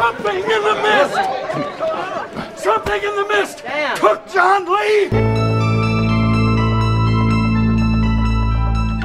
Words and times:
Something 0.00 0.36
in 0.36 0.62
the 0.62 0.76
mist! 0.88 1.14
Something 2.62 3.02
in 3.02 3.14
the 3.20 3.26
mist! 3.28 3.58
Took 3.96 4.32
John 4.32 4.64
Lee! 4.64 5.10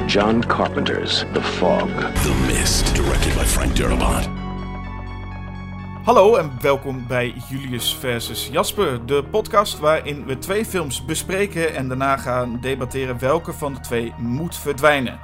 John 0.06 0.42
Carpenter's 0.42 1.24
The 1.34 1.42
Fog. 1.42 1.88
The 2.24 2.34
Mist, 2.46 2.94
directed 2.94 3.34
by 3.34 3.44
Frank 3.44 3.76
Darabont. 3.76 4.28
Hallo 6.04 6.36
en 6.36 6.52
welkom 6.60 7.06
bij 7.06 7.34
Julius 7.48 7.94
versus 7.94 8.48
Jasper, 8.52 9.06
de 9.06 9.24
podcast 9.30 9.78
waarin 9.78 10.26
we 10.26 10.38
twee 10.38 10.64
films 10.64 11.04
bespreken 11.04 11.74
en 11.74 11.88
daarna 11.88 12.16
gaan 12.16 12.58
debatteren 12.60 13.18
welke 13.18 13.52
van 13.52 13.74
de 13.74 13.80
twee 13.80 14.14
moet 14.18 14.56
verdwijnen. 14.56 15.18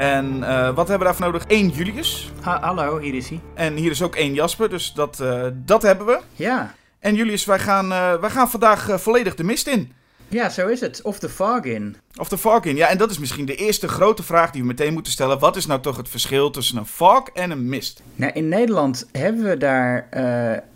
En 0.00 0.42
eh, 0.42 0.64
wat 0.64 0.88
hebben 0.88 0.98
we 0.98 1.04
daarvoor 1.04 1.26
nodig? 1.26 1.44
Eén 1.48 1.68
Julius. 1.68 2.32
Ha 2.40 2.60
hallo, 2.60 2.98
hier 2.98 3.14
is 3.14 3.28
hij. 3.28 3.40
En 3.54 3.74
hier 3.74 3.90
is 3.90 4.02
ook 4.02 4.16
één 4.16 4.34
Jasper, 4.34 4.68
dus 4.68 4.92
dat, 4.92 5.20
eh, 5.20 5.46
dat 5.54 5.82
hebben 5.82 6.06
we. 6.06 6.20
Ja. 6.34 6.74
En 6.98 7.14
Julius, 7.14 7.44
wij 7.44 7.58
gaan, 7.58 7.92
uh, 7.92 8.14
wij 8.14 8.30
gaan 8.30 8.50
vandaag 8.50 9.00
volledig 9.00 9.34
de 9.34 9.44
mist 9.44 9.66
in. 9.66 9.92
Ja, 10.28 10.48
zo 10.48 10.68
is 10.68 10.80
het. 10.80 11.02
Of 11.02 11.18
de 11.18 11.28
fog 11.28 11.64
in. 11.64 11.96
Of 12.16 12.28
de 12.28 12.38
fog 12.38 12.64
in. 12.64 12.76
Ja, 12.76 12.88
en 12.88 12.98
dat 12.98 13.10
is 13.10 13.18
misschien 13.18 13.46
de 13.46 13.54
eerste 13.54 13.88
grote 13.88 14.22
vraag 14.22 14.50
die 14.50 14.60
we 14.60 14.66
meteen 14.66 14.92
moeten 14.92 15.12
stellen. 15.12 15.38
Wat 15.38 15.56
is 15.56 15.66
nou 15.66 15.80
toch 15.80 15.96
het 15.96 16.08
verschil 16.08 16.50
tussen 16.50 16.76
een 16.76 16.86
fog 16.86 17.28
en 17.34 17.50
een 17.50 17.68
mist? 17.68 18.02
Nou, 18.14 18.32
in 18.32 18.48
Nederland 18.48 19.08
hebben 19.12 19.44
we 19.44 19.56
daar 19.56 20.08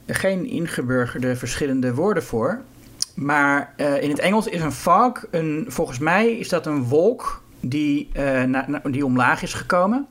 geen 0.06 0.46
ingeburgerde 0.46 1.36
verschillende 1.36 1.94
woorden 1.94 2.22
voor. 2.22 2.60
Maar 3.14 3.74
in 4.00 4.10
het 4.10 4.18
Engels 4.18 4.46
is 4.46 4.60
een 4.60 4.72
fog, 4.72 5.24
een, 5.30 5.64
volgens 5.68 5.98
mij 5.98 6.32
is 6.32 6.48
dat 6.48 6.66
een 6.66 6.84
wolk 6.84 7.42
die, 7.68 8.08
uh, 8.16 8.58
die 8.84 9.04
omlaag 9.04 9.42
is 9.42 9.54
gekomen. 9.54 10.06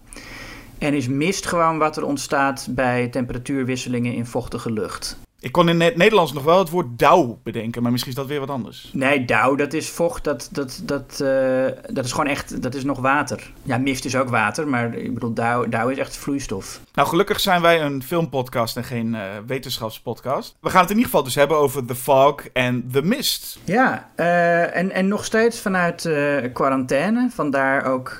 En 0.78 0.94
is 0.94 1.08
mist 1.08 1.46
gewoon 1.46 1.78
wat 1.78 1.98
er 1.98 2.06
ontstaat 2.06 2.68
bij 2.70 3.08
temperatuurwisselingen 3.08 4.14
in 4.14 4.26
vochtige 4.26 4.72
lucht. 4.72 5.20
Ik 5.44 5.52
kon 5.52 5.70
in 5.70 5.82
het 5.82 5.95
Nederlands 5.95 6.34
nog 6.34 6.44
wel 6.44 6.59
het 6.59 6.70
woord 6.70 7.00
dauw 7.00 7.40
bedenken, 7.44 7.81
maar 7.81 7.92
misschien 7.92 8.12
is 8.12 8.17
dat 8.17 8.28
weer 8.28 8.40
wat 8.40 8.50
anders. 8.50 8.90
Nee, 8.94 9.26
dauw, 9.26 9.56
dat 9.56 9.73
is 9.73 9.90
vocht, 9.90 10.23
dat, 10.23 10.50
dat, 10.52 10.81
dat, 10.84 11.20
uh, 11.22 11.66
dat 11.90 12.06
is 12.06 12.12
gewoon 12.12 12.28
echt, 12.28 12.62
dat 12.62 12.76
is 12.76 12.84
nog 12.84 13.00
water. 13.00 13.52
Ja, 13.64 13.78
mist 13.78 14.06
is 14.06 14.16
ook 14.16 14.30
water, 14.30 14.67
maar 14.67 14.95
ik 14.95 15.14
bedoel, 15.14 15.34
dauw, 15.34 15.70
dauw 15.70 15.90
is 15.90 15.98
echt 15.98 16.17
vloeistof. 16.17 16.82
Nou, 16.94 17.08
gelukkig 17.08 17.40
zijn 17.40 17.62
wij 17.62 17.82
een 17.82 18.04
filmpodcast 18.04 18.78
en 18.78 18.84
geen 18.84 19.14
uh, 19.14 19.22
wetenschapspodcast. 19.48 20.56
We 20.59 20.70
gaan 20.70 20.82
het 20.82 20.90
in 20.90 20.95
ieder 20.95 21.12
geval 21.12 21.26
dus 21.26 21.36
hebben 21.36 21.58
over 21.58 21.86
The 21.86 21.95
Fog 21.95 22.36
en 22.54 22.89
The 22.92 23.02
Mist. 23.02 23.60
Ja, 23.64 24.10
uh, 24.16 24.76
en, 24.76 24.92
en 24.92 25.08
nog 25.08 25.26
steeds 25.26 25.60
vanuit 25.60 26.10
quarantaine. 26.54 27.30
Vandaar 27.30 27.86
ook 27.86 28.20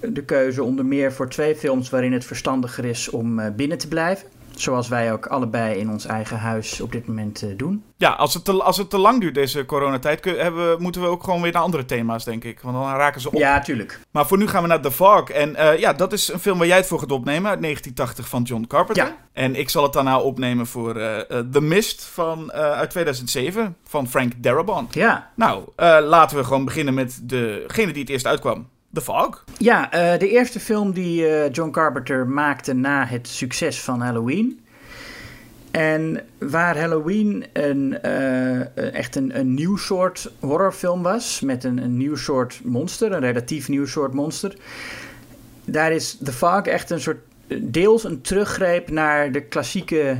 de 0.00 0.24
keuze 0.24 0.62
onder 0.62 0.84
meer 0.84 1.12
voor 1.12 1.28
twee 1.28 1.56
films 1.56 1.90
waarin 1.90 2.12
het 2.12 2.24
verstandiger 2.24 2.84
is 2.84 3.10
om 3.10 3.54
binnen 3.56 3.78
te 3.78 3.88
blijven. 3.88 4.28
Zoals 4.60 4.88
wij 4.88 5.12
ook 5.12 5.26
allebei 5.26 5.78
in 5.78 5.90
ons 5.90 6.06
eigen 6.06 6.38
huis 6.38 6.80
op 6.80 6.92
dit 6.92 7.06
moment 7.06 7.42
uh, 7.42 7.50
doen. 7.56 7.84
Ja, 7.96 8.10
als 8.10 8.34
het, 8.34 8.44
te, 8.44 8.62
als 8.62 8.76
het 8.76 8.90
te 8.90 8.98
lang 8.98 9.20
duurt 9.20 9.34
deze 9.34 9.64
coronatijd, 9.64 10.24
hebben, 10.24 10.82
moeten 10.82 11.00
we 11.00 11.06
ook 11.06 11.24
gewoon 11.24 11.42
weer 11.42 11.52
naar 11.52 11.62
andere 11.62 11.84
thema's, 11.84 12.24
denk 12.24 12.44
ik. 12.44 12.60
Want 12.60 12.76
dan 12.76 12.94
raken 12.94 13.20
ze 13.20 13.28
op. 13.28 13.34
Ja, 13.34 13.60
tuurlijk. 13.60 14.00
Maar 14.10 14.26
voor 14.26 14.38
nu 14.38 14.48
gaan 14.48 14.62
we 14.62 14.68
naar 14.68 14.80
The 14.80 14.92
Fog. 14.92 15.30
En 15.30 15.50
uh, 15.50 15.78
ja, 15.78 15.92
dat 15.92 16.12
is 16.12 16.32
een 16.32 16.38
film 16.38 16.58
waar 16.58 16.66
jij 16.66 16.76
het 16.76 16.86
voor 16.86 16.98
gaat 16.98 17.12
opnemen, 17.12 17.50
uit 17.50 17.62
1980 17.62 18.28
van 18.28 18.42
John 18.42 18.64
Carpenter. 18.68 19.04
Ja. 19.04 19.16
En 19.32 19.56
ik 19.56 19.70
zal 19.70 19.82
het 19.82 19.92
daarna 19.92 20.18
opnemen 20.18 20.66
voor 20.66 20.96
uh, 20.96 21.18
The 21.52 21.60
Mist 21.60 22.04
van, 22.04 22.52
uit 22.52 22.90
2007 22.90 23.76
van 23.84 24.08
Frank 24.08 24.32
Darabont. 24.36 24.94
Ja. 24.94 25.30
Nou, 25.36 25.64
laten 26.02 26.36
we 26.36 26.44
gewoon 26.44 26.64
beginnen 26.64 26.94
met 26.94 27.20
degene 27.22 27.92
die 27.92 28.02
het 28.02 28.10
eerst 28.10 28.26
uitkwam. 28.26 28.68
The 28.94 29.00
Fog? 29.00 29.44
Ja, 29.58 29.94
uh, 29.94 30.18
de 30.18 30.28
eerste 30.28 30.60
film 30.60 30.92
die 30.92 31.28
uh, 31.28 31.50
John 31.52 31.70
Carpenter 31.70 32.26
maakte 32.26 32.72
na 32.72 33.06
het 33.06 33.28
succes 33.28 33.80
van 33.80 34.00
Halloween. 34.00 34.60
En 35.70 36.20
waar 36.38 36.78
Halloween 36.78 37.44
een, 37.52 37.98
uh, 38.04 38.94
echt 38.94 39.16
een, 39.16 39.38
een 39.38 39.54
nieuw 39.54 39.76
soort 39.76 40.32
horrorfilm 40.40 41.02
was, 41.02 41.40
met 41.40 41.64
een, 41.64 41.78
een 41.78 41.96
nieuw 41.96 42.16
soort 42.16 42.60
monster, 42.64 43.12
een 43.12 43.20
relatief 43.20 43.68
nieuw 43.68 43.86
soort 43.86 44.12
monster. 44.12 44.56
Daar 45.64 45.92
is 45.92 46.18
The 46.24 46.32
Fog 46.32 46.62
echt 46.62 46.90
een 46.90 47.00
soort, 47.00 47.18
deels 47.62 48.04
een 48.04 48.20
teruggreep 48.20 48.90
naar 48.90 49.32
de 49.32 49.40
klassieke 49.40 50.16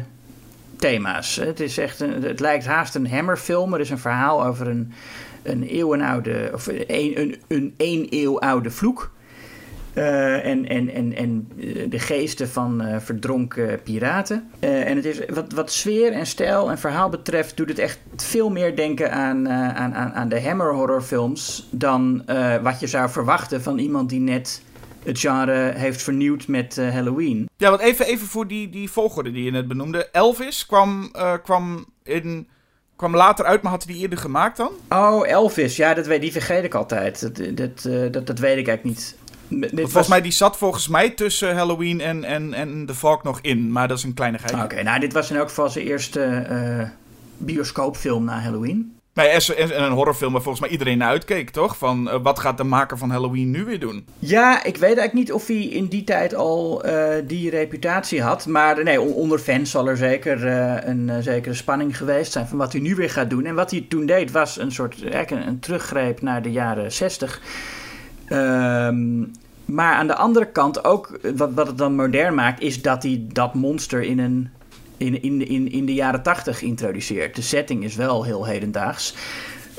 thema's. 0.76 1.37
Het, 1.37 1.60
is 1.60 1.78
echt 1.78 2.00
een, 2.00 2.22
het 2.22 2.41
lijkt 2.41 2.66
haast 2.66 2.94
een 2.94 3.10
Hammerfilm. 3.10 3.75
Er 3.75 3.81
is 3.81 3.91
een 3.91 3.99
verhaal 3.99 4.44
over 4.44 4.69
een, 4.69 4.93
een 5.44 5.62
eeuwenoude, 5.62 6.50
of 6.55 6.66
een, 6.66 6.84
een, 7.21 7.37
een 7.49 7.75
één 7.77 8.06
eeuw 8.10 8.41
oude 8.41 8.71
vloek. 8.71 9.12
Uh, 9.94 10.47
en, 10.47 10.69
en, 10.69 10.91
en, 10.91 11.16
en 11.16 11.49
de 11.88 11.99
geesten 11.99 12.49
van 12.49 12.82
uh, 12.82 12.97
verdronken 12.99 13.82
piraten. 13.82 14.50
En 14.60 14.97
het 14.97 15.05
is, 15.05 15.21
wat, 15.28 15.53
wat 15.53 15.72
sfeer 15.72 16.12
en 16.12 16.27
stijl 16.27 16.71
en 16.71 16.78
verhaal 16.78 17.09
betreft, 17.09 17.56
doet 17.56 17.69
het 17.69 17.78
echt 17.78 17.99
veel 18.16 18.50
meer 18.50 18.77
denken 18.77 19.12
aan, 19.12 19.49
aan, 19.49 19.94
aan, 19.94 20.12
aan 20.12 20.28
de 20.28 20.43
Hammer 20.43 20.75
horrorfilms. 20.75 21.69
dan 21.71 22.22
wat 22.62 22.81
je 22.81 22.87
zou 22.87 23.11
verwachten 23.11 23.62
van 23.62 23.78
iemand 23.78 24.09
die 24.09 24.21
net 24.21 24.62
het 25.05 25.19
genre 25.19 25.72
heeft 25.76 26.03
vernieuwd 26.03 26.49
met 26.49 26.76
Halloween. 26.76 27.49
Ja, 27.56 27.71
want 27.71 27.82
even, 27.82 28.06
even 28.06 28.26
voor 28.26 28.47
die, 28.47 28.71
die 28.71 28.91
volgorde 28.91 29.32
die 29.32 29.44
je 29.44 29.50
net 29.50 29.69
benoemde. 29.69 30.09
Elvis 30.12 30.66
kwam, 30.66 31.11
kwam 31.43 31.87
in 32.03 32.49
kwam 33.04 33.16
later 33.16 33.44
uit, 33.44 33.62
maar 33.62 33.72
had 33.72 33.84
hij 33.84 33.92
die 33.92 34.03
eerder 34.03 34.19
gemaakt 34.19 34.56
dan? 34.56 34.70
Oh, 34.88 35.28
Elvis. 35.28 35.76
Ja, 35.76 35.94
dat 35.94 36.06
weet, 36.06 36.20
die 36.20 36.32
vergeet 36.32 36.65
ik 36.65 36.75
altijd. 36.75 37.20
Dat, 37.20 37.56
dat, 37.56 37.84
uh, 37.87 38.12
dat, 38.12 38.26
dat 38.26 38.38
weet 38.38 38.59
ik 38.59 38.69
eigenlijk 38.69 38.84
niet. 38.84 39.16
Dit 39.48 39.70
volgens 39.70 39.92
was... 39.92 40.09
mij, 40.09 40.20
die 40.20 40.32
zat 40.32 40.56
volgens 40.56 40.88
mij 40.88 41.10
tussen 41.10 41.56
Halloween 41.56 42.00
en, 42.00 42.25
en, 42.25 42.54
en 42.54 42.87
The 42.87 42.94
Fog 42.94 43.22
nog 43.22 43.38
in. 43.41 43.72
Maar 43.72 43.88
dat 43.88 43.98
is 43.98 44.04
een 44.04 44.14
kleinigheid. 44.14 44.54
Oké, 44.54 44.64
okay, 44.64 44.82
nou 44.82 45.00
dit 45.00 45.12
was 45.12 45.31
in 45.31 45.37
elk 45.37 45.48
geval 45.48 45.70
zijn 45.70 45.87
eerste 45.87 46.47
uh, 46.50 46.88
bioscoopfilm 47.37 48.25
na 48.25 48.41
Halloween. 48.41 48.94
Nee, 49.14 49.28
en 49.28 49.82
een 49.82 49.92
horrorfilm 49.92 50.32
waar 50.32 50.42
volgens 50.42 50.62
mij 50.62 50.72
iedereen 50.72 50.98
naar 50.98 51.08
uitkeek, 51.08 51.50
toch? 51.50 51.76
Van 51.76 52.08
uh, 52.08 52.14
wat 52.22 52.38
gaat 52.38 52.56
de 52.56 52.64
maker 52.64 52.98
van 52.98 53.10
Halloween 53.10 53.50
nu 53.50 53.64
weer 53.64 53.80
doen? 53.80 54.06
Ja, 54.19 54.64
ik 54.64 54.76
weet 54.76 54.82
eigenlijk 54.82 55.12
niet 55.12 55.32
of 55.32 55.47
hij 55.47 55.62
in 55.62 55.86
die 55.86 56.04
tijd 56.04 56.34
al 56.34 56.86
uh, 56.86 57.08
die 57.25 57.50
reputatie 57.50 58.22
had. 58.22 58.47
Maar 58.47 58.82
nee, 58.82 59.00
onder 59.00 59.38
fans 59.38 59.70
zal 59.70 59.88
er 59.88 59.97
zeker 59.97 60.47
uh, 60.47 60.76
een 60.88 61.22
zekere 61.22 61.54
spanning 61.54 61.97
geweest 61.97 62.32
zijn 62.32 62.47
van 62.47 62.58
wat 62.58 62.72
hij 62.72 62.80
nu 62.80 62.94
weer 62.94 63.10
gaat 63.10 63.30
doen. 63.30 63.44
En 63.44 63.54
wat 63.54 63.70
hij 63.70 63.86
toen 63.88 64.06
deed 64.06 64.30
was 64.30 64.58
een 64.58 64.72
soort 64.72 65.02
een, 65.02 65.46
een 65.46 65.60
teruggreep 65.60 66.20
naar 66.20 66.42
de 66.42 66.52
jaren 66.52 66.92
60. 66.92 67.41
Um, 68.28 69.32
maar 69.64 69.94
aan 69.94 70.06
de 70.06 70.16
andere 70.16 70.46
kant 70.46 70.84
ook, 70.84 71.19
wat, 71.36 71.52
wat 71.54 71.66
het 71.66 71.78
dan 71.78 71.94
modern 71.94 72.34
maakt, 72.34 72.60
is 72.60 72.82
dat 72.82 73.02
hij 73.02 73.26
dat 73.32 73.54
monster 73.54 74.02
in 74.02 74.19
een 74.19 74.50
in, 74.97 75.22
in, 75.22 75.49
in, 75.49 75.72
in 75.72 75.87
de 75.87 75.94
jaren 75.94 76.22
tachtig 76.22 76.62
introduceert. 76.62 77.37
De 77.37 77.43
setting 77.43 77.84
is 77.84 77.94
wel 77.94 78.25
heel 78.25 78.47
hedendaags. 78.47 79.15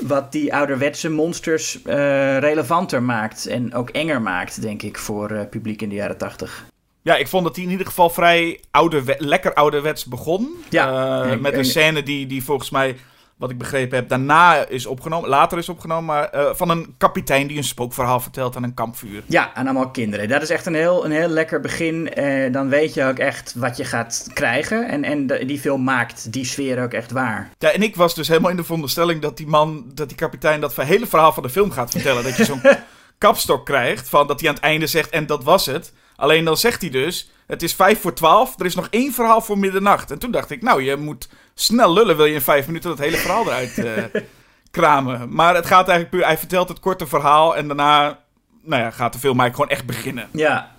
Wat 0.00 0.32
die 0.32 0.54
ouderwetse 0.54 1.10
monsters 1.10 1.78
uh, 1.86 2.38
relevanter 2.38 3.02
maakt 3.02 3.46
en 3.46 3.74
ook 3.74 3.90
enger 3.90 4.22
maakt, 4.22 4.62
denk 4.62 4.82
ik, 4.82 4.98
voor 4.98 5.30
uh, 5.30 5.40
publiek 5.50 5.82
in 5.82 5.88
de 5.88 5.94
jaren 5.94 6.18
tachtig. 6.18 6.64
Ja, 7.02 7.16
ik 7.16 7.28
vond 7.28 7.44
dat 7.44 7.56
hij 7.56 7.64
in 7.64 7.70
ieder 7.70 7.86
geval 7.86 8.10
vrij 8.10 8.60
ouderwe 8.70 9.14
lekker 9.18 9.54
ouderwets 9.54 10.04
begon. 10.04 10.48
Ja, 10.70 11.24
uh, 11.26 11.40
met 11.40 11.54
een 11.54 11.64
scène 11.64 12.02
die, 12.02 12.26
die 12.26 12.44
volgens 12.44 12.70
mij 12.70 12.96
wat 13.36 13.50
ik 13.50 13.58
begrepen 13.58 13.96
heb, 13.96 14.08
daarna 14.08 14.66
is 14.66 14.86
opgenomen, 14.86 15.28
later 15.28 15.58
is 15.58 15.68
opgenomen, 15.68 16.04
maar 16.04 16.34
uh, 16.34 16.54
van 16.54 16.70
een 16.70 16.94
kapitein 16.98 17.46
die 17.46 17.56
een 17.56 17.64
spookverhaal 17.64 18.20
vertelt 18.20 18.56
aan 18.56 18.62
een 18.62 18.74
kampvuur. 18.74 19.22
Ja, 19.26 19.54
aan 19.54 19.64
allemaal 19.64 19.90
kinderen. 19.90 20.28
Dat 20.28 20.42
is 20.42 20.50
echt 20.50 20.66
een 20.66 20.74
heel, 20.74 21.04
een 21.04 21.10
heel 21.10 21.28
lekker 21.28 21.60
begin. 21.60 22.10
Uh, 22.18 22.52
dan 22.52 22.68
weet 22.68 22.94
je 22.94 23.04
ook 23.04 23.18
echt 23.18 23.54
wat 23.56 23.76
je 23.76 23.84
gaat 23.84 24.26
krijgen. 24.32 24.88
En, 24.88 25.04
en 25.04 25.26
de, 25.26 25.44
die 25.44 25.58
film 25.58 25.84
maakt 25.84 26.32
die 26.32 26.44
sfeer 26.44 26.82
ook 26.82 26.92
echt 26.92 27.10
waar. 27.10 27.50
Ja, 27.58 27.70
en 27.70 27.82
ik 27.82 27.96
was 27.96 28.14
dus 28.14 28.28
helemaal 28.28 28.50
in 28.50 28.56
de 28.56 28.64
veronderstelling 28.64 29.20
dat 29.20 29.36
die 29.36 29.46
man, 29.46 29.90
dat 29.94 30.08
die 30.08 30.16
kapitein 30.16 30.60
dat 30.60 30.76
hele 30.76 31.06
verhaal 31.06 31.32
van 31.32 31.42
de 31.42 31.50
film 31.50 31.70
gaat 31.70 31.90
vertellen. 31.90 32.24
dat 32.24 32.36
je 32.36 32.44
zo'n 32.44 32.62
kapstok 33.18 33.64
krijgt, 33.64 34.08
van 34.08 34.26
dat 34.26 34.40
hij 34.40 34.48
aan 34.48 34.54
het 34.54 34.64
einde 34.64 34.86
zegt 34.86 35.10
en 35.10 35.26
dat 35.26 35.44
was 35.44 35.66
het. 35.66 35.92
Alleen 36.16 36.44
dan 36.44 36.56
zegt 36.56 36.80
hij 36.80 36.90
dus, 36.90 37.30
het 37.46 37.62
is 37.62 37.74
vijf 37.74 38.00
voor 38.00 38.14
twaalf, 38.14 38.60
er 38.60 38.66
is 38.66 38.74
nog 38.74 38.88
één 38.90 39.12
verhaal 39.12 39.40
voor 39.40 39.58
middernacht. 39.58 40.10
En 40.10 40.18
toen 40.18 40.30
dacht 40.30 40.50
ik, 40.50 40.62
nou, 40.62 40.82
je 40.82 40.96
moet 40.96 41.28
snel 41.54 41.92
lullen, 41.92 42.16
wil 42.16 42.24
je 42.24 42.34
in 42.34 42.40
vijf 42.40 42.66
minuten 42.66 42.90
dat 42.90 42.98
hele 42.98 43.16
verhaal 43.16 43.46
eruit 43.46 43.78
uh, 43.78 43.92
kramen. 44.70 45.34
Maar 45.34 45.54
het 45.54 45.66
gaat 45.66 45.88
eigenlijk 45.88 46.10
puur, 46.10 46.24
hij 46.24 46.38
vertelt 46.38 46.68
het 46.68 46.80
korte 46.80 47.06
verhaal 47.06 47.56
en 47.56 47.66
daarna, 47.66 48.18
nou 48.62 48.82
ja, 48.82 48.90
gaat 48.90 49.12
de 49.12 49.18
film 49.18 49.40
eigenlijk 49.40 49.54
gewoon 49.54 49.70
echt 49.70 49.86
beginnen. 49.86 50.28
Ja. 50.32 50.74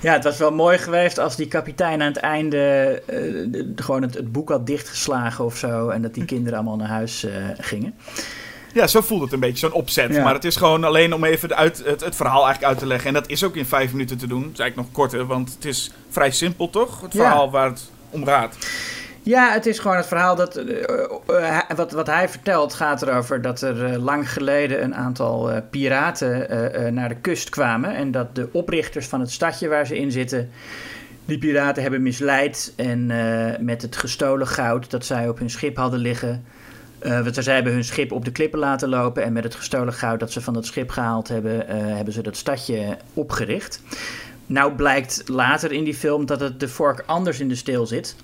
Ja, 0.00 0.12
het 0.12 0.24
was 0.24 0.38
wel 0.38 0.52
mooi 0.52 0.78
geweest 0.78 1.18
als 1.18 1.36
die 1.36 1.48
kapitein 1.48 2.02
aan 2.02 2.08
het 2.08 2.16
einde 2.16 3.02
uh, 3.06 3.16
de, 3.52 3.72
gewoon 3.76 4.02
het, 4.02 4.14
het, 4.14 4.32
boek 4.32 4.48
had 4.48 4.66
dichtgeslagen 4.66 5.44
of 5.44 5.56
zo. 5.56 5.88
En 5.88 6.02
dat 6.02 6.14
die 6.14 6.24
kinderen 6.24 6.58
allemaal 6.58 6.76
naar 6.76 6.88
huis 6.88 7.24
uh, 7.24 7.32
gingen. 7.58 7.94
Ja, 8.78 8.86
zo 8.86 9.00
voelt 9.00 9.22
het 9.22 9.32
een 9.32 9.40
beetje, 9.40 9.58
zo'n 9.58 9.72
opzet. 9.72 10.14
Ja. 10.14 10.22
Maar 10.22 10.34
het 10.34 10.44
is 10.44 10.56
gewoon 10.56 10.84
alleen 10.84 11.14
om 11.14 11.24
even 11.24 11.56
uit, 11.56 11.82
het, 11.84 12.00
het, 12.00 12.16
verhaal 12.16 12.44
eigenlijk 12.44 12.64
uit 12.64 12.78
te 12.78 12.86
leggen. 12.86 13.08
En 13.08 13.14
dat 13.14 13.28
is 13.28 13.44
ook 13.44 13.56
in 13.56 13.66
vijf 13.66 13.92
minuten 13.92 14.18
te 14.18 14.26
doen. 14.26 14.42
Dat 14.42 14.52
is 14.52 14.58
eigenlijk 14.58 14.88
nog 14.88 14.96
korter, 14.96 15.26
want 15.26 15.54
het 15.54 15.64
is 15.64 15.92
vrij 16.08 16.30
simpel 16.30 16.70
toch? 16.70 17.00
Het 17.00 17.14
verhaal 17.14 17.44
ja. 17.44 17.50
waar 17.50 17.68
het 17.68 17.90
om 18.10 18.24
gaat. 18.24 18.56
Ja, 19.22 19.52
het 19.52 19.66
is 19.66 19.78
gewoon 19.78 19.96
het 19.96 20.06
verhaal 20.06 20.36
dat. 20.36 20.58
Uh, 20.58 20.64
uh, 21.30 21.58
wat, 21.76 21.92
wat 21.92 22.06
hij 22.06 22.28
vertelt 22.28 22.74
gaat 22.74 23.02
erover 23.02 23.42
dat 23.42 23.62
er 23.62 23.92
uh, 23.92 24.02
lang 24.04 24.32
geleden 24.32 24.82
een 24.82 24.94
aantal 24.94 25.50
piraten 25.70 26.94
naar 26.94 27.08
de 27.08 27.16
kust 27.20 27.48
kwamen. 27.48 27.94
En 27.94 28.10
dat 28.10 28.34
de 28.34 28.48
oprichters 28.52 29.06
van 29.06 29.20
het 29.20 29.30
stadje 29.30 29.68
waar 29.68 29.86
ze 29.86 29.98
in 29.98 30.12
zitten. 30.12 30.50
die 31.24 31.38
piraten 31.38 31.82
hebben 31.82 32.02
misleid 32.02 32.72
en 32.76 33.10
eh, 33.10 33.58
met 33.60 33.82
het 33.82 33.96
gestolen 33.96 34.46
goud 34.46 34.90
dat 34.90 35.04
zij 35.04 35.28
op 35.28 35.38
hun 35.38 35.50
schip 35.50 35.76
hadden 35.76 36.00
liggen. 36.00 36.44
Uh, 37.02 37.22
want 37.22 37.34
zij 37.34 37.54
hebben 37.54 37.72
hun 37.72 37.84
schip 37.84 38.12
op 38.12 38.24
de 38.24 38.32
klippen 38.32 38.58
laten 38.58 38.88
lopen 38.88 39.22
en 39.22 39.32
met 39.32 39.44
het 39.44 39.54
gestolen 39.54 39.92
goud 39.92 40.20
dat 40.20 40.32
ze 40.32 40.40
van 40.40 40.54
dat 40.54 40.66
schip 40.66 40.90
gehaald 40.90 41.28
hebben, 41.28 41.66
hebben 41.96 42.14
ze 42.14 42.22
dat 42.22 42.36
stadje 42.36 42.96
opgericht. 43.14 43.82
Nou 44.46 44.72
blijkt 44.72 45.22
later 45.26 45.72
in 45.72 45.84
die 45.84 45.94
film 45.94 46.26
dat 46.26 46.40
het 46.40 46.60
de 46.60 46.68
vork 46.68 47.02
anders 47.06 47.40
in 47.40 47.48
de 47.48 47.54
steel 47.54 47.86
zit. 47.86 48.16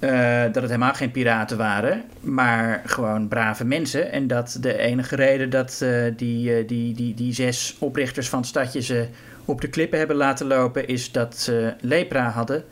Uh, 0.00 0.42
dat 0.42 0.54
het 0.54 0.64
helemaal 0.64 0.94
geen 0.94 1.10
piraten 1.10 1.56
waren, 1.56 2.04
maar 2.20 2.82
gewoon 2.86 3.28
brave 3.28 3.64
mensen. 3.64 4.12
En 4.12 4.26
dat 4.26 4.58
de 4.60 4.78
enige 4.78 5.16
reden 5.16 5.50
dat 5.50 5.84
die, 6.16 6.64
die, 6.64 6.94
die, 6.94 7.14
die 7.14 7.32
zes 7.32 7.76
oprichters 7.78 8.28
van 8.28 8.38
het 8.38 8.48
stadje 8.48 8.82
ze 8.82 9.06
op 9.44 9.60
de 9.60 9.68
klippen 9.68 9.98
hebben 9.98 10.16
laten 10.16 10.46
lopen, 10.46 10.88
is 10.88 11.12
dat 11.12 11.36
ze 11.36 11.74
lepra 11.80 12.28
hadden. 12.28 12.64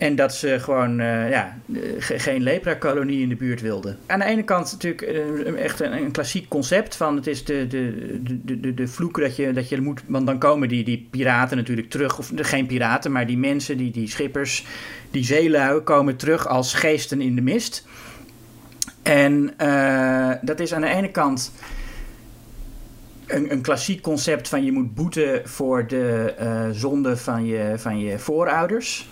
En 0.00 0.16
dat 0.16 0.34
ze 0.34 0.60
gewoon 0.60 1.00
uh, 1.00 1.30
ja, 1.30 1.56
geen 1.98 2.42
lepra-kolonie 2.42 3.22
in 3.22 3.28
de 3.28 3.36
buurt 3.36 3.60
wilden. 3.60 3.98
Aan 4.06 4.18
de 4.18 4.24
ene 4.24 4.42
kant 4.42 4.72
natuurlijk 4.72 5.02
uh, 5.02 5.64
echt 5.64 5.80
een, 5.80 6.10
klassiek 6.10 6.48
concept 6.48 6.96
van 6.96 7.16
het 7.16 7.26
is 7.26 7.44
de, 7.44 7.66
de, 7.66 8.18
de, 8.44 8.60
de, 8.60 8.74
de 8.74 8.88
vloek 8.88 9.20
dat 9.20 9.36
je, 9.36 9.52
dat 9.52 9.68
je 9.68 9.80
moet... 9.80 10.02
Want 10.06 10.26
dan 10.26 10.38
komen 10.38 10.68
die, 10.68 10.84
die 10.84 11.08
piraten 11.10 11.56
natuurlijk 11.56 11.90
terug, 11.90 12.18
of 12.18 12.32
geen 12.36 12.66
piraten, 12.66 13.12
maar 13.12 13.26
die 13.26 13.38
mensen, 13.38 13.76
die, 13.76 13.90
die 13.90 14.08
schippers, 14.08 14.66
die 15.10 15.24
zeelui 15.24 15.80
komen 15.80 16.16
terug 16.16 16.46
als 16.46 16.74
geesten 16.74 17.20
in 17.20 17.34
de 17.34 17.42
mist. 17.42 17.86
En 19.02 19.54
dat 20.42 20.60
is 20.60 20.74
aan 20.74 20.80
de 20.80 20.88
ene 20.88 21.10
kant 21.10 21.52
een, 23.26 23.52
een, 23.52 23.60
klassiek 23.60 24.02
concept 24.02 24.48
van 24.48 24.64
je 24.64 24.72
moet 24.72 24.94
boeten 24.94 25.48
voor 25.48 25.86
de 25.86 26.34
zonde 26.72 27.16
van 27.16 27.46
je, 27.46 27.74
van 27.76 27.98
je 27.98 28.18
voorouders... 28.18 29.08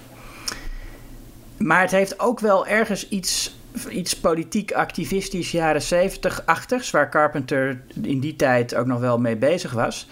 Maar 1.58 1.80
het 1.80 1.90
heeft 1.90 2.20
ook 2.20 2.40
wel 2.40 2.66
ergens 2.66 3.08
iets, 3.08 3.56
iets 3.90 4.20
politiek 4.20 4.72
activistisch 4.72 5.50
jaren 5.50 5.82
70-achtigs, 5.82 6.90
waar 6.90 7.10
Carpenter 7.10 7.80
in 8.02 8.20
die 8.20 8.36
tijd 8.36 8.74
ook 8.74 8.86
nog 8.86 9.00
wel 9.00 9.18
mee 9.18 9.36
bezig 9.36 9.72
was. 9.72 10.08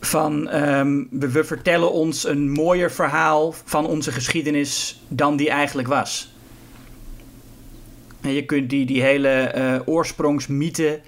Van 0.00 0.44
we, 1.10 1.30
we, 1.30 1.44
vertellen 1.44 1.92
ons 1.92 2.26
een 2.26 2.50
mooier 2.50 2.90
verhaal 2.90 3.54
van 3.64 3.86
onze 3.86 4.12
geschiedenis 4.12 5.02
dan 5.08 5.36
die 5.36 5.50
eigenlijk 5.50 5.88
was. 5.88 6.32
En 8.20 8.32
je 8.32 8.44
kunt 8.44 8.70
die, 8.70 8.86
die 8.86 9.02
hele 9.02 9.54
uh, 9.56 9.80
oorsprongsmythe 9.84 11.00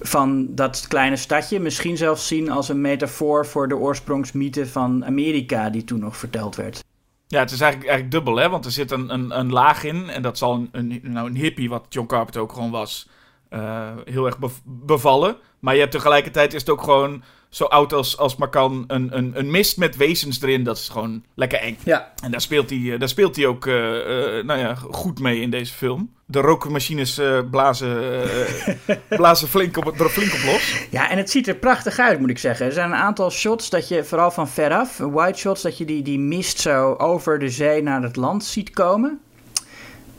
van 0.00 0.46
dat 0.50 0.86
kleine 0.88 1.16
stadje 1.16 1.60
misschien 1.60 1.96
zelfs 1.96 2.26
zien 2.26 2.50
als 2.50 2.68
een 2.68 2.80
metafoor 2.80 3.46
voor 3.46 3.68
de 3.68 3.76
oorsprongsmythe 3.76 4.66
van 4.66 5.04
Amerika, 5.04 5.70
die 5.70 5.84
toen 5.84 6.00
nog 6.00 6.16
verteld 6.16 6.56
werd. 6.56 6.84
Ja, 7.28 7.38
het 7.38 7.50
is 7.50 7.60
eigenlijk, 7.60 7.90
eigenlijk 7.90 8.24
dubbel, 8.24 8.42
hè? 8.42 8.48
Want 8.48 8.64
er 8.64 8.70
zit 8.70 8.90
een, 8.90 9.12
een, 9.12 9.38
een 9.38 9.52
laag 9.52 9.84
in. 9.84 10.08
En 10.08 10.22
dat 10.22 10.38
zal 10.38 10.54
een, 10.54 10.68
een, 10.72 11.00
nou, 11.02 11.28
een 11.28 11.36
hippie, 11.36 11.68
wat 11.68 11.86
John 11.88 12.06
Carpenter 12.06 12.40
ook 12.40 12.52
gewoon 12.52 12.70
was, 12.70 13.08
uh, 13.50 13.88
heel 14.04 14.26
erg 14.26 14.38
bevallen. 14.64 15.36
Maar 15.58 15.74
je 15.74 15.80
hebt 15.80 15.92
tegelijkertijd 15.92 16.54
is 16.54 16.60
het 16.60 16.70
ook 16.70 16.82
gewoon 16.82 17.22
zo 17.48 17.64
oud 17.64 17.92
als, 17.92 18.18
als 18.18 18.36
maar 18.36 18.48
kan. 18.50 18.84
Een, 18.86 19.16
een, 19.16 19.38
een 19.38 19.50
mist 19.50 19.76
met 19.76 19.96
wezens 19.96 20.42
erin. 20.42 20.64
Dat 20.64 20.76
is 20.76 20.88
gewoon 20.88 21.24
lekker 21.34 21.58
eng. 21.58 21.78
Ja. 21.84 22.12
En 22.22 22.30
daar 22.30 22.40
speelt 22.40 22.70
hij, 22.70 22.98
daar 22.98 23.08
speelt 23.08 23.36
hij 23.36 23.46
ook 23.46 23.66
uh, 23.66 23.74
uh, 23.74 24.44
nou 24.44 24.58
ja, 24.58 24.74
goed 24.74 25.20
mee 25.20 25.40
in 25.40 25.50
deze 25.50 25.74
film. 25.74 26.16
De 26.30 26.40
rookmachines 26.40 27.18
uh, 27.18 27.38
blazen, 27.50 28.22
blazen 29.08 29.48
flink 29.48 29.76
op, 29.76 30.00
er 30.00 30.08
flink 30.08 30.32
op 30.32 30.52
los. 30.52 30.86
Ja, 30.90 31.10
en 31.10 31.16
het 31.18 31.30
ziet 31.30 31.48
er 31.48 31.54
prachtig 31.54 31.98
uit, 31.98 32.20
moet 32.20 32.30
ik 32.30 32.38
zeggen. 32.38 32.66
Er 32.66 32.72
zijn 32.72 32.90
een 32.90 32.96
aantal 32.96 33.30
shots 33.30 33.70
dat 33.70 33.88
je, 33.88 34.04
vooral 34.04 34.30
van 34.30 34.48
veraf, 34.48 34.96
wide 34.96 35.36
shots, 35.36 35.62
dat 35.62 35.78
je 35.78 35.84
die, 35.84 36.02
die 36.02 36.18
mist 36.18 36.60
zo 36.60 36.94
over 36.94 37.38
de 37.38 37.48
zee 37.48 37.82
naar 37.82 38.02
het 38.02 38.16
land 38.16 38.44
ziet 38.44 38.70
komen. 38.70 39.20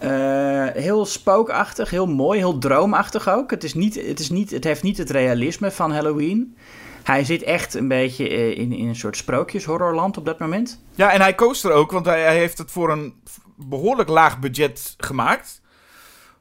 Uh, 0.03 0.67
heel 0.73 1.05
spookachtig, 1.05 1.89
heel 1.89 2.07
mooi, 2.07 2.39
heel 2.39 2.57
droomachtig 2.57 3.29
ook. 3.29 3.51
Het, 3.51 3.63
is 3.63 3.73
niet, 3.73 3.95
het, 4.07 4.19
is 4.19 4.29
niet, 4.29 4.51
het 4.51 4.63
heeft 4.63 4.83
niet 4.83 4.97
het 4.97 5.09
realisme 5.09 5.71
van 5.71 5.91
Halloween. 5.91 6.55
Hij 7.03 7.23
zit 7.23 7.43
echt 7.43 7.73
een 7.73 7.87
beetje 7.87 8.55
in, 8.55 8.73
in 8.73 8.87
een 8.87 8.95
soort 8.95 9.17
sprookjeshorrorland 9.17 10.17
op 10.17 10.25
dat 10.25 10.39
moment. 10.39 10.83
Ja, 10.95 11.11
en 11.11 11.21
hij 11.21 11.35
koos 11.35 11.63
er 11.63 11.71
ook, 11.71 11.91
want 11.91 12.05
hij, 12.05 12.21
hij 12.21 12.37
heeft 12.37 12.57
het 12.57 12.71
voor 12.71 12.91
een 12.91 13.13
behoorlijk 13.55 14.09
laag 14.09 14.39
budget 14.39 14.93
gemaakt. 14.97 15.61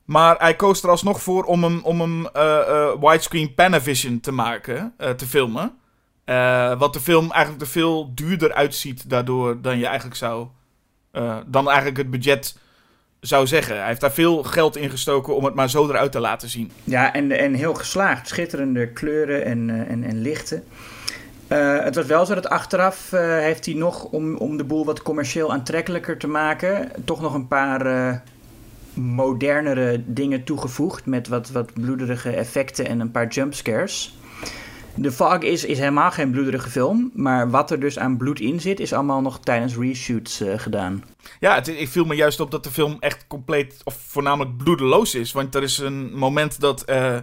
Maar 0.08 0.37
hij 0.38 0.56
koos 0.56 0.82
er 0.82 0.88
alsnog 0.88 1.22
voor 1.22 1.44
om 1.44 1.62
hem, 1.64 1.81
om 1.82 2.00
hem 2.00 2.20
uh, 2.20 2.58
uh, 2.69 2.90
widescreen 3.00 3.55
Panavision 3.55 4.20
te 4.20 4.32
maken, 4.32 4.94
uh, 4.99 5.10
te 5.10 5.26
filmen. 5.26 5.72
wat 6.78 6.93
de 6.93 7.00
film 7.00 7.31
eigenlijk 7.31 7.62
er 7.62 7.69
veel 7.69 8.14
duurder 8.14 8.55
uitziet 8.55 9.10
daardoor 9.10 9.60
dan 9.60 9.78
je 9.78 9.87
eigenlijk 9.87 10.16
zou... 10.16 10.46
dan 11.46 11.66
eigenlijk 11.66 11.96
het 11.96 12.10
budget 12.10 12.58
zou 13.20 13.46
zeggen. 13.46 13.76
Hij 13.76 13.87
heeft 13.87 14.00
daar 14.00 14.12
veel 14.12 14.43
geld 14.43 14.76
in 14.76 14.90
gestoken 14.90 15.37
om 15.37 15.44
het 15.44 15.55
maar 15.55 15.70
zo 15.70 15.88
eruit 15.88 16.12
te 16.12 16.20
laten 16.20 16.49
zien. 16.49 16.70
Ja, 16.84 17.12
en, 17.12 17.32
en 17.32 17.54
heel 17.54 17.75
geslaagd. 17.75 18.28
Schitterende 18.28 18.93
kleuren 18.93 19.44
en, 19.44 19.87
en, 19.88 20.04
en 20.04 20.20
lichten. 20.20 20.64
Het 21.49 21.94
was 21.94 22.06
wel 22.06 22.26
zo 22.26 22.34
dat 22.34 22.49
achteraf 22.49 23.11
heeft 23.40 23.64
hij 23.64 23.75
nog, 23.75 24.04
om, 24.04 24.37
om 24.37 24.56
de 24.56 24.64
boel 24.64 24.84
wat 24.84 25.02
commercieel 25.02 25.52
aantrekkelijker 25.52 26.19
te 26.19 26.28
maken, 26.28 26.90
toch 27.04 27.20
nog 27.20 27.34
een 27.34 27.49
paar 27.49 27.87
modernere 28.98 30.02
dingen 30.06 30.44
toegevoegd. 30.44 31.06
Met 31.06 31.28
wat, 31.28 31.50
wat 31.50 31.72
bloederige 31.72 32.30
effecten 32.30 32.86
en 32.86 33.00
een 33.00 33.10
paar 33.10 33.28
jumpscares. 33.28 34.18
The 35.02 35.12
Fog 35.12 35.38
is, 35.38 35.64
is 35.64 35.78
helemaal 35.78 36.10
geen 36.10 36.30
bloederige 36.30 36.70
film. 36.70 37.10
Maar 37.14 37.50
wat 37.50 37.70
er 37.70 37.80
dus 37.80 37.98
aan 37.98 38.16
bloed 38.16 38.40
in 38.40 38.60
zit, 38.60 38.80
is 38.80 38.92
allemaal 38.92 39.20
nog 39.20 39.40
tijdens 39.40 39.76
reshoots 39.76 40.42
uh, 40.42 40.58
gedaan. 40.58 41.04
Ja, 41.40 41.54
het, 41.54 41.68
ik 41.68 41.88
viel 41.88 42.04
me 42.04 42.14
juist 42.14 42.40
op 42.40 42.50
dat 42.50 42.64
de 42.64 42.70
film 42.70 42.96
echt 43.00 43.26
compleet, 43.26 43.80
of 43.84 43.96
voornamelijk 44.06 44.56
bloedeloos 44.56 45.14
is. 45.14 45.32
Want 45.32 45.54
er 45.54 45.62
is 45.62 45.78
een 45.78 46.12
moment 46.14 46.60
dat 46.60 46.90
uh, 46.90 47.16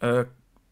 uh, 0.00 0.20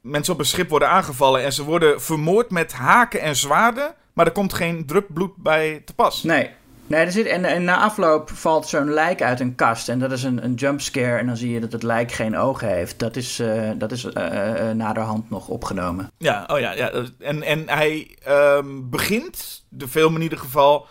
mensen 0.00 0.32
op 0.32 0.38
een 0.38 0.46
schip 0.46 0.68
worden 0.68 0.88
aangevallen 0.88 1.42
en 1.42 1.52
ze 1.52 1.64
worden 1.64 2.02
vermoord 2.02 2.50
met 2.50 2.72
haken 2.72 3.20
en 3.20 3.36
zwaarden. 3.36 3.94
Maar 4.12 4.26
er 4.26 4.32
komt 4.32 4.54
geen 4.54 4.86
drup 4.86 5.06
bloed 5.14 5.36
bij 5.36 5.82
te 5.84 5.94
pas. 5.94 6.22
Nee, 6.22 6.50
Nee, 6.86 7.04
er 7.04 7.12
zit, 7.12 7.26
en, 7.26 7.44
en 7.44 7.64
na 7.64 7.78
afloop 7.78 8.30
valt 8.30 8.66
zo'n 8.66 8.92
lijk 8.92 9.22
uit 9.22 9.40
een 9.40 9.54
kast. 9.54 9.88
En 9.88 9.98
dat 9.98 10.12
is 10.12 10.22
een, 10.22 10.44
een 10.44 10.54
jumpscare. 10.54 11.18
En 11.18 11.26
dan 11.26 11.36
zie 11.36 11.50
je 11.50 11.60
dat 11.60 11.72
het 11.72 11.82
lijk 11.82 12.12
geen 12.12 12.36
ogen 12.36 12.68
heeft. 12.68 12.98
Dat 12.98 13.16
is, 13.16 13.40
uh, 13.40 13.70
dat 13.76 13.92
is 13.92 14.04
uh, 14.04 14.12
uh, 14.12 14.70
naderhand 14.70 15.30
nog 15.30 15.48
opgenomen. 15.48 16.10
Ja, 16.18 16.48
oh 16.52 16.58
ja. 16.58 16.72
ja. 16.72 16.92
En, 17.18 17.42
en 17.42 17.68
hij 17.68 18.16
um, 18.28 18.90
begint, 18.90 19.64
de 19.68 19.88
film 19.88 20.14
in 20.14 20.22
ieder 20.22 20.38
geval... 20.38 20.86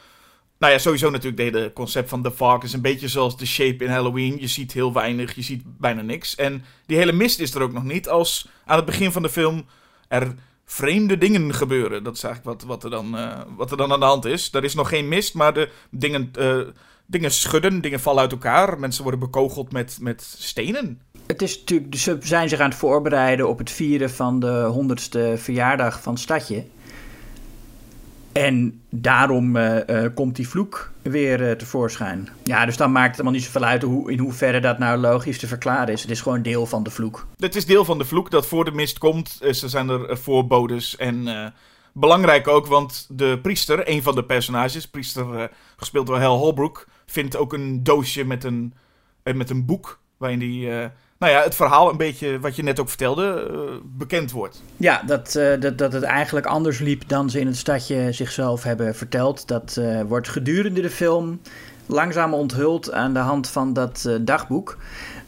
Nou 0.60 0.74
ja, 0.74 0.80
sowieso 0.80 1.10
natuurlijk 1.10 1.38
de 1.38 1.44
hele 1.44 1.74
concept 1.74 2.10
van 2.10 2.22
The 2.22 2.32
Fog 2.32 2.64
is 2.64 2.74
een 2.74 2.82
beetje 2.82 3.08
zoals 3.08 3.38
The 3.38 3.46
Shape 3.46 3.84
in 3.84 3.90
Halloween. 3.90 4.38
Je 4.40 4.48
ziet 4.48 4.72
heel 4.72 4.94
weinig, 4.94 5.36
je 5.36 5.42
ziet 5.42 5.64
bijna 5.66 6.02
niks. 6.02 6.36
En 6.36 6.64
die 6.86 6.98
hele 6.98 7.12
mist 7.12 7.40
is 7.40 7.54
er 7.54 7.62
ook 7.62 7.74
nog 7.74 7.84
niet. 7.84 8.10
Als 8.10 8.48
aan 8.66 8.75
het 8.75 8.86
begin 8.86 9.12
van 9.12 9.22
de 9.22 9.30
film 9.30 9.66
er 10.08 10.36
vreemde 10.65 11.17
dingen 11.17 11.53
gebeuren. 11.53 12.03
Dat 12.03 12.15
is 12.15 12.24
eigenlijk 12.24 12.60
wat, 12.60 12.69
wat, 12.69 12.84
er 12.84 12.89
dan, 12.89 13.15
uh, 13.15 13.39
wat 13.57 13.72
er 13.72 13.77
dan 13.77 13.91
aan 13.91 14.00
de 14.00 14.05
hand 14.05 14.25
is. 14.25 14.53
Er 14.53 14.63
is 14.63 14.75
nog 14.75 14.89
geen 14.89 15.07
mist, 15.07 15.34
maar 15.34 15.53
de 15.53 15.69
dingen, 15.89 16.31
uh, 16.39 16.60
dingen 17.05 17.31
schudden, 17.31 17.81
dingen 17.81 18.00
vallen 18.00 18.22
uit 18.22 18.31
elkaar. 18.31 18.79
Mensen 18.79 19.01
worden 19.01 19.19
bekogeld 19.19 19.72
met, 19.72 19.98
met 20.01 20.36
stenen. 20.38 21.01
Het 21.27 21.41
is 21.41 21.60
natuurlijk, 21.60 21.95
ze 21.95 22.17
zijn 22.19 22.50
zich 22.50 22.60
aan 22.60 22.69
het 22.69 22.77
voorbereiden 22.77 23.50
op 23.50 23.57
het 23.57 23.72
vieren 23.72 24.10
van 24.10 24.39
de 24.39 24.63
honderdste 24.63 25.34
verjaardag 25.38 26.01
van 26.01 26.13
het 26.13 26.22
stadje. 26.22 26.65
En 28.36 28.82
daarom 28.89 29.56
uh, 29.56 29.77
uh, 29.88 30.06
komt 30.13 30.36
die 30.36 30.48
vloek 30.48 30.92
weer 31.01 31.42
uh, 31.42 31.51
tevoorschijn. 31.51 32.30
Ja, 32.44 32.65
dus 32.65 32.77
dan 32.77 32.92
maakt 32.92 33.08
het 33.08 33.15
helemaal 33.15 33.39
niet 33.39 33.44
zoveel 33.44 33.63
uit 33.63 33.82
hoe, 33.82 34.12
in 34.12 34.20
hoeverre 34.20 34.60
dat 34.60 34.77
nou 34.80 34.98
logisch 34.98 35.39
te 35.39 35.48
verklaren 35.48 35.94
is. 35.94 36.01
Het 36.01 36.12
is 36.12 36.22
gewoon 36.22 36.42
deel 36.42 36.65
van 36.65 36.84
de 36.84 36.89
vloek. 36.89 37.27
Het 37.38 37.56
is 37.56 37.65
deel 37.65 37.86
van 37.86 37.98
de 37.98 38.06
vloek 38.06 38.32
dat 38.32 38.48
voor 38.48 38.65
de 38.65 38.72
mist 38.72 38.98
komt. 38.98 39.38
Er 39.42 39.56
zijn 39.56 39.89
er 39.89 40.18
voorbodes 40.18 40.98
en 40.98 41.54
belangrijk 41.94 42.48
ook, 42.48 42.68
want 42.68 43.08
de 43.10 43.39
priester, 43.42 43.89
een 43.89 44.04
van 44.04 44.15
de 44.15 44.24
personages, 44.24 44.88
priester 44.88 45.50
gespeeld 45.75 46.08
door 46.08 46.20
Hal 46.20 46.38
Holbrook, 46.38 46.88
vindt 47.06 47.36
ook 47.36 47.54
een 47.54 47.84
doosje 47.84 48.24
met 48.24 48.44
een, 48.44 48.74
met 49.24 49.50
een 49.50 49.65
boek 49.65 50.00
waarin 50.18 50.39
die 50.39 50.70
nou 51.25 51.38
ja, 51.38 51.44
het 51.44 51.55
verhaal 51.55 51.89
een 51.89 51.98
beetje, 51.98 52.39
wat 52.39 52.55
je 52.55 52.63
net 52.63 52.79
ook 52.79 52.88
vertelde, 52.88 53.51
uh, 53.51 53.60
bekend 53.84 54.32
wordt. 54.32 54.63
Ja, 54.77 55.01
dat, 55.05 55.36
uh, 55.38 55.60
dat, 55.60 55.77
dat 55.77 55.94
het 55.94 56.03
eigenlijk 56.03 56.46
anders 56.46 56.79
liep 56.79 57.03
dan 57.08 57.29
ze 57.29 57.39
in 57.39 57.48
het 57.48 57.58
stadje 57.58 58.12
zichzelf 58.12 58.63
hebben 58.63 58.96
verteld. 58.96 59.48
Dat 59.48 59.75
uh, 59.79 60.01
wordt 60.01 60.29
gedurende 60.29 60.82
de 60.82 60.89
film 60.89 61.41
langzaam 61.86 62.34
onthuld 62.34 62.91
aan 62.91 63.13
de 63.13 63.20
hand 63.20 63.50
van 63.50 63.74
dat 63.74 64.10
dagboek. 64.22 64.77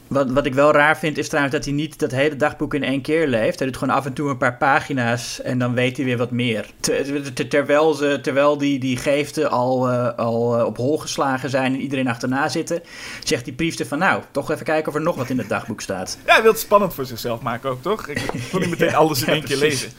Wat, 0.08 0.30
wat 0.30 0.46
ik 0.46 0.54
wel 0.54 0.72
raar 0.72 0.98
vind 0.98 1.18
is 1.18 1.28
trouwens 1.28 1.54
dat 1.54 1.64
hij 1.64 1.74
niet 1.74 1.98
dat 1.98 2.10
hele 2.10 2.36
dagboek 2.36 2.74
in 2.74 2.84
één 2.84 3.00
keer 3.00 3.26
leeft. 3.26 3.58
Hij 3.58 3.68
doet 3.68 3.76
gewoon 3.76 3.94
af 3.94 4.06
en 4.06 4.12
toe 4.12 4.30
een 4.30 4.36
paar 4.36 4.56
pagina's 4.56 5.40
en 5.40 5.58
dan 5.58 5.74
weet 5.74 5.96
hij 5.96 6.06
weer 6.06 6.16
wat 6.16 6.30
meer. 6.30 6.66
Ter, 6.80 7.32
ter, 7.32 7.48
terwijl, 7.48 7.94
ze, 7.94 8.18
terwijl 8.22 8.58
die, 8.58 8.78
die 8.78 8.96
geesten 8.96 9.50
al, 9.50 9.90
uh, 9.90 10.14
al 10.16 10.58
uh, 10.58 10.64
op 10.64 10.76
hol 10.76 10.98
geslagen 10.98 11.50
zijn 11.50 11.74
en 11.74 11.80
iedereen 11.80 12.08
achterna 12.08 12.48
zitten, 12.48 12.82
zegt 13.24 13.44
die 13.44 13.54
priester 13.54 13.86
van 13.86 13.98
nou, 13.98 14.22
toch 14.30 14.50
even 14.50 14.64
kijken 14.64 14.88
of 14.88 14.94
er 14.94 15.04
nog 15.04 15.16
wat 15.16 15.28
in 15.28 15.38
het 15.38 15.48
dagboek 15.48 15.80
staat. 15.80 16.18
Ja, 16.26 16.32
hij 16.32 16.42
wil 16.42 16.50
het 16.50 16.60
spannend 16.60 16.94
voor 16.94 17.06
zichzelf 17.06 17.40
maken 17.40 17.70
ook, 17.70 17.82
toch? 17.82 18.08
Ik 18.08 18.42
wil 18.50 18.60
niet 18.60 18.70
meteen 18.70 18.94
alles 19.04 19.22
in 19.22 19.32
één 19.32 19.44
keer 19.44 19.56
lezen. 19.56 19.90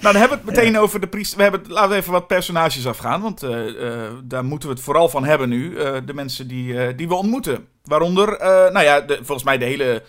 dan 0.00 0.16
hebben 0.16 0.38
we 0.38 0.44
het 0.44 0.56
meteen 0.56 0.78
over 0.78 1.00
de 1.00 1.08
priester. 1.08 1.36
We 1.36 1.42
hebben, 1.42 1.62
laten 1.68 1.90
we 1.90 1.96
even 1.96 2.12
wat 2.12 2.26
personages 2.26 2.86
afgaan, 2.86 3.20
want 3.20 3.44
uh, 3.44 3.66
uh, 3.66 3.92
daar 4.24 4.44
moeten 4.44 4.68
we 4.68 4.74
het 4.74 4.84
vooral 4.84 5.08
van 5.08 5.24
hebben 5.24 5.48
nu. 5.48 5.74
De 6.04 6.14
mensen 6.14 6.48
die, 6.48 6.94
die 6.94 7.08
we 7.08 7.14
ontmoeten. 7.14 7.66
Waaronder, 7.84 8.36
nou 8.72 8.82
ja, 8.82 9.00
de, 9.00 9.14
volgens 9.16 9.44
mij 9.44 9.58
de 9.58 9.64
hele 9.64 10.02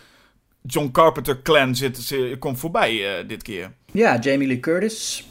John 0.62 0.90
Carpenter 0.92 1.42
clan 1.42 1.76
zit, 1.76 2.18
komt 2.40 2.60
voorbij 2.60 3.24
dit 3.28 3.44
keer. 3.44 3.72
Ja, 3.92 4.20
Jamie 4.20 4.48
Lee 4.48 4.60
Curtis, 4.60 5.28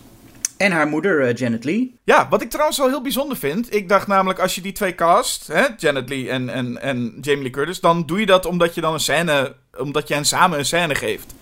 en 0.62 0.72
haar 0.72 0.88
moeder, 0.88 1.34
Janet 1.34 1.64
Lee. 1.64 1.94
Ja, 2.04 2.28
wat 2.28 2.42
ik 2.42 2.50
trouwens 2.50 2.78
wel 2.78 2.88
heel 2.88 3.02
bijzonder 3.02 3.36
vind. 3.36 3.74
Ik 3.74 3.88
dacht 3.88 4.06
namelijk, 4.06 4.38
als 4.38 4.54
je 4.54 4.60
die 4.60 4.72
twee 4.72 4.94
cast, 4.94 5.46
hè, 5.46 5.64
Janet 5.76 6.08
Lee 6.08 6.30
en, 6.30 6.48
en, 6.48 6.80
en 6.80 7.18
Jamie 7.20 7.42
Lee 7.42 7.50
Curtis, 7.50 7.80
dan 7.80 8.06
doe 8.06 8.20
je 8.20 8.26
dat 8.26 8.46
omdat 8.46 8.74
je 8.74 8.80
dan 8.80 8.92
een 8.92 9.00
scène, 9.00 9.54
omdat 9.78 10.08
je 10.08 10.14
hen 10.14 10.24
samen 10.24 10.58
een 10.58 10.64
scène 10.64 10.94
geeft. 10.94 11.34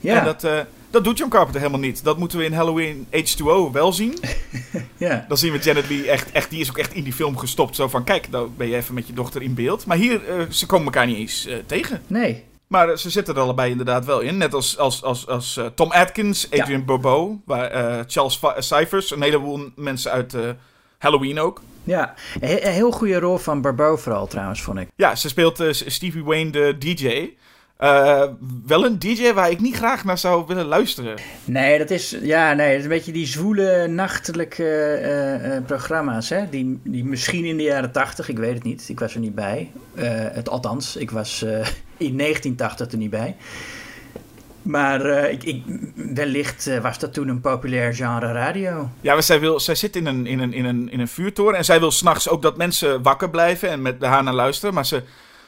Ja. 0.00 0.18
En 0.18 0.24
dat, 0.24 0.44
uh, 0.44 0.60
dat 0.96 1.04
doet 1.04 1.18
John 1.18 1.30
Carpenter 1.30 1.60
helemaal 1.60 1.80
niet. 1.80 2.04
Dat 2.04 2.18
moeten 2.18 2.38
we 2.38 2.44
in 2.44 2.52
Halloween 2.52 3.06
H2O 3.10 3.72
wel 3.72 3.92
zien. 3.92 4.18
ja. 4.96 5.24
Dan 5.28 5.36
zien 5.36 5.52
we 5.52 5.58
Janet 5.58 5.88
Lee 5.88 6.10
echt, 6.10 6.32
echt, 6.32 6.50
die 6.50 6.60
is 6.60 6.70
ook 6.70 6.78
echt 6.78 6.92
in 6.92 7.04
die 7.04 7.12
film 7.12 7.36
gestopt. 7.36 7.76
Zo 7.76 7.88
van, 7.88 8.04
kijk, 8.04 8.30
dan 8.30 8.54
ben 8.56 8.68
je 8.68 8.76
even 8.76 8.94
met 8.94 9.06
je 9.06 9.12
dochter 9.12 9.42
in 9.42 9.54
beeld. 9.54 9.86
Maar 9.86 9.96
hier, 9.96 10.38
uh, 10.38 10.50
ze 10.50 10.66
komen 10.66 10.84
elkaar 10.84 11.06
niet 11.06 11.16
eens 11.16 11.46
uh, 11.46 11.54
tegen. 11.66 12.02
Nee. 12.06 12.44
Maar 12.66 12.98
ze 12.98 13.10
zitten 13.10 13.34
er 13.34 13.40
allebei 13.40 13.70
inderdaad 13.70 14.04
wel 14.04 14.20
in. 14.20 14.36
Net 14.36 14.54
als, 14.54 14.78
als, 14.78 15.02
als, 15.02 15.26
als 15.26 15.60
Tom 15.74 15.90
Atkins, 15.90 16.50
Adrian 16.50 16.78
ja. 16.78 16.84
Bobo, 16.84 17.40
waar, 17.44 18.04
Charles 18.06 18.40
Cyphers, 18.58 19.10
een 19.10 19.22
heleboel 19.22 19.70
mensen 19.74 20.10
uit 20.10 20.36
Halloween 20.98 21.40
ook. 21.40 21.60
Ja, 21.84 22.14
een 22.40 22.72
heel 22.72 22.90
goede 22.90 23.18
rol 23.18 23.38
van 23.38 23.60
Barbeau 23.60 23.98
vooral 23.98 24.26
trouwens, 24.26 24.62
vond 24.62 24.78
ik. 24.78 24.88
Ja, 24.96 25.14
ze 25.14 25.28
speelt 25.28 25.64
Stevie 25.70 26.24
Wayne, 26.24 26.50
de 26.50 26.78
DJ. 26.78 27.30
Uh, 27.80 28.22
wel 28.66 28.84
een 28.84 28.98
DJ 28.98 29.32
waar 29.32 29.50
ik 29.50 29.60
niet 29.60 29.76
graag 29.76 30.04
naar 30.04 30.18
zou 30.18 30.46
willen 30.46 30.64
luisteren. 30.64 31.18
Nee, 31.44 31.78
dat 31.78 31.90
is, 31.90 32.16
ja, 32.22 32.52
nee, 32.52 32.68
dat 32.68 32.76
is 32.76 32.82
een 32.82 32.88
beetje 32.88 33.12
die 33.12 33.26
zwoele, 33.26 33.86
nachtelijke 33.86 34.98
uh, 35.02 35.54
uh, 35.56 35.64
programma's. 35.66 36.28
Hè? 36.28 36.48
Die, 36.50 36.80
die 36.84 37.04
misschien 37.04 37.44
in 37.44 37.56
de 37.56 37.62
jaren 37.62 37.92
tachtig, 37.92 38.28
ik 38.28 38.38
weet 38.38 38.54
het 38.54 38.62
niet. 38.62 38.88
Ik 38.88 39.00
was 39.00 39.14
er 39.14 39.20
niet 39.20 39.34
bij. 39.34 39.70
het, 39.94 40.48
althans, 40.48 40.96
ik 40.96 41.10
was 41.10 41.42
in 41.96 42.18
1980 42.18 42.92
er 42.92 42.98
niet 42.98 43.10
bij. 43.10 43.36
Maar 44.62 45.30
ik, 45.30 45.44
ik, 45.44 45.62
wellicht 45.94 46.80
was 46.82 46.98
dat 46.98 47.12
toen 47.12 47.28
een 47.28 47.40
populair 47.40 47.94
genre 47.94 48.32
radio. 48.32 48.90
Ja, 49.00 49.12
maar 49.12 49.22
zij, 49.22 49.40
wil, 49.40 49.60
zij 49.60 49.74
zit 49.74 49.96
in 49.96 50.06
een, 50.06 50.26
in, 50.26 50.38
een, 50.38 50.52
in, 50.52 50.64
een, 50.64 50.90
in 50.90 51.00
een 51.00 51.08
vuurtoren. 51.08 51.56
En 51.56 51.64
zij 51.64 51.78
wil 51.80 51.90
s'nachts 51.90 52.28
ook 52.28 52.42
dat 52.42 52.56
mensen 52.56 53.02
wakker 53.02 53.30
blijven 53.30 53.68
en 53.70 53.82
met 53.82 54.02
haar 54.02 54.22
naar 54.22 54.34
luisteren. 54.34 54.74
Maar 54.74 54.86
ze 54.86 55.02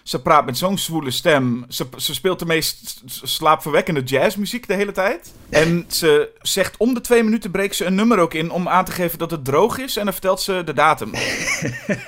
ze 0.09 0.23
praat 0.23 0.47
met 0.47 0.59
zo'n 0.59 0.79
zwoele 0.79 1.11
stem. 1.11 1.65
Ze, 1.69 1.87
ze 1.97 2.15
speelt 2.15 2.38
de 2.38 2.47
meest 2.47 3.03
slaapverwekkende 3.23 4.03
jazzmuziek 4.03 4.67
de 4.67 4.75
hele 4.75 4.93
tijd. 4.93 5.33
En 5.50 5.85
ze 5.88 6.29
zegt 6.43 6.77
om 6.77 6.95
de 6.95 7.00
twee 7.00 7.23
minuten 7.23 7.50
breekt 7.50 7.77
ze 7.77 7.85
een 7.85 7.95
nummer 7.95 8.19
ook 8.19 8.35
in 8.35 8.50
om 8.50 8.69
aan 8.69 8.85
te 8.85 8.93
geven 8.93 9.19
dat 9.19 9.31
het 9.31 9.45
droog 9.45 9.79
is. 9.79 9.97
En 9.97 10.05
dan 10.05 10.12
vertelt 10.12 10.41
ze 10.41 10.62
de 10.65 10.73
datum. 10.73 11.11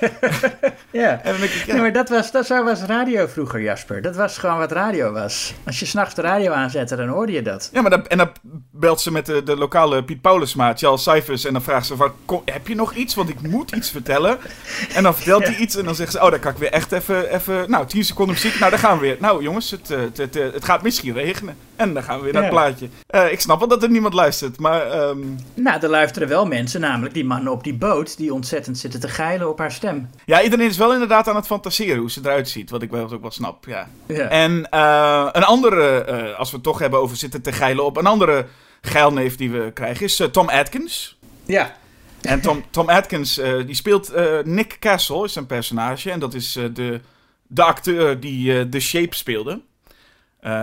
ja. 1.01 1.21
En 1.23 1.43
ik, 1.43 1.63
ja. 1.65 1.75
maar 1.75 1.93
dat 1.93 2.09
was, 2.09 2.31
dat 2.31 2.47
was 2.47 2.81
radio 2.81 3.27
vroeger, 3.27 3.61
Jasper. 3.61 4.01
Dat 4.01 4.15
was 4.15 4.37
gewoon 4.37 4.57
wat 4.57 4.71
radio 4.71 5.11
was. 5.11 5.53
Als 5.65 5.79
je 5.79 5.85
s'nachts 5.85 6.15
de 6.15 6.21
radio 6.21 6.51
aanzette, 6.51 6.95
dan 6.95 7.07
hoorde 7.07 7.31
je 7.31 7.41
dat. 7.41 7.69
Ja, 7.73 7.81
maar 7.81 7.91
dan, 7.91 8.07
en 8.07 8.17
dan 8.17 8.31
belt 8.71 9.01
ze 9.01 9.11
met 9.11 9.25
de, 9.25 9.43
de 9.43 9.57
lokale 9.57 10.03
Piet 10.03 10.21
Paulusmaat, 10.21 10.79
Charles 10.79 11.03
Cyphers. 11.03 11.45
En 11.45 11.53
dan 11.53 11.61
vraagt 11.61 11.85
ze 11.85 11.95
van, 11.95 12.11
kom, 12.25 12.41
heb 12.45 12.67
je 12.67 12.75
nog 12.75 12.93
iets? 12.93 13.15
Want 13.15 13.29
ik 13.29 13.41
moet 13.41 13.71
iets 13.71 13.89
vertellen. 13.89 14.37
En 14.93 15.03
dan 15.03 15.15
vertelt 15.15 15.43
hij 15.43 15.55
iets 15.55 15.75
en 15.75 15.85
dan 15.85 15.95
zegt 15.95 16.11
ze, 16.11 16.21
oh, 16.21 16.29
dan 16.29 16.39
kan 16.39 16.51
ik 16.51 16.57
weer 16.57 16.71
echt 16.71 16.91
even, 16.91 17.33
even 17.33 17.69
nou, 17.69 17.85
10 17.91 18.03
seconden 18.03 18.35
muziek. 18.35 18.59
Nou, 18.59 18.71
daar 18.71 18.79
gaan 18.79 18.99
we 18.99 19.05
weer. 19.05 19.17
Nou, 19.19 19.43
jongens, 19.43 19.71
het, 19.71 19.87
het, 19.87 20.17
het, 20.17 20.33
het 20.33 20.65
gaat 20.65 20.81
misschien 20.81 21.13
regenen. 21.13 21.57
En 21.75 21.93
dan 21.93 22.03
gaan 22.03 22.17
we 22.17 22.23
weer 22.23 22.33
naar 22.33 22.41
het 22.41 22.51
plaatje. 22.51 22.89
Uh, 23.11 23.31
ik 23.31 23.41
snap 23.41 23.59
wel 23.59 23.67
dat 23.67 23.83
er 23.83 23.89
niemand 23.89 24.13
luistert, 24.13 24.59
maar... 24.59 25.09
Um... 25.09 25.37
Nou, 25.53 25.81
er 25.81 25.89
luisteren 25.89 26.27
wel 26.27 26.45
mensen, 26.45 26.81
namelijk 26.81 27.13
die 27.13 27.25
mannen 27.25 27.51
op 27.51 27.63
die 27.63 27.73
boot... 27.73 28.17
die 28.17 28.33
ontzettend 28.33 28.77
zitten 28.77 28.99
te 28.99 29.07
geilen 29.07 29.49
op 29.49 29.57
haar 29.57 29.71
stem. 29.71 30.09
Ja, 30.25 30.41
iedereen 30.41 30.67
is 30.67 30.77
wel 30.77 30.93
inderdaad 30.93 31.27
aan 31.27 31.35
het 31.35 31.45
fantaseren 31.45 31.97
hoe 31.97 32.11
ze 32.11 32.19
eruit 32.23 32.49
ziet. 32.49 32.69
Wat 32.69 32.81
ik 32.81 32.91
wel 32.91 33.11
ook 33.11 33.21
wel 33.21 33.31
snap, 33.31 33.65
ja. 33.65 33.87
ja. 34.05 34.27
En 34.27 34.51
uh, 34.73 35.27
een 35.31 35.43
andere, 35.43 36.05
uh, 36.09 36.39
als 36.39 36.49
we 36.49 36.55
het 36.55 36.65
toch 36.65 36.79
hebben 36.79 36.99
over 36.99 37.17
zitten 37.17 37.41
te 37.41 37.51
geilen 37.51 37.85
op... 37.85 37.97
een 37.97 38.05
andere 38.05 38.45
geilneef 38.81 39.35
die 39.35 39.51
we 39.51 39.71
krijgen 39.73 40.05
is 40.05 40.27
Tom 40.31 40.49
Atkins. 40.49 41.17
Ja. 41.45 41.75
En 42.21 42.41
Tom, 42.41 42.63
Tom 42.69 42.89
Atkins, 42.89 43.41
die 43.65 43.75
speelt 43.75 44.11
Nick 44.43 44.77
Castle, 44.79 45.23
is 45.23 45.33
zijn 45.33 45.45
personage. 45.45 46.11
En 46.11 46.19
dat 46.19 46.33
is 46.33 46.57
de, 46.73 47.01
de 47.53 47.63
acteur 47.63 48.19
die 48.19 48.69
The 48.69 48.79
Shape 48.79 49.15
speelde. 49.15 49.61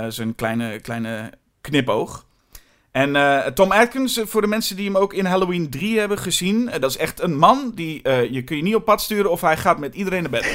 zijn 0.09 0.35
kleine, 0.35 0.81
kleine 0.81 1.31
knipoog. 1.61 2.27
En 2.91 3.15
uh, 3.15 3.47
Tom 3.47 3.73
Atkins, 3.73 4.19
eh, 4.19 4.27
voor 4.27 4.41
de 4.41 4.47
mensen 4.47 4.77
die 4.77 4.85
hem 4.85 4.97
ook 4.97 5.15
in 5.15 5.25
Halloween 5.25 5.71
3 5.71 5.99
hebben 5.99 6.19
gezien, 6.19 6.63
uh, 6.63 6.73
dat 6.81 6.91
is 6.91 6.97
echt 6.97 7.23
een 7.23 7.37
man 7.37 7.73
die 7.75 8.01
uh, 8.03 8.31
je 8.31 8.43
kun 8.43 8.57
je 8.57 8.63
niet 8.63 8.75
op 8.75 8.85
pad 8.85 9.01
sturen 9.01 9.31
of 9.31 9.41
hij 9.41 9.57
gaat 9.57 9.79
met 9.79 9.95
iedereen 9.95 10.23
naar 10.23 10.31
bed. 10.31 10.47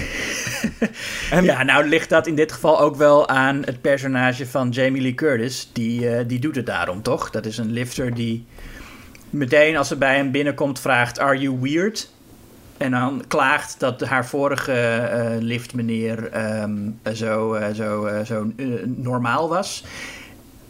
en... 1.32 1.44
Ja, 1.44 1.64
nou 1.64 1.88
ligt 1.88 2.10
dat 2.10 2.28
in 2.28 2.36
dit 2.36 2.52
geval 2.52 2.80
ook 2.80 2.96
wel 2.96 3.28
aan 3.28 3.62
het 3.66 3.82
personage 3.82 4.48
van 4.48 4.70
Jamie 4.70 5.02
Lee 5.02 5.16
Curtis. 5.16 5.70
Die, 5.74 6.26
die 6.26 6.40
doet 6.40 6.56
het 6.56 6.66
daarom, 6.66 7.02
toch? 7.02 7.30
Dat 7.30 7.46
is 7.46 7.58
een 7.58 7.72
lifter 7.72 8.14
die 8.14 8.46
meteen 9.30 9.78
als 9.78 9.88
ze 9.88 9.96
bij 9.96 10.16
hem 10.16 10.32
binnenkomt 10.32 10.80
vraagt, 10.80 11.20
are 11.20 11.38
you 11.38 11.58
weird? 11.62 12.13
En 12.84 12.92
dan 12.92 13.24
klaagt 13.28 13.80
dat 13.80 14.02
haar 14.02 14.26
vorige 14.26 15.38
liftmeneer 15.40 16.48
um, 16.62 17.00
zo, 17.14 17.58
zo, 17.74 18.08
zo 18.26 18.52
normaal 18.86 19.50
was. 19.50 19.84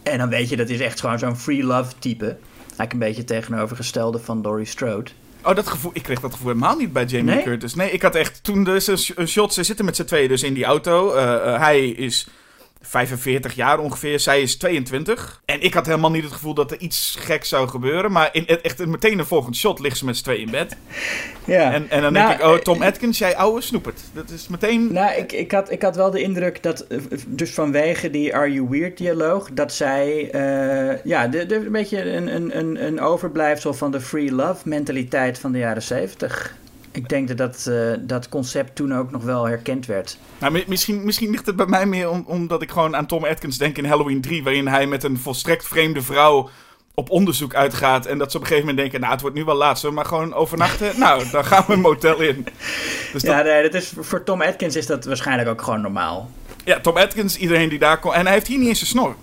En 0.02 0.18
dan 0.18 0.28
weet 0.28 0.48
je, 0.48 0.56
dat 0.56 0.68
is 0.68 0.80
echt 0.80 1.00
gewoon 1.00 1.18
zo'n 1.18 1.36
free 1.36 1.64
love 1.64 1.92
type. 1.98 2.36
Eigenlijk 2.58 2.92
een 2.92 2.98
beetje 2.98 3.24
tegenovergestelde 3.24 4.18
van 4.18 4.42
Dory 4.42 4.64
Strode. 4.64 5.10
Oh, 5.44 5.54
dat 5.54 5.66
gevoel, 5.66 5.90
ik 5.94 6.02
kreeg 6.02 6.20
dat 6.20 6.32
gevoel 6.32 6.48
helemaal 6.48 6.76
niet 6.76 6.92
bij 6.92 7.04
Jamie 7.04 7.34
nee? 7.34 7.44
Curtis. 7.44 7.74
Nee, 7.74 7.90
ik 7.90 8.02
had 8.02 8.14
echt 8.14 8.44
toen 8.44 8.64
dus 8.64 8.88
een 9.16 9.28
shot, 9.28 9.54
ze 9.54 9.62
zitten 9.62 9.84
met 9.84 9.96
z'n 9.96 10.04
tweeën 10.04 10.28
dus 10.28 10.42
in 10.42 10.54
die 10.54 10.64
auto. 10.64 11.14
Uh, 11.14 11.22
uh, 11.22 11.58
hij 11.58 11.88
is 11.88 12.26
45 12.86 13.54
jaar 13.54 13.78
ongeveer. 13.78 14.20
Zij 14.20 14.42
is 14.42 14.56
22. 14.56 15.40
En 15.44 15.60
ik 15.60 15.74
had 15.74 15.86
helemaal 15.86 16.10
niet 16.10 16.22
het 16.24 16.32
gevoel 16.32 16.54
dat 16.54 16.70
er 16.70 16.78
iets 16.78 17.16
geks 17.18 17.48
zou 17.48 17.68
gebeuren. 17.68 18.12
Maar 18.12 18.28
in, 18.32 18.46
echt 18.46 18.86
meteen 18.86 19.16
de 19.16 19.24
volgende 19.24 19.56
shot 19.56 19.78
liggen 19.78 19.98
ze 19.98 20.04
met 20.04 20.16
z'n 20.16 20.22
tweeën 20.22 20.40
in 20.40 20.50
bed. 20.50 20.76
Ja. 21.46 21.72
En, 21.72 21.90
en 21.90 22.02
dan 22.02 22.12
denk 22.12 22.26
nou, 22.26 22.38
ik, 22.38 22.42
oh, 22.42 22.56
Tom 22.56 22.82
eh, 22.82 22.88
Atkins, 22.88 23.18
jij 23.18 23.36
ouwe 23.36 23.60
snoepert. 23.60 24.00
Dat 24.12 24.30
is 24.30 24.48
meteen... 24.48 24.92
Nou, 24.92 25.14
ik, 25.14 25.32
ik, 25.32 25.52
had, 25.52 25.70
ik 25.70 25.82
had 25.82 25.96
wel 25.96 26.10
de 26.10 26.22
indruk 26.22 26.62
dat, 26.62 26.80
eh, 26.80 26.98
dus 27.26 27.50
vanwege 27.50 28.10
die 28.10 28.34
Are 28.34 28.52
You 28.52 28.68
Weird 28.68 28.98
dialoog, 28.98 29.50
dat 29.52 29.72
zij, 29.72 30.30
uh, 30.34 31.04
ja, 31.04 31.28
de, 31.28 31.46
de, 31.46 31.54
een 31.54 31.72
beetje 31.72 32.10
een, 32.10 32.34
een, 32.34 32.58
een, 32.58 32.84
een 32.84 33.00
overblijfsel 33.00 33.74
van 33.74 33.90
de 33.90 34.00
free 34.00 34.32
love 34.32 34.68
mentaliteit 34.68 35.38
van 35.38 35.52
de 35.52 35.58
jaren 35.58 35.82
70 35.82 36.54
ik 36.96 37.08
denk 37.08 37.28
dat 37.28 37.36
dat, 37.36 37.66
uh, 37.68 37.92
dat 38.00 38.28
concept 38.28 38.76
toen 38.76 38.94
ook 38.94 39.10
nog 39.10 39.22
wel 39.22 39.46
herkend 39.46 39.86
werd. 39.86 40.18
Nou, 40.38 40.64
misschien, 40.66 41.04
misschien 41.04 41.30
ligt 41.30 41.46
het 41.46 41.56
bij 41.56 41.66
mij 41.66 41.86
meer 41.86 42.10
om, 42.10 42.24
omdat 42.26 42.62
ik 42.62 42.70
gewoon 42.70 42.96
aan 42.96 43.06
Tom 43.06 43.24
Atkins 43.24 43.58
denk 43.58 43.78
in 43.78 43.84
Halloween 43.84 44.20
3, 44.20 44.42
waarin 44.42 44.68
hij 44.68 44.86
met 44.86 45.02
een 45.02 45.18
volstrekt 45.18 45.66
vreemde 45.66 46.02
vrouw 46.02 46.50
op 46.94 47.10
onderzoek 47.10 47.54
uitgaat. 47.54 48.06
En 48.06 48.18
dat 48.18 48.30
ze 48.30 48.36
op 48.36 48.42
een 48.42 48.48
gegeven 48.48 48.68
moment 48.68 48.84
denken, 48.84 49.00
nou, 49.00 49.12
het 49.12 49.22
wordt 49.22 49.36
nu 49.36 49.44
wel 49.44 49.56
laat, 49.56 49.90
maar 49.90 50.04
gewoon 50.04 50.34
overnachten? 50.34 50.98
nou, 51.00 51.30
dan 51.30 51.44
gaan 51.44 51.64
we 51.66 51.72
een 51.72 51.80
motel 51.80 52.20
in. 52.20 52.46
Dus 53.12 53.22
ja, 53.22 53.42
nee, 53.42 53.62
dat 53.62 53.74
is, 53.74 53.92
voor 53.98 54.22
Tom 54.22 54.42
Atkins 54.42 54.76
is 54.76 54.86
dat 54.86 55.04
waarschijnlijk 55.04 55.48
ook 55.48 55.62
gewoon 55.62 55.80
normaal. 55.80 56.30
Ja, 56.64 56.80
Tom 56.80 56.96
Atkins, 56.96 57.36
iedereen 57.36 57.68
die 57.68 57.78
daar 57.78 57.98
komt. 57.98 58.14
En 58.14 58.24
hij 58.24 58.32
heeft 58.32 58.46
hier 58.46 58.58
niet 58.58 58.68
eens 58.68 58.80
een 58.80 58.86
snor. 58.86 59.16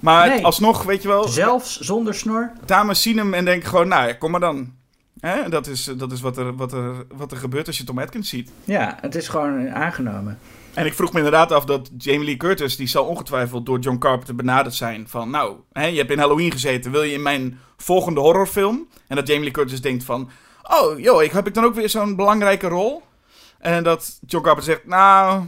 Maar 0.00 0.42
alsnog, 0.42 0.82
weet 0.82 1.02
je 1.02 1.08
wel... 1.08 1.28
Zelfs 1.28 1.80
zonder 1.80 2.14
snor? 2.14 2.52
Dames 2.66 3.02
zien 3.02 3.16
hem 3.16 3.34
en 3.34 3.44
denken 3.44 3.68
gewoon, 3.68 3.88
nou, 3.88 4.14
kom 4.14 4.30
maar 4.30 4.40
dan. 4.40 4.78
Hè? 5.20 5.48
Dat 5.48 5.66
is, 5.66 5.84
dat 5.84 6.12
is 6.12 6.20
wat, 6.20 6.36
er, 6.36 6.56
wat, 6.56 6.72
er, 6.72 7.04
wat 7.08 7.32
er 7.32 7.38
gebeurt 7.38 7.66
als 7.66 7.78
je 7.78 7.84
Tom 7.84 7.98
Atkins 7.98 8.28
ziet. 8.28 8.50
Ja, 8.64 8.98
het 9.00 9.14
is 9.14 9.28
gewoon 9.28 9.70
aangenomen. 9.70 10.38
En 10.74 10.86
ik 10.86 10.94
vroeg 10.94 11.12
me 11.12 11.16
inderdaad 11.16 11.52
af 11.52 11.64
dat 11.64 11.90
Jamie 11.98 12.24
Lee 12.24 12.36
Curtis, 12.36 12.76
die 12.76 12.86
zal 12.86 13.04
ongetwijfeld 13.04 13.66
door 13.66 13.78
John 13.78 13.98
Carpenter 13.98 14.34
benaderd 14.34 14.74
zijn. 14.74 15.08
Van, 15.08 15.30
nou, 15.30 15.56
hè, 15.72 15.86
je 15.86 15.98
hebt 15.98 16.10
in 16.10 16.18
Halloween 16.18 16.52
gezeten, 16.52 16.90
wil 16.90 17.02
je 17.02 17.12
in 17.12 17.22
mijn 17.22 17.58
volgende 17.76 18.20
horrorfilm? 18.20 18.88
En 19.06 19.16
dat 19.16 19.26
Jamie 19.26 19.44
Lee 19.44 19.52
Curtis 19.52 19.80
denkt 19.80 20.04
van, 20.04 20.30
oh, 20.62 20.98
joh, 20.98 21.22
ik, 21.22 21.32
heb 21.32 21.46
ik 21.46 21.54
dan 21.54 21.64
ook 21.64 21.74
weer 21.74 21.88
zo'n 21.88 22.16
belangrijke 22.16 22.68
rol? 22.68 23.02
En 23.58 23.82
dat 23.82 24.18
John 24.26 24.44
Carpenter 24.44 24.72
zegt, 24.72 24.86
nou, 24.86 25.44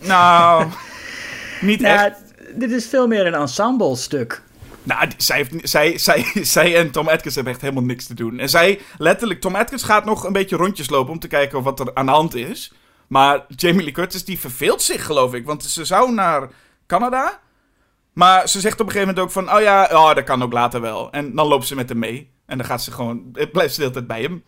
nou, 0.00 0.66
niet 1.60 1.80
ja, 1.80 2.04
echt. 2.04 2.18
Dit 2.54 2.70
is 2.70 2.86
veel 2.86 3.06
meer 3.06 3.26
een 3.26 3.34
ensemble 3.34 3.96
stuk. 3.96 4.42
Nou, 4.86 5.08
zij, 5.16 5.36
heeft, 5.36 5.68
zij, 5.68 5.98
zij, 5.98 6.26
zij 6.54 6.76
en 6.76 6.90
Tom 6.90 7.08
Atkins 7.08 7.34
hebben 7.34 7.52
echt 7.52 7.62
helemaal 7.62 7.84
niks 7.84 8.06
te 8.06 8.14
doen. 8.14 8.38
En 8.38 8.48
zij, 8.48 8.80
letterlijk, 8.98 9.40
Tom 9.40 9.54
Atkins 9.54 9.82
gaat 9.82 10.04
nog 10.04 10.24
een 10.24 10.32
beetje 10.32 10.56
rondjes 10.56 10.90
lopen 10.90 11.12
om 11.12 11.18
te 11.18 11.28
kijken 11.28 11.62
wat 11.62 11.80
er 11.80 11.90
aan 11.94 12.06
de 12.06 12.12
hand 12.12 12.34
is. 12.34 12.72
Maar 13.06 13.44
Jamie 13.56 13.82
Lee 13.82 13.92
Curtis, 13.92 14.24
die 14.24 14.38
verveelt 14.38 14.82
zich, 14.82 15.04
geloof 15.04 15.34
ik. 15.34 15.44
Want 15.44 15.64
ze 15.64 15.84
zou 15.84 16.12
naar 16.12 16.48
Canada. 16.86 17.40
Maar 18.12 18.48
ze 18.48 18.60
zegt 18.60 18.80
op 18.80 18.86
een 18.86 18.92
gegeven 18.92 19.14
moment 19.14 19.26
ook 19.26 19.44
van, 19.44 19.56
oh 19.56 19.60
ja, 19.60 19.88
oh, 19.92 20.14
dat 20.14 20.24
kan 20.24 20.42
ook 20.42 20.52
later 20.52 20.80
wel. 20.80 21.12
En 21.12 21.34
dan 21.34 21.46
loopt 21.46 21.66
ze 21.66 21.74
met 21.74 21.88
hem 21.88 21.98
mee. 21.98 22.30
En 22.46 22.56
dan 22.58 22.66
gaat 22.66 22.82
ze 22.82 22.92
gewoon, 22.92 23.30
blijft 23.52 23.74
ze 23.74 23.80
de 23.80 23.86
hele 23.86 23.92
tijd 23.92 24.06
bij 24.06 24.22
hem. 24.22 24.42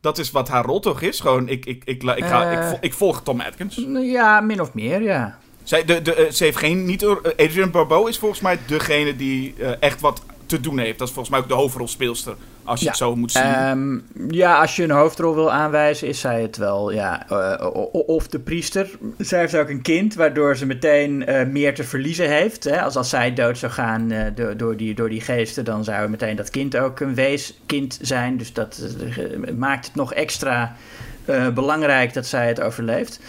Dat 0.00 0.18
is 0.18 0.30
wat 0.30 0.48
haar 0.48 0.64
rol 0.64 0.80
toch 0.80 1.00
is. 1.00 1.20
Gewoon, 1.20 1.48
ik, 1.48 1.66
ik, 1.66 1.82
ik, 1.84 2.02
ik, 2.02 2.24
ga, 2.24 2.50
ik, 2.50 2.72
ik, 2.74 2.82
ik 2.82 2.94
volg 2.94 3.22
Tom 3.22 3.40
Atkins. 3.40 3.84
Ja, 4.00 4.40
min 4.40 4.60
of 4.60 4.74
meer, 4.74 5.02
ja. 5.02 5.38
Zij, 5.68 5.84
de, 5.84 6.02
de, 6.02 6.14
eh, 6.14 6.30
ze 6.30 6.44
heeft 6.44 6.56
geen. 6.56 6.84
Niet, 6.84 7.02
eh, 7.02 7.10
Adrian 7.36 7.70
Barbeau 7.70 8.08
is 8.08 8.18
volgens 8.18 8.40
mij 8.40 8.58
degene 8.66 9.16
die 9.16 9.54
uh, 9.58 9.70
echt 9.80 10.00
wat 10.00 10.22
te 10.46 10.60
doen 10.60 10.78
heeft. 10.78 10.98
Dat 10.98 11.08
is 11.08 11.14
volgens 11.14 11.34
mij 11.34 11.44
ook 11.44 11.48
de 11.48 11.54
hoofdrolspeelster, 11.54 12.34
als 12.64 12.78
je 12.78 12.84
Ja. 12.84 12.90
het 12.90 12.98
zo 12.98 13.16
moet 13.16 13.32
zien. 13.32 13.42
Ehm, 13.42 13.98
ja, 14.30 14.60
als 14.60 14.76
je 14.76 14.82
een 14.82 14.90
hoofdrol 14.90 15.34
wil 15.34 15.52
aanwijzen, 15.52 16.08
is 16.08 16.20
zij 16.20 16.42
het 16.42 16.56
wel. 16.56 16.90
Ja, 16.92 17.28
eh, 17.28 17.66
of 18.06 18.28
de 18.28 18.38
priester. 18.38 18.90
Zij 19.18 19.38
heeft 19.40 19.56
ook 19.56 19.68
een 19.68 19.82
kind, 19.82 20.14
waardoor 20.14 20.56
ze 20.56 20.66
meteen 20.66 21.26
eh, 21.26 21.46
meer 21.46 21.74
te 21.74 21.84
verliezen 21.84 22.28
heeft. 22.28 22.64
Hè? 22.64 22.82
Als, 22.82 22.96
als 22.96 23.08
zij 23.08 23.34
dood 23.34 23.58
zou 23.58 23.72
gaan 23.72 24.10
eh, 24.10 24.26
door, 24.34 24.56
door, 24.56 24.76
die, 24.76 24.94
door 24.94 25.08
die 25.08 25.20
geesten, 25.20 25.64
dan 25.64 25.84
zou 25.84 26.08
meteen 26.08 26.36
dat 26.36 26.50
kind 26.50 26.76
ook 26.76 27.00
een 27.00 27.14
weeskind 27.14 27.98
zijn. 28.02 28.36
Dus 28.36 28.52
dat 28.52 28.80
eh, 29.16 29.52
maakt 29.56 29.86
het 29.86 29.94
nog 29.94 30.14
extra 30.14 30.76
eh, 31.24 31.48
belangrijk 31.48 32.14
dat 32.14 32.26
zij 32.26 32.48
het 32.48 32.60
overleeft. 32.60 33.20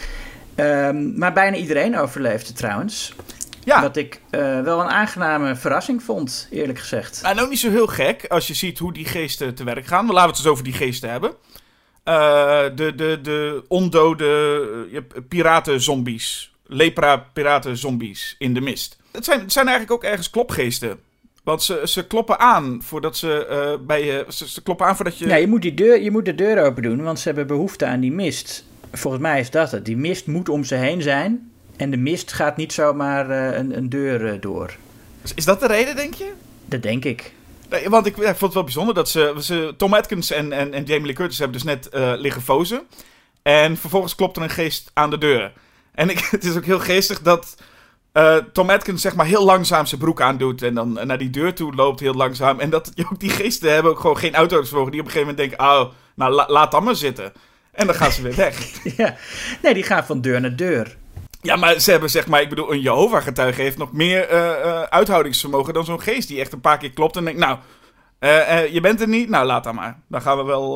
Ehm, 0.60 1.18
maar 1.18 1.34
bijna 1.34 1.58
iedereen 1.58 1.98
overleeft 1.98 2.48
het 2.48 2.56
trouwens. 2.56 3.14
ja, 3.64 3.82
Wat 3.82 3.98
ik 3.98 4.22
eh, 4.30 4.62
wel 4.62 4.80
een 4.80 4.88
aangename 4.90 5.56
verrassing 5.56 6.04
vond, 6.04 6.48
eerlijk 6.52 6.80
gezegd. 6.80 7.22
En 7.24 7.40
ook 7.40 7.50
niet 7.50 7.60
zo 7.60 7.70
heel 7.70 7.88
gek 7.88 8.26
als 8.28 8.48
je 8.48 8.54
ziet 8.54 8.80
hoe 8.80 8.94
die 8.94 9.06
geesten 9.06 9.56
te 9.56 9.64
werk 9.64 9.86
gaan. 9.86 10.06
Maar 10.06 10.14
laten 10.14 10.30
we 10.30 10.36
het 10.36 10.46
eens 10.46 10.52
over 10.54 10.64
die 10.64 10.74
geesten 10.74 11.10
hebben. 11.10 11.32
Eh, 12.04 12.62
de, 12.76 12.96
de, 12.96 13.20
de 13.22 13.64
ondode 13.68 14.26
eh, 14.26 14.92
je 14.94 15.04
hebt 15.08 15.28
piraten-zombies. 15.28 16.54
Lepra-piraten-zombies 16.66 18.36
in 18.38 18.54
de 18.54 18.62
mist. 18.62 18.98
Het 19.12 19.26
zijn, 19.26 19.40
het 19.40 19.52
zijn 19.52 19.68
eigenlijk 19.68 19.96
ook 20.04 20.10
ergens 20.10 20.30
klopgeesten. 20.30 21.00
Want 21.44 21.64
ze, 21.64 21.82
ze 21.86 22.08
kloppen 22.08 22.40
aan 22.40 22.82
voordat 22.84 23.18
ze 23.18 23.78
bij 23.86 24.06
je. 24.06 24.26
Ze, 24.30 24.50
ze 24.50 24.64
kloppen 24.64 24.86
aan 24.86 24.96
voordat 24.96 25.18
je. 25.18 25.28
Ja, 25.28 25.36
je 25.36 25.48
moet, 25.48 25.62
die 25.62 25.74
deur, 25.74 26.02
je 26.02 26.12
moet 26.12 26.26
de 26.26 26.36
deur 26.36 26.64
open 26.64 26.84
doen, 26.84 27.04
want 27.04 27.20
ze 27.20 27.28
hebben 27.28 27.48
behoefte 27.48 27.86
aan 27.86 28.00
die 28.00 28.12
mist. 28.12 28.64
Volgens 28.92 29.24
mij 29.24 29.40
is 29.40 29.50
dat 29.52 29.72
het. 29.72 29.86
Die 29.86 29.98
mist 29.98 30.28
moet 30.28 30.50
om 30.50 30.64
ze 30.64 30.76
heen 30.76 31.02
zijn. 31.02 31.52
En 31.78 31.92
de 31.92 31.98
mist 31.98 32.34
gaat 32.34 32.58
niet 32.58 32.74
zomaar 32.74 33.30
eh, 33.30 33.58
een, 33.58 33.78
een 33.78 33.90
deur 33.90 34.34
eh, 34.34 34.42
door. 34.42 34.76
Is 35.36 35.46
dat 35.46 35.60
de 35.60 35.68
reden, 35.68 35.96
denk 35.96 36.14
je? 36.14 36.32
Dat 36.66 36.82
denk 36.82 37.06
ik. 37.06 37.34
Nee, 37.70 37.90
want 37.90 38.06
ik, 38.06 38.16
ja, 38.16 38.22
ik 38.22 38.28
vond 38.28 38.42
het 38.42 38.54
wel 38.54 38.64
bijzonder 38.64 38.94
dat 38.94 39.10
ze, 39.10 39.36
ze 39.40 39.74
Tom 39.78 39.94
Atkins 39.94 40.32
en, 40.32 40.52
en, 40.52 40.74
en 40.74 40.84
Jamie 40.84 41.06
Lee 41.06 41.16
Curtis 41.16 41.38
hebben 41.38 41.58
dus 41.58 41.66
net 41.66 41.90
eh, 41.90 42.14
liggen 42.16 42.42
fozen. 42.42 42.82
En 43.42 43.78
vervolgens 43.78 44.16
klopt 44.16 44.38
er 44.38 44.44
een 44.44 44.50
geest 44.50 44.92
aan 44.94 45.10
de 45.10 45.18
deur. 45.18 45.52
En 45.92 46.10
ik, 46.10 46.20
het 46.32 46.44
is 46.44 46.56
ook 46.56 46.66
heel 46.66 46.80
geestig 46.80 47.22
dat 47.22 47.56
Tom 48.54 48.70
Atkins 48.70 49.02
zeg 49.02 49.16
maar 49.16 49.26
heel 49.26 49.46
langzaam 49.46 49.86
zijn 49.86 50.02
broek 50.02 50.22
aandoet. 50.22 50.62
En 50.62 50.74
dan 50.74 51.00
naar 51.04 51.18
die 51.18 51.30
deur 51.30 51.54
toe 51.54 51.76
loopt 51.76 52.00
heel 52.00 52.14
langzaam. 52.14 52.60
En 52.60 52.70
dat 52.70 52.92
ook 53.12 53.20
die 53.26 53.30
geesten 53.30 53.74
hebben 53.74 53.92
ook 53.92 54.00
gewoon 54.00 54.18
geen 54.18 54.36
auto's 54.36 54.70
voor. 54.70 54.92
Die 54.92 55.00
op 55.00 55.06
een 55.06 55.12
gegeven 55.12 55.36
moment 55.36 55.38
denken, 55.38 55.60
oh, 55.60 55.92
nou 56.16 56.32
la- 56.34 56.50
laat 56.50 56.72
dan 56.72 56.84
maar 56.84 56.96
zitten. 56.96 57.34
En 57.80 57.86
dan 57.86 57.96
gaan 57.96 58.12
ze 58.12 58.22
weer 58.22 58.36
weg. 58.36 58.58
ja. 58.98 59.16
Nee, 59.64 59.74
die 59.74 59.84
gaan 59.84 60.06
van 60.06 60.22
deur 60.22 60.42
naar 60.42 60.56
deur. 60.56 60.98
Ja, 61.42 61.56
maar 61.56 61.80
ze 61.80 61.92
hebben 61.92 62.10
zeg 62.10 62.28
maar, 62.28 62.42
ik 62.42 62.50
bedoel, 62.50 62.72
een 62.74 62.82
Jehovah-getuige 62.82 63.62
heeft 63.62 63.78
nog 63.78 63.92
meer 63.94 64.28
eh, 64.28 64.50
eh, 64.50 64.82
uithoudingsvermogen 64.82 65.74
dan 65.74 65.86
zo'n 65.86 66.02
geest 66.02 66.28
die 66.28 66.40
echt 66.40 66.54
een 66.54 66.62
paar 66.62 66.78
keer 66.78 66.92
klopt 66.92 67.16
en 67.16 67.24
denkt, 67.26 67.40
nou, 67.40 67.58
eh, 68.20 68.68
je 68.74 68.82
bent 68.82 69.02
er 69.02 69.08
niet, 69.08 69.30
nou 69.30 69.46
laat 69.46 69.64
dan 69.64 69.76
maar. 69.76 70.00
Dan 70.08 70.22
gaan 70.22 70.38
we 70.38 70.44
wel, 70.44 70.74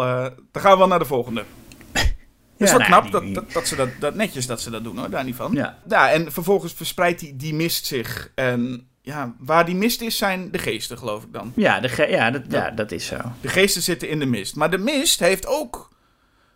dan 0.51 0.61
gaan 0.61 0.71
we 0.71 0.77
wel 0.77 0.87
naar 0.87 0.99
de 0.99 1.05
volgende. 1.05 1.43
Het 1.91 2.11
is 2.57 2.71
Ja, 2.71 2.77
wel 2.77 2.87
nou, 2.87 3.01
knap 3.09 3.23
die- 3.23 3.33
dat, 3.33 3.43
dat, 3.43 3.53
dat 3.53 3.67
ze 3.67 3.75
dat, 3.75 3.89
dat 3.99 4.15
netjes 4.15 4.47
dat 4.47 4.61
ze 4.61 4.69
dat 4.69 4.83
doen 4.83 4.97
hoor, 4.97 5.09
daar 5.09 5.23
niet 5.23 5.35
van. 5.35 5.51
Ja. 5.87 6.09
en 6.11 6.31
vervolgens 6.31 6.73
verspreidt 6.73 7.19
die, 7.19 7.35
die 7.35 7.53
mist 7.53 7.85
zich. 7.85 8.31
En 8.35 8.87
ja, 9.01 9.33
waar 9.39 9.65
die 9.65 9.75
mist 9.75 10.01
is, 10.01 10.17
zijn 10.17 10.51
de 10.51 10.57
geesten, 10.57 10.97
geloof 10.97 11.23
ik 11.23 11.33
dan. 11.33 11.51
Ja, 11.55 11.79
de 11.79 11.89
ge- 11.89 12.07
ja, 12.09 12.31
dat, 12.31 12.41
ja, 12.49 12.69
dat 12.71 12.91
is 12.91 13.05
zo. 13.05 13.17
De 13.41 13.47
geesten 13.47 13.81
zitten 13.81 14.09
in 14.09 14.19
de 14.19 14.25
mist. 14.25 14.55
Maar 14.55 14.69
de 14.71 14.77
mist 14.77 15.19
heeft 15.19 15.47
ook 15.47 15.91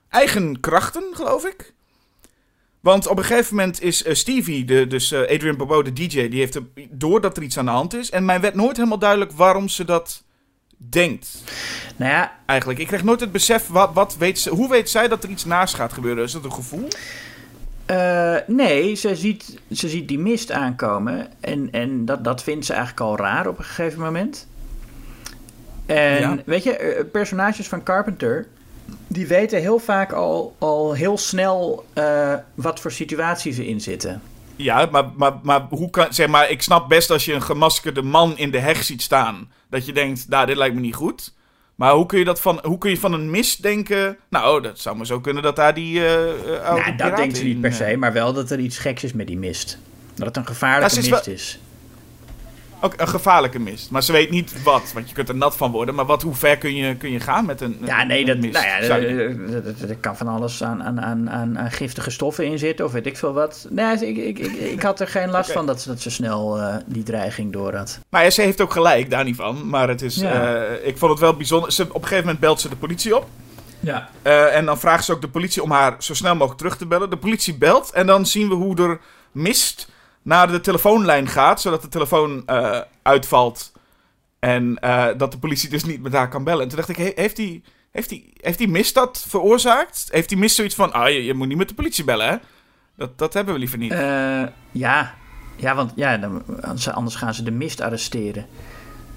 eigen 0.09 0.59
krachten, 0.59 1.03
geloof 1.13 1.45
ik. 1.45 1.73
Want 2.79 3.07
op 3.07 3.17
een 3.17 3.23
gegeven 3.25 3.55
moment 3.55 3.81
is 3.81 4.03
eh, 4.03 4.13
Stevie, 4.13 4.65
de, 4.65 4.87
dus 4.87 5.11
eh, 5.11 5.19
Adrian 5.21 5.57
Bobo, 5.57 5.81
de 5.81 5.93
DJ, 5.93 6.27
die 6.29 6.39
heeft 6.39 6.55
er- 6.55 6.63
door 6.89 7.21
dat 7.21 7.37
er 7.37 7.43
iets 7.43 7.57
aan 7.57 7.65
de 7.65 7.71
hand 7.71 7.93
is. 7.93 8.09
En 8.09 8.25
mij 8.25 8.39
werd 8.41 8.55
nooit 8.55 8.77
helemaal 8.77 8.99
duidelijk 8.99 9.31
waarom 9.31 9.67
ze 9.69 9.85
dat 9.85 10.23
denkt. 10.77 11.43
Nou 11.95 12.11
ja, 12.11 12.35
Eigenlijk. 12.45 12.79
Ik 12.79 12.87
kreeg 12.87 13.03
nooit 13.03 13.19
het 13.19 13.31
besef, 13.31 13.67
wat, 13.67 13.89
wat 13.93 14.17
weet 14.17 14.39
ze, 14.39 14.49
hoe 14.49 14.69
weet 14.69 14.89
zij 14.89 15.07
dat 15.07 15.23
er 15.23 15.29
iets 15.29 15.45
naast 15.45 15.75
gaat 15.75 15.93
gebeuren? 15.93 16.23
Is 16.23 16.31
dat 16.31 16.43
een 16.43 16.53
gevoel? 16.53 16.87
eh, 17.85 18.35
nee, 18.47 18.95
ze 18.95 19.15
ziet, 19.15 19.59
ze 19.71 19.89
ziet 19.89 20.07
die 20.07 20.19
mist 20.19 20.51
aankomen. 20.51 21.27
En, 21.39 21.71
en 21.71 22.05
dat, 22.05 22.23
dat 22.23 22.43
vindt 22.43 22.65
ze 22.65 22.73
eigenlijk 22.73 23.01
al 23.01 23.17
raar 23.17 23.47
op 23.47 23.57
een 23.57 23.63
gegeven 23.63 23.99
moment. 24.01 24.47
En 25.85 26.19
Ja. 26.19 26.37
weet 26.45 26.63
je, 26.63 27.07
personages 27.11 27.67
van 27.67 27.83
Carpenter... 27.83 28.47
die 29.07 29.27
weten 29.27 29.59
heel 29.59 29.79
vaak 29.79 30.11
al, 30.11 30.55
al 30.59 30.93
heel 30.93 31.17
snel 31.17 31.85
eh, 31.93 32.33
wat 32.55 32.79
voor 32.79 32.91
situatie 32.91 33.53
ze 33.53 33.67
in 33.67 33.81
zitten. 33.81 34.21
Ja, 34.55 34.87
maar, 34.91 35.05
maar, 35.15 35.33
maar 35.43 35.65
hoe 35.69 35.89
kan, 35.89 36.13
zeg 36.13 36.27
maar, 36.27 36.49
ik 36.49 36.61
snap 36.61 36.89
best 36.89 37.09
als 37.11 37.25
je 37.25 37.33
een 37.33 37.41
gemaskerde 37.41 38.01
man 38.01 38.37
in 38.37 38.51
de 38.51 38.59
heg 38.59 38.83
ziet 38.83 39.01
staan, 39.01 39.51
dat 39.69 39.85
je 39.85 39.93
denkt, 39.93 40.25
nou, 40.29 40.45
dit 40.45 40.55
lijkt 40.57 40.75
me 40.75 40.81
niet 40.81 40.95
goed. 40.95 41.33
Maar 41.75 41.93
hoe 41.93 42.05
kun 42.05 42.19
je 42.19 42.25
dat 42.25 42.41
van, 42.41 42.59
hoe 42.63 42.77
kun 42.77 42.89
je 42.89 42.97
van 42.99 43.13
een 43.13 43.29
mist 43.31 43.61
denken? 43.61 44.17
Nou, 44.29 44.61
dat 44.61 44.79
zou 44.79 44.95
maar 44.95 45.05
zo 45.05 45.19
kunnen 45.19 45.43
dat 45.43 45.55
daar 45.55 45.73
die 45.73 45.99
Nou, 46.63 46.95
dat 46.95 47.15
denkt 47.15 47.37
ze 47.37 47.43
niet 47.43 47.61
per 47.61 47.73
se, 47.73 47.95
maar 47.97 48.13
wel 48.13 48.33
dat 48.33 48.51
er 48.51 48.59
iets 48.59 48.77
geks 48.77 49.03
is 49.03 49.13
met 49.13 49.27
die 49.27 49.37
mist. 49.37 49.77
Dat 50.15 50.27
het 50.27 50.37
een 50.37 50.45
gevaarlijke 50.47 50.95
Ja, 50.95 51.01
ze 51.01 51.07
is 51.07 51.09
mist 51.09 51.25
wel- 51.25 51.35
is. 51.35 51.59
Ook 52.81 52.93
een 52.97 53.07
gevaarlijke 53.07 53.59
mist. 53.59 53.91
Maar 53.91 54.03
ze 54.03 54.11
weet 54.11 54.29
niet 54.29 54.63
wat, 54.63 54.91
want 54.93 55.07
je 55.09 55.15
kunt 55.15 55.29
er 55.29 55.35
nat 55.35 55.55
van 55.57 55.71
worden. 55.71 55.95
Maar 55.95 56.05
wat, 56.05 56.21
hoe 56.21 56.33
ver 56.35 56.57
kun 56.57 56.75
je, 56.75 56.95
kun 56.95 57.11
je 57.11 57.19
gaan 57.19 57.45
met 57.45 57.61
een, 57.61 57.77
Ja, 57.85 58.03
nee, 58.03 58.25
dat, 58.25 58.37
mist? 58.37 58.53
nou 58.53 58.65
ja, 58.65 58.83
Zou 58.83 59.01
je- 59.01 59.07
er- 59.77 59.89
er- 59.89 59.95
kan 59.95 60.17
van 60.17 60.27
alles 60.27 60.63
aan, 60.63 60.83
aan, 60.83 61.01
aan, 61.01 61.29
aan, 61.57 61.71
giftige 61.71 62.09
stoffen 62.11 62.45
in 62.45 62.57
zitten, 62.59 62.85
of 62.85 62.91
weet 62.91 63.05
ik 63.05 63.17
veel 63.17 63.33
wat. 63.33 63.67
Nee, 63.69 64.07
ik, 64.07 64.17
ik, 64.17 64.39
ik, 64.39 64.53
ik 64.53 64.81
had 64.81 64.99
er 64.99 65.07
geen 65.07 65.29
last 65.29 65.51
van 65.51 65.65
dat 65.65 65.81
ze, 65.81 65.87
dat 65.87 66.01
ze 66.01 66.09
snel 66.09 66.57
eh, 66.59 66.75
die 66.85 67.03
dreiging 67.03 67.53
door 67.53 67.75
had. 67.75 67.99
Nou 68.09 68.23
ja, 68.23 68.29
ze 68.29 68.41
heeft 68.41 68.61
ook 68.61 68.71
gelijk, 68.71 69.09
daar 69.09 69.23
niet 69.23 69.35
van. 69.35 69.69
Maar 69.69 69.87
het 69.87 70.01
is, 70.01 70.15
Ja. 70.15 70.55
eh, 70.55 70.87
ik 70.87 70.97
vond 70.97 71.11
het 71.11 71.19
wel 71.21 71.33
bijzonder. 71.35 71.71
Ze, 71.71 71.81
op 71.83 71.93
een 71.95 72.01
gegeven 72.01 72.23
moment 72.23 72.39
belt 72.39 72.61
ze 72.61 72.69
de 72.69 72.75
politie 72.75 73.15
op. 73.15 73.27
Ja. 73.79 74.09
Eh, 74.21 74.55
en 74.55 74.65
dan 74.65 74.79
vraagt 74.79 75.05
ze 75.05 75.11
ook 75.11 75.21
de 75.21 75.27
politie 75.29 75.63
om 75.63 75.71
haar 75.71 75.95
zo 75.99 76.13
snel 76.13 76.33
mogelijk 76.33 76.57
terug 76.57 76.77
te 76.77 76.85
bellen. 76.85 77.09
De 77.09 77.17
politie 77.17 77.55
belt 77.57 77.91
en 77.91 78.05
dan 78.07 78.25
zien 78.25 78.49
we 78.49 78.55
hoe 78.55 78.77
er 78.81 78.99
mist 79.31 79.89
naar 80.27 80.47
de 80.51 80.59
telefoonlijn 80.59 81.27
gaat, 81.27 81.61
zodat 81.61 81.81
de 81.81 81.87
telefoon 81.87 82.43
eh, 82.45 82.79
uitvalt. 83.01 83.71
En 84.39 84.79
eh, 84.79 85.07
dat 85.17 85.31
de 85.31 85.37
politie 85.37 85.69
dus 85.69 85.83
niet 85.83 86.01
met 86.01 86.13
haar 86.13 86.29
kan 86.29 86.43
bellen. 86.43 86.61
En 86.61 86.67
toen 86.67 86.77
dacht 86.77 86.89
ik, 86.89 86.97
he- 86.97 87.11
heeft 87.15 87.35
die, 87.35 87.63
heeft, 87.91 88.09
die, 88.09 88.33
heeft 88.37 88.57
die 88.57 88.67
mist 88.67 88.93
dat 88.93 89.25
veroorzaakt? 89.27 90.07
Heeft 90.11 90.29
die 90.29 90.37
mist 90.37 90.55
zoiets 90.55 90.75
van, 90.75 90.93
ah, 90.93 91.09
je, 91.09 91.23
je 91.23 91.33
moet 91.33 91.47
niet 91.47 91.57
met 91.57 91.67
de 91.67 91.73
politie 91.73 92.03
bellen, 92.03 92.27
hè? 92.27 92.35
Dat, 92.95 93.17
dat 93.17 93.33
hebben 93.33 93.53
we 93.53 93.59
liever 93.59 93.77
niet. 93.77 93.91
Eh, 93.91 94.43
ja. 94.71 95.15
ja, 95.55 95.75
want 95.75 95.91
ja, 95.95 96.17
dan, 96.17 96.43
anders 96.93 97.15
gaan 97.15 97.33
ze 97.33 97.43
de 97.43 97.51
mist 97.51 97.81
arresteren. 97.81 98.45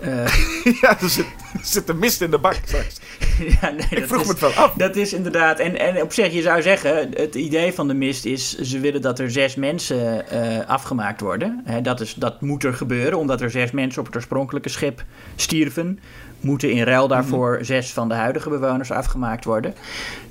Eh, 0.01 0.27
ja, 0.81 1.01
er 1.01 1.09
zit, 1.09 1.25
er 1.53 1.61
zit 1.63 1.89
een 1.89 1.99
mist 1.99 2.21
in 2.21 2.31
de 2.31 2.39
bak 2.39 2.57
straks. 2.65 2.97
ja, 3.61 3.71
nee, 3.71 3.87
Ik 3.91 3.99
dat 3.99 4.09
vroeg 4.09 4.21
is- 4.21 4.27
me 4.27 4.33
het 4.33 4.41
wel 4.41 4.51
af. 4.53 4.73
Dat 4.77 4.97
is 4.97 5.13
inderdaad. 5.13 5.59
En, 5.59 5.79
en 5.79 6.03
op 6.03 6.13
zich, 6.13 6.33
je 6.33 6.43
zou 6.43 6.63
zeggen, 6.63 7.11
het 7.15 7.35
idee 7.35 7.73
van 7.73 7.89
de 7.89 7.95
mist 7.95 8.25
is... 8.25 8.59
ze 8.59 8.79
willen 8.81 9.03
dat 9.03 9.19
er 9.19 9.31
zes 9.31 9.55
mensen 9.55 10.29
eh, 10.31 10.69
afgemaakt 10.69 11.21
worden. 11.21 11.61
Hè, 11.65 11.81
dat, 11.81 12.01
is, 12.01 12.15
dat 12.15 12.41
moet 12.41 12.65
er 12.65 12.75
gebeuren, 12.75 13.19
omdat 13.19 13.41
er 13.41 13.51
zes 13.51 13.71
mensen 13.71 14.01
op 14.01 14.07
het 14.07 14.17
oorspronkelijke 14.17 14.69
schip 14.69 15.05
stierven. 15.37 15.99
Moeten 16.41 16.71
in 16.71 16.83
ruil 16.83 17.09
daarvoor 17.09 17.59
zes 17.63 17.93
van 17.93 18.09
de 18.09 18.15
huidige 18.15 18.49
bewoners 18.51 18.91
afgemaakt 18.91 19.45
worden. 19.45 19.75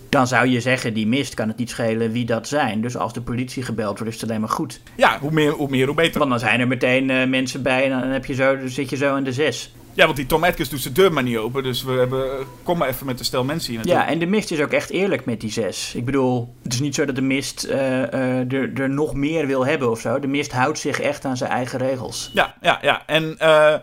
Dan 0.09 0.27
zou 0.27 0.47
je 0.47 0.59
zeggen, 0.59 0.93
die 0.93 1.07
mist 1.07 1.33
kan 1.33 1.47
het 1.47 1.57
niet 1.57 1.69
schelen 1.69 2.11
wie 2.11 2.25
dat 2.25 2.47
zijn. 2.47 2.81
Dus 2.81 2.97
als 2.97 3.13
de 3.13 3.21
politie 3.21 3.63
gebeld 3.63 3.99
wordt, 3.99 4.13
is 4.13 4.21
het 4.21 4.29
alleen 4.29 4.41
maar 4.41 4.49
goed. 4.49 4.81
Ja, 4.95 5.19
hoe 5.19 5.31
meer, 5.31 5.51
hoe 5.51 5.69
meer, 5.69 5.85
hoe 5.85 5.95
beter. 5.95 6.19
Want 6.19 6.31
dan 6.31 6.39
zijn 6.39 6.59
er 6.59 6.67
meteen 6.67 7.09
eh, 7.09 7.27
mensen 7.27 7.61
bij 7.61 7.83
en 7.83 7.99
dan 7.99 8.09
heb 8.09 8.25
je 8.25 8.33
zo, 8.33 8.57
dan 8.57 8.69
zit 8.69 8.89
je 8.89 8.95
zo 8.95 9.15
in 9.15 9.23
de 9.23 9.33
zes. 9.33 9.71
Ja, 9.99 10.05
want 10.05 10.17
die 10.17 10.25
Tom 10.25 10.43
Atkins 10.43 10.69
doet 10.69 10.81
zijn 10.81 10.93
deur 10.93 11.13
maar 11.13 11.23
niet 11.23 11.37
open. 11.37 11.63
Dus 11.63 11.83
we 11.83 11.91
hebben, 11.91 12.45
kom 12.63 12.77
maar 12.77 12.87
even 12.87 13.05
met 13.05 13.17
de 13.17 13.23
stel 13.23 13.43
mensen 13.43 13.69
hier 13.69 13.77
naartoe. 13.77 13.97
Ja, 13.97 14.07
en 14.07 14.19
de 14.19 14.25
mist 14.25 14.51
is 14.51 14.61
ook 14.61 14.71
echt 14.71 14.89
eerlijk 14.89 15.25
met 15.25 15.41
die 15.41 15.51
zes. 15.51 15.93
Ik 15.95 16.05
bedoel, 16.05 16.55
het 16.63 16.73
is 16.73 16.79
niet 16.79 16.95
zo 16.95 17.05
dat 17.05 17.15
de 17.15 17.21
mist 17.21 17.63
eh, 17.63 18.03
eh, 18.03 18.53
er, 18.53 18.71
er 18.73 18.89
nog 18.89 19.13
meer 19.13 19.47
wil 19.47 19.65
hebben 19.65 19.89
of 19.89 19.99
zo. 19.99 20.19
De 20.19 20.27
mist 20.27 20.51
houdt 20.51 20.79
zich 20.79 20.99
echt 20.99 21.25
aan 21.25 21.37
zijn 21.37 21.51
eigen 21.51 21.79
regels. 21.79 22.31
Ja, 22.33 22.55
ja, 22.61 22.79
ja. 22.81 23.03
En 23.05 23.35
eh, 23.37 23.75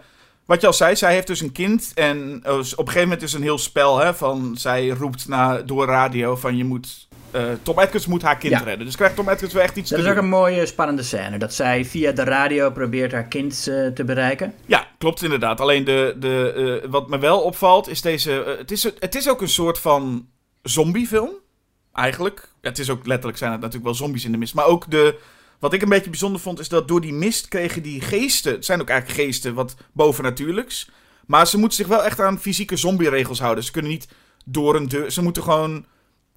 wat 0.47 0.61
je 0.61 0.67
al 0.67 0.73
zei, 0.73 0.97
zij 0.97 1.13
heeft 1.15 1.27
dus 1.27 1.41
een 1.41 1.53
kind. 1.53 1.93
En 1.95 2.41
eh, 2.43 2.53
op 2.53 2.61
een 2.61 2.77
gegeven 2.77 3.03
moment 3.03 3.23
is 3.23 3.33
een 3.33 3.43
heel 3.43 3.59
spel 3.59 3.99
hè, 3.99 4.15
van... 4.15 4.55
Zij 4.59 4.89
roept 4.89 5.29
naar, 5.29 5.67
door 5.67 5.87
radio 5.87 6.37
van 6.37 6.57
je 6.57 6.65
moet... 6.65 7.09
eh, 7.31 7.43
Tom 7.63 7.79
Atkins 7.79 8.07
moet 8.07 8.23
haar 8.23 8.37
kind 8.39 8.53
Ja. 8.53 8.61
redden. 8.61 8.87
Dus 8.87 8.97
krijgt 8.97 9.17
Tom 9.17 9.29
Atkins 9.29 9.53
wel 9.53 9.63
echt 9.63 9.77
iets 9.77 9.91
Dat 9.91 9.99
te 9.99 10.05
is 10.05 10.11
ook 10.11 10.17
een 10.17 10.29
mooie, 10.29 10.67
spannende 10.67 11.03
scène. 11.03 11.39
Dat 11.39 11.55
zij 11.55 11.85
via 11.85 12.13
de 12.13 12.25
radio 12.25 12.71
probeert 12.71 13.13
haar 13.13 13.25
kind 13.29 13.67
eh, 13.69 13.87
te 13.87 14.05
bereiken. 14.05 14.55
Ja, 14.67 14.87
klopt 14.99 15.23
inderdaad. 15.23 15.61
Alleen 15.61 15.85
de, 15.85 16.17
de, 16.19 16.83
wat 16.89 17.09
me 17.09 17.19
wel 17.19 17.41
opvalt 17.41 17.89
is 17.89 18.01
deze... 18.01 18.57
het, 18.59 18.71
is, 18.71 18.83
het 18.99 19.15
is 19.15 19.29
ook 19.29 19.41
een 19.41 19.49
soort 19.49 19.79
van 19.79 20.27
zombiefilm. 20.63 21.31
Eigenlijk. 21.93 22.49
Ja, 22.61 22.69
het 22.69 22.79
is 22.79 22.91
ook 22.91 23.07
letterlijk 23.07 23.39
zijn 23.39 23.51
het 23.51 23.61
natuurlijk 23.61 23.87
wel 23.87 23.95
zombies 23.95 24.25
in 24.25 24.33
de 24.33 24.39
mist. 24.39 24.55
Maar 24.55 24.67
ook 24.67 24.91
de... 24.91 25.19
Wat 25.59 25.73
ik 25.73 25.83
een 25.83 25.89
beetje 25.89 26.11
bijzonder 26.11 26.41
vond, 26.41 26.59
is 26.59 26.69
dat 26.69 26.89
door 26.89 27.01
die 27.01 27.13
mist 27.13 27.49
kregen 27.49 27.83
die 27.83 28.01
geesten... 28.01 28.53
Het 28.53 28.65
zijn 28.65 28.81
ook 28.81 28.89
eigenlijk 28.89 29.21
geesten, 29.21 29.55
wat 29.55 29.75
bovennatuurlijks. 29.93 30.91
Maar 31.27 31.47
ze 31.47 31.59
moeten 31.59 31.77
zich 31.77 31.87
wel 31.87 32.05
echt 32.05 32.21
aan 32.21 32.41
fysieke 32.41 32.77
zombie-regels 32.77 33.41
houden. 33.41 33.65
Ze 33.65 33.71
kunnen 33.73 33.91
niet 33.91 34.09
door 34.45 34.77
een 34.77 34.89
deur... 34.89 35.11
Ze 35.11 35.23
moeten 35.23 35.43
gewoon 35.43 35.85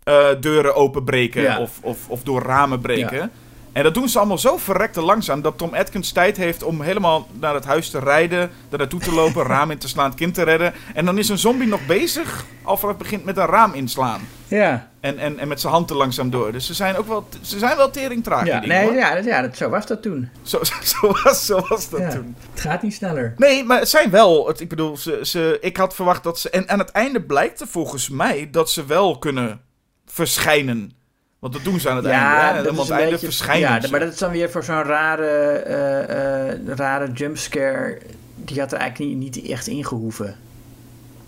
eh, 0.04 0.28
deuren 0.40 0.76
openbreken 0.76 1.42
Ja. 1.42 1.60
of, 1.60 1.80
of, 1.82 2.10
of 2.10 2.24
door 2.24 2.42
ramen 2.42 2.80
breken. 2.80 3.18
Ja. 3.18 3.30
En 3.72 3.84
dat 3.84 3.94
doen 3.94 4.10
ze 4.10 4.18
allemaal 4.18 4.38
zo 4.38 4.58
verrekte 4.58 5.02
langzaam 5.02 5.42
dat 5.42 5.58
Tom 5.58 5.74
Atkins 5.74 6.12
tijd 6.12 6.38
heeft 6.38 6.64
om 6.64 6.82
helemaal 6.82 7.28
naar 7.40 7.54
het 7.54 7.66
huis 7.66 7.90
te 7.90 8.00
rijden, 8.00 8.52
daar 8.70 8.80
naartoe 8.80 9.00
te 9.00 9.14
lopen, 9.14 9.46
raam 9.56 9.72
in 9.72 9.78
te 9.78 9.88
slaan, 9.88 10.06
het 10.10 10.16
kind 10.20 10.34
te 10.34 10.44
redden. 10.44 10.74
En 10.94 11.06
dan 11.06 11.18
is 11.18 11.30
een 11.30 11.38
zombie 11.38 11.68
nog 11.68 11.86
bezig, 11.86 12.46
al 12.64 12.78
vanaf 12.78 12.96
het 12.96 13.04
begint 13.04 13.26
met 13.26 13.38
een 13.38 13.46
raam 13.46 13.74
inslaan. 13.74 14.22
Ja. 14.48 14.90
En, 15.00 15.18
en, 15.18 15.40
en 15.40 15.48
met 15.48 15.62
zijn 15.62 15.74
hand 15.74 15.90
er 15.90 15.96
langzaam 15.96 16.30
door. 16.30 16.52
Dus 16.52 16.66
ze 16.66 16.74
zijn 16.74 16.98
ook 16.98 17.08
wel, 17.08 17.28
ze 17.42 17.58
zijn 17.60 17.78
wel 17.78 17.90
tering 17.90 18.24
traag. 18.24 18.46
Ja, 18.46 18.60
nee, 18.66 18.84
hoor. 18.84 18.94
ja, 18.94 19.16
dat, 19.16 19.26
ja 19.26 19.42
dat, 19.42 19.58
zo 19.58 19.70
was 19.70 19.86
dat 19.88 20.02
toen. 20.02 20.30
Zo, 20.42 20.60
zo, 20.84 21.14
was, 21.24 21.46
zo 21.46 21.62
was 21.68 21.90
dat 21.90 22.00
Ja. 22.00 22.10
toen. 22.10 22.36
Het 22.52 22.62
gaat 22.62 22.82
niet 22.82 22.94
sneller. 22.94 23.34
Nee, 23.38 23.64
maar 23.64 23.80
het 23.80 23.90
zijn 23.90 24.10
wel. 24.10 24.48
Het, 24.48 24.60
ik 24.60 24.70
bedoel, 24.70 24.98
ze, 24.98 25.20
ze, 25.24 25.58
ik 25.62 25.78
had 25.78 25.96
verwacht 25.96 26.24
dat 26.24 26.40
ze. 26.40 26.50
En 26.50 26.70
aan 26.70 26.80
het 26.80 26.90
einde 26.90 27.22
blijkt 27.22 27.62
er 27.62 27.68
volgens 27.68 28.10
mij 28.10 28.48
dat 28.52 28.70
ze 28.72 28.86
wel 28.86 29.18
kunnen 29.18 29.62
verschijnen. 30.06 30.92
Want 31.40 31.54
dat 31.54 31.64
doen 31.64 31.80
ze 31.80 31.90
aan 31.90 31.96
het 31.96 32.06
einde. 32.06 32.26
Hè? 32.58 32.64
dat 32.64 32.72
is 32.74 32.90
een 32.90 32.96
beetje- 33.12 33.26
verschijnen. 33.26 33.82
Ja, 33.82 33.88
maar 33.90 34.00
dat 34.00 34.14
is 34.14 34.18
dan 34.18 34.32
weer 34.32 34.50
voor 34.52 34.64
zo'n 34.64 34.84
rare, 34.84 35.26
eh, 35.28 36.50
eh, 36.50 36.58
rare 36.68 37.12
jumpscare. 37.12 37.98
Die 38.36 38.60
had 38.60 38.72
er 38.72 38.78
eigenlijk 38.78 39.16
niet, 39.16 39.36
niet 39.36 39.50
echt 39.52 39.68
ingehoeven. 39.68 40.36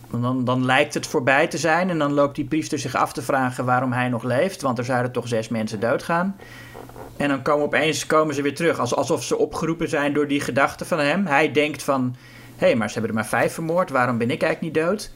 Want 0.09 0.23
dan, 0.23 0.45
dan 0.45 0.65
lijkt 0.65 0.93
het 0.93 1.07
voorbij 1.07 1.47
te 1.47 1.57
zijn 1.57 1.89
en 1.89 1.97
dan 1.97 2.13
loopt 2.13 2.35
die 2.35 2.45
priester 2.45 2.79
zich 2.79 2.95
af 2.95 3.13
te 3.13 3.21
vragen 3.21 3.65
waarom 3.65 3.91
hij 3.93 4.09
nog 4.09 4.23
leeft. 4.23 4.61
Want 4.61 4.77
er 4.77 4.85
zouden 4.85 5.11
toch 5.11 5.27
zes 5.27 5.47
mensen 5.49 5.79
doodgaan. 5.79 6.35
En 7.17 7.27
dan 7.29 7.41
komen 7.41 7.65
opeens 7.65 8.05
komen 8.05 8.35
ze 8.35 8.41
weer 8.41 8.55
terug. 8.55 8.79
als- 8.79 8.95
Alsof 8.95 9.23
ze 9.23 9.37
opgeroepen 9.37 9.89
zijn 9.89 10.13
door 10.13 10.27
die 10.27 10.39
gedachte 10.41 10.85
van 10.85 10.99
hem. 10.99 11.25
Hij 11.25 11.51
denkt 11.51 11.83
van, 11.83 12.15
hé, 12.55 12.65
hey, 12.67 12.75
maar 12.75 12.87
ze 12.87 12.93
hebben 12.93 13.11
er 13.11 13.17
maar 13.21 13.27
vijf 13.29 13.53
vermoord. 13.53 13.89
Waarom 13.89 14.17
ben 14.17 14.31
ik 14.31 14.41
eigenlijk 14.43 14.73
niet 14.75 14.83
dood? 14.85 15.11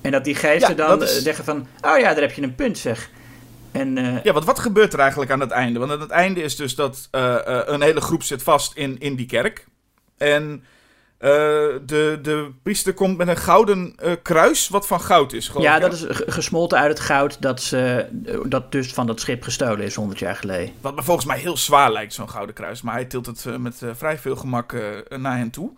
En 0.00 0.10
dat 0.10 0.24
die 0.24 0.34
geesten 0.34 0.76
Ja, 0.76 0.86
dan 0.86 1.02
is- 1.02 1.16
eh, 1.16 1.22
zeggen 1.22 1.44
van, 1.44 1.66
oh 1.80 1.98
ja, 1.98 2.12
daar 2.12 2.20
heb 2.20 2.32
je 2.32 2.42
een 2.42 2.54
punt 2.54 2.78
zeg. 2.78 3.10
En, 3.72 3.98
eh, 3.98 4.22
Ja, 4.24 4.32
want 4.32 4.44
wat 4.44 4.58
gebeurt 4.58 4.92
er 4.92 4.98
eigenlijk 4.98 5.30
aan 5.30 5.40
het 5.40 5.50
einde? 5.50 5.78
Want 5.78 5.92
aan 5.92 6.00
het 6.00 6.10
einde 6.10 6.42
is 6.42 6.56
dus 6.56 6.74
dat 6.74 7.08
eh, 7.10 7.34
eh, 7.34 7.62
een 7.66 7.82
hele 7.82 8.00
groep 8.00 8.22
zit 8.22 8.42
vast 8.42 8.74
in, 8.74 8.98
in 8.98 9.16
die 9.16 9.26
kerk. 9.26 9.66
En 10.16 10.64
de, 11.18 12.18
de 12.22 12.50
priester 12.62 12.94
komt 12.94 13.16
met 13.16 13.28
een 13.28 13.36
gouden 13.36 13.94
kruis, 14.22 14.68
wat 14.68 14.86
van 14.86 15.00
goud 15.00 15.32
is. 15.32 15.48
geloof 15.48 15.64
Ja, 15.64 15.74
ik, 15.74 15.80
dat 15.80 15.92
is 15.92 16.04
gesmolten 16.08 16.78
uit 16.78 16.88
het 16.88 17.00
goud 17.00 17.42
dat, 17.42 17.60
ze, 17.60 18.06
dat 18.46 18.72
dus 18.72 18.92
van 18.92 19.06
dat 19.06 19.20
schip 19.20 19.42
gestolen 19.42 19.84
is 19.84 19.94
100 19.94 20.18
jaar 20.18 20.36
geleden. 20.36 20.74
Wat 20.80 20.94
me 20.94 21.02
volgens 21.02 21.26
mij 21.26 21.38
heel 21.38 21.56
zwaar 21.56 21.92
lijkt, 21.92 22.14
zo'n 22.14 22.28
gouden 22.28 22.54
kruis. 22.54 22.82
Maar 22.82 22.94
hij 22.94 23.04
tilt 23.04 23.26
het 23.26 23.58
met 23.58 23.82
vrij 23.96 24.18
veel 24.18 24.36
gemak 24.36 24.72
naar 25.08 25.36
hen 25.36 25.50
toe. 25.50 25.70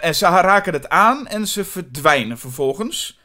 En 0.00 0.14
ze 0.14 0.26
raken 0.26 0.72
het 0.72 0.88
aan 0.88 1.26
en 1.26 1.46
ze 1.46 1.64
verdwijnen 1.64 2.38
vervolgens. 2.38 3.18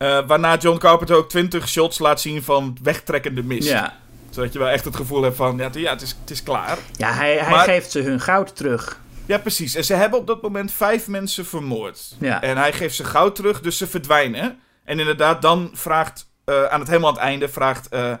Eh, 0.00 0.18
waarna 0.26 0.56
John 0.56 0.78
Carpenter 0.78 1.16
ook 1.16 1.28
20 1.28 1.68
shots 1.68 1.98
laat 1.98 2.20
zien 2.20 2.42
van 2.42 2.76
wegtrekkende 2.82 3.42
mist. 3.42 3.68
Ja, 3.68 3.96
Zodat 4.30 4.52
je 4.52 4.58
wel 4.58 4.68
echt 4.68 4.84
het 4.84 4.96
gevoel 4.96 5.22
hebt 5.22 5.36
van, 5.36 5.56
ja, 5.56 5.64
het, 5.64 5.74
ja, 5.74 5.90
het, 5.90 6.02
is, 6.02 6.16
het 6.20 6.30
is 6.30 6.42
klaar. 6.42 6.78
ja 6.96 7.12
hij, 7.12 7.36
hij 7.36 7.50
Maar- 7.50 7.64
geeft 7.64 7.90
ze 7.90 8.00
hun 8.00 8.20
goud 8.20 8.56
terug. 8.56 9.00
Ja, 9.26 9.38
precies. 9.38 9.74
En 9.74 9.84
ze 9.84 9.94
hebben 9.94 10.18
op 10.18 10.26
dat 10.26 10.42
moment 10.42 10.72
vijf 10.72 11.06
mensen 11.08 11.46
vermoord. 11.46 12.16
Ja. 12.18 12.42
En 12.42 12.56
hij 12.56 12.72
geeft 12.72 12.94
ze 12.94 13.04
goud 13.04 13.34
terug, 13.34 13.60
dus 13.60 13.76
ze 13.76 13.86
verdwijnen. 13.86 14.58
En 14.84 14.98
inderdaad, 14.98 15.42
dan 15.42 15.70
vraagt, 15.72 16.30
eh, 16.44 16.64
aan 16.64 16.80
het 16.80 16.88
helemaal 16.88 17.08
aan 17.10 17.16
het 17.16 17.24
einde, 17.24 17.48
vraagt 17.48 17.88
eh, 17.88 18.12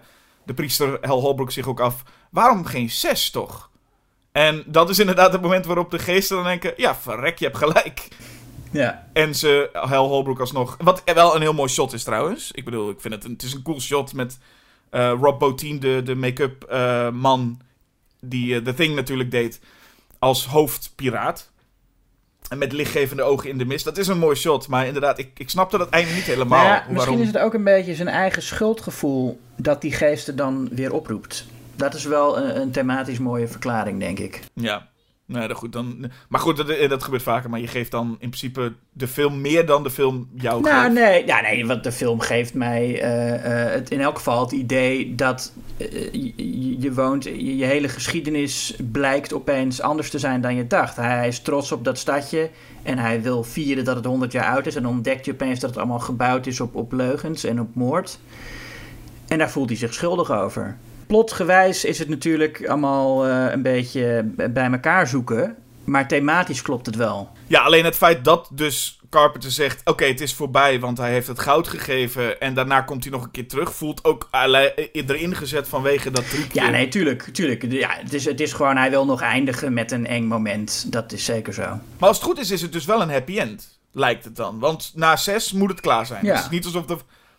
de 0.44 0.54
priester 0.54 0.98
Hal 1.00 1.20
Holbrook 1.20 1.50
zich 1.52 1.66
ook 1.66 1.80
af, 1.80 2.02
waarom 2.30 2.64
geen 2.64 2.90
zes 2.90 3.30
toch? 3.30 3.70
En 4.32 4.62
dat 4.66 4.90
is 4.90 4.98
inderdaad 4.98 5.32
het 5.32 5.42
moment 5.42 5.66
waarop 5.66 5.90
de 5.90 5.98
geesten 5.98 6.36
dan 6.36 6.44
denken, 6.44 6.72
ja, 6.76 6.94
verrek, 6.96 7.38
je 7.38 7.44
hebt 7.44 7.58
gelijk. 7.58 8.08
Ja. 8.70 9.06
En 9.12 9.34
ze, 9.34 9.70
Hal 9.72 10.08
Holbrook 10.08 10.40
alsnog, 10.40 10.76
wat 10.78 11.02
wel 11.04 11.34
een 11.34 11.40
heel 11.40 11.52
mooi 11.52 11.70
shot 11.70 11.92
is 11.92 12.02
trouwens. 12.02 12.50
Ik 12.52 12.64
bedoel, 12.64 12.90
ik 12.90 13.00
vind 13.00 13.14
het, 13.14 13.24
een, 13.24 13.32
het 13.32 13.42
is 13.42 13.52
een 13.52 13.62
cool 13.62 13.80
shot 13.80 14.12
met 14.12 14.38
eh, 14.90 15.12
Rob 15.20 15.38
Bottin, 15.38 15.80
de, 15.80 16.02
de 16.04 16.14
make-up 16.14 16.64
eh, 16.64 17.10
man, 17.10 17.60
die 18.20 18.54
eh, 18.54 18.62
The 18.62 18.74
Thing 18.74 18.94
natuurlijk 18.94 19.30
deed, 19.30 19.60
als 20.18 20.46
hoofdpiraat. 20.46 21.50
En 22.48 22.58
met 22.58 22.72
lichtgevende 22.72 23.22
ogen 23.22 23.50
in 23.50 23.58
de 23.58 23.64
mist. 23.64 23.84
Dat 23.84 23.98
is 23.98 24.06
een 24.06 24.18
mooi 24.18 24.36
shot, 24.36 24.68
maar 24.68 24.86
inderdaad, 24.86 25.18
ik, 25.18 25.30
ik 25.34 25.50
snapte 25.50 25.78
dat 25.78 25.88
einde 25.88 26.12
niet 26.12 26.24
helemaal. 26.24 26.58
Maar 26.58 26.66
ja, 26.66 26.72
waarom... 26.72 26.94
misschien 26.94 27.20
is 27.20 27.26
het 27.26 27.38
ook 27.38 27.54
een 27.54 27.64
beetje 27.64 27.94
zijn 27.94 28.08
eigen 28.08 28.42
schuldgevoel 28.42 29.40
dat 29.56 29.80
die 29.80 29.92
geesten 29.92 30.36
dan 30.36 30.68
weer 30.72 30.92
oproept. 30.92 31.46
Dat 31.76 31.94
is 31.94 32.04
wel 32.04 32.38
een, 32.38 32.60
een 32.60 32.70
thematisch 32.70 33.18
mooie 33.18 33.48
verklaring, 33.48 34.00
denk 34.00 34.18
ik. 34.18 34.40
Ja, 34.54 34.88
nee, 35.30 35.48
dat 35.48 35.56
goed. 35.56 35.72
Dan... 35.72 36.10
Maar 36.28 36.40
goed, 36.40 36.56
dat, 36.56 36.68
eh, 36.68 36.88
dat 36.88 37.02
gebeurt 37.02 37.22
vaker. 37.22 37.50
Maar 37.50 37.60
je 37.60 37.66
geeft 37.66 37.90
dan 37.90 38.08
in 38.10 38.28
principe 38.28 38.72
de 38.92 39.08
film 39.08 39.40
meer 39.40 39.66
dan 39.66 39.82
de 39.82 39.90
film 39.90 40.28
jou 40.34 40.62
Nou, 40.62 40.82
geeft. 40.82 40.94
nee, 40.94 41.26
ja, 41.26 41.40
nee, 41.40 41.66
want 41.66 41.84
de 41.84 41.92
film 41.92 42.20
geeft 42.20 42.54
mij 42.54 43.00
eh, 43.00 43.64
eh, 43.64 43.72
het, 43.72 43.90
in 43.90 44.00
elk 44.00 44.16
geval 44.16 44.40
het 44.40 44.52
idee 44.52 45.14
dat 45.14 45.52
je, 46.12 46.80
je 46.80 46.92
woont, 46.92 47.24
je, 47.24 47.56
je 47.56 47.64
hele 47.64 47.88
geschiedenis 47.88 48.74
blijkt 48.90 49.32
opeens 49.32 49.80
anders 49.80 50.10
te 50.10 50.18
zijn 50.18 50.40
dan 50.40 50.54
je 50.54 50.66
dacht. 50.66 50.96
Hij 50.96 51.28
is 51.28 51.40
trots 51.40 51.72
op 51.72 51.84
dat 51.84 51.98
stadje 51.98 52.50
en 52.82 52.98
hij 52.98 53.22
wil 53.22 53.42
vieren 53.44 53.84
dat 53.84 53.96
het 53.96 54.04
100 54.04 54.32
jaar 54.32 54.54
oud 54.54 54.66
is. 54.66 54.74
En 54.74 54.86
ontdekt 54.86 55.24
je 55.24 55.32
opeens 55.32 55.60
dat 55.60 55.70
het 55.70 55.78
allemaal 55.78 55.98
gebouwd 55.98 56.46
is 56.46 56.60
op, 56.60 56.74
op 56.74 56.92
leugens 56.92 57.44
en 57.44 57.60
op 57.60 57.74
moord. 57.74 58.18
En 59.28 59.38
daar 59.38 59.50
voelt 59.50 59.68
hij 59.68 59.78
zich 59.78 59.94
schuldig 59.94 60.30
over. 60.32 60.76
Plotgewijs 61.10 61.84
is 61.84 61.98
het 61.98 62.08
natuurlijk 62.08 62.68
allemaal 62.68 63.26
eh, 63.26 63.52
een 63.52 63.62
beetje 63.62 64.24
bij 64.50 64.70
elkaar 64.70 65.06
zoeken. 65.06 65.56
Maar 65.84 66.08
thematisch 66.08 66.62
klopt 66.62 66.86
het 66.86 66.96
wel. 66.96 67.30
Ja, 67.46 67.60
alleen 67.60 67.84
het 67.84 67.96
feit 67.96 68.24
dat 68.24 68.48
dus 68.52 69.00
Carpenter 69.08 69.50
zegt: 69.50 69.80
Oké, 69.84 70.04
het 70.04 70.20
is 70.20 70.34
voorbij, 70.34 70.80
want 70.80 70.98
hij 70.98 71.12
heeft 71.12 71.26
het 71.26 71.38
goud 71.38 71.68
gegeven. 71.68 72.40
En 72.40 72.54
daarna 72.54 72.80
komt 72.80 73.02
hij 73.02 73.12
nog 73.12 73.22
een 73.24 73.30
keer 73.30 73.48
terug. 73.48 73.74
Voelt 73.74 74.04
ook 74.04 74.28
erin 74.92 75.34
gezet 75.34 75.68
vanwege 75.68 76.10
dat 76.10 76.30
trucje. 76.30 76.60
Ja, 76.60 76.70
nee, 76.70 76.88
tuurlijk. 76.88 77.22
tuurlijk. 77.22 77.72
Ja, 77.72 77.90
het, 77.90 78.12
is, 78.12 78.24
het 78.24 78.40
is 78.40 78.52
gewoon, 78.52 78.76
hij 78.76 78.90
wil 78.90 79.06
nog 79.06 79.20
eindigen 79.20 79.72
met 79.72 79.92
een 79.92 80.06
eng 80.06 80.24
moment. 80.24 80.92
Dat 80.92 81.12
is 81.12 81.24
zeker 81.24 81.54
zo. 81.54 81.62
Maar 81.98 82.08
als 82.08 82.16
het 82.16 82.26
goed 82.26 82.38
is, 82.38 82.50
is 82.50 82.62
het 82.62 82.72
dus 82.72 82.84
wel 82.84 83.02
een 83.02 83.10
happy 83.10 83.38
end. 83.38 83.78
Lijkt 83.92 84.24
het 84.24 84.36
dan. 84.36 84.58
Want 84.58 84.92
na 84.94 85.16
zes 85.16 85.52
moet 85.52 85.70
het 85.70 85.80
klaar 85.80 86.06
zijn. 86.06 86.24
Ja. 86.24 86.34
Het 86.34 86.44
is 86.44 86.50
niet 86.50 86.64
alsof 86.64 86.86
de, 86.86 86.96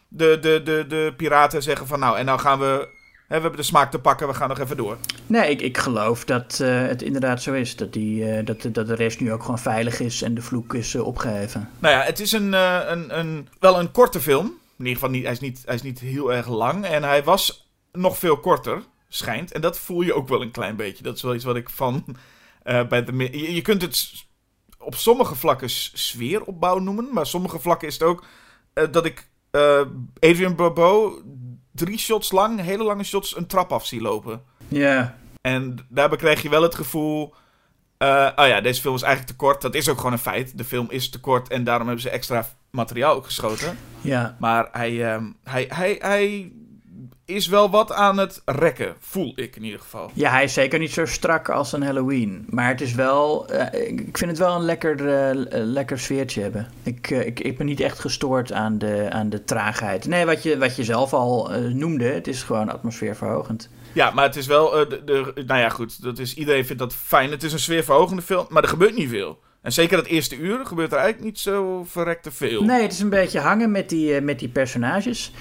de, 0.07 0.37
de, 0.41 0.61
de, 0.63 0.85
de 0.87 1.13
piraten 1.17 1.63
zeggen: 1.63 1.87
van 1.87 1.99
nou, 1.99 2.17
en 2.17 2.25
nou 2.25 2.39
gaan 2.39 2.59
we. 2.59 2.99
We 3.31 3.37
hebben 3.37 3.59
de 3.59 3.65
smaak 3.65 3.91
te 3.91 3.99
pakken, 3.99 4.27
we 4.27 4.33
gaan 4.33 4.49
nog 4.49 4.59
even 4.59 4.77
door. 4.77 4.97
Nee, 5.27 5.49
ik, 5.49 5.61
ik 5.61 5.77
geloof 5.77 6.25
dat 6.25 6.59
eh, 6.59 6.81
het 6.81 7.01
inderdaad 7.01 7.41
zo 7.41 7.53
is. 7.53 7.75
Dat, 7.75 7.93
die, 7.93 8.31
eh, 8.31 8.45
dat, 8.45 8.61
dat 8.71 8.87
de 8.87 8.95
rest 8.95 9.19
nu 9.19 9.31
ook 9.31 9.41
gewoon 9.41 9.59
veilig 9.59 9.99
is 9.99 10.21
en 10.21 10.33
de 10.33 10.41
vloek 10.41 10.73
is 10.73 10.95
eh, 10.95 11.05
opgeheven. 11.05 11.69
Nou 11.79 11.95
ja, 11.95 12.01
het 12.01 12.19
is 12.19 12.31
een, 12.31 12.53
een, 12.53 13.19
een, 13.19 13.47
wel 13.59 13.79
een 13.79 13.91
korte 13.91 14.21
film. 14.21 14.45
In 14.45 14.85
ieder 14.85 14.93
geval, 14.93 15.09
niet, 15.09 15.23
hij, 15.23 15.31
is 15.31 15.39
niet, 15.39 15.61
hij 15.65 15.75
is 15.75 15.81
niet 15.81 15.99
heel 15.99 16.33
erg 16.33 16.47
lang. 16.47 16.85
En 16.85 17.03
hij 17.03 17.23
was 17.23 17.71
nog 17.91 18.17
veel 18.17 18.39
korter, 18.39 18.83
schijnt. 19.07 19.51
En 19.51 19.61
dat 19.61 19.79
voel 19.79 20.01
je 20.01 20.13
ook 20.13 20.27
wel 20.27 20.41
een 20.41 20.51
klein 20.51 20.75
beetje. 20.75 21.03
Dat 21.03 21.15
is 21.15 21.21
wel 21.21 21.35
iets 21.35 21.45
wat 21.45 21.55
ik 21.55 21.69
van... 21.69 22.05
bij 22.63 23.03
de, 23.03 23.27
je, 23.31 23.53
je 23.53 23.61
kunt 23.61 23.81
het 23.81 24.25
op 24.77 24.95
sommige 24.95 25.35
vlakken 25.35 25.69
sfeeropbouw 25.69 26.79
noemen. 26.79 27.09
Maar 27.11 27.25
sommige 27.25 27.59
vlakken 27.59 27.87
is 27.87 27.93
het 27.93 28.03
ook 28.03 28.25
dat 28.73 29.05
ik 29.05 29.29
eh, 29.51 29.81
Adrian 30.19 30.55
Barbeau 30.55 31.21
drie 31.71 31.97
shots 31.97 32.31
lang, 32.31 32.61
hele 32.61 32.83
lange 32.83 33.03
shots, 33.03 33.37
een 33.37 33.47
trap 33.47 33.71
af 33.71 33.85
zie 33.85 34.01
lopen. 34.01 34.41
Ja, 34.67 35.17
En 35.41 35.85
daarbij 35.89 36.17
krijg 36.17 36.41
je 36.41 36.49
wel 36.49 36.61
het 36.61 36.75
gevoel. 36.75 37.33
eh, 37.97 38.29
oh 38.35 38.47
ja, 38.47 38.61
deze 38.61 38.81
film 38.81 38.95
is 38.95 39.01
eigenlijk 39.01 39.31
te 39.37 39.45
kort. 39.45 39.61
Dat 39.61 39.75
is 39.75 39.89
ook 39.89 39.97
gewoon 39.97 40.11
een 40.11 40.17
feit. 40.19 40.57
De 40.57 40.63
film 40.63 40.85
is 40.89 41.09
te 41.09 41.19
kort 41.19 41.49
en 41.49 41.63
daarom 41.63 41.85
hebben 41.87 42.03
ze 42.03 42.09
extra 42.09 42.47
materiaal 42.69 43.15
ook 43.15 43.25
geschoten. 43.25 43.77
ja. 44.01 44.35
Maar 44.39 44.67
hij, 44.71 45.13
ehm, 45.13 45.25
hij, 45.43 45.65
hij, 45.69 45.95
hij 45.99 46.51
is 47.31 47.47
wel 47.47 47.69
wat 47.69 47.91
aan 47.91 48.17
het 48.17 48.41
rekken, 48.45 48.95
voel 48.99 49.33
ik 49.35 49.55
in 49.55 49.63
ieder 49.63 49.79
geval. 49.79 50.11
Ja, 50.13 50.31
hij 50.31 50.43
is 50.43 50.53
zeker 50.53 50.79
niet 50.79 50.91
zo 50.91 51.05
strak 51.05 51.49
als 51.49 51.73
een 51.73 51.83
Halloween. 51.83 52.45
Maar 52.49 52.67
het 52.67 52.81
is 52.81 52.93
wel. 52.93 53.47
eh, 53.49 53.87
ik 53.89 54.17
vind 54.17 54.31
het 54.31 54.39
wel 54.39 54.55
een 54.55 54.61
lekker, 54.65 55.07
eh, 55.07 55.29
lekker 55.63 55.99
sfeertje 55.99 56.41
hebben. 56.41 56.67
Ik, 56.83 57.09
eh, 57.11 57.25
ik, 57.25 57.39
ik 57.39 57.57
ben 57.57 57.65
niet 57.65 57.79
echt 57.79 57.99
gestoord 57.99 58.51
aan 58.51 58.77
de, 58.77 59.07
aan 59.09 59.29
de 59.29 59.43
traagheid. 59.43 60.07
Nee, 60.07 60.25
wat 60.25 60.43
je, 60.43 60.57
wat 60.57 60.75
je 60.75 60.83
zelf 60.83 61.13
al 61.13 61.49
noemde, 61.73 62.05
het 62.05 62.27
is 62.27 62.43
gewoon 62.43 62.71
atmosfeerverhogend. 62.71 63.69
Ja, 63.93 64.11
maar 64.11 64.25
het 64.25 64.35
is 64.35 64.47
wel. 64.47 64.69
de, 64.69 65.01
de, 65.05 65.43
nou 65.45 65.59
ja, 65.59 65.69
goed. 65.69 66.03
Dat 66.03 66.19
is, 66.19 66.33
iedereen 66.33 66.65
vindt 66.65 66.81
dat 66.81 66.93
fijn. 66.95 67.31
Het 67.31 67.43
is 67.43 67.53
een 67.53 67.59
sfeerverhogende 67.59 68.21
film, 68.21 68.45
maar 68.49 68.63
er 68.63 68.69
gebeurt 68.69 68.95
niet 68.97 69.09
veel. 69.09 69.39
En 69.61 69.71
zeker 69.71 69.97
dat 69.97 70.05
eerste 70.05 70.37
uur 70.37 70.65
gebeurt 70.65 70.91
er 70.91 70.97
eigenlijk 70.97 71.25
niet 71.25 71.39
zo 71.39 71.83
verrekte 71.87 72.31
veel. 72.31 72.63
Nee, 72.63 72.81
het 72.81 72.91
is 72.91 72.99
een 72.99 73.09
beetje 73.09 73.39
hangen 73.39 73.71
met 73.71 73.89
die, 73.89 74.21
met 74.21 74.39
die 74.39 74.49
personages. 74.49 75.31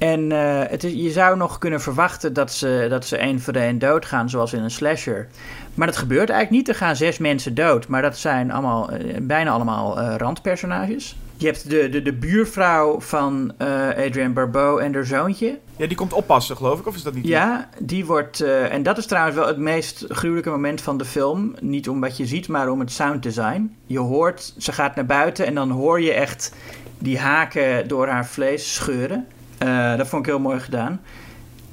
En 0.00 0.32
eh, 0.32 0.70
het 0.70 0.84
is, 0.84 0.92
je 0.92 1.10
zou 1.10 1.36
nog 1.36 1.58
kunnen 1.58 1.80
verwachten 1.80 2.32
dat 2.32 2.52
ze, 2.52 2.86
dat 2.88 3.06
ze 3.06 3.16
één 3.16 3.40
voor 3.40 3.54
één 3.54 3.78
doodgaan, 3.78 4.30
zoals 4.30 4.52
in 4.52 4.62
een 4.62 4.70
slasher. 4.70 5.28
Maar 5.74 5.86
dat 5.86 5.96
gebeurt 5.96 6.30
eigenlijk 6.30 6.50
niet. 6.50 6.68
Er 6.68 6.84
gaan 6.84 6.96
zes 6.96 7.18
mensen 7.18 7.54
dood, 7.54 7.88
maar 7.88 8.02
dat 8.02 8.18
zijn 8.18 8.50
allemaal, 8.50 8.90
eh, 8.90 9.16
bijna 9.22 9.50
allemaal 9.50 10.00
eh, 10.00 10.14
randpersonages. 10.16 11.16
Je 11.36 11.46
hebt 11.46 11.70
de, 11.70 11.88
de, 11.88 12.02
de 12.02 12.12
buurvrouw 12.12 13.00
van 13.00 13.52
Adrienne 13.96 14.32
Barbeau 14.32 14.82
en 14.82 14.94
haar 14.94 15.04
zoontje. 15.04 15.58
Ja, 15.76 15.86
die 15.86 15.96
komt 15.96 16.12
oppassen, 16.12 16.56
geloof 16.56 16.78
ik, 16.78 16.86
of 16.86 16.94
is 16.94 17.02
dat 17.02 17.14
niet? 17.14 17.26
Ja, 17.26 17.68
die 17.78 18.06
wordt. 18.06 18.40
en 18.40 18.82
dat 18.82 18.98
is 18.98 19.06
trouwens 19.06 19.36
wel 19.36 19.46
het 19.46 19.56
meest 19.56 20.04
gruwelijke 20.08 20.50
moment 20.50 20.80
van 20.80 20.98
de 20.98 21.04
film. 21.04 21.54
Niet 21.60 21.88
om 21.88 22.00
wat 22.00 22.16
je 22.16 22.26
ziet, 22.26 22.48
maar 22.48 22.68
om 22.68 22.80
het 22.80 22.92
sounddesign. 22.92 23.76
Je 23.86 23.98
hoort, 23.98 24.54
ze 24.58 24.72
gaat 24.72 24.94
naar 24.94 25.06
buiten 25.06 25.46
en 25.46 25.54
dan 25.54 25.70
hoor 25.70 26.00
je 26.00 26.12
echt 26.12 26.54
die 26.98 27.18
haken 27.18 27.88
door 27.88 28.08
haar 28.08 28.26
vlees 28.26 28.74
scheuren. 28.74 29.26
Eh, 29.60 29.96
dat 29.96 30.08
vond 30.08 30.26
ik 30.26 30.32
heel 30.32 30.40
mooi 30.40 30.60
gedaan. 30.60 31.00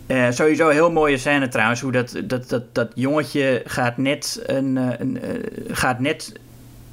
Uh, 0.08 0.32
sowieso 0.32 0.68
een 0.68 0.74
heel 0.74 0.92
mooie 0.92 1.18
scène 1.18 1.48
trouwens. 1.48 1.82
Hoe 1.82 1.92
dat, 1.92 2.22
dat, 2.24 2.50
dat, 2.50 2.64
dat 2.72 2.92
jongetje 2.96 3.62
gaat 3.66 3.98
net, 3.98 4.44
een, 4.46 4.76
een, 4.76 5.20
gaat 5.68 6.00
net 6.00 6.34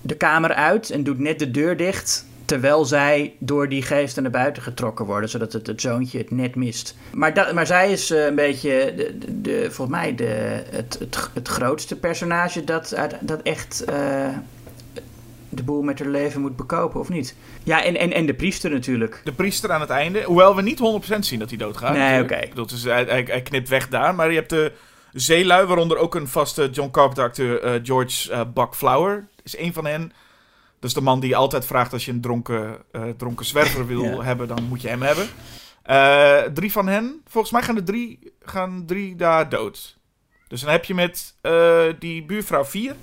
de 0.01 0.15
kamer 0.15 0.55
uit 0.55 0.91
en 0.91 1.05
doet 1.05 1.19
net 1.19 1.39
de 1.39 1.51
deur 1.51 1.77
dicht. 1.77 2.27
Terwijl 2.45 2.85
zij 2.85 3.35
door 3.39 3.69
die 3.69 3.83
geesten 3.83 4.23
naar 4.23 4.33
buiten 4.33 4.63
getrokken 4.63 5.05
worden, 5.05 5.29
zodat 5.29 5.53
het, 5.53 5.67
het 5.67 5.81
zoontje 5.81 6.19
het 6.19 6.31
net 6.31 6.55
mist. 6.55 6.97
Maar, 7.13 7.35
dat, 7.35 7.53
maar 7.53 7.67
zij 7.67 7.93
is 7.93 8.11
een 8.11 8.35
beetje, 8.35 8.93
de, 8.97 9.41
de, 9.41 9.67
volgens 9.71 9.97
mij, 9.97 10.15
de, 10.15 10.63
het, 10.71 10.97
het, 10.99 11.31
het 11.35 11.49
grootste 11.49 11.97
personage 11.97 12.65
dat, 12.65 12.97
dat 13.21 13.43
echt 13.43 13.85
de 15.57 15.63
boel 15.63 15.83
met 15.83 15.99
haar 15.99 16.09
leven 16.09 16.41
moet 16.41 16.57
bekopen, 16.57 17.01
of 17.01 17.09
niet? 17.09 17.37
Ja, 17.63 17.83
en, 17.85 17.97
en, 17.97 18.13
en 18.13 18.27
de 18.27 18.35
priester 18.35 18.71
natuurlijk. 18.71 19.21
De 19.25 19.33
priester 19.33 19.73
aan 19.73 19.81
het 19.81 19.91
einde. 19.91 20.23
Hoewel 20.23 20.57
we 20.57 20.63
niet 20.63 20.81
100% 21.15 21.19
zien 21.19 21.39
dat 21.39 21.49
hij 21.49 21.59
doodgaat. 21.59 21.93
Nee, 21.93 22.23
oké. 22.23 22.51
Okay. 22.53 22.67
Dus 22.67 22.83
hij, 22.83 23.05
hij, 23.05 23.43
knipt 23.43 23.69
weg 23.69 23.89
daar. 23.89 24.15
Maar 24.15 24.31
je 24.31 24.37
hebt 24.37 24.51
de 24.51 24.73
zeelui, 25.13 25.67
waaronder 25.67 25.97
ook 25.97 26.15
een 26.15 26.29
vaste 26.29 26.71
John 26.71 26.91
Carpenter-acteur, 26.91 27.65
uh, 27.65 27.81
George 27.83 28.33
uh, 28.33 28.41
Buck 28.55 28.75
Flower. 28.75 29.29
Is 29.43 29.59
een 29.59 29.73
van 29.73 29.87
hen. 29.87 30.13
Dat 30.81 30.91
is 30.91 30.95
de 30.95 31.01
man 31.01 31.21
die 31.21 31.37
altijd 31.37 31.67
vraagt 31.67 31.93
als 31.93 32.05
je 32.05 32.13
een 32.13 32.21
dronken, 32.21 32.77
uh, 32.93 33.03
dronken 33.17 33.47
zwerver 33.47 33.87
wil 33.87 34.05
ja. 34.15 34.23
hebben, 34.23 34.49
dan 34.49 34.65
moet 34.69 34.83
je 34.83 34.89
hem 34.89 35.03
hebben. 35.03 35.27
drie 36.55 36.73
van 36.73 36.87
hen, 36.87 37.23
volgens 37.27 37.53
mij 37.53 37.63
gaan 37.63 37.77
er 37.77 37.85
drie, 37.85 38.33
gaan 38.43 38.83
drie 38.87 39.17
daar 39.17 39.49
dood. 39.49 39.99
Dus 40.49 40.61
dan 40.61 40.71
heb 40.71 40.85
je 40.85 40.95
met 40.95 41.35
die 41.99 42.25
buurvrouw 42.25 42.65
vier. 42.65 42.95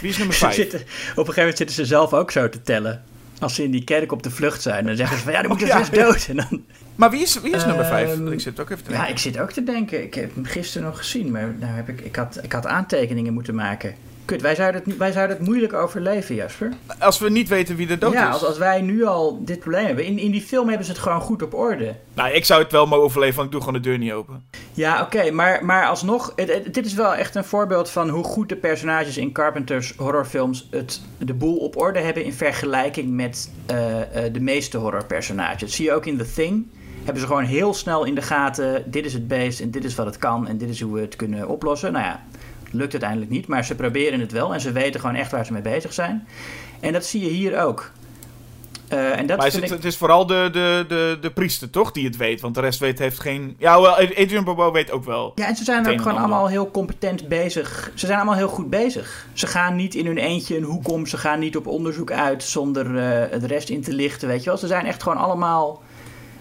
Wie 0.00 0.10
is 0.10 0.18
nummer 0.18 0.36
5? 0.36 0.54
Zitten, 0.54 0.80
op 0.80 0.86
een 0.86 1.14
gegeven 1.14 1.34
moment 1.36 1.56
zitten 1.56 1.76
ze 1.76 1.84
zelf 1.84 2.12
ook 2.12 2.30
zo 2.30 2.48
te 2.48 2.62
tellen. 2.62 3.04
Als 3.38 3.54
ze 3.54 3.62
in 3.62 3.70
die 3.70 3.84
kerk 3.84 4.12
op 4.12 4.22
de 4.22 4.30
vlucht 4.30 4.62
zijn, 4.62 4.86
dan 4.86 4.96
zeggen 4.96 5.16
ze 5.16 5.22
van 5.22 5.32
ja, 5.32 5.40
dan 5.40 5.50
moet 5.50 5.60
je 5.60 5.66
oh, 5.66 5.84
ja. 5.92 6.04
dood. 6.04 6.26
En 6.28 6.36
dan... 6.36 6.64
Maar 6.94 7.10
wie 7.10 7.22
is, 7.22 7.40
wie 7.40 7.54
is 7.54 7.64
nummer 7.64 7.84
5? 7.84 8.12
Um, 8.12 8.32
ik 8.32 8.40
zit 8.40 8.60
ook 8.60 8.70
even 8.70 8.82
te 8.82 8.88
denken. 8.88 9.06
Ja, 9.06 9.12
ik 9.12 9.18
zit 9.18 9.38
ook 9.38 9.52
te 9.52 9.62
denken. 9.62 10.02
Ik 10.02 10.14
heb 10.14 10.34
hem 10.34 10.44
gisteren 10.44 10.86
nog 10.86 10.98
gezien, 10.98 11.30
maar 11.30 11.54
nou 11.58 11.72
heb 11.72 11.88
ik, 11.88 12.00
ik, 12.00 12.16
had, 12.16 12.38
ik 12.42 12.52
had 12.52 12.66
aantekeningen 12.66 13.32
moeten 13.32 13.54
maken. 13.54 13.94
Kut, 14.24 14.40
wij 14.40 14.54
zouden, 14.54 14.82
het, 14.84 14.96
wij 14.96 15.12
zouden 15.12 15.36
het 15.36 15.46
moeilijk 15.46 15.72
overleven, 15.72 16.34
Jasper. 16.34 16.72
Als 16.98 17.18
we 17.18 17.30
niet 17.30 17.48
weten 17.48 17.76
wie 17.76 17.86
de 17.86 17.98
dood 17.98 18.12
ja, 18.12 18.28
is. 18.28 18.32
als, 18.32 18.44
als 18.44 18.58
wij 18.58 18.80
nu 18.80 19.04
al 19.04 19.44
dit 19.44 19.58
probleem 19.58 19.86
hebben. 19.86 20.04
In, 20.04 20.18
in 20.18 20.30
die 20.30 20.42
film 20.42 20.68
hebben 20.68 20.86
ze 20.86 20.92
het 20.92 21.00
gewoon 21.00 21.20
goed 21.20 21.42
op 21.42 21.54
orde. 21.54 21.94
Nou, 22.14 22.30
ik 22.32 22.44
zou 22.44 22.62
het 22.62 22.72
wel 22.72 22.86
mogen 22.86 23.04
overleven, 23.04 23.34
want 23.34 23.46
ik 23.46 23.52
doe 23.52 23.60
gewoon 23.60 23.82
de 23.82 23.88
deur 23.88 23.98
niet 23.98 24.12
open. 24.12 24.44
Ja, 24.72 25.02
oké, 25.02 25.30
maar, 25.30 25.64
maar 25.64 25.86
alsnog, 25.86 26.32
het, 26.36 26.52
het, 26.52 26.74
dit 26.74 26.86
is 26.86 26.94
wel 26.94 27.14
echt 27.14 27.34
een 27.34 27.44
voorbeeld 27.44 27.90
van 27.90 28.08
hoe 28.08 28.24
goed 28.24 28.48
de 28.48 28.56
personages 28.56 29.16
in 29.16 29.32
Carpenters 29.32 29.94
horrorfilms 29.96 30.68
het, 30.70 31.00
de 31.18 31.34
boel 31.34 31.56
op 31.56 31.76
orde 31.76 31.98
hebben 31.98 32.24
in 32.24 32.32
vergelijking 32.32 33.10
met 33.10 33.50
uh, 33.70 33.98
uh, 33.98 34.32
de 34.32 34.40
meeste 34.40 34.78
horrorpersonages. 34.78 35.60
Dat 35.60 35.70
zie 35.70 35.84
je 35.84 35.92
ook 35.92 36.06
in 36.06 36.18
The 36.18 36.32
Thing. 36.32 36.66
Hebben 37.04 37.22
ze 37.22 37.28
gewoon 37.28 37.44
heel 37.44 37.74
snel 37.74 38.04
in 38.04 38.14
de 38.14 38.22
gaten, 38.22 38.90
dit 38.90 39.04
is 39.04 39.12
het 39.12 39.28
beest 39.28 39.60
en 39.60 39.70
dit 39.70 39.84
is 39.84 39.94
wat 39.94 40.06
het 40.06 40.18
kan 40.18 40.48
en 40.48 40.58
dit 40.58 40.68
is 40.68 40.80
hoe 40.80 40.94
we 40.94 41.00
het 41.00 41.16
kunnen 41.16 41.48
oplossen. 41.48 41.92
Nou 41.92 42.04
ja, 42.04 42.22
lukt 42.72 42.92
uiteindelijk 42.92 43.30
niet, 43.30 43.46
maar 43.46 43.64
ze 43.64 43.74
proberen 43.74 44.20
het 44.20 44.32
wel 44.32 44.54
en 44.54 44.60
ze 44.60 44.72
weten 44.72 45.00
gewoon 45.00 45.16
echt 45.16 45.30
waar 45.30 45.46
ze 45.46 45.52
mee 45.52 45.62
bezig 45.62 45.92
zijn. 45.92 46.26
En 46.80 46.92
dat 46.92 47.04
zie 47.04 47.20
je 47.20 47.30
hier 47.30 47.62
ook. 47.62 47.90
Uh, 48.92 49.18
en 49.18 49.26
dat 49.26 49.36
maar 49.36 49.46
is 49.46 49.54
het, 49.54 49.64
ik... 49.64 49.70
het, 49.70 49.84
is 49.84 49.96
vooral 49.96 50.26
de, 50.26 50.48
de, 50.52 50.84
de, 50.88 51.18
de 51.20 51.30
priester, 51.30 51.70
toch, 51.70 51.92
die 51.92 52.04
het 52.04 52.16
weet? 52.16 52.40
Want 52.40 52.54
de 52.54 52.60
rest 52.60 52.78
weet, 52.78 52.98
heeft 52.98 53.20
geen... 53.20 53.56
Ja, 53.58 53.80
wel, 53.80 53.96
Adrian 53.96 54.44
Barbeau 54.44 54.72
weet 54.72 54.90
ook 54.90 55.04
wel. 55.04 55.32
Ja, 55.34 55.46
en 55.46 55.56
ze 55.56 55.64
zijn 55.64 55.88
ook 55.88 56.02
gewoon 56.02 56.18
allemaal 56.18 56.48
heel 56.48 56.70
competent 56.70 57.28
bezig. 57.28 57.90
Ze 57.94 58.06
zijn 58.06 58.18
allemaal 58.18 58.36
heel 58.36 58.48
goed 58.48 58.70
bezig. 58.70 59.26
Ze 59.32 59.46
gaan 59.46 59.76
niet 59.76 59.94
in 59.94 60.06
hun 60.06 60.18
eentje 60.18 60.56
een 60.56 60.62
hoek 60.62 60.88
om. 60.88 61.06
Ze 61.06 61.16
gaan 61.16 61.38
niet 61.38 61.56
op 61.56 61.66
onderzoek 61.66 62.10
uit 62.10 62.42
zonder 62.42 62.86
uh, 62.86 63.40
de 63.40 63.46
rest 63.46 63.68
in 63.68 63.82
te 63.82 63.92
lichten, 63.92 64.28
weet 64.28 64.42
je 64.42 64.48
wel. 64.50 64.58
Ze 64.58 64.66
zijn 64.66 64.86
echt 64.86 65.02
gewoon 65.02 65.18
allemaal... 65.18 65.82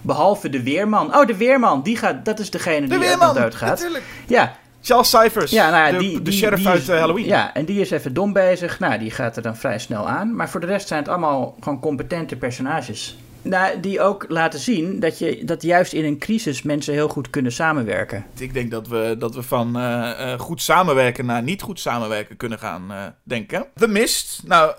Behalve 0.04 0.50
de 0.50 0.64
weerman. 0.64 1.16
Oh, 1.16 1.26
de 1.26 1.38
weerman, 1.38 1.82
die 1.82 1.98
gaat, 1.98 2.26
dat 2.26 2.40
is 2.40 2.50
degene 2.50 2.82
de 2.82 2.88
die 2.88 3.08
weerman, 3.08 3.36
doodgaat. 3.36 3.70
Natuurlijk. 3.70 4.04
Ja, 4.28 4.56
Charles 4.82 5.10
Cyphers, 5.10 5.52
ja, 5.52 5.70
nou 5.70 5.86
ja, 5.86 5.92
de, 5.92 5.98
die, 5.98 6.22
de 6.22 6.32
sheriff 6.32 6.62
die 6.62 6.70
uit 6.70 6.82
is, 6.82 6.90
uh, 6.90 7.00
Halloween. 7.00 7.26
Ja, 7.26 7.54
en 7.54 7.66
die 7.66 7.80
is 7.80 7.92
even 7.92 8.14
dom 8.14 8.34
bezig. 8.34 8.80
Nou, 8.80 9.00
die 9.00 9.12
gaat 9.12 9.36
er 9.36 9.42
dan 9.42 9.56
vrij 9.56 9.80
snel 9.80 10.08
aan. 10.08 10.36
Maar 10.36 10.50
voor 10.50 10.60
de 10.60 10.66
rest 10.66 10.88
zijn 10.88 11.00
het 11.00 11.10
allemaal 11.10 11.56
gewoon 11.60 11.80
competente 11.80 12.36
personages. 12.36 13.18
Nou, 13.42 13.80
die 13.80 14.02
ook 14.02 14.26
laten 14.28 14.60
zien 14.60 15.00
dat, 15.00 15.20
je, 15.20 15.46
dat 15.46 15.62
juist 15.62 15.94
in 15.94 16.06
een 16.06 16.18
crisis 16.18 16.62
mensen 16.62 16.94
heel 16.94 17.08
goed 17.08 17.30
kunnen 17.30 17.52
samenwerken. 17.52 18.26
Ik 18.38 18.54
denk 18.54 18.72
dat 18.72 18.88
we, 18.88 19.16
dat 19.20 19.36
we 19.36 19.44
van 19.44 19.78
uh, 19.78 19.84
uh, 19.84 20.40
goed 20.40 20.62
samenwerken 20.62 21.26
naar 21.26 21.44
niet 21.44 21.62
goed 21.62 21.80
samenwerken 21.80 22.38
kunnen 22.38 22.60
gaan 22.60 22.92
uh, 22.92 23.06
denken. 23.24 23.68
The 23.76 23.88
Mist. 23.88 24.42
Nou, 24.46 24.74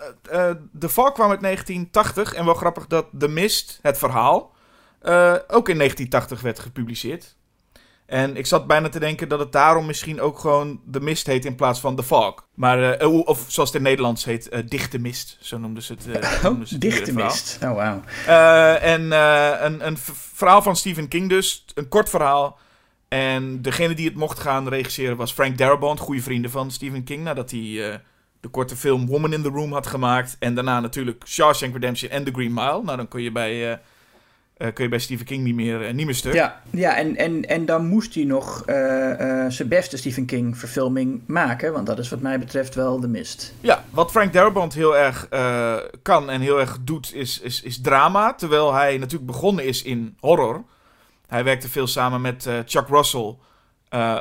The 0.79 0.89
Fall 0.89 1.13
kwam 1.13 1.31
uit 1.31 1.41
1980. 1.41 2.35
En 2.35 2.45
wel 2.45 2.55
grappig 2.55 2.87
dat 2.87 3.07
The 3.19 3.29
Mist, 3.29 3.79
het 3.83 3.99
verhaal, 3.99 4.53
ook 5.49 5.69
in 5.69 5.79
1980 5.79 6.41
werd 6.41 6.59
gepubliceerd. 6.59 7.37
En 8.13 8.37
ik 8.37 8.47
zat 8.47 8.67
bijna 8.67 8.89
te 8.89 8.99
denken 8.99 9.29
dat 9.29 9.39
het 9.39 9.53
daarom 9.53 9.87
misschien 9.87 10.21
ook 10.21 10.39
gewoon 10.39 10.81
de 10.85 11.01
mist 11.01 11.27
heet 11.27 11.45
in 11.45 11.55
plaats 11.55 11.81
van 11.81 11.97
de 11.97 12.03
fog. 12.03 12.47
Maar, 12.55 13.03
uh, 13.03 13.27
of 13.27 13.45
zoals 13.47 13.69
het 13.69 13.79
in 13.79 13.83
Nederlands 13.83 14.25
heet, 14.25 14.49
uh, 14.53 14.59
dichte 14.69 14.99
mist. 14.99 15.39
Zo 15.41 15.59
noemden 15.59 15.83
ze 15.83 15.93
het. 15.93 16.07
Uh, 16.07 16.45
oh, 16.51 16.61
ze 16.65 16.79
dichte 16.79 17.13
mist. 17.13 17.59
Oh, 17.63 17.75
wauw. 17.75 18.03
en 18.81 19.11
een, 19.65 19.87
een 19.87 19.97
verhaal 20.35 20.63
van 20.63 20.77
Stephen 20.77 21.09
King 21.09 21.29
dus. 21.29 21.65
Een 21.75 21.89
kort 21.89 22.11
verhaal. 22.11 22.59
En 23.09 23.63
degene 23.63 23.95
die 23.95 24.09
het 24.09 24.17
mocht 24.17 24.39
gaan 24.39 24.69
regisseren 24.69 25.17
was 25.17 25.33
Frank 25.33 25.59
Darabont, 25.59 26.01
goede 26.01 26.23
vrienden 26.23 26.51
van 26.51 26.71
Stephen 26.71 27.05
King. 27.05 27.25
Nadat 27.25 27.51
hij 27.51 28.01
de 28.41 28.49
korte 28.51 28.77
film 28.77 29.07
Woman 29.07 29.33
in 29.33 29.43
the 29.43 29.49
Room 29.49 29.73
had 29.73 29.87
gemaakt. 29.87 30.37
En 30.39 30.55
daarna 30.55 30.81
natuurlijk 30.81 31.25
Shawshank 31.27 31.73
Redemption 31.73 32.11
en 32.11 32.25
The 32.25 32.33
Green 32.33 32.55
Mile. 32.55 32.83
Nou, 32.83 32.97
dan 32.97 33.09
kun 33.09 33.23
je 33.23 33.33
bij... 33.33 33.81
Uh, 34.59 34.69
kun 34.73 34.85
je 34.85 34.91
bij 34.91 34.99
Stephen 34.99 35.27
King 35.27 35.45
niet 35.45 35.55
meer, 35.55 35.89
uh, 35.89 35.93
niet 35.93 36.07
meer 36.07 36.15
stuk. 36.15 36.33
Ja, 36.33 36.61
ja 36.71 36.97
en, 36.97 37.17
en, 37.17 37.45
en 37.45 37.67
dan 37.67 37.87
moest 37.87 38.15
hij 38.15 38.25
nog 38.25 38.63
uh, 38.67 38.75
zijn 39.49 39.69
beste 39.69 39.97
Stephen 39.97 40.27
King 40.27 40.59
verfilming 40.59 41.21
maken. 41.27 41.73
Want 41.73 41.87
dat 41.87 41.99
is 41.99 42.09
wat 42.09 42.21
mij 42.21 42.39
betreft 42.39 42.75
wel 42.75 43.01
de 43.01 43.09
mist. 43.09 43.55
Ja, 43.61 43.85
wat 43.91 44.11
Frank 44.11 44.33
Darabont 44.33 44.75
heel 44.75 44.97
erg 44.97 45.29
kan 46.03 46.31
en 46.31 46.41
heel 46.41 46.61
erg 46.61 46.79
doet 46.81 47.15
is, 47.15 47.41
is, 47.41 47.63
is 47.63 47.81
drama. 47.81 48.35
Terwijl 48.35 48.75
hij 48.75 48.99
natuurlijk 48.99 49.31
begonnen 49.31 49.65
is 49.65 49.83
in 49.83 50.17
horror. 50.21 50.65
Hij 51.27 51.45
werkte 51.45 51.69
veel 51.69 51.87
samen 51.87 52.21
met 52.21 52.49
Chuck 52.67 52.89
Russell. 52.89 53.37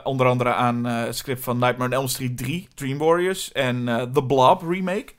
onder 0.04 0.28
andere 0.28 0.54
aan 0.54 0.86
het 0.86 1.17
script 1.17 1.44
van 1.44 1.58
Nightmare 1.60 1.89
on 1.89 1.98
Elm 1.98 2.08
Street 2.08 2.38
3, 2.38 2.67
Dream 2.74 2.98
Warriors. 2.98 3.52
En 3.52 3.86
The 4.13 4.24
Blob 4.24 4.62
remake. 4.70 5.13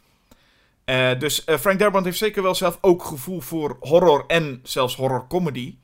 Uh, 0.87 1.19
dus 1.19 1.43
uh, 1.47 1.57
Frank 1.57 1.79
Darabont 1.79 2.05
heeft 2.05 2.19
zeker 2.19 2.43
wel 2.43 2.55
zelf 2.55 2.79
ook 2.81 3.05
gevoel 3.05 3.41
voor 3.41 3.77
horror 3.81 4.25
en 4.27 4.61
zelfs 4.63 4.97
horror 4.97 5.27
comedy. 5.29 5.77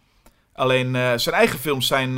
Alleen 0.53 0.95
uh, 0.95 1.13
zijn 1.17 1.35
eigen 1.35 1.59
films 1.59 1.87
zijn 1.87 2.15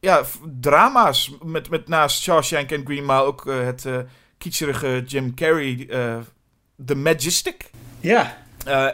ja, 0.00 0.22
drama's. 0.60 1.36
Met, 1.42 1.70
met 1.70 1.88
naast 1.88 2.22
Shawshank 2.22 2.70
en 2.70 2.84
Green 2.84 3.06
Mile 3.06 3.22
ook 3.22 3.44
het 3.44 3.86
kitscherige 4.38 5.02
Jim 5.06 5.34
Carrey, 5.34 5.86
The 6.86 6.94
Majestic. 6.94 7.70
Ja. 8.00 8.36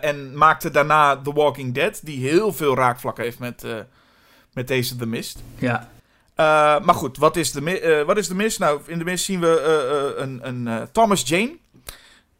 en 0.00 0.36
maakte 0.36 0.70
daarna 0.70 1.16
The 1.16 1.32
Walking 1.32 1.74
Dead, 1.74 2.00
die 2.02 2.28
heel 2.28 2.52
veel 2.52 2.74
raakvlak 2.74 3.16
heeft 3.16 3.38
met, 3.38 3.64
met 4.52 4.68
deze 4.68 4.96
The 4.96 5.06
Mist. 5.06 5.42
Ja. 5.58 5.88
maar 6.82 6.94
goed, 6.94 7.16
wat 7.16 7.36
is, 7.36 7.52
de, 7.52 8.02
wat 8.06 8.16
is 8.16 8.26
The 8.26 8.34
Mist? 8.34 8.58
Nou, 8.58 8.80
in 8.86 8.98
The 8.98 9.04
Mist 9.04 9.24
zien 9.24 9.40
we 9.40 10.14
een, 10.16 10.40
een 10.42 10.88
Thomas 10.92 11.22
Jane. 11.28 11.58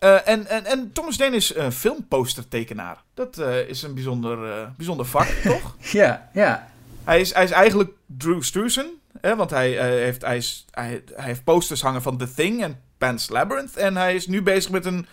Uh, 0.04 0.28
en, 0.28 0.46
en, 0.46 0.64
en 0.64 0.92
Thomas 0.92 1.16
Dane 1.16 1.36
is 1.36 1.54
een 1.54 1.72
filmpostertekenaar. 1.72 3.02
Dat 3.14 3.38
uh, 3.38 3.68
is 3.68 3.82
een 3.82 3.94
bijzonder, 3.94 4.68
bijzonder 4.76 5.06
vak, 5.06 5.26
toch? 5.52 5.76
Ja, 5.92 6.30
ja. 6.32 6.68
Hij 7.04 7.20
is, 7.20 7.34
hij 7.34 7.44
is 7.44 7.50
eigenlijk 7.50 7.90
Drew 8.06 8.42
Struzan. 8.42 8.86
Hè, 9.20 9.36
want 9.36 9.50
hij, 9.50 9.70
heeft, 9.70 10.22
hij, 10.22 10.36
is, 10.36 10.66
hij, 10.70 11.02
hij 11.14 11.24
heeft 11.24 11.44
posters 11.44 11.82
hangen 11.82 12.02
van 12.02 12.16
The 12.16 12.34
Thing 12.34 12.62
en 12.62 12.80
Pan's 12.98 13.28
Labyrinth. 13.28 13.76
En 13.76 13.96
hij 13.96 14.14
is 14.14 14.26
nu 14.26 14.42
bezig 14.42 14.70
met 14.70 14.84
een 14.84 15.06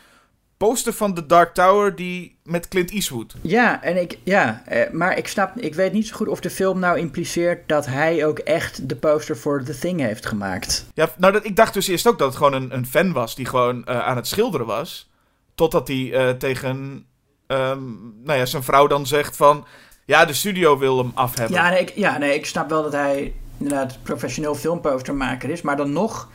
poster 0.58 0.94
van 0.94 1.14
The 1.14 1.26
Dark 1.26 1.54
Tower 1.54 1.96
die 1.96 2.38
met 2.44 2.68
Clint 2.68 2.92
Eastwood. 2.92 3.36
Ja, 3.42 3.84
en 3.84 4.02
ik, 4.02 4.18
ja 4.24 4.64
eh, 4.66 4.92
maar 4.92 5.18
ik 5.18 5.28
snap, 5.28 5.58
ik 5.58 5.76
weet 5.76 5.94
niet 5.94 6.08
zo 6.08 6.16
goed 6.16 6.28
of 6.28 6.40
de 6.40 6.50
film 6.50 6.80
nou 6.80 6.98
impliceert 6.98 7.68
dat 7.68 7.86
hij 7.86 8.26
ook 8.26 8.40
echt 8.40 8.90
de 8.90 8.96
poster 8.96 9.38
voor 9.38 9.64
The 9.64 9.78
Thing 9.80 10.00
heeft 10.00 10.26
gemaakt. 10.26 10.86
Ja, 10.94 11.10
nou 11.18 11.34
dat, 11.34 11.46
ik 11.46 11.56
dacht 11.56 11.74
dus 11.74 11.88
eerst 11.88 12.08
ook 12.08 12.18
dat 12.18 12.28
het 12.28 12.38
gewoon 12.38 12.54
een, 12.54 12.74
een 12.74 12.86
fan 12.86 13.14
was 13.14 13.36
die 13.36 13.46
gewoon 13.46 13.86
uh, 13.90 14.00
aan 14.00 14.16
het 14.16 14.28
schilderen 14.28 14.68
was. 14.68 15.10
Totdat 15.56 15.88
hij 15.88 15.98
uh, 15.98 16.30
tegen 16.30 17.06
um, 17.48 18.14
nou 18.24 18.40
ja, 18.40 18.46
zijn 18.46 18.64
vrouw 18.64 18.88
dan 18.88 19.08
zegt 19.08 19.36
van, 19.36 19.66
ja 20.06 20.26
de 20.26 20.34
studio 20.34 20.78
wil 20.78 20.98
hem 20.98 21.12
af 21.14 21.38
hebben. 21.38 21.58
Ja 21.58 21.70
nee, 21.70 21.82
ik, 21.82 21.90
ja, 21.96 22.18
nee, 22.18 22.36
ik 22.36 22.46
snap 22.46 22.70
wel 22.70 22.84
dat 22.84 22.94
hij 22.94 23.34
inderdaad 23.58 23.98
professioneel 24.04 24.56
filmpostermaker 24.56 25.50
is, 25.50 25.62
maar 25.62 25.78
dan 25.78 25.94
nog 25.94 26.30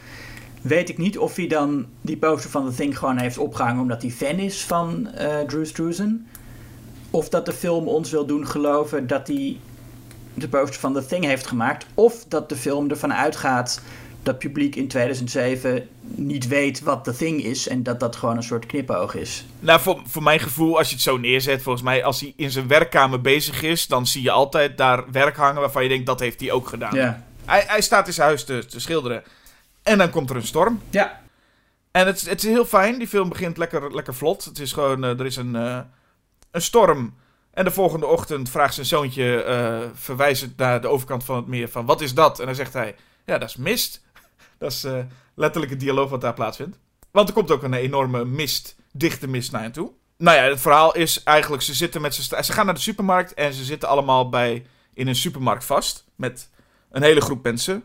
weet 0.62 0.88
ik 0.88 0.98
niet 0.98 1.18
of 1.18 1.36
hij 1.36 1.46
dan 1.46 1.86
die 2.00 2.16
poster 2.16 2.50
van 2.50 2.70
The 2.70 2.76
Thing 2.76 2.98
gewoon 2.98 3.18
heeft 3.18 3.38
opgehangen 3.38 3.82
omdat 3.82 4.02
hij 4.02 4.10
fan 4.10 4.38
is 4.38 4.64
van 4.64 5.08
uh, 5.20 5.40
Drew 5.40 5.66
Struzan. 5.66 6.26
Of 7.10 7.28
dat 7.28 7.46
de 7.46 7.52
film 7.52 7.88
ons 7.88 8.10
wil 8.10 8.26
doen 8.26 8.46
geloven 8.46 9.06
dat 9.06 9.26
hij 9.26 9.56
de 10.34 10.48
poster 10.48 10.80
van 10.80 10.92
The 10.92 11.06
Thing 11.06 11.24
heeft 11.24 11.46
gemaakt. 11.46 11.86
Of 11.94 12.24
dat 12.28 12.48
de 12.48 12.56
film 12.56 12.90
ervan 12.90 13.14
uitgaat 13.14 13.82
dat 14.22 14.38
publiek 14.38 14.76
in 14.76 14.88
2007 14.88 15.88
niet 16.00 16.48
weet 16.48 16.80
wat 16.80 17.04
The 17.04 17.16
Thing 17.16 17.44
is 17.44 17.68
en 17.68 17.82
dat 17.82 18.00
dat 18.00 18.16
gewoon 18.16 18.36
een 18.36 18.42
soort 18.42 18.66
knipoog 18.66 19.14
is. 19.14 19.44
Nou, 19.60 19.80
voor, 19.80 20.02
voor 20.06 20.22
mijn 20.22 20.40
gevoel, 20.40 20.78
als 20.78 20.88
je 20.88 20.94
het 20.94 21.02
zo 21.02 21.16
neerzet, 21.16 21.62
volgens 21.62 21.84
mij, 21.84 22.04
als 22.04 22.20
hij 22.20 22.32
in 22.36 22.50
zijn 22.50 22.68
werkkamer 22.68 23.20
bezig 23.20 23.62
is, 23.62 23.86
dan 23.86 24.06
zie 24.06 24.22
je 24.22 24.30
altijd 24.30 24.78
daar 24.78 25.04
werk 25.10 25.36
hangen 25.36 25.60
waarvan 25.60 25.82
je 25.82 25.88
denkt 25.88 26.06
dat 26.06 26.20
heeft 26.20 26.40
hij 26.40 26.50
ook 26.50 26.68
gedaan. 26.68 26.94
Ja. 26.94 27.24
Hij, 27.44 27.64
hij 27.66 27.80
staat 27.80 28.06
in 28.06 28.12
zijn 28.12 28.26
huis 28.26 28.44
te, 28.44 28.66
te 28.66 28.80
schilderen. 28.80 29.22
En 29.82 29.98
dan 29.98 30.10
komt 30.10 30.30
er 30.30 30.36
een 30.36 30.46
storm. 30.46 30.82
Ja. 30.90 31.20
En 31.90 32.06
het, 32.06 32.20
het 32.20 32.44
is 32.44 32.50
heel 32.50 32.64
fijn. 32.64 32.98
Die 32.98 33.08
film 33.08 33.28
begint 33.28 33.56
lekker, 33.56 33.94
lekker 33.94 34.14
vlot. 34.14 34.44
Het 34.44 34.58
is 34.58 34.72
gewoon, 34.72 35.04
eh, 35.04 35.18
er 35.18 35.26
is 35.26 35.36
een, 35.36 35.56
eh, 35.56 35.80
een 36.50 36.62
storm. 36.62 37.14
En 37.50 37.64
de 37.64 37.70
volgende 37.70 38.06
ochtend 38.06 38.50
vraagt 38.50 38.74
zijn 38.74 38.86
zoontje, 38.86 39.42
eh 39.42 39.88
verwijzend 39.94 40.56
naar 40.56 40.80
de 40.80 40.88
overkant 40.88 41.24
van 41.24 41.36
het 41.36 41.46
meer, 41.46 41.68
van 41.68 41.86
wat 41.86 42.00
is 42.00 42.14
dat? 42.14 42.40
En 42.40 42.46
dan 42.46 42.54
zegt 42.54 42.72
hij, 42.72 42.96
ja, 43.26 43.38
dat 43.38 43.48
is 43.48 43.56
mist. 43.56 44.02
dat 44.58 44.72
is 44.72 44.86
letterlijk 45.34 45.72
het 45.72 45.80
dialoog 45.80 46.10
wat 46.10 46.20
daar 46.20 46.34
plaatsvindt. 46.34 46.78
Want 47.10 47.28
er 47.28 47.34
komt 47.34 47.50
ook 47.50 47.62
een 47.62 47.74
enorme 47.74 48.24
mist, 48.24 48.76
dichte 48.92 49.28
mist 49.28 49.52
naar 49.52 49.62
hen 49.62 49.72
toe. 49.72 49.92
Nou 50.16 50.36
ja, 50.36 50.42
het 50.42 50.60
verhaal 50.60 50.94
is 50.94 51.22
eigenlijk, 51.22 51.62
ze 51.62 51.74
zitten 51.74 52.00
met 52.00 52.14
Ze 52.14 52.52
gaan 52.52 52.64
naar 52.64 52.74
de 52.74 52.80
supermarkt 52.80 53.34
en 53.34 53.52
ze 53.52 53.64
zitten 53.64 53.88
allemaal 53.88 54.28
bij, 54.28 54.66
in 54.94 55.08
een 55.08 55.14
supermarkt 55.14 55.64
vast. 55.64 56.04
Met 56.16 56.50
een 56.90 57.02
hele 57.02 57.20
groep 57.20 57.42
mensen. 57.42 57.84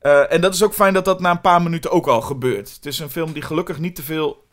Eh, 0.00 0.32
en 0.32 0.40
dat 0.40 0.54
is 0.54 0.62
ook 0.62 0.74
fijn 0.74 0.94
dat 0.94 1.04
dat 1.04 1.20
na 1.20 1.30
een 1.30 1.40
paar 1.40 1.62
minuten 1.62 1.90
ook 1.90 2.06
al 2.06 2.20
gebeurt. 2.20 2.74
Het 2.74 2.86
is 2.86 2.98
een 2.98 3.10
film 3.10 3.32
die 3.32 3.42
gelukkig 3.42 3.78
niet 3.78 3.94
te 3.94 4.02
veel 4.02 4.44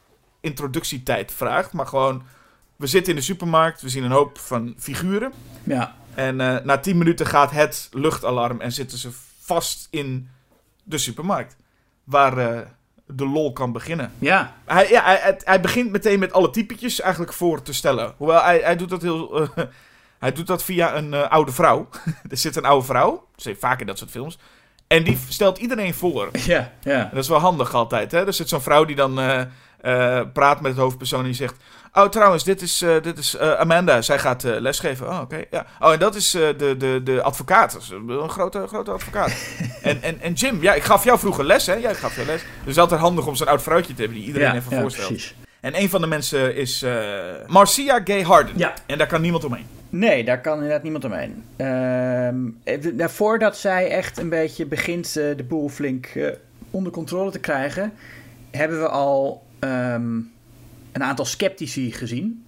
introductietijd 0.42 1.32
vraagt. 1.32 1.74
Maar 1.74 1.88
gewoon, 1.88 2.24
we 2.76 2.88
zitten 2.88 3.14
in 3.14 3.20
de 3.20 3.26
supermarkt, 3.26 3.82
we 3.82 3.90
zien 3.90 4.04
een 4.04 4.12
hoop 4.12 4.38
van 4.38 4.76
figuren. 4.78 5.32
Ja. 5.64 5.96
En 6.14 6.42
eh, 6.42 6.64
na 6.64 6.78
10 6.78 6.98
minuten 6.98 7.26
gaat 7.26 7.52
het 7.52 7.90
luchtalarm 7.92 8.62
en 8.62 8.72
zitten 8.72 8.98
ze 8.98 9.10
vast 9.40 9.88
in 9.90 10.30
de 10.84 10.98
supermarkt. 10.98 11.56
Waar 12.04 12.38
eh, 12.38 12.60
de 13.06 13.28
lol 13.28 13.54
kan 13.54 13.72
beginnen. 13.72 14.12
Ja. 14.20 14.56
Hij, 14.66 14.90
ja, 14.90 15.04
hij, 15.04 15.38
hij- 15.44 15.62
begint 15.62 15.92
meteen 15.92 16.20
met 16.20 16.34
alle 16.34 16.50
typetjes 16.50 17.02
eigenlijk 17.02 17.34
voor 17.34 17.62
te 17.62 17.74
stellen. 17.74 18.14
Hoewel 18.18 18.42
hij, 18.44 18.60
hij 18.60 18.76
doet 18.76 18.90
dat 18.90 19.02
heel. 19.02 19.50
hij 20.20 20.32
doet 20.32 20.48
dat 20.48 20.64
via 20.64 20.96
een 20.96 21.14
oude 21.14 21.52
vrouw. 21.52 21.90
er 22.30 22.38
zit 22.38 22.56
een 22.56 22.66
oude 22.66 22.86
vrouw. 22.86 23.28
Dat 23.36 23.56
vaak 23.60 23.80
in 23.80 23.88
dat 23.88 23.98
soort 23.98 24.12
films. 24.12 24.38
En 24.88 25.04
die 25.04 25.18
stelt 25.30 25.58
iedereen 25.58 25.94
voor. 25.94 26.30
Ja. 26.32 26.72
Ja. 26.82 27.00
En 27.00 27.10
dat 27.14 27.24
is 27.24 27.30
wel 27.30 27.40
handig 27.40 27.74
altijd. 27.74 28.12
Hè? 28.12 28.26
Er 28.26 28.34
zit 28.34 28.50
zo'n 28.50 28.62
vrouw 28.62 28.86
die 28.86 28.96
dan 28.96 29.20
eh, 29.20 29.42
eh, 29.82 30.26
praat 30.34 30.62
met 30.62 30.72
het 30.72 30.82
hoofdpersoon 30.82 31.20
en 31.20 31.26
die 31.26 31.34
zegt... 31.34 31.56
Oh, 31.94 32.06
trouwens, 32.06 32.44
dit 32.44 32.62
is, 32.62 32.82
eh, 32.82 33.02
dit 33.02 33.18
is 33.18 33.38
Amanda. 33.38 34.02
Zij 34.02 34.20
gaat 34.20 34.44
lesgeven. 34.44 35.10
Oh, 35.10 35.20
oké. 35.22 35.44
ja. 35.52 35.66
Oh, 35.80 35.94
en 35.94 36.00
dat 36.00 36.16
is 36.16 36.32
de, 36.32 36.76
de, 36.78 37.02
de 37.04 37.22
advocaat. 37.22 37.72
Dat 37.74 37.82
is 37.82 37.90
een 37.90 38.30
grote, 38.30 38.68
grote 38.68 38.92
advocaat. 38.92 39.32
en, 39.82 40.02
en, 40.02 40.22
en 40.22 40.34
Jim, 40.34 40.62
ja, 40.62 40.74
ik 40.74 40.84
gaf 40.84 41.04
jou 41.04 41.20
vroeger 41.20 41.46
les, 41.46 41.66
hè? 41.66 41.74
Jij 41.74 41.96
gaf 41.96 42.16
jou 42.16 42.28
les. 42.28 42.42
Dus 42.42 42.52
het 42.60 42.68
is 42.68 42.78
altijd 42.78 43.00
handig 43.00 43.28
om 43.28 43.36
zo'n 43.36 43.48
oud 43.48 43.62
vrouwtje 43.62 43.94
te 43.94 44.02
hebben 44.02 44.18
die 44.18 44.28
iedereen 44.28 44.48
ja, 44.48 44.56
even 44.56 44.76
ja, 44.76 44.82
voorstelt. 44.82 45.08
precies. 45.08 45.36
En 45.68 45.82
een 45.82 45.90
van 45.90 46.02
de 46.02 46.08
mensen 46.08 46.56
is 46.56 46.82
eh, 46.82 46.94
Marcia 47.48 48.02
Gay 48.04 48.22
Harden. 48.22 48.58
Ja. 48.58 48.74
En 48.86 48.98
daar 48.98 49.08
kan 49.08 49.22
niemand 49.22 49.44
omheen. 49.44 49.66
Nee, 49.90 50.24
daar 50.24 50.42
kan 50.42 50.54
inderdaad 50.54 50.84
niemand 50.84 51.06
omheen. 51.06 51.44
Ehm, 51.56 52.36
even- 52.64 52.96
nou, 52.96 53.10
voordat 53.10 53.58
zij 53.58 53.90
echt 53.90 54.18
een 54.18 54.30
beetje 54.30 54.66
begint 54.66 55.06
eh, 55.06 55.38
de 55.38 55.44
boel 55.48 55.70
flink 55.70 56.06
eh, 56.06 56.28
onder 56.72 56.92
controle 56.92 57.32
te 57.32 57.40
krijgen, 57.40 57.94
hebben 58.52 58.80
we 58.80 58.88
al 58.88 59.44
ehm, 59.60 60.16
een 60.92 61.04
aantal 61.04 61.26
sceptici 61.26 61.92
gezien. 61.92 62.44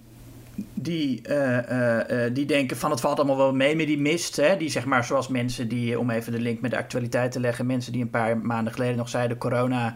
Die, 0.74 1.22
eh, 1.22 1.58
eh, 1.58 2.24
eh, 2.26 2.34
die 2.34 2.46
denken 2.46 2.76
van 2.76 2.90
het 2.90 3.00
valt 3.00 3.18
allemaal 3.18 3.36
wel 3.36 3.54
mee 3.54 3.76
met 3.76 3.86
die 3.86 3.98
mist. 4.00 4.36
Hè? 4.36 4.56
Die 4.56 4.70
zeg 4.70 4.84
maar 4.84 5.04
zoals 5.04 5.28
mensen 5.28 5.68
die, 5.68 5.98
om 5.98 6.10
even 6.10 6.32
de 6.32 6.40
link 6.40 6.60
met 6.60 6.70
de 6.70 6.76
actualiteit 6.76 7.32
te 7.32 7.40
leggen, 7.40 7.66
mensen 7.66 7.92
die 7.92 8.02
een 8.02 8.10
paar 8.10 8.38
maanden 8.38 8.72
geleden 8.72 8.96
nog 8.96 9.08
zeiden 9.08 9.38
corona 9.38 9.94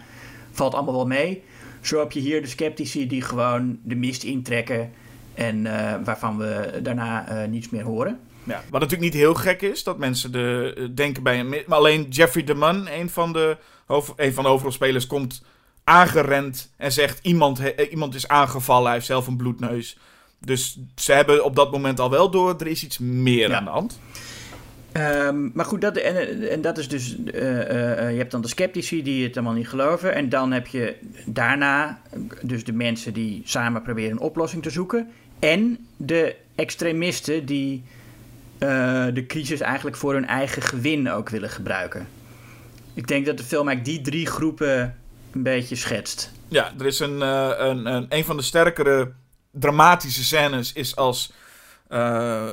valt 0.50 0.74
allemaal 0.74 0.94
wel 0.94 1.06
mee. 1.06 1.42
Zo 1.86 1.98
heb 1.98 2.12
je 2.12 2.20
hier 2.20 2.42
de 2.42 2.48
sceptici 2.48 3.06
die 3.06 3.22
gewoon 3.22 3.78
de 3.82 3.94
mist 3.94 4.22
intrekken 4.22 4.90
en 5.34 5.66
eh, 5.66 5.94
waarvan 6.04 6.38
we 6.38 6.80
daarna 6.82 7.28
eh, 7.28 7.48
niets 7.48 7.68
meer 7.70 7.84
horen. 7.84 8.20
Ja, 8.44 8.62
wat 8.70 8.80
natuurlijk 8.80 9.12
niet 9.12 9.20
heel 9.22 9.34
gek 9.34 9.62
is, 9.62 9.84
dat 9.84 9.98
mensen 9.98 10.32
de, 10.32 10.74
eh, 10.76 10.84
denken 10.94 11.22
bij 11.22 11.40
een... 11.40 11.48
Maar 11.48 11.78
alleen 11.78 12.06
Jeffrey 12.08 12.44
DeMunn, 12.44 12.88
een 13.00 13.10
van 13.10 13.32
de, 13.32 13.56
hoofd, 13.86 14.12
een 14.16 14.34
van 14.34 14.44
de 14.44 14.50
hoofdrolspelers, 14.50 15.06
komt 15.06 15.42
aangerend 15.84 16.72
en 16.76 16.92
zegt... 16.92 17.18
Iemand, 17.22 17.58
he- 17.58 17.88
iemand 17.90 18.14
is 18.14 18.28
aangevallen, 18.28 18.84
hij 18.84 18.94
heeft 18.94 19.06
zelf 19.06 19.26
een 19.26 19.36
bloedneus. 19.36 19.98
Dus 20.38 20.78
ze 20.94 21.12
hebben 21.12 21.44
op 21.44 21.56
dat 21.56 21.70
moment 21.72 22.00
al 22.00 22.10
wel 22.10 22.30
door, 22.30 22.54
er 22.58 22.66
is 22.66 22.84
iets 22.84 22.98
meer 22.98 23.48
Ja. 23.48 23.56
aan 23.56 23.64
de 23.64 23.70
hand. 23.70 24.00
Ehm, 24.94 25.48
maar 25.52 25.64
goed, 25.64 25.80
dat, 25.80 25.96
en, 25.96 26.50
en 26.50 26.60
dat 26.60 26.78
is 26.78 26.88
dus. 26.88 27.16
eh, 27.24 27.60
eh, 27.60 27.98
eh, 27.98 28.10
je 28.12 28.18
hebt 28.18 28.30
dan 28.30 28.40
de 28.40 28.48
sceptici 28.48 29.02
die 29.02 29.24
het 29.24 29.34
helemaal 29.34 29.56
niet 29.56 29.68
geloven. 29.68 30.14
En 30.14 30.28
dan 30.28 30.52
heb 30.52 30.66
je 30.66 30.96
daarna 31.26 32.00
dus 32.42 32.64
de 32.64 32.72
mensen 32.72 33.12
die 33.12 33.42
samen 33.44 33.82
proberen 33.82 34.10
een 34.10 34.18
oplossing 34.18 34.62
te 34.62 34.70
zoeken. 34.70 35.10
En 35.38 35.86
de 35.96 36.36
extremisten 36.54 37.46
die 37.46 37.82
de 38.58 39.24
crisis 39.26 39.60
eigenlijk 39.60 39.96
voor 39.96 40.12
hun 40.12 40.26
eigen 40.26 40.62
gewin 40.62 41.10
ook 41.10 41.28
willen 41.28 41.50
gebruiken. 41.50 42.06
Ik 42.94 43.06
denk 43.06 43.26
dat 43.26 43.38
de 43.38 43.44
film 43.44 43.68
eigenlijk 43.68 43.96
die 43.96 44.12
drie 44.12 44.26
groepen 44.26 44.96
een 45.32 45.42
beetje 45.42 45.76
schetst. 45.76 46.32
Ja, 46.48 46.72
er 46.78 46.86
is 46.86 46.98
een, 46.98 47.20
een, 47.20 47.86
een, 47.86 48.06
een 48.08 48.24
van 48.24 48.36
de 48.36 48.42
sterkere 48.42 49.12
dramatische 49.50 50.24
scènes 50.24 50.72
is 50.72 50.96
als 50.96 51.32
eh, 51.88 52.44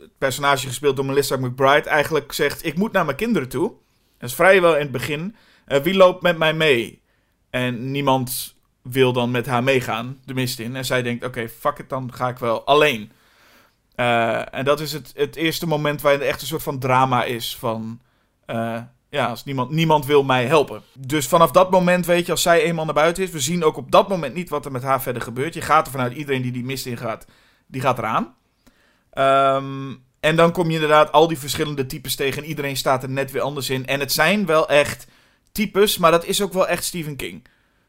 het 0.00 0.18
personage 0.18 0.66
gespeeld 0.66 0.96
door 0.96 1.04
Melissa 1.04 1.36
McBride 1.36 1.88
eigenlijk 1.88 2.32
zegt: 2.32 2.64
Ik 2.64 2.76
moet 2.76 2.92
naar 2.92 3.04
mijn 3.04 3.16
kinderen 3.16 3.48
toe. 3.48 3.72
Dat 4.18 4.28
is 4.28 4.34
vrijwel 4.34 4.74
in 4.74 4.82
het 4.82 4.90
begin. 4.90 5.36
Eh, 5.64 5.80
wie 5.80 5.94
loopt 5.94 6.22
met 6.22 6.38
mij 6.38 6.54
mee? 6.54 7.02
En 7.50 7.90
niemand 7.90 8.54
wil 8.82 9.12
dan 9.12 9.30
met 9.30 9.46
haar 9.46 9.62
meegaan, 9.62 10.20
de 10.24 10.34
mist 10.34 10.58
in. 10.58 10.76
En 10.76 10.84
zij 10.84 11.02
denkt: 11.02 11.24
Oké, 11.24 11.48
fuck 11.48 11.78
it, 11.78 11.88
dan 11.88 12.12
ga 12.14 12.28
ik 12.28 12.38
wel 12.38 12.64
alleen. 12.64 13.12
Eh, 13.94 14.54
en 14.54 14.64
dat 14.64 14.80
is 14.80 14.92
het, 14.92 15.12
het 15.16 15.36
eerste 15.36 15.66
moment 15.66 16.00
waarin 16.00 16.20
er 16.20 16.26
echt 16.26 16.40
een 16.40 16.46
soort 16.46 16.62
van 16.62 16.78
drama 16.78 17.24
is 17.24 17.56
van... 17.56 18.00
ja, 19.10 19.26
als 19.26 19.44
niemand, 19.44 19.70
niemand 19.70 20.06
wil 20.06 20.22
mij 20.22 20.46
helpen. 20.46 20.82
Dus 20.98 21.28
vanaf 21.28 21.50
dat 21.50 21.70
moment 21.70 22.06
weet 22.06 22.26
je, 22.26 22.32
als 22.32 22.42
zij 22.42 22.62
eenmaal 22.62 22.84
naar 22.84 22.94
buiten 22.94 23.22
is... 23.22 23.30
We 23.30 23.40
zien 23.40 23.64
ook 23.64 23.76
op 23.76 23.90
dat 23.90 24.08
moment 24.08 24.34
niet 24.34 24.48
wat 24.48 24.64
er 24.64 24.72
met 24.72 24.82
haar 24.82 25.02
verder 25.02 25.22
gebeurt. 25.22 25.54
Je 25.54 25.60
gaat 25.60 25.86
ervan 25.86 26.00
uit, 26.00 26.12
iedereen 26.12 26.42
die 26.42 26.52
die 26.52 26.64
mist 26.64 26.86
ingaat, 26.86 27.26
die 27.66 27.80
gaat 27.80 27.98
eraan. 27.98 28.34
Ehm, 29.12 29.94
en 30.20 30.36
dan 30.36 30.52
kom 30.52 30.68
je 30.68 30.74
inderdaad 30.74 31.12
al 31.12 31.28
die 31.28 31.38
verschillende 31.38 31.86
types 31.86 32.14
tegen... 32.14 32.42
en 32.42 32.48
iedereen 32.48 32.76
staat 32.76 33.02
er 33.02 33.10
net 33.10 33.30
weer 33.30 33.42
anders 33.42 33.70
in. 33.70 33.86
En 33.86 34.00
het 34.00 34.12
zijn 34.12 34.46
wel 34.46 34.68
echt 34.68 35.06
types, 35.52 35.98
maar 35.98 36.10
dat 36.10 36.24
is 36.24 36.42
ook 36.42 36.52
wel 36.52 36.68
echt 36.68 36.84
Stephen 36.84 37.16
King. 37.16 37.44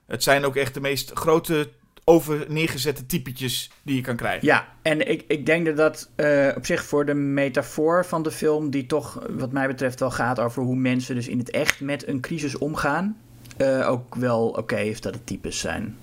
Het 0.07 0.23
zijn 0.23 0.45
ook 0.45 0.55
echt 0.55 0.73
de 0.73 0.81
meest 0.81 1.11
grote 1.13 1.69
over 2.03 2.45
neergezette 2.47 3.05
typetjes 3.05 3.71
die 3.83 3.95
je 3.95 4.01
kan 4.01 4.15
krijgen. 4.15 4.47
Ja, 4.47 4.67
en 4.81 5.09
ik, 5.09 5.23
ik 5.27 5.45
denk 5.45 5.65
dat 5.65 5.77
dat 5.77 6.09
eh, 6.15 6.49
op 6.55 6.65
zich 6.65 6.83
voor 6.83 7.05
de 7.05 7.13
metafoor 7.13 8.05
van 8.05 8.23
de 8.23 8.31
film, 8.31 8.69
die 8.69 8.85
toch 8.85 9.25
wat 9.29 9.51
mij 9.51 9.67
betreft 9.67 9.99
wel 9.99 10.11
gaat 10.11 10.39
over 10.39 10.63
hoe 10.63 10.75
mensen 10.75 11.15
dus 11.15 11.27
in 11.27 11.37
het 11.37 11.49
echt 11.49 11.81
met 11.81 12.07
een 12.07 12.21
crisis 12.21 12.57
omgaan, 12.57 13.17
eh, 13.57 13.89
ook 13.89 14.15
wel 14.15 14.47
oké 14.47 14.79
is 14.79 15.01
dat 15.01 15.13
het 15.13 15.25
types 15.27 15.59
zijn. 15.59 15.97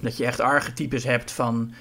Dat 0.00 0.16
je 0.16 0.24
echt 0.26 0.40
archetypes 0.40 1.04
hebt 1.04 1.32
van, 1.32 1.72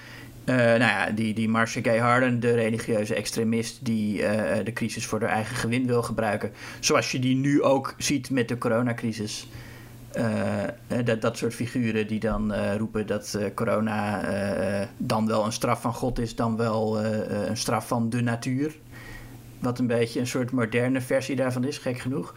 eh, 0.51 0.57
nou 0.57 0.79
ja, 0.79 1.11
die, 1.11 1.33
die 1.33 1.49
Marcia 1.49 1.81
Gay 1.81 1.99
Harden, 1.99 2.39
de 2.39 2.51
religieuze 2.51 3.15
extremist 3.15 3.85
die 3.85 4.25
eh, 4.25 4.65
de 4.65 4.73
crisis 4.73 5.05
voor 5.05 5.21
haar 5.21 5.29
eigen 5.29 5.55
gewin 5.55 5.87
wil 5.87 6.03
gebruiken. 6.03 6.51
Zoals 6.79 7.11
je 7.11 7.19
die 7.19 7.35
nu 7.35 7.61
ook 7.63 7.95
ziet 7.97 8.29
met 8.29 8.47
de 8.47 8.57
coronacrisis. 8.57 9.47
Eh, 10.11 11.03
dat, 11.05 11.21
dat 11.21 11.37
soort 11.37 11.53
figuren 11.53 12.07
die 12.07 12.19
dan 12.19 12.53
roepen 12.77 13.07
dat 13.07 13.37
corona 13.55 14.89
dan 14.97 15.27
wel 15.27 15.45
een 15.45 15.51
straf 15.51 15.81
van 15.81 15.93
God 15.93 16.19
is, 16.19 16.35
dan 16.35 16.57
wel 16.57 17.03
een 17.03 17.57
straf 17.57 17.87
van 17.87 18.09
de 18.09 18.21
natuur. 18.21 18.75
Wat 19.59 19.79
een 19.79 19.87
beetje 19.87 20.19
een 20.19 20.27
soort 20.27 20.51
moderne 20.51 21.01
versie 21.01 21.35
daarvan 21.35 21.63
is, 21.63 21.77
gek 21.77 21.99
genoeg. 21.99 22.35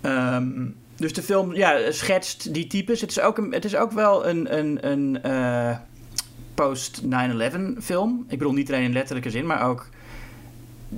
Ehm, 0.00 0.66
dus 0.96 1.12
de 1.12 1.22
film 1.22 1.54
ja, 1.54 1.90
schetst 1.90 2.54
die 2.54 2.66
types. 2.66 3.00
Het 3.00 3.10
is 3.10 3.20
ook, 3.20 3.46
het 3.50 3.64
is 3.64 3.76
ook 3.76 3.92
wel 3.92 4.26
een, 4.26 4.58
een, 4.58 4.90
een 4.90 5.20
post-9-11 6.54 7.06
film. 7.80 8.24
Ik 8.28 8.38
bedoel 8.38 8.52
niet 8.52 8.68
alleen 8.68 8.84
in 8.84 8.92
letterlijke 8.92 9.30
zin, 9.30 9.46
maar 9.46 9.68
ook 9.68 9.88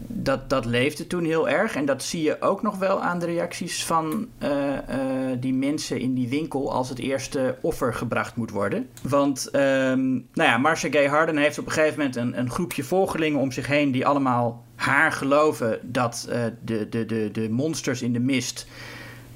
dat, 0.09 0.51
dat 0.51 0.65
leefde 0.65 1.07
toen 1.07 1.25
heel 1.25 1.49
erg. 1.49 1.77
En 1.77 1.85
dat 1.85 2.03
zie 2.03 2.23
je 2.23 2.41
ook 2.41 2.63
nog 2.63 2.79
wel 2.79 3.03
aan 3.03 3.19
de 3.19 3.27
reacties 3.27 3.85
van 3.85 4.27
eh, 4.39 4.77
eh, 4.77 5.39
die 5.41 5.55
mensen 5.55 6.01
in 6.01 6.15
die 6.15 6.29
winkel 6.29 6.73
als 6.73 6.89
het 6.89 6.99
eerste 6.99 7.57
offer 7.61 7.95
gebracht 7.95 8.37
moet 8.37 8.51
worden. 8.51 8.89
Want 9.03 9.51
ehm, 9.51 10.11
nou 10.13 10.23
ja, 10.49 10.59
Marcia 10.59 10.91
Gay 10.91 11.09
Harden 11.09 11.37
heeft 11.37 11.59
op 11.59 11.67
een 11.67 11.73
gegeven 11.73 11.99
moment 11.99 12.17
een, 12.17 12.39
een 12.39 12.51
groepje 12.51 12.85
volgelingen 12.85 13.41
om 13.41 13.53
zich 13.53 13.67
heen 13.67 13.91
die 13.93 14.07
allemaal 14.07 14.65
haar 14.75 15.13
geloven 15.13 15.79
dat 15.83 16.27
eh, 16.31 16.45
de, 16.65 16.89
de, 16.89 17.07
de, 17.07 17.29
de 17.33 17.49
monsters 17.51 18.03
in 18.03 18.13
de 18.13 18.21
mist 18.21 18.67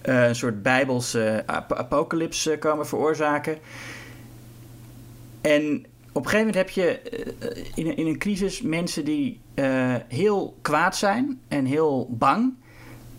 een 0.03 0.35
soort 0.35 0.63
bijbelse 0.63 1.43
ap- 1.47 1.73
apocalypse 1.73 2.53
eh, 2.53 2.59
komen 2.59 2.87
veroorzaken. 2.87 3.59
En 5.41 5.87
op 6.21 6.27
een 6.27 6.31
gegeven 6.31 6.53
moment 6.55 6.57
heb 6.57 6.85
je 6.85 6.99
eh, 7.01 7.65
in, 7.75 7.87
een- 7.87 7.97
in 7.97 8.07
een 8.07 8.19
crisis 8.19 8.63
mensen 8.63 9.05
die 9.05 9.41
eh, 9.55 9.95
heel 10.09 10.57
kwaad 10.63 10.97
zijn 10.97 11.41
en 11.49 11.65
heel 11.65 12.09
bang. 12.19 12.53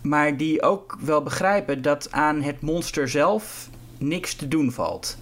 maar 0.02 0.36
die 0.36 0.62
ook 0.62 0.98
wel 1.00 1.22
begrijpen 1.22 1.82
dat 1.82 2.12
aan 2.12 2.42
het 2.42 2.60
monster 2.60 3.08
zelf 3.08 3.68
niks 3.98 4.34
te 4.34 4.48
doen 4.48 4.72
valt. 4.72 5.16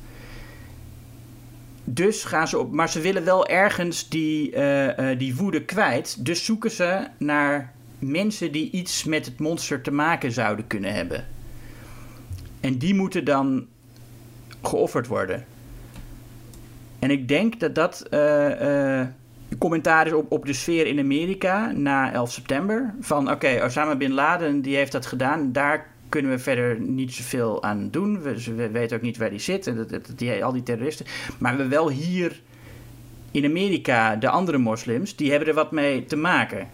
Dus 1.85 2.24
gaan 2.24 2.49
ze 2.49 2.59
op. 2.59 2.72
Maar 2.72 2.89
ze 2.91 3.01
willen 3.01 3.24
wel 3.24 3.47
ergens 3.47 4.09
die, 4.09 4.53
uh, 4.57 5.18
die 5.18 5.37
woede 5.37 5.64
kwijt. 5.64 6.24
Dus 6.24 6.45
zoeken 6.45 6.70
ze 6.70 7.07
naar 7.18 7.72
mensen 7.99 8.53
die 8.53 8.70
iets 8.70 9.05
met 9.05 9.26
het 9.26 9.39
monster 9.39 9.81
te 9.83 9.91
maken 9.91 10.33
zouden 10.33 10.66
kunnen 10.66 10.93
hebben. 10.95 11.26
En 12.61 12.78
die 12.78 12.95
moeten 12.95 13.24
dan 13.24 13.66
geofferd 14.62 15.07
worden. 15.07 15.45
En 17.01 17.11
ik 17.11 17.28
denk 17.28 17.61
dat 17.61 17.74
dat 17.74 18.07
uh, 18.11 19.01
commentaar 19.59 20.07
is 20.07 20.12
op, 20.12 20.32
op 20.32 20.46
de 20.46 20.53
sfeer 20.53 20.86
in 20.86 20.98
Amerika 20.98 21.72
na 21.72 22.12
11 22.12 22.32
september. 22.32 22.94
Van 23.01 23.30
oké, 23.30 23.62
Osama 23.64 23.96
Bin 23.96 24.12
Laden 24.12 24.61
die 24.61 24.76
heeft 24.76 24.92
dat 24.92 25.07
gedaan. 25.07 25.53
Daar 25.53 25.86
kunnen 26.09 26.30
we 26.30 26.38
verder 26.38 26.80
niet 26.80 27.14
zoveel 27.14 27.62
aan 27.62 27.88
doen. 27.90 28.22
We, 28.22 28.55
we 28.55 28.70
weten 28.70 28.96
ook 28.96 29.03
niet 29.03 29.16
waar 29.16 29.30
die 29.30 29.38
zit. 29.38 29.66
En 29.66 29.86
dat, 29.88 30.12
die, 30.16 30.44
al 30.44 30.53
die 30.53 30.62
terroristen. 30.62 31.07
Maar 31.38 31.57
we 31.57 31.68
wel 31.68 31.90
hier 31.90 32.40
in 33.30 33.44
Amerika, 33.44 34.16
de 34.16 34.28
andere 34.28 34.59
moslims, 34.59 35.16
die 35.16 35.30
hebben 35.30 35.48
er 35.48 35.55
wat 35.55 35.70
mee 35.70 36.05
te 36.05 36.16
maken. 36.16 36.68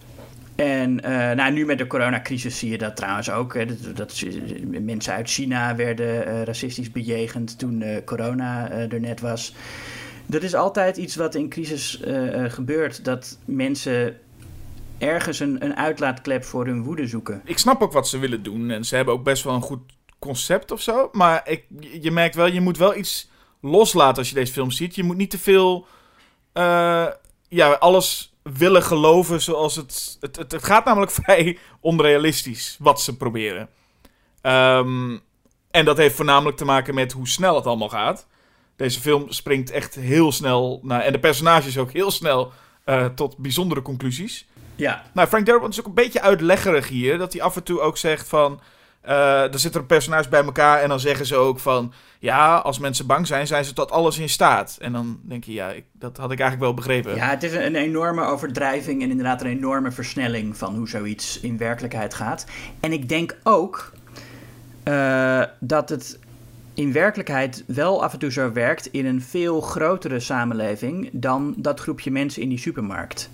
En 0.55 0.91
uh, 0.91 1.31
nou, 1.31 1.53
nu 1.53 1.65
met 1.65 1.77
de 1.77 1.87
coronacrisis 1.87 2.59
zie 2.59 2.69
je 2.69 2.77
dat 2.77 2.95
trouwens 2.95 3.29
ook. 3.29 3.53
Hè, 3.53 3.65
dat, 3.93 4.23
mensen 4.81 5.13
uit 5.13 5.29
China 5.29 5.75
werden 5.75 6.45
racistisch 6.45 6.91
bejegend 6.91 7.59
toen 7.59 7.83
corona 8.05 8.71
er 8.71 8.99
net 8.99 9.21
was. 9.21 9.53
Dat 10.27 10.43
is 10.43 10.53
altijd 10.53 10.97
iets 10.97 11.15
wat 11.15 11.35
in 11.35 11.49
crisis 11.49 11.99
gebeurt. 12.47 13.05
Dat 13.05 13.37
mensen 13.45 14.19
ergens 14.97 15.39
een, 15.39 15.63
een 15.63 15.75
uitlaatklep 15.75 16.43
voor 16.43 16.65
hun 16.65 16.83
woede 16.83 17.07
zoeken. 17.07 17.41
Ik 17.45 17.57
snap 17.57 17.81
ook 17.81 17.91
wat 17.91 18.07
ze 18.07 18.17
willen 18.17 18.43
doen. 18.43 18.69
En 18.69 18.85
ze 18.85 18.95
hebben 18.95 19.13
ook 19.13 19.23
best 19.23 19.43
wel 19.43 19.53
een 19.53 19.61
goed 19.61 19.93
concept 20.19 20.71
of 20.71 20.81
zo. 20.81 21.09
Maar 21.11 21.41
ik, 21.49 21.63
je 22.01 22.11
merkt 22.11 22.35
wel, 22.35 22.47
je 22.47 22.61
moet 22.61 22.77
wel 22.77 22.95
iets 22.95 23.29
loslaten 23.61 24.17
als 24.17 24.29
je 24.29 24.35
deze 24.35 24.53
film 24.53 24.71
ziet. 24.71 24.95
Je 24.95 25.03
moet 25.03 25.17
niet 25.17 25.29
te 25.29 25.39
veel... 25.39 25.87
ja, 27.49 27.71
alles 27.79 28.35
willen 28.53 28.83
geloven 28.83 29.41
zoals 29.41 29.75
het, 29.75 30.17
het, 30.19 30.35
het, 30.35 30.63
gaat 30.63 30.85
namelijk 30.85 31.11
vrij 31.21 31.57
onrealistisch 31.79 32.75
wat 32.79 33.01
ze 33.01 33.17
proberen. 33.17 33.69
Um, 34.41 35.21
en 35.71 35.85
dat 35.85 35.97
heeft 35.97 36.15
voornamelijk 36.15 36.57
te 36.57 36.65
maken 36.65 36.95
met 36.95 37.11
hoe 37.11 37.27
snel 37.27 37.55
het 37.55 37.65
allemaal 37.65 37.89
gaat. 37.89 38.27
Deze 38.77 38.99
film 38.99 39.31
springt 39.31 39.71
echt 39.71 39.95
heel 39.95 40.31
snel 40.31 40.79
naar. 40.83 41.01
En 41.01 41.11
de 41.11 41.19
personages 41.19 41.77
ook 41.77 41.91
heel 41.91 42.11
snel 42.11 42.51
uh, 42.85 43.05
tot 43.05 43.37
bijzondere 43.37 43.81
conclusies. 43.81 44.47
Ja. 44.75 45.03
Nou, 45.13 45.27
Frank 45.27 45.45
Darabont 45.45 45.73
is 45.73 45.79
ook 45.79 45.85
een 45.85 45.93
beetje 45.93 46.21
uitleggerig 46.21 46.87
hier. 46.87 47.17
Dat 47.17 47.33
hij 47.33 47.41
af 47.41 47.55
en 47.55 47.63
toe 47.63 47.79
ook 47.79 47.97
zegt 47.97 48.27
van. 48.27 48.59
Uh, 49.05 49.53
er 49.53 49.59
zitten 49.59 49.85
personages 49.85 50.29
bij 50.29 50.43
elkaar 50.43 50.81
en 50.81 50.89
dan 50.89 50.99
zeggen 50.99 51.25
ze 51.25 51.35
ook 51.35 51.59
van... 51.59 51.93
Ja, 52.19 52.55
als 52.55 52.79
mensen 52.79 53.05
bang 53.05 53.27
zijn, 53.27 53.47
zijn 53.47 53.65
ze 53.65 53.73
tot 53.73 53.91
alles 53.91 54.17
in 54.17 54.29
staat. 54.29 54.77
En 54.81 54.93
dan 54.93 55.19
denk 55.23 55.43
je, 55.43 55.53
ja, 55.53 55.69
ik, 55.69 55.83
dat 55.91 56.17
had 56.17 56.31
ik 56.31 56.39
eigenlijk 56.39 56.69
wel 56.69 56.73
begrepen. 56.73 57.15
Ja, 57.15 57.29
het 57.29 57.43
is 57.43 57.53
een, 57.53 57.75
enorme 57.75 58.23
overdrijving 58.23 59.01
en 59.01 59.09
inderdaad 59.09 59.41
een 59.41 59.47
enorme 59.47 59.91
versnelling... 59.91 60.57
van 60.57 60.75
hoe 60.75 60.89
zoiets 60.89 61.39
in 61.39 61.57
werkelijkheid 61.57 62.13
gaat. 62.13 62.45
En 62.79 62.91
ik 62.91 63.09
denk 63.09 63.37
ook 63.43 63.91
uh, 64.83 65.43
dat 65.59 65.89
het 65.89 66.19
in 66.77 66.91
werkelijkheid 66.91 67.63
wel 67.67 68.03
af 68.03 68.13
en 68.13 68.19
toe 68.19 68.31
zo 68.31 68.51
werkt... 68.51 68.85
in 68.85 69.05
een 69.05 69.21
veel 69.21 69.61
grotere 69.61 70.19
samenleving 70.19 71.09
dan 71.11 71.53
dat 71.57 71.79
groepje 71.79 72.11
mensen 72.11 72.41
in 72.41 72.49
die 72.49 72.57
supermarkt. 72.57 73.29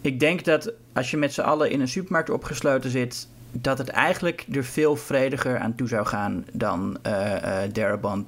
Ik 0.00 0.20
denk 0.20 0.44
dat 0.44 0.72
als 0.92 1.10
je 1.10 1.16
met 1.16 1.32
z'n 1.32 1.40
allen 1.40 1.70
in 1.70 1.80
een 1.80 1.88
supermarkt 1.88 2.30
opgesloten 2.30 2.90
zit 2.90 3.28
dat 3.52 3.78
het 3.78 3.88
eigenlijk 3.88 4.44
er 4.52 4.64
veel 4.64 4.96
vrediger 4.96 5.58
aan 5.58 5.74
toe 5.74 5.88
zou 5.88 6.06
gaan 6.06 6.44
dan 6.52 6.98
uh, 7.06 7.62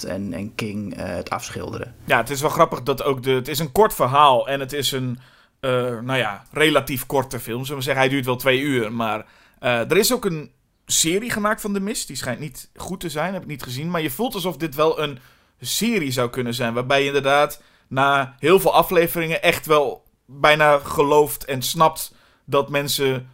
en, 0.04 0.32
en 0.32 0.54
King 0.54 0.98
uh, 0.98 1.04
het 1.06 1.30
afschilderen. 1.30 1.94
Ja, 2.04 2.16
het 2.16 2.30
is 2.30 2.40
wel 2.40 2.50
grappig 2.50 2.82
dat 2.82 3.02
ook 3.02 3.22
de. 3.22 3.30
Het 3.30 3.48
is 3.48 3.58
een 3.58 3.72
kort 3.72 3.94
verhaal 3.94 4.48
en 4.48 4.60
het 4.60 4.72
is 4.72 4.92
een. 4.92 5.18
nou 5.60 6.16
ja, 6.16 6.44
relatief 6.52 7.06
korte 7.06 7.40
film. 7.40 7.62
Zullen 7.62 7.78
we 7.78 7.84
zeggen, 7.84 8.02
hij 8.02 8.12
duurt 8.12 8.24
wel 8.24 8.36
twee 8.36 8.60
uur. 8.60 8.92
Maar 8.92 9.26
er 9.60 9.96
is 9.96 10.12
ook 10.12 10.24
een 10.24 10.50
serie 10.92 11.30
gemaakt 11.30 11.60
van 11.60 11.72
The 11.72 11.80
Mist. 11.80 12.06
Die 12.06 12.16
schijnt 12.16 12.40
niet 12.40 12.70
goed 12.76 13.00
te 13.00 13.08
zijn, 13.08 13.32
heb 13.32 13.42
ik 13.42 13.48
niet 13.48 13.62
gezien. 13.62 13.90
Maar 13.90 14.02
je 14.02 14.10
voelt 14.10 14.34
alsof 14.34 14.56
dit 14.56 14.74
wel 14.74 15.00
een 15.00 15.18
serie 15.60 16.10
zou 16.10 16.30
kunnen 16.30 16.54
zijn. 16.54 16.74
Waarbij 16.74 17.00
je 17.00 17.06
inderdaad 17.06 17.62
na 17.88 18.34
heel 18.38 18.60
veel 18.60 18.74
afleveringen 18.74 19.42
echt 19.42 19.66
wel 19.66 20.04
bijna 20.26 20.78
gelooft 20.78 21.44
en 21.44 21.62
snapt 21.62 22.14
dat 22.44 22.70
mensen 22.70 23.30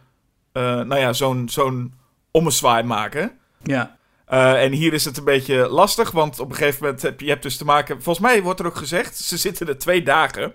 uh, 0.53 0.63
nou 0.63 0.95
ja, 0.95 1.13
zo'n 1.13 1.49
zo'n 1.49 1.93
ommezwaai 2.31 2.83
maken. 2.83 3.39
Ja. 3.63 3.97
Uh, 4.29 4.63
en 4.63 4.71
hier 4.71 4.93
is 4.93 5.05
het 5.05 5.17
een 5.17 5.23
beetje 5.23 5.67
lastig, 5.69 6.11
want 6.11 6.39
op 6.39 6.49
een 6.49 6.55
gegeven 6.55 6.83
moment 6.83 7.01
heb 7.01 7.19
je, 7.19 7.25
je 7.25 7.31
hebt 7.31 7.43
dus 7.43 7.57
te 7.57 7.65
maken... 7.65 8.03
Volgens 8.03 8.25
mij 8.25 8.41
wordt 8.41 8.59
er 8.59 8.65
ook 8.65 8.75
gezegd, 8.75 9.17
ze 9.17 9.37
zitten 9.37 9.67
er 9.67 9.77
twee 9.77 10.03
dagen. 10.03 10.53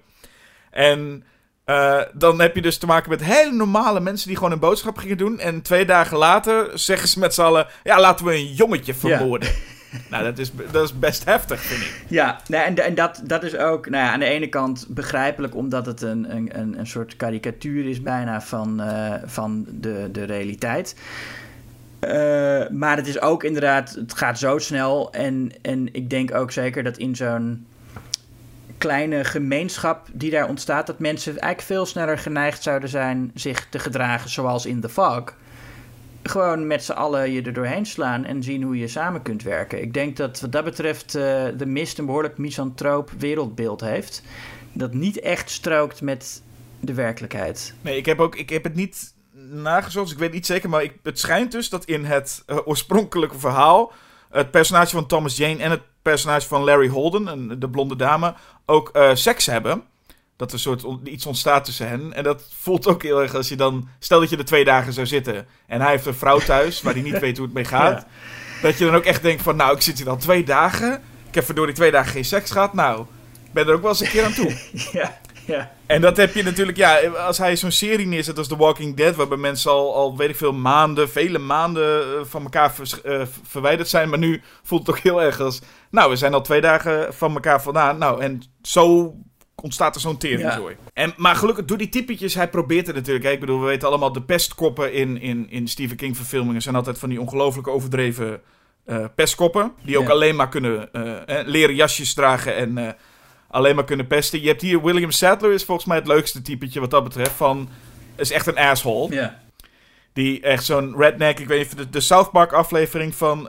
En 0.70 1.24
uh, 1.70 2.00
dan 2.12 2.40
heb 2.40 2.54
je 2.54 2.62
dus 2.62 2.78
te 2.78 2.86
maken 2.86 3.10
met 3.10 3.24
hele 3.24 3.52
normale 3.52 4.00
mensen 4.00 4.28
die 4.28 4.36
gewoon 4.36 4.52
een 4.52 4.58
boodschap 4.58 4.96
gingen 4.96 5.16
doen. 5.16 5.38
En 5.38 5.62
twee 5.62 5.84
dagen 5.84 6.16
later 6.16 6.78
zeggen 6.78 7.08
ze 7.08 7.18
met 7.18 7.34
z'n 7.34 7.42
allen... 7.42 7.66
Ja, 7.82 8.00
laten 8.00 8.26
we 8.26 8.34
een 8.34 8.52
jongetje 8.52 8.94
vermoorden. 8.94 9.48
Ja. 9.48 9.98
nou, 10.10 10.24
dat 10.24 10.38
is, 10.38 10.52
dat 10.70 10.84
is 10.84 10.98
best 10.98 11.24
heftig, 11.24 11.60
vind 11.60 11.80
ik. 11.80 12.04
Ja, 12.08 12.40
nou, 12.46 12.64
en, 12.64 12.84
en 12.84 12.94
dat, 12.94 13.22
dat 13.24 13.42
is 13.42 13.56
ook 13.56 13.88
nou 13.88 14.04
ja, 14.04 14.12
aan 14.12 14.20
de 14.20 14.26
ene 14.26 14.48
kant 14.48 14.86
begrijpelijk, 14.88 15.54
omdat 15.54 15.86
het 15.86 16.02
een, 16.02 16.36
een, 16.36 16.78
een 16.78 16.86
soort 16.86 17.16
karikatuur 17.16 17.88
is 17.88 18.02
bijna 18.02 18.40
van, 18.40 18.80
uh, 18.80 19.14
van 19.24 19.66
de, 19.68 20.08
de 20.12 20.24
realiteit. 20.24 20.96
Uh, 22.00 22.68
maar 22.68 22.96
het 22.96 23.06
is 23.06 23.20
ook 23.20 23.44
inderdaad, 23.44 23.90
het 23.90 24.14
gaat 24.14 24.38
zo 24.38 24.58
snel. 24.58 25.12
En, 25.12 25.52
en 25.62 25.94
ik 25.94 26.10
denk 26.10 26.34
ook 26.34 26.52
zeker 26.52 26.82
dat 26.82 26.96
in 26.96 27.16
zo'n 27.16 27.66
kleine 28.80 29.24
gemeenschap 29.24 30.06
die 30.12 30.30
daar 30.30 30.48
ontstaat, 30.48 30.86
dat 30.86 30.98
mensen 30.98 31.30
eigenlijk 31.30 31.62
veel 31.62 31.86
sneller 31.86 32.18
geneigd 32.18 32.62
zouden 32.62 32.88
zijn 32.88 33.30
zich 33.34 33.66
te 33.68 33.78
gedragen 33.78 34.30
zoals 34.30 34.66
in 34.66 34.80
The 34.80 34.88
Fog 34.88 35.34
gewoon 36.22 36.66
met 36.66 36.84
z'n 36.84 36.92
allen 36.92 37.32
je 37.32 37.42
er 37.42 37.52
doorheen 37.52 37.86
slaan 37.86 38.24
en 38.24 38.42
zien 38.42 38.62
hoe 38.62 38.78
je 38.78 38.88
samen 38.88 39.22
kunt 39.22 39.42
werken. 39.42 39.82
Ik 39.82 39.94
denk 39.94 40.16
dat 40.16 40.40
wat 40.40 40.52
dat 40.52 40.64
betreft 40.64 41.16
uh, 41.16 41.22
de 41.56 41.66
mist 41.66 41.98
een 41.98 42.06
behoorlijk 42.06 42.38
misantroop 42.38 43.10
wereldbeeld 43.18 43.80
heeft. 43.80 44.22
Dat 44.72 44.94
niet 44.94 45.20
echt 45.20 45.50
strookt 45.50 46.00
met 46.00 46.42
de 46.80 46.94
werkelijkheid. 46.94 47.74
Nee, 47.80 47.96
ik 47.96 48.06
heb, 48.06 48.18
ook, 48.18 48.36
ik 48.36 48.50
heb 48.50 48.64
het 48.64 48.74
niet 48.74 49.14
nagezocht, 49.50 50.04
dus 50.04 50.14
ik 50.14 50.20
weet 50.20 50.32
niet 50.32 50.46
zeker. 50.46 50.68
Maar 50.68 50.82
ik, 50.82 50.92
het 51.02 51.18
schijnt 51.18 51.52
dus 51.52 51.68
dat 51.68 51.84
in 51.84 52.04
het 52.04 52.42
uh, 52.46 52.58
oorspronkelijke 52.64 53.38
verhaal... 53.38 53.92
het 54.30 54.50
personage 54.50 54.90
van 54.90 55.06
Thomas 55.06 55.36
Jane 55.36 55.62
en 55.62 55.70
het 55.70 55.82
personage 56.02 56.48
van 56.48 56.64
Larry 56.64 56.88
Holden, 56.88 57.60
de 57.60 57.68
blonde 57.68 57.96
dame, 57.96 58.34
ook 58.66 58.90
uh, 58.92 59.10
seks 59.14 59.46
hebben 59.46 59.82
dat 60.40 60.48
er 60.48 60.54
een 60.54 60.60
soort 60.60 60.84
iets 61.04 61.26
ontstaat 61.26 61.64
tussen 61.64 61.88
hen. 61.88 62.12
En 62.12 62.22
dat 62.22 62.42
voelt 62.58 62.86
ook 62.86 63.02
heel 63.02 63.22
erg 63.22 63.34
als 63.34 63.48
je 63.48 63.56
dan... 63.56 63.88
Stel 63.98 64.20
dat 64.20 64.30
je 64.30 64.36
er 64.36 64.44
twee 64.44 64.64
dagen 64.64 64.92
zou 64.92 65.06
zitten 65.06 65.46
en 65.66 65.80
hij 65.80 65.90
heeft 65.90 66.06
een 66.06 66.14
vrouw 66.14 66.38
thuis... 66.38 66.82
waar 66.82 66.92
hij 66.92 67.02
niet 67.02 67.18
weet 67.26 67.36
hoe 67.36 67.46
het 67.46 67.54
mee 67.54 67.64
gaat. 67.64 68.06
Dat 68.62 68.78
je 68.78 68.84
dan 68.84 68.94
ook 68.94 69.04
echt 69.04 69.22
denkt 69.22 69.42
van... 69.42 69.56
Nou, 69.56 69.74
ik 69.74 69.82
zit 69.82 69.98
hier 69.98 70.08
al 70.08 70.16
twee 70.16 70.44
dagen. 70.44 71.02
Ik 71.28 71.34
heb 71.34 71.56
die 71.56 71.72
twee 71.72 71.90
dagen 71.90 72.12
geen 72.12 72.24
seks 72.24 72.50
gehad. 72.50 72.74
Nou, 72.74 73.00
ik 73.44 73.52
ben 73.52 73.66
er 73.66 73.74
ook 73.74 73.80
wel 73.80 73.90
eens 73.90 74.00
een 74.00 74.08
keer 74.08 74.24
aan 74.24 74.32
toe. 74.32 74.56
ja, 75.00 75.18
ja. 75.50 75.72
En 75.86 76.00
dat 76.00 76.16
heb 76.16 76.34
je 76.34 76.42
natuurlijk... 76.42 76.78
Ja, 76.78 76.98
als 77.08 77.38
hij 77.38 77.56
zo'n 77.56 77.70
serie 77.70 78.06
neerzet 78.06 78.38
als 78.38 78.48
The 78.48 78.56
Walking 78.56 78.96
Dead... 78.96 79.16
waarbij 79.16 79.38
mensen 79.38 79.70
al, 79.70 79.94
al 79.94 80.16
weet 80.16 80.28
ik 80.28 80.36
veel, 80.36 80.52
maanden, 80.52 81.10
vele 81.10 81.38
maanden... 81.38 82.02
Eh, 82.02 82.24
van 82.24 82.42
elkaar 82.42 82.74
uh, 83.04 83.22
verwijderd 83.42 83.88
zijn. 83.88 84.08
Maar 84.08 84.18
nu 84.18 84.42
voelt 84.62 84.86
het 84.86 84.96
ook 84.96 85.02
heel 85.02 85.22
erg 85.22 85.40
als... 85.40 85.60
Nou, 85.90 86.10
we 86.10 86.16
zijn 86.16 86.34
al 86.34 86.42
twee 86.42 86.60
dagen 86.60 87.14
van 87.14 87.34
elkaar 87.34 87.62
vandaan. 87.62 87.98
Nou, 87.98 88.20
en 88.20 88.42
zo 88.62 89.14
ontstaat 89.54 89.94
er 89.94 90.00
zo'n 90.00 90.18
teringzooi. 90.18 90.76
Ja. 90.78 90.90
En, 90.92 91.14
maar 91.16 91.36
gelukkig, 91.36 91.64
door 91.64 91.78
die 91.78 91.88
typetjes, 91.88 92.34
hij 92.34 92.48
probeert 92.48 92.86
het 92.86 92.96
natuurlijk. 92.96 93.24
Hè. 93.24 93.30
Ik 93.30 93.40
bedoel, 93.40 93.60
we 93.60 93.66
weten 93.66 93.88
allemaal, 93.88 94.12
de 94.12 94.22
pestkoppen 94.22 94.92
in, 94.92 95.20
in, 95.20 95.50
in 95.50 95.68
Stephen 95.68 95.96
King 95.96 96.16
verfilmingen 96.16 96.62
zijn 96.62 96.74
altijd 96.74 96.98
van 96.98 97.08
die 97.08 97.20
ongelooflijk 97.20 97.68
overdreven 97.68 98.40
uh, 98.86 99.04
pestkoppen. 99.14 99.72
Die 99.82 99.98
ook 99.98 100.08
alleen 100.08 100.36
maar 100.36 100.48
kunnen 100.48 100.88
uh, 100.92 101.12
leren 101.44 101.74
jasjes 101.74 102.14
dragen 102.14 102.56
en 102.56 102.96
alleen 103.50 103.74
maar 103.74 103.84
kunnen 103.84 104.06
pesten. 104.06 104.40
Je 104.40 104.48
hebt 104.48 104.62
hier 104.62 104.82
William 104.82 105.10
Sadler, 105.10 105.52
is 105.52 105.64
volgens 105.64 105.86
mij 105.86 105.96
het 105.96 106.06
leukste 106.06 106.42
typetje 106.42 106.80
wat 106.80 106.90
dat 106.90 107.04
betreft. 107.04 107.30
Van, 107.30 107.68
is 108.16 108.30
echt 108.30 108.46
een 108.46 108.58
asshole. 108.58 109.14
Ja. 109.14 109.38
Die 110.12 110.40
echt 110.40 110.64
zo'n 110.64 110.96
redneck, 110.96 111.38
ik 111.38 111.48
weet 111.48 111.58
niet, 111.58 111.76
de, 111.76 111.90
de 111.90 112.00
South 112.00 112.30
Park 112.30 112.52
aflevering 112.52 113.14
van 113.14 113.42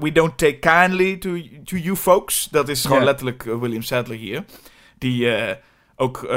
We 0.00 0.10
Don't 0.12 0.38
Take 0.38 0.58
Kindly 0.58 1.16
to, 1.16 1.30
to 1.64 1.76
You 1.76 1.96
Folks. 1.96 2.48
Dat 2.50 2.68
is 2.68 2.84
gewoon 2.84 3.04
letterlijk 3.04 3.42
William 3.42 3.82
Sadler 3.82 4.16
hier. 4.16 4.44
Die 4.98 5.28
ook 5.96 6.28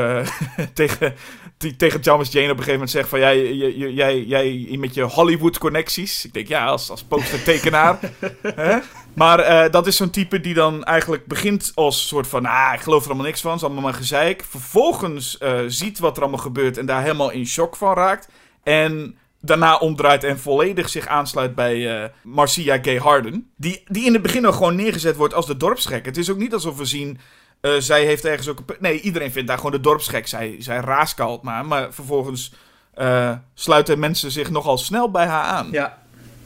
tegen, 0.73 1.15
die 1.57 1.75
tegen 1.75 2.01
Thomas 2.01 2.31
Jane 2.31 2.51
op 2.51 2.57
een 2.57 2.63
gegeven 2.63 2.73
moment 2.73 2.91
zegt 2.91 3.09
van... 3.09 3.19
Jij, 3.19 3.53
jij, 3.53 3.91
jij, 3.91 4.23
jij 4.23 4.77
met 4.77 4.93
je 4.93 5.01
Hollywood-connecties. 5.01 6.25
Ik 6.25 6.33
denk, 6.33 6.47
ja, 6.47 6.65
als, 6.65 6.89
als 6.89 7.03
postertekenaar. 7.03 7.99
maar 9.13 9.65
uh, 9.65 9.71
dat 9.71 9.87
is 9.87 9.95
zo'n 9.95 10.09
type 10.09 10.39
die 10.39 10.53
dan 10.53 10.83
eigenlijk 10.83 11.25
begint 11.25 11.71
als 11.75 12.07
soort 12.07 12.27
van... 12.27 12.45
Ah, 12.45 12.71
ik 12.73 12.79
geloof 12.81 13.01
er 13.01 13.07
allemaal 13.07 13.25
niks 13.25 13.41
van, 13.41 13.51
het 13.51 13.59
is 13.59 13.65
allemaal 13.65 13.83
maar 13.83 13.93
gezeik. 13.93 14.43
Vervolgens 14.49 15.37
ziet 15.67 15.99
wat 15.99 16.15
er 16.15 16.21
allemaal 16.21 16.39
gebeurt 16.39 16.77
en 16.77 16.85
daar 16.85 17.01
helemaal 17.01 17.31
in 17.31 17.45
shock 17.45 17.75
van 17.75 17.93
raakt. 17.93 18.27
En 18.63 19.17
daarna 19.45 19.77
omdraait 19.77 20.23
en 20.23 20.39
volledig 20.39 20.89
zich 20.89 21.07
aansluit 21.07 21.55
bij 21.55 22.03
eh, 22.03 22.09
Marcia 22.21 22.77
Gay 22.81 22.97
Harden. 22.97 23.51
Die, 23.55 23.83
die 23.87 24.05
in 24.05 24.13
het 24.13 24.21
begin 24.21 24.41
nog 24.41 24.55
gewoon 24.55 24.75
neergezet 24.75 25.15
wordt 25.15 25.33
als 25.33 25.45
de 25.45 25.57
dorpsgek. 25.57 26.05
Het 26.05 26.17
is 26.17 26.29
ook 26.29 26.37
niet 26.37 26.53
alsof 26.53 26.77
we 26.77 26.85
zien... 26.85 27.19
eh, 27.61 27.71
zij 27.77 28.05
heeft 28.05 28.25
ergens 28.25 28.47
ook... 28.47 28.59
een 28.59 28.75
Nee, 28.79 29.01
iedereen 29.01 29.31
vindt 29.31 29.47
daar 29.47 29.57
gewoon 29.57 29.71
de 29.71 29.79
dorpsgek. 29.79 30.27
Zij, 30.27 30.55
zij 30.59 30.79
raaskalt 30.79 31.41
maar. 31.41 31.65
Maar 31.65 31.93
vervolgens 31.93 32.53
eh, 32.93 33.31
sluiten 33.53 33.99
mensen 33.99 34.31
zich 34.31 34.49
nogal 34.49 34.77
snel 34.77 35.11
bij 35.11 35.25
haar 35.25 35.43
aan. 35.43 35.67
Ja. 35.71 35.97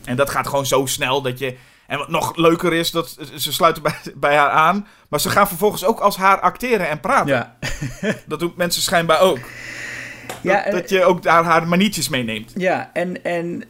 En 0.03 0.15
dat 0.15 0.29
gaat 0.29 0.47
gewoon 0.47 0.65
zo 0.65 0.85
snel 0.85 1.21
dat 1.21 1.39
je... 1.39 1.57
En 1.87 1.97
wat 1.97 2.09
nog 2.09 2.35
leuker 2.35 2.73
is, 2.73 2.91
dat 2.91 3.17
ze 3.35 3.53
sluiten 3.53 3.83
bij, 3.83 3.95
bij 4.15 4.35
haar 4.35 4.49
aan. 4.49 4.87
Maar 5.09 5.19
ze 5.19 5.29
gaan 5.29 5.47
vervolgens 5.47 5.85
ook 5.85 5.99
als 5.99 6.17
haar 6.17 6.39
acteren 6.39 6.89
en 6.89 6.99
praten. 6.99 7.27
Ja. 7.27 7.57
Dat 8.27 8.39
doen 8.39 8.53
mensen 8.55 8.81
schijnbaar 8.81 9.19
ook. 9.19 9.39
Ja, 10.41 10.55
dat, 10.55 10.63
en- 10.65 10.71
dat 10.71 10.89
je 10.89 11.03
ook 11.03 11.23
daar 11.23 11.43
haar 11.43 11.67
maniertjes 11.67 12.09
meeneemt. 12.09 12.51
Ja, 12.55 12.89
en, 12.93 13.23
en 13.23 13.63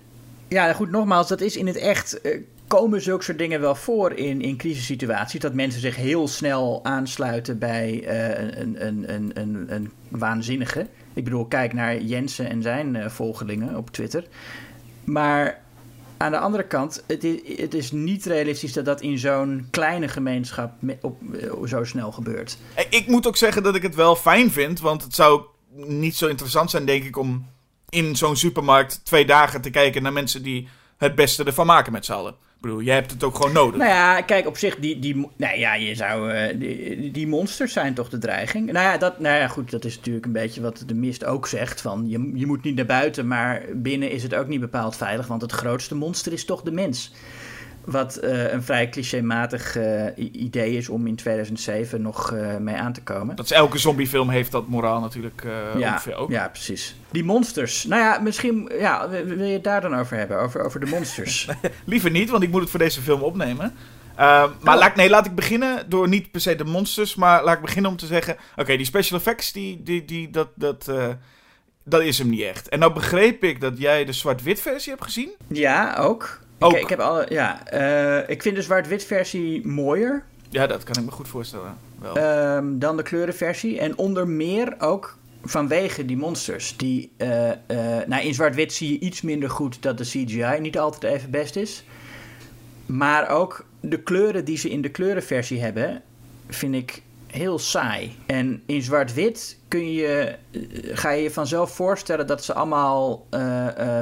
ja, 0.48 0.74
goed, 0.74 0.92
nogmaals, 0.92 1.28
dat 1.28 1.42
is 1.42 1.56
in 1.56 1.68
het 1.68 1.78
echt. 1.78 2.22
eh, 2.22 2.40
komen 2.68 3.02
zulke 3.02 3.24
soort 3.24 3.38
dingen 3.38 3.62
wel 3.62 3.76
voor 3.76 4.12
in, 4.14 4.42
in 4.42 4.58
crisissituaties? 4.58 5.40
Dat 5.40 5.54
mensen 5.54 5.82
zich 5.82 5.96
heel 5.96 6.28
snel 6.28 6.80
aansluiten 6.84 7.60
bij 7.60 8.04
eh, 8.06 8.60
een, 8.60 8.86
een, 8.88 9.14
een, 9.14 9.32
een, 9.34 9.66
een 9.70 9.92
waanzinnige. 10.10 10.88
Ik 11.14 11.24
bedoel, 11.24 11.46
kijk 11.46 11.74
naar 11.74 11.98
Jensen 12.02 12.50
en 12.50 12.62
zijn 12.62 12.96
eh, 12.96 13.10
volgelingen 13.10 13.76
op 13.76 13.90
Twitter. 13.92 14.24
Maar 15.04 15.60
aan 16.18 16.32
de 16.32 16.40
andere 16.40 16.64
kant, 16.68 17.04
het 17.08 17.24
is, 17.24 17.58
het 17.58 17.74
is 17.74 17.92
niet 17.92 18.26
realistisch 18.26 18.74
dat 18.74 18.86
dat 18.86 19.02
in 19.02 19.18
zo'n 19.18 19.68
kleine 19.72 20.08
gemeenschap 20.08 20.72
eh, 20.88 20.96
zo 21.66 21.84
snel 21.84 22.12
gebeurt. 22.12 22.58
Eh, 22.74 22.86
Ik 22.90 23.08
moet 23.08 23.28
ook 23.28 23.38
zeggen 23.38 23.64
dat 23.64 23.76
ik 23.76 23.82
het 23.82 23.96
wel 23.96 24.16
fijn 24.16 24.52
vind, 24.52 24.80
want 24.80 25.04
het 25.04 25.16
zou 25.16 25.42
niet 25.74 26.16
zo 26.16 26.28
interessant 26.28 26.70
zijn, 26.70 26.86
denk 26.86 27.04
ik, 27.04 27.18
om 27.18 27.46
in 27.90 28.16
zo'n 28.16 28.36
supermarkt 28.36 29.00
twee 29.04 29.26
dagen 29.26 29.62
te 29.62 29.70
kijken 29.70 30.04
naar 30.04 30.14
mensen 30.14 30.44
die 30.44 30.68
het 30.98 31.16
beste 31.16 31.44
ervan 31.44 31.66
maken 31.66 31.92
met 31.92 32.06
z'n 32.06 32.12
allen. 32.12 32.36
Ik 32.62 32.82
jij 32.82 32.96
hebt 32.96 33.12
het 33.12 33.24
ook 33.24 33.36
gewoon 33.36 33.52
nodig. 33.52 33.80
Nou 33.80 33.90
ja, 33.90 34.22
kijk, 34.22 34.48
op 34.48 34.58
zich, 34.58 34.76
die, 34.76 35.00
die, 35.00 35.28
nou 35.36 35.58
ja, 35.58 35.74
je 35.76 35.96
zou, 35.96 36.32
eh, 36.32 36.60
die, 36.60 37.12
die 37.12 37.28
monsters 37.28 37.74
zijn 37.74 37.94
toch 37.94 38.10
de 38.10 38.18
dreiging? 38.18 38.72
Nou 38.72 38.86
ja, 38.86 38.98
dat, 38.98 39.20
nou 39.20 39.38
ja, 39.38 39.48
goed, 39.48 39.72
dat 39.72 39.86
is 39.86 39.96
natuurlijk 39.96 40.26
een 40.26 40.32
beetje 40.32 40.62
wat 40.62 40.84
de 40.86 40.94
mist 40.94 41.26
ook 41.26 41.48
zegt. 41.48 41.82
Van, 41.82 42.10
je, 42.10 42.32
je 42.34 42.46
moet 42.46 42.64
niet 42.64 42.76
naar 42.76 42.86
buiten, 42.86 43.28
maar 43.28 43.64
binnen 43.74 44.12
is 44.12 44.24
het 44.24 44.36
ook 44.36 44.48
niet 44.48 44.60
bepaald 44.60 44.96
veilig. 44.96 45.28
Want 45.28 45.42
het 45.42 45.52
grootste 45.52 45.96
monster 45.96 46.34
is 46.34 46.46
toch 46.46 46.62
de 46.62 46.72
mens. 46.72 47.14
Wat 47.88 48.16
eh, 48.16 48.52
een 48.52 48.64
vrij 48.64 48.90
clichématig 48.90 49.78
i- 49.78 50.30
idee 50.32 50.78
is 50.78 50.90
om 50.90 51.08
in 51.08 51.16
2007 51.16 52.02
nog 52.02 52.32
eh, 52.34 52.58
mee 52.58 52.76
aan 52.76 52.94
te 52.94 53.02
komen. 53.04 53.36
Dat 53.36 53.46
is 53.46 53.52
elke 53.52 53.78
zombiefilm 53.78 54.30
heeft 54.30 54.52
dat 54.52 54.68
moraal 54.68 55.00
natuurlijk 55.00 55.42
ja, 55.78 55.90
ongeveer 55.92 56.16
ook. 56.16 56.30
ja, 56.30 56.48
precies. 56.48 56.96
Die 57.12 57.24
monsters. 57.24 57.84
Nou 57.84 58.02
ja, 58.02 58.20
misschien 58.20 58.72
ja, 58.80 59.10
wil 59.10 59.46
je 59.46 59.54
het 59.54 59.64
daar 59.64 59.82
dan 59.82 59.96
over 59.96 60.18
hebben? 60.18 60.40
Over, 60.40 60.62
over 60.66 60.80
de 60.80 60.86
monsters. 60.86 61.48
Liever 61.86 62.12
niet, 62.12 62.30
want 62.30 62.44
ik 62.44 62.50
moet 62.52 62.62
het 62.62 62.70
voor 62.70 62.80
deze 62.80 63.02
film 63.02 63.22
opnemen. 63.22 63.74
Eh, 64.16 64.26
maar 64.62 64.74
Oh. 64.76 64.80
laat, 64.80 64.96
nee, 64.96 65.10
laat 65.10 65.26
ik 65.26 65.36
beginnen 65.36 65.90
door 65.90 66.08
niet 66.08 66.32
per 66.32 66.42
se 66.42 66.56
de 66.56 66.64
monsters, 66.64 67.16
maar 67.16 67.44
laat 67.44 67.56
ik 67.56 67.62
beginnen 67.62 67.92
om 67.92 67.98
te 67.98 68.06
zeggen... 68.06 68.36
Oké, 68.56 68.78
die 68.78 68.86
special 68.86 69.20
effects, 69.20 69.52
die, 69.52 69.84
die, 69.84 70.06
die, 70.06 70.30
dat, 70.30 70.48
dat, 70.56 70.92
dat 71.84 72.02
is 72.02 72.18
hem 72.18 72.30
niet 72.30 72.42
echt. 72.42 72.70
En 72.70 72.80
nou 72.80 72.94
begreep 72.94 73.44
ik 73.44 73.62
dat 73.62 73.78
jij 73.78 74.06
de 74.06 74.14
zwart-wit 74.14 74.62
versie 74.62 74.92
hebt 74.92 75.04
gezien. 75.04 75.30
ja, 75.48 75.96
ook. 75.96 76.40
Ook. 76.60 76.74
Ik, 76.74 76.82
ik, 76.82 76.90
heb 76.90 77.00
al, 77.00 77.34
ja, 77.34 77.68
eh, 77.68 78.30
ik 78.30 78.42
vind 78.42 78.56
de 78.56 78.62
zwart-wit 78.62 79.04
versie 79.04 79.68
mooier. 79.68 80.24
Ja, 80.50 80.68
dat 80.68 80.84
kan 80.84 80.96
ik 80.96 81.06
me 81.06 81.12
goed 81.12 81.28
voorstellen. 81.28 81.78
Wel. 82.02 82.16
Ehm, 82.16 82.80
dan 82.80 82.98
de 82.98 83.04
kleurenversie. 83.04 83.80
En 83.80 83.98
onder 83.98 84.28
meer 84.28 84.76
ook 84.80 85.18
vanwege 85.44 86.06
die 86.06 86.18
monsters. 86.18 86.78
Die, 86.78 87.12
eh, 87.18 87.50
eh, 87.52 88.08
nou, 88.08 88.24
in 88.24 88.34
zwart-wit 88.34 88.74
zie 88.74 88.92
je 88.92 89.00
iets 89.00 89.22
minder 89.22 89.50
goed 89.50 89.82
dat 89.82 89.98
de 89.98 90.04
CGI 90.04 90.60
niet 90.60 90.78
altijd 90.78 91.14
even 91.14 91.32
best 91.32 91.56
is. 91.56 91.84
Maar 92.86 93.30
ook 93.30 93.66
de 93.80 94.00
kleuren 94.00 94.46
die 94.46 94.58
ze 94.58 94.70
in 94.70 94.82
de 94.82 94.90
kleurenversie 94.90 95.62
hebben, 95.62 96.02
vind 96.48 96.76
ik 96.76 97.02
heel 97.28 97.60
saai. 97.60 98.16
En 98.26 98.64
in 98.66 98.82
zwart-wit 98.82 99.58
kun 99.68 99.92
je, 99.92 100.36
ga 100.92 101.10
je 101.12 101.24
je 101.24 101.32
vanzelf 101.32 101.72
voorstellen 101.72 102.28
dat 102.28 102.44
ze 102.44 102.54
allemaal 102.54 103.28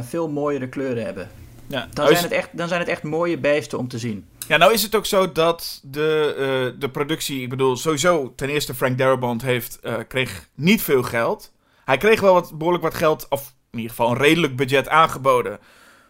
veel 0.02 0.30
mooiere 0.30 0.70
kleuren 0.70 1.06
hebben. 1.06 1.30
Ja. 1.68 1.88
Dan 1.94 2.06
Nou 2.06 2.16
zijn, 2.16 2.24
het 2.24 2.34
echt, 2.34 2.58
dan 2.58 2.68
zijn 2.68 2.80
het 2.80 2.90
echt 2.90 3.04
mooie 3.04 3.38
beesten 3.38 3.78
om 3.78 3.88
te 3.88 3.98
zien. 4.00 4.26
Ja, 4.48 4.58
nou 4.58 4.74
is 4.74 4.82
het 4.82 4.96
ook 4.96 5.06
zo 5.06 5.32
dat 5.32 5.80
de, 5.84 6.36
eh, 6.38 6.80
de 6.80 6.90
productie, 6.90 7.42
ik 7.42 7.50
bedoel, 7.50 7.78
sowieso 7.78 8.34
ten 8.36 8.50
eerste 8.50 8.76
Frank 8.76 8.98
Darabont 8.98 9.42
heeft, 9.42 9.80
eh, 9.80 9.94
kreeg 10.08 10.50
niet 10.56 10.82
veel 10.82 11.04
geld. 11.04 11.52
Hij 11.86 11.98
kreeg 11.98 12.22
wel 12.22 12.34
wat, 12.34 12.58
behoorlijk 12.58 12.84
wat 12.84 12.96
geld, 12.96 13.26
of 13.30 13.54
in 13.72 13.78
ieder 13.78 13.96
geval 13.96 14.12
een 14.12 14.18
redelijk 14.18 14.56
budget 14.56 14.90
aangeboden. 14.90 15.60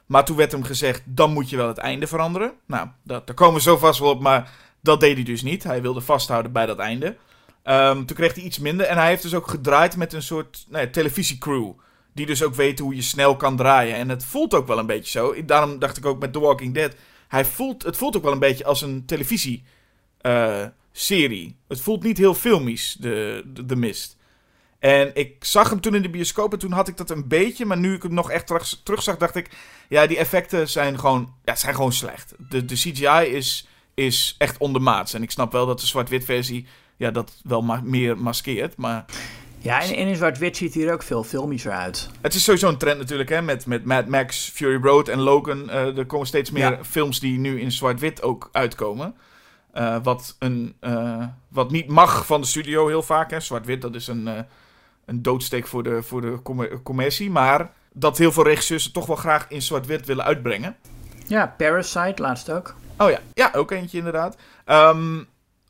Maar 0.06 0.26
toen 0.26 0.36
werd 0.36 0.52
hem 0.52 0.64
gezegd, 0.64 1.02
dan 1.06 1.34
moet 1.34 1.50
je 1.50 1.58
wel 1.58 1.68
het 1.68 1.78
einde 1.78 2.08
veranderen. 2.08 2.54
Nou, 2.66 2.88
dat, 3.04 3.28
daar 3.28 3.36
komen 3.36 3.56
we 3.56 3.62
zo 3.62 3.78
vast 3.78 4.00
wel 4.00 4.10
op, 4.10 4.22
maar 4.22 4.52
dat 4.82 5.00
deed 5.00 5.16
hij 5.16 5.24
dus 5.24 5.42
niet. 5.42 5.64
Hij 5.64 5.82
wilde 5.82 6.02
vasthouden 6.02 6.52
bij 6.52 6.66
dat 6.66 6.80
einde. 6.80 7.16
Ehm, 7.64 8.06
toen 8.06 8.16
kreeg 8.16 8.34
hij 8.34 8.44
iets 8.44 8.60
minder 8.60 8.86
en 8.86 8.98
hij 8.98 9.08
heeft 9.08 9.22
dus 9.22 9.34
ook 9.34 9.48
gedraaid 9.48 9.98
met 9.98 10.14
een 10.14 10.22
soort 10.22 10.66
nou 10.70 10.86
ja, 10.86 10.92
televisiecrew. 10.92 11.72
Die 12.16 12.26
dus 12.26 12.44
ook 12.44 12.56
weten 12.56 12.86
hoe 12.86 12.96
je 12.96 13.02
snel 13.02 13.36
kan 13.36 13.56
draaien. 13.58 13.96
En 13.96 14.10
het 14.10 14.26
voelt 14.26 14.54
ook 14.54 14.68
wel 14.68 14.80
een 14.80 14.86
beetje 14.86 15.12
zo. 15.12 15.46
Daarom 15.46 15.80
dacht 15.80 15.98
ik 15.98 16.06
ook 16.06 16.20
met 16.20 16.34
The 16.34 16.40
Walking 16.40 16.74
Dead. 16.74 16.96
Hij 17.28 17.46
voelt, 17.46 17.84
het 17.84 17.98
voelt 17.98 18.18
ook 18.18 18.24
wel 18.24 18.32
een 18.32 18.40
beetje 18.40 18.66
als 18.66 18.82
een 18.82 19.06
televisieserie. 19.06 19.66
het 21.68 21.82
voelt 21.82 22.04
niet 22.04 22.18
heel 22.18 22.34
filmisch, 22.34 22.98
de, 23.00 23.44
de, 23.66 23.76
Mist. 23.76 24.18
En 24.80 25.12
ik 25.14 25.46
zag 25.46 25.70
hem 25.70 25.82
toen 25.82 25.96
in 25.96 26.02
de 26.02 26.10
bioscoop 26.10 26.54
en 26.54 26.60
toen 26.60 26.72
had 26.72 26.88
ik 26.88 26.98
dat 26.98 27.10
een 27.10 27.28
beetje. 27.28 27.66
Maar 27.66 27.78
nu 27.78 27.94
ik 27.94 28.04
hem 28.04 28.14
nog 28.14 28.32
echt 28.32 28.48
terug, 28.48 28.82
terugzag, 28.84 29.18
dacht 29.18 29.36
ik... 29.36 29.50
Ja, 29.90 30.08
die 30.08 30.18
effecten 30.18 30.70
zijn 30.70 31.00
gewoon, 31.00 31.34
ja, 31.44 31.56
zijn 31.56 31.76
gewoon 31.76 31.94
slecht. 31.94 32.34
De, 32.50 32.66
de 32.66 32.76
CGI 32.76 33.26
is, 33.36 33.68
is 33.94 34.36
echt 34.38 34.58
ondermaats. 34.58 35.14
En 35.14 35.24
ik 35.24 35.32
snap 35.32 35.52
wel 35.52 35.66
dat 35.66 35.80
de 35.80 35.86
zwart-wit 35.86 36.26
versie 36.26 36.68
ja, 36.98 37.12
dat 37.12 37.32
wel 37.44 37.62
meer 37.84 38.18
maskeert. 38.18 38.78
Maar 38.78 39.06
Ja, 39.66 39.82
en, 39.82 39.96
en 39.96 40.08
in 40.08 40.16
zwart-wit 40.16 40.58
ziet 40.58 40.74
hij 40.74 40.88
er 40.88 40.94
ook 40.94 41.04
veel 41.04 41.24
filmischer 41.24 41.72
uit. 41.72 42.10
het 42.22 42.34
is 42.34 42.44
sowieso 42.44 42.68
een 42.70 42.78
trend 42.78 42.98
natuurlijk, 43.00 43.30
hè, 43.30 43.42
met, 43.42 43.66
met 43.66 43.86
Mad 43.86 44.08
Max, 44.08 44.50
Fury 44.54 44.82
Road 44.84 45.08
en 45.08 45.20
Logan. 45.20 45.70
Eh, 45.70 45.98
er 45.98 46.06
komen 46.06 46.28
steeds 46.28 46.52
meer 46.52 46.72
Ja. 46.72 46.84
films 46.84 47.20
die 47.20 47.38
nu 47.40 47.60
in 47.62 47.72
zwart-wit 47.72 48.22
ook 48.22 48.50
uitkomen. 48.52 49.16
Eh, 49.72 49.98
wat, 50.04 50.36
een, 50.40 50.76
eh, 50.80 51.24
wat 51.48 51.72
niet 51.72 51.88
mag 51.88 52.26
van 52.26 52.42
de 52.42 52.48
studio 52.48 52.88
heel 52.88 53.04
vaak. 53.04 53.32
hè. 53.32 53.40
Zwart-wit, 53.40 53.82
dat 53.82 53.96
is 53.96 54.08
een, 54.08 54.30
een 55.06 55.22
doodsteek 55.22 55.68
voor 55.68 55.84
de, 55.84 56.04
voor 56.04 56.22
de 56.22 56.40
commer- 56.44 56.82
commercie. 56.82 57.30
Maar 57.32 57.72
dat 57.94 58.18
heel 58.18 58.32
veel 58.32 58.44
regisseurs 58.44 58.92
toch 58.92 59.06
wel 59.06 59.16
graag 59.16 59.46
in 59.50 59.62
zwart-wit 59.62 60.06
willen 60.06 60.26
uitbrengen. 60.26 60.76
Ja, 61.28 61.54
Parasite 61.58 62.22
laatst 62.22 62.52
ook. 62.52 62.76
Oh 62.98 63.10
ja, 63.10 63.20
ja, 63.34 63.52
ook 63.56 63.72
eentje 63.72 63.98
inderdaad. 63.98 64.36
Ehm, 64.66 65.24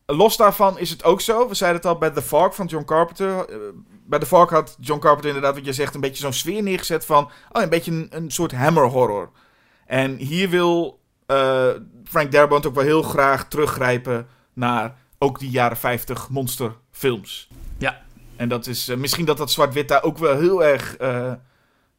los 0.05 0.37
daarvan 0.37 0.79
is 0.79 0.89
het 0.89 1.03
ook 1.03 1.21
zo. 1.21 1.47
We 1.47 1.55
zeiden 1.55 1.81
het 1.81 1.89
al 1.89 1.97
bij 1.97 2.09
The 2.11 2.21
Fog 2.21 2.55
van 2.55 2.65
John 2.65 2.85
Carpenter. 2.85 3.49
Eh, 3.49 3.57
bij 4.05 4.19
The 4.19 4.25
Fog 4.25 4.49
had 4.49 4.77
John 4.79 4.99
Carpenter 4.99 5.27
inderdaad, 5.27 5.55
wat 5.55 5.65
je 5.65 5.73
zegt, 5.73 5.95
een 5.95 6.01
beetje 6.01 6.23
zo'n 6.23 6.33
sfeer 6.33 6.63
neergezet 6.63 7.05
van... 7.05 7.29
Oh, 7.51 7.61
een 7.61 7.69
beetje 7.69 7.91
een, 7.91 8.07
een 8.09 8.31
soort 8.31 8.51
hammer 8.51 8.85
horror. 8.85 9.29
En 9.85 10.15
hier 10.15 10.49
wil 10.49 10.99
eh, 11.25 11.69
Frank 12.03 12.31
Darabont 12.31 12.65
ook 12.65 12.75
wel 12.75 12.83
heel 12.83 13.01
graag 13.01 13.47
teruggrijpen 13.47 14.27
naar 14.53 14.95
ook 15.17 15.39
die 15.39 15.49
jaren 15.49 15.77
50 15.77 16.29
monsterfilms. 16.29 17.49
Ja. 17.77 18.01
En 18.35 18.49
dat 18.49 18.67
is 18.67 18.87
eh, 18.87 18.97
misschien 18.97 19.25
dat 19.25 19.37
dat 19.37 19.51
zwart-wit 19.51 19.87
daar 19.87 20.03
ook 20.03 20.17
wel 20.17 20.37
heel 20.37 20.63
erg 20.63 20.97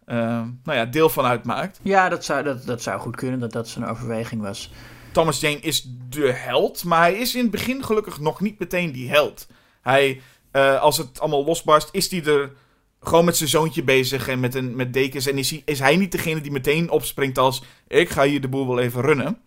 nou 0.09 0.79
ja, 0.79 0.85
deel 0.85 1.09
van 1.09 1.25
uitmaakt. 1.25 1.81
Ja, 1.83 2.09
dat 2.09 2.25
zou, 2.25 2.43
dat, 2.43 2.67
dat 2.67 2.83
zou 2.83 3.01
goed 3.01 3.17
kunnen 3.17 3.41
dat 3.41 3.53
dat 3.53 3.69
zijn 3.69 3.87
overweging 3.87 4.43
was. 4.43 4.71
Thomas 5.17 5.41
Jane 5.41 5.61
is 5.61 5.89
de 6.09 6.33
held, 6.33 6.85
maar 6.85 7.01
hij 7.01 7.15
is 7.15 7.35
in 7.35 7.43
het 7.43 7.51
begin 7.51 7.85
gelukkig 7.85 8.21
nog 8.21 8.41
niet 8.41 8.59
meteen 8.59 8.93
die 8.93 9.09
held. 9.09 9.47
Hij, 9.83 10.21
eh, 10.51 10.81
als 10.81 10.97
het 10.97 11.21
allemaal 11.21 11.45
losbarst, 11.45 11.89
is 11.93 12.11
hij 12.11 12.25
er 12.25 12.53
gewoon 13.01 13.25
met 13.25 13.37
zijn 13.37 13.49
zoontje 13.49 13.83
bezig 13.83 14.29
en 14.29 14.41
met, 14.41 14.55
een, 14.55 14.77
met 14.77 14.93
dekens. 14.93 15.27
En 15.27 15.39
is 15.39 15.51
hij, 15.51 15.63
is 15.65 15.79
hij 15.79 15.97
niet 15.97 16.13
degene 16.13 16.41
die 16.41 16.51
meteen 16.51 16.91
opspringt 16.91 17.39
als, 17.39 17.63
ik 17.89 18.09
ga 18.09 18.25
hier 18.25 18.41
de 18.41 18.49
boel 18.49 18.67
wel 18.67 18.79
even 18.79 19.01
runnen. 19.01 19.39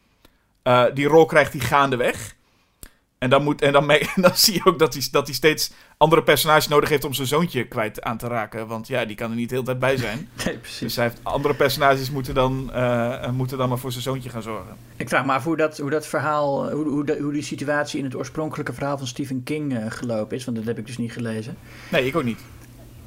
Eh, 0.64 0.86
die 0.94 1.08
rol 1.08 1.26
krijgt 1.26 1.54
hij 1.54 1.62
gaandeweg. 1.62 2.36
En 3.20 3.30
dan, 3.30 3.44
moet, 3.44 3.62
en 3.62 3.72
dan, 3.72 3.88
dan 4.16 4.32
zie 4.36 4.54
je 4.54 4.62
ook 4.64 4.80
dat 4.80 4.94
hij, 4.94 5.04
dat 5.12 5.26
hij 5.26 5.36
steeds 5.36 5.72
andere 5.98 6.24
personages 6.24 6.68
nodig 6.68 6.90
heeft 6.90 7.04
om 7.04 7.14
zijn 7.14 7.28
zoontje 7.28 7.68
kwijt 7.68 8.02
aan 8.02 8.18
te 8.18 8.28
raken. 8.28 8.68
Want 8.68 8.88
ja, 8.88 9.06
die 9.06 9.16
kan 9.16 9.30
er 9.30 9.36
niet 9.36 9.50
de 9.50 9.54
hele 9.56 9.68
tijd 9.68 9.80
bij 9.80 9.98
zijn. 9.98 10.30
Nee, 10.46 10.58
precies. 10.58 10.80
Dus 10.80 10.96
hij 10.96 11.06
heeft, 11.06 11.20
andere 11.24 11.54
personages 11.54 12.12
moeten 12.12 12.34
dan, 12.34 12.74
eh, 12.74 13.30
moeten 13.30 13.58
dan 13.58 13.70
maar 13.70 13.78
voor 13.78 13.92
zijn 13.92 14.04
zoontje 14.04 14.30
gaan 14.30 14.42
zorgen. 14.42 14.76
Ik 14.96 15.10
vraag 15.10 15.26
me 15.26 15.32
af 15.32 15.44
hoe 15.44 15.58
dat, 15.58 15.78
hoe 15.78 15.90
dat 15.90 16.08
verhaal, 16.08 16.72
hoe, 16.72 16.88
hoe, 16.90 17.18
hoe 17.22 17.34
die 17.34 17.42
situatie 17.42 18.00
in 18.00 18.06
het 18.06 18.16
oorspronkelijke 18.16 18.74
verhaal 18.74 18.98
van 18.98 19.08
Stephen 19.08 19.44
King 19.44 19.78
eh, 19.78 19.86
gelopen 19.90 20.38
is. 20.38 20.46
Want 20.46 20.58
dat 20.58 20.66
heb 20.66 20.78
ik 20.78 20.86
dus 20.86 20.98
niet 20.98 21.12
gelezen. 21.12 21.58
Nee, 21.92 22.06
ik 22.06 22.16
ook 22.16 22.24
niet. 22.24 22.40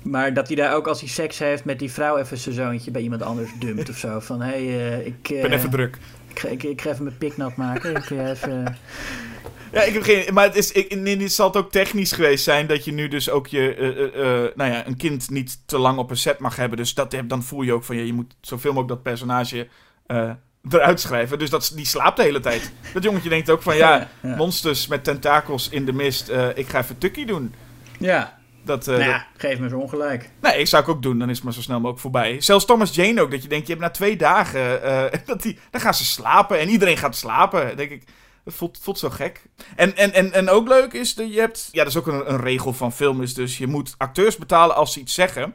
Maar 0.02 0.34
dat 0.34 0.46
hij 0.46 0.56
daar 0.56 0.74
ook 0.74 0.86
als 0.86 1.00
hij 1.00 1.08
seks 1.08 1.38
heeft 1.38 1.64
met 1.64 1.78
die 1.78 1.90
vrouw 1.92 2.16
even 2.16 2.38
zijn 2.38 2.54
zoontje 2.54 2.90
bij 2.90 3.02
iemand 3.02 3.22
anders 3.22 3.50
dumpt 3.58 3.88
of 3.88 3.96
zo. 3.96 4.20
Van 4.20 4.40
hé, 4.42 4.66
hey, 4.66 4.92
eh, 4.98 5.06
ik, 5.06 5.28
Ik 5.28 5.42
ben 5.42 5.52
even 5.52 5.70
druk. 5.70 5.98
ik, 6.28 6.38
ga- 6.38 6.48
ik, 6.48 6.62
ik 6.62 6.80
ga 6.80 6.90
even 6.90 7.04
mijn 7.04 7.18
pik 7.18 7.36
nat 7.36 7.56
maken. 7.56 8.04
Kun 8.04 8.16
jij 8.16 8.30
even... 8.30 8.64
Ja, 9.72 9.82
ik 9.82 9.92
heb 9.92 10.02
geen... 10.02 10.34
Maar 10.34 10.44
het, 10.44 10.56
is, 10.56 10.72
ik, 10.72 10.94
nee, 10.94 11.16
dit 11.16 11.32
zal 11.32 11.46
het 11.46 11.56
ook 11.56 11.70
technisch 11.70 12.12
geweest 12.12 12.44
zijn 12.44 12.66
dat 12.66 12.84
je 12.84 12.92
nu 12.92 13.08
dus 13.08 13.30
ook 13.30 13.46
je... 13.46 13.74
eh, 13.74 13.88
eh, 13.88 14.44
eh, 14.44 14.50
nou 14.54 14.70
ja, 14.72 14.86
een 14.86 14.96
kind 14.96 15.30
niet 15.30 15.58
te 15.66 15.78
lang 15.78 15.98
op 15.98 16.10
een 16.10 16.16
set 16.16 16.38
mag 16.38 16.56
hebben. 16.56 16.78
Dus 16.78 16.94
dat, 16.94 17.12
heb- 17.12 17.28
dan 17.28 17.42
voel 17.42 17.62
je 17.62 17.72
ook 17.72 17.84
van... 17.84 17.96
Ja, 17.96 18.02
je 18.02 18.12
moet 18.12 18.34
zoveel 18.40 18.72
mogelijk 18.72 18.94
dat 18.94 19.02
personage 19.12 19.68
eh, 20.06 20.30
eruit 20.70 21.00
schrijven. 21.00 21.38
Dus 21.38 21.50
dat, 21.50 21.72
die 21.74 21.86
slaapt 21.86 22.16
de 22.16 22.22
hele 22.22 22.40
tijd. 22.40 22.72
Dat 22.94 23.02
jongetje 23.02 23.28
denkt 23.28 23.50
ook 23.50 23.62
van... 23.62 23.76
Ja, 23.76 24.08
Ja. 24.22 24.36
monsters 24.36 24.86
met 24.86 25.04
tentakels 25.04 25.68
in 25.68 25.84
de 25.84 25.92
mist. 25.92 26.30
ik 26.54 26.68
ga 26.68 26.78
even 26.78 26.98
tukkie 26.98 27.26
doen. 27.26 27.54
Ja, 27.98 28.38
Dat, 28.64 28.86
nou 28.86 29.04
dat- 29.04 29.22
geef 29.36 29.58
me 29.58 29.68
zo 29.68 29.78
ongelijk. 29.78 30.30
Nee, 30.40 30.58
ik 30.58 30.66
zou 30.66 30.82
ik 30.82 30.88
ook 30.88 31.02
doen. 31.02 31.18
Dan 31.18 31.28
is 31.30 31.34
het 31.36 31.44
maar 31.44 31.52
zo 31.54 31.60
snel 31.60 31.76
mogelijk 31.76 32.00
voorbij. 32.00 32.40
Zelfs 32.40 32.64
Thomas 32.64 32.94
Jane 32.94 33.20
ook. 33.22 33.30
Dat 33.30 33.42
je 33.42 33.48
denkt, 33.48 33.66
je 33.66 33.72
hebt 33.72 33.84
na 33.84 33.90
twee 33.90 34.16
dagen... 34.16 34.80
dat 35.26 35.42
die, 35.42 35.58
dan 35.70 35.80
gaan 35.80 35.94
ze 35.94 36.04
slapen. 36.04 36.58
En 36.58 36.68
iedereen 36.68 36.96
gaat 36.96 37.16
slapen. 37.16 37.76
Denk 37.76 37.90
ik, 37.90 38.02
dat 38.44 38.54
voelt, 38.54 38.78
voelt 38.82 38.98
zo 38.98 39.10
gek. 39.10 39.42
En, 39.76 39.96
en, 39.96 40.12
en, 40.12 40.32
en 40.32 40.48
ook 40.48 40.68
leuk 40.68 40.92
is 40.92 41.14
dat 41.14 41.32
je 41.34 41.40
hebt... 41.40 41.68
Ja, 41.72 41.78
dat 41.84 41.92
is 41.92 41.98
ook 41.98 42.06
een, 42.06 42.30
een 42.32 42.40
regel 42.40 42.72
van 42.72 42.92
film. 42.92 43.22
Is 43.22 43.34
dus 43.34 43.58
je 43.58 43.66
moet 43.66 43.94
acteurs 43.98 44.36
betalen 44.36 44.76
als 44.76 44.92
ze 44.92 45.00
iets 45.00 45.14
zeggen. 45.14 45.54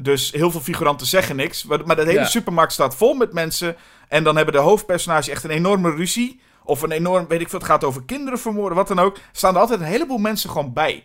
Dus 0.00 0.32
heel 0.32 0.50
veel 0.50 0.60
figuranten 0.60 1.06
zeggen 1.06 1.36
niks. 1.36 1.64
Maar, 1.64 1.86
maar 1.86 1.96
de 1.96 2.02
hele 2.04 2.18
Ja. 2.18 2.24
supermarkt 2.26 2.72
staat 2.72 2.96
vol 2.96 3.14
met 3.14 3.32
mensen. 3.32 3.76
En 4.08 4.24
dan 4.24 4.36
hebben 4.36 4.54
de 4.54 4.60
hoofdpersonages 4.60 5.28
echt 5.28 5.44
een 5.44 5.50
enorme 5.50 5.90
ruzie. 5.94 6.40
Of 6.64 6.82
een 6.82 6.90
enorm, 6.92 7.26
weet 7.28 7.40
ik 7.40 7.48
veel, 7.48 7.58
het 7.58 7.68
gaat 7.68 7.84
over 7.84 8.02
kinderen 8.04 8.38
vermoorden, 8.38 8.76
wat 8.76 8.88
dan 8.88 8.98
ook. 8.98 9.16
Staan 9.32 9.54
er 9.54 9.60
altijd 9.60 9.80
een 9.80 9.86
heleboel 9.86 10.18
mensen 10.18 10.50
gewoon 10.50 10.72
bij. 10.72 11.04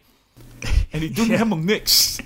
En 0.89 0.99
die 0.99 1.11
doen 1.11 1.25
Ja. 1.29 1.31
helemaal 1.31 1.57
niks. 1.57 2.17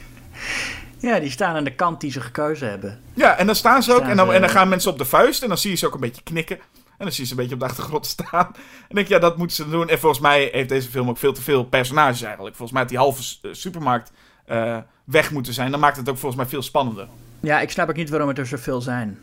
Ja, 0.99 1.20
die 1.20 1.30
staan 1.32 1.55
aan 1.55 1.64
de 1.64 1.76
kant 1.76 2.01
die 2.01 2.11
ze 2.11 2.22
gekozen 2.22 2.70
hebben. 2.70 3.01
Ja, 3.14 3.38
en 3.38 3.45
dan 3.45 3.55
staan 3.55 3.84
ze 3.84 3.91
ook. 3.91 3.97
Staan 3.97 4.09
en, 4.09 4.18
dan, 4.18 4.28
ze- 4.28 4.34
en 4.34 4.41
dan 4.41 4.49
gaan 4.49 4.70
mensen 4.70 4.91
op 4.91 4.97
de 4.97 5.05
vuist. 5.05 5.41
En 5.41 5.47
dan 5.47 5.57
zie 5.57 5.70
je 5.72 5.78
ze 5.78 5.86
ook 5.88 5.93
een 5.93 5.99
beetje 5.99 6.24
knikken. 6.24 6.59
En 7.04 7.10
dan 7.10 7.18
zie 7.18 7.24
je 7.24 7.30
ze 7.30 7.36
een 7.36 7.47
beetje 7.47 7.54
op 7.54 7.60
de 7.60 7.68
achtergrond 7.68 8.06
staan. 8.16 8.47
En 8.89 8.95
denk 8.95 9.08
je, 9.08 9.14
ja, 9.14 9.20
dat 9.20 9.38
moeten 9.38 9.56
ze 9.56 9.70
doen. 9.70 9.89
En 9.89 9.99
volgens 9.99 10.22
mij 10.22 10.49
heeft 10.51 10.70
deze 10.70 10.89
film 10.89 11.10
ook 11.10 11.18
veel 11.18 11.34
te 11.34 11.41
veel 11.41 11.64
personages 11.64 12.22
eigenlijk. 12.22 12.56
Volgens 12.56 12.72
mij 12.72 12.82
had 12.82 12.89
die 12.89 12.99
halve 12.99 13.38
eh, 13.41 13.54
supermarkt 13.54 14.12
eh, 14.45 14.78
weg 15.04 15.32
moeten 15.32 15.54
zijn. 15.54 15.72
Dan 15.72 15.80
maakt 15.80 15.97
het 15.97 16.10
ook 16.10 16.18
volgens 16.18 16.41
mij 16.41 16.49
veel 16.49 16.62
spannender. 16.62 17.08
Ja, 17.39 17.60
ik 17.60 17.72
snap 17.72 17.89
ook 17.89 17.95
niet 17.95 18.10
waarom 18.10 18.28
het 18.28 18.38
er 18.38 18.47
zoveel 18.47 18.82
zijn. 18.82 19.20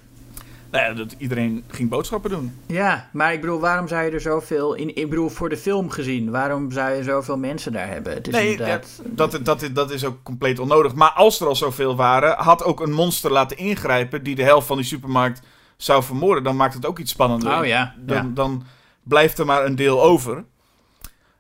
Nou 0.71 0.85
ja, 0.85 0.93
dat 0.93 1.15
iedereen 1.19 1.65
ging 1.69 1.89
boodschappen 1.89 2.31
doen. 2.31 2.55
Ja, 2.67 3.09
maar 3.13 3.33
ik 3.33 3.41
bedoel, 3.41 3.61
waarom 3.61 3.89
zou 3.89 4.05
je 4.05 4.11
er 4.11 4.21
zoveel... 4.21 4.75
In, 4.75 4.97
ik 4.97 5.09
bedoel, 5.11 5.29
voor 5.29 5.49
de 5.49 5.57
film 5.57 5.91
gezien, 5.91 6.31
waarom 6.31 6.73
zou 6.73 6.91
je 6.95 7.03
zoveel 7.03 7.37
mensen 7.37 7.73
daar 7.73 7.89
hebben? 7.89 8.13
Het 8.13 8.29
is 8.29 8.35
Nee, 8.35 8.51
inderdaad... 8.51 9.03
Dat, 9.05 9.39
dat, 9.43 9.69
dat 9.73 9.91
is 9.91 10.05
ook 10.05 10.23
compleet 10.23 10.59
onnodig. 10.59 10.95
Maar 10.95 11.11
als 11.11 11.41
er 11.41 11.47
al 11.47 11.57
zoveel 11.57 11.97
waren, 11.97 12.37
had 12.37 12.65
ook 12.65 12.81
een 12.81 12.93
monster 12.93 13.33
laten 13.33 13.57
ingrijpen 13.57 14.23
die 14.23 14.35
de 14.35 14.43
helft 14.43 14.67
van 14.67 14.77
die 14.77 14.87
supermarkt 14.87 15.41
zou 15.83 16.03
vermoorden. 16.03 16.43
Dan 16.45 16.57
maakt 16.57 16.75
het 16.75 16.87
ook 16.87 16.99
iets 16.99 17.13
spannender. 17.13 17.59
Oh 17.59 17.67
ja, 17.67 17.95
Dan, 17.99 18.17
ja. 18.17 18.31
dan 18.35 18.65
blijft 19.03 19.39
er 19.39 19.47
maar 19.47 19.65
een 19.65 19.77
deel 19.77 20.03
over. 20.03 20.45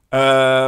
Eh, 0.08 0.20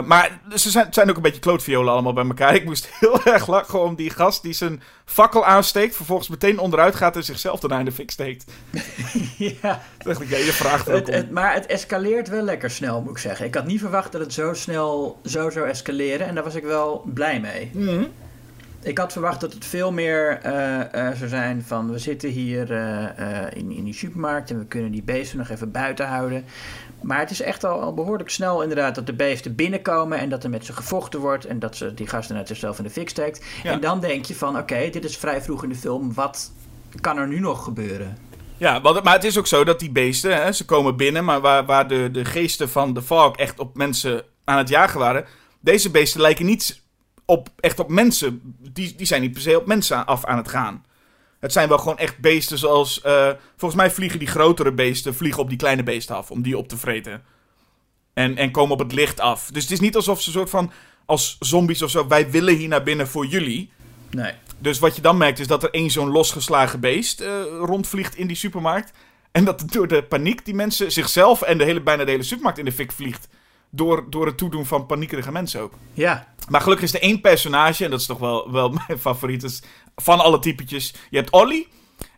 maar 0.03 0.41
ze 0.55 0.71
zijn, 0.71 0.85
het 0.85 0.95
zijn 0.95 1.11
ook 1.11 1.17
een 1.17 1.23
beetje 1.23 1.41
klootviolen 1.41 1.93
allemaal 1.93 2.13
bij 2.13 2.25
elkaar. 2.25 2.55
Ik 2.61 2.65
moest 2.65 2.89
heel 3.01 3.23
erg 3.35 3.47
lachen 3.47 3.83
om 3.83 3.95
die 3.95 4.11
gast 4.11 4.43
die 4.43 4.53
zijn 4.53 4.83
fakkel 5.05 5.45
aansteekt, 5.45 5.97
vervolgens 5.97 6.29
meteen 6.29 6.59
onderuit 6.59 6.95
gaat 6.95 7.17
en 7.17 7.25
zichzelf 7.25 7.61
daarna 7.61 7.79
in 7.79 7.85
de 7.85 7.93
fik 7.93 8.11
steekt. 8.11 8.53
ja. 9.63 9.83
Dacht 9.99 10.21
ik, 10.21 10.29
ja, 10.29 10.37
je 10.37 10.53
vraagt 10.53 10.89
ook 10.89 10.95
Het, 10.97 11.09
om. 11.09 11.15
het, 11.15 11.31
maar 11.31 11.55
het 11.55 11.67
escaleert 11.67 12.29
wel 12.29 12.43
lekker 12.43 12.71
snel, 12.71 13.01
moet 13.03 13.11
ik 13.11 13.19
zeggen. 13.19 13.47
Ik 13.47 13.55
had 13.55 13.67
niet 13.67 13.81
verwacht 13.81 14.13
dat 14.13 14.21
het 14.21 14.33
zo 14.33 14.55
snel 14.55 15.21
zo 15.25 15.51
zou 15.51 15.69
escaleren. 15.69 16.27
En 16.27 16.35
daar 16.35 16.45
was 16.45 16.55
ik 16.55 16.65
wel 16.65 17.05
blij 17.15 17.41
mee. 17.41 17.71
Mhm. 17.75 18.05
Ik 18.83 18.99
had 18.99 19.13
verwacht 19.13 19.41
dat 19.41 19.53
het 19.53 19.65
veel 19.65 19.93
meer 19.93 20.39
eh, 20.43 21.09
eh, 21.09 21.17
zou 21.17 21.29
zijn 21.29 21.63
van... 21.67 21.91
we 21.91 21.99
zitten 21.99 22.29
hier 22.29 22.73
eh, 22.73 23.47
in, 23.53 23.71
in 23.71 23.85
die 23.85 23.95
supermarkt... 23.95 24.51
en 24.51 24.59
we 24.59 24.65
kunnen 24.65 24.91
die 24.91 25.03
beesten 25.03 25.39
nog 25.39 25.49
even 25.49 25.71
buiten 25.71 26.07
houden. 26.07 26.45
Maar 27.01 27.19
het 27.19 27.31
is 27.31 27.41
echt 27.41 27.65
al, 27.65 27.81
al 27.81 27.95
behoorlijk 27.95 28.31
snel 28.31 28.63
inderdaad... 28.63 28.95
dat 28.95 29.07
de 29.07 29.15
beesten 29.15 29.55
binnenkomen 29.55 30.19
en 30.19 30.29
dat 30.29 30.45
er 30.45 30.51
met 30.51 30.65
ze 30.65 30.73
gevochten 30.73 31.21
wordt... 31.21 31.45
en 31.45 31.59
dat 31.59 31.77
ze 31.77 31.95
die 31.95 32.07
gasten 32.07 32.37
uit 32.37 32.49
zichzelf 32.49 32.79
in 32.79 32.85
de 32.85 32.91
fik 32.91 33.09
steekt. 33.09 33.45
Ja. 33.63 33.73
En 33.73 33.81
dan 33.81 34.01
denk 34.01 34.25
je 34.25 34.35
van... 34.35 34.59
oké, 34.59 34.91
dit 34.91 35.05
is 35.05 35.17
vrij 35.17 35.43
vroeg 35.43 35.63
in 35.63 35.69
de 35.69 35.75
film. 35.75 36.15
Wat 36.15 36.53
kan 37.01 37.19
er 37.19 37.29
nu 37.29 37.39
nog 37.39 37.65
gebeuren? 37.65 38.17
Ja, 38.57 38.79
maar 38.79 39.15
het 39.15 39.25
is 39.25 39.39
ook 39.39 39.47
zo 39.47 39.65
dat 39.65 39.81
die 39.81 39.91
beesten, 39.91 40.43
hè, 40.43 40.53
ze 40.53 40.65
komen 40.65 40.97
binnen, 40.97 41.25
maar 41.25 41.41
waar, 41.41 41.65
waar 41.65 41.89
de, 41.89 42.09
de 42.13 42.25
geesten 42.25 42.69
van 42.69 42.95
de 42.95 43.03
Fog 43.03 43.37
echt 43.37 43.59
op 43.59 43.77
mensen 43.77 44.23
aan 44.45 44.59
het 44.59 44.69
jagen 44.69 44.99
waren, 44.99 45.25
deze 45.61 45.91
beesten 45.91 46.21
lijken 46.21 46.47
niet 46.47 46.82
op, 47.33 47.49
echt 47.61 47.79
op 47.79 47.89
mensen. 47.89 48.57
Die, 48.73 48.95
die 48.95 49.07
zijn 49.07 49.21
niet 49.21 49.33
per 49.33 49.41
se 49.41 49.59
op 49.59 49.67
mensen 49.67 50.07
af 50.07 50.25
aan 50.25 50.37
het 50.37 50.49
gaan. 50.49 50.85
Het 51.41 51.53
zijn 51.53 51.69
wel 51.69 51.79
gewoon 51.79 51.99
echt 51.99 52.19
beesten 52.19 52.59
zoals, 52.59 53.01
eh, 53.01 53.31
volgens 53.57 53.81
mij 53.81 53.91
vliegen 53.91 54.19
die 54.19 54.29
grotere 54.29 54.73
beesten 54.73 55.15
vliegen 55.15 55.43
op 55.43 55.49
die 55.49 55.59
kleine 55.59 55.83
beesten 55.83 56.17
af, 56.17 56.31
om 56.31 56.43
die 56.43 56.59
op 56.59 56.69
te 56.69 56.77
vreten. 56.77 57.23
En, 58.15 58.37
en 58.37 58.51
komen 58.51 58.73
op 58.73 58.79
het 58.79 58.93
licht 58.93 59.21
af. 59.21 59.51
Dus 59.53 59.63
het 59.63 59.73
is 59.73 59.81
niet 59.81 59.97
alsof 59.97 60.21
ze 60.21 60.29
een 60.29 60.35
soort 60.35 60.51
van, 60.51 60.73
als 61.05 61.37
zombies 61.41 61.83
of 61.83 61.91
zo, 61.91 62.07
wij 62.07 62.31
willen 62.31 62.57
hier 62.57 62.69
naar 62.69 62.83
binnen 62.83 63.09
voor 63.09 63.27
jullie. 63.27 63.71
Nee. 64.11 64.33
Dus 64.59 64.79
wat 64.79 64.97
je 64.97 65.03
dan 65.03 65.17
merkt 65.17 65.39
is 65.39 65.47
dat 65.47 65.63
er 65.63 65.71
één 65.71 65.91
zo'n 65.91 66.11
losgeslagen 66.11 66.81
beest 66.81 67.21
eh, 67.21 67.43
rondvliegt 67.59 68.17
in 68.17 68.27
die 68.27 68.37
supermarkt. 68.37 68.93
En 69.31 69.45
dat 69.45 69.65
door 69.67 69.89
de 69.89 70.03
paniek 70.03 70.45
die 70.45 70.55
mensen 70.55 70.93
zichzelf 70.93 71.43
en 71.43 71.59
de 71.59 71.65
hele, 71.65 71.81
bijna 71.81 72.05
de 72.05 72.11
hele 72.11 72.23
supermarkt 72.23 72.59
in 72.59 72.65
de 72.65 72.73
fik 72.73 72.93
vliegt. 72.93 73.29
Door, 73.75 74.07
door 74.11 74.27
het 74.27 74.37
toedoen 74.37 74.67
van 74.67 74.87
paniekerige 74.87 75.33
mensen 75.33 75.61
ook. 75.61 75.73
Ja, 75.93 76.27
Maar 76.49 76.61
gelukkig 76.61 76.87
is 76.87 76.95
er 76.95 77.03
één 77.03 77.21
personage, 77.21 77.85
en 77.85 77.91
dat 77.91 78.01
is 78.01 78.07
toch 78.07 78.19
wel, 78.19 78.53
wel 78.53 78.69
mijn 78.87 78.99
favoriet, 78.99 79.41
dus 79.41 79.63
van 79.97 80.21
alle 80.21 80.39
typetjes. 80.39 80.95
Je 81.11 81.17
hebt 81.17 81.31
Ollie. 81.31 81.69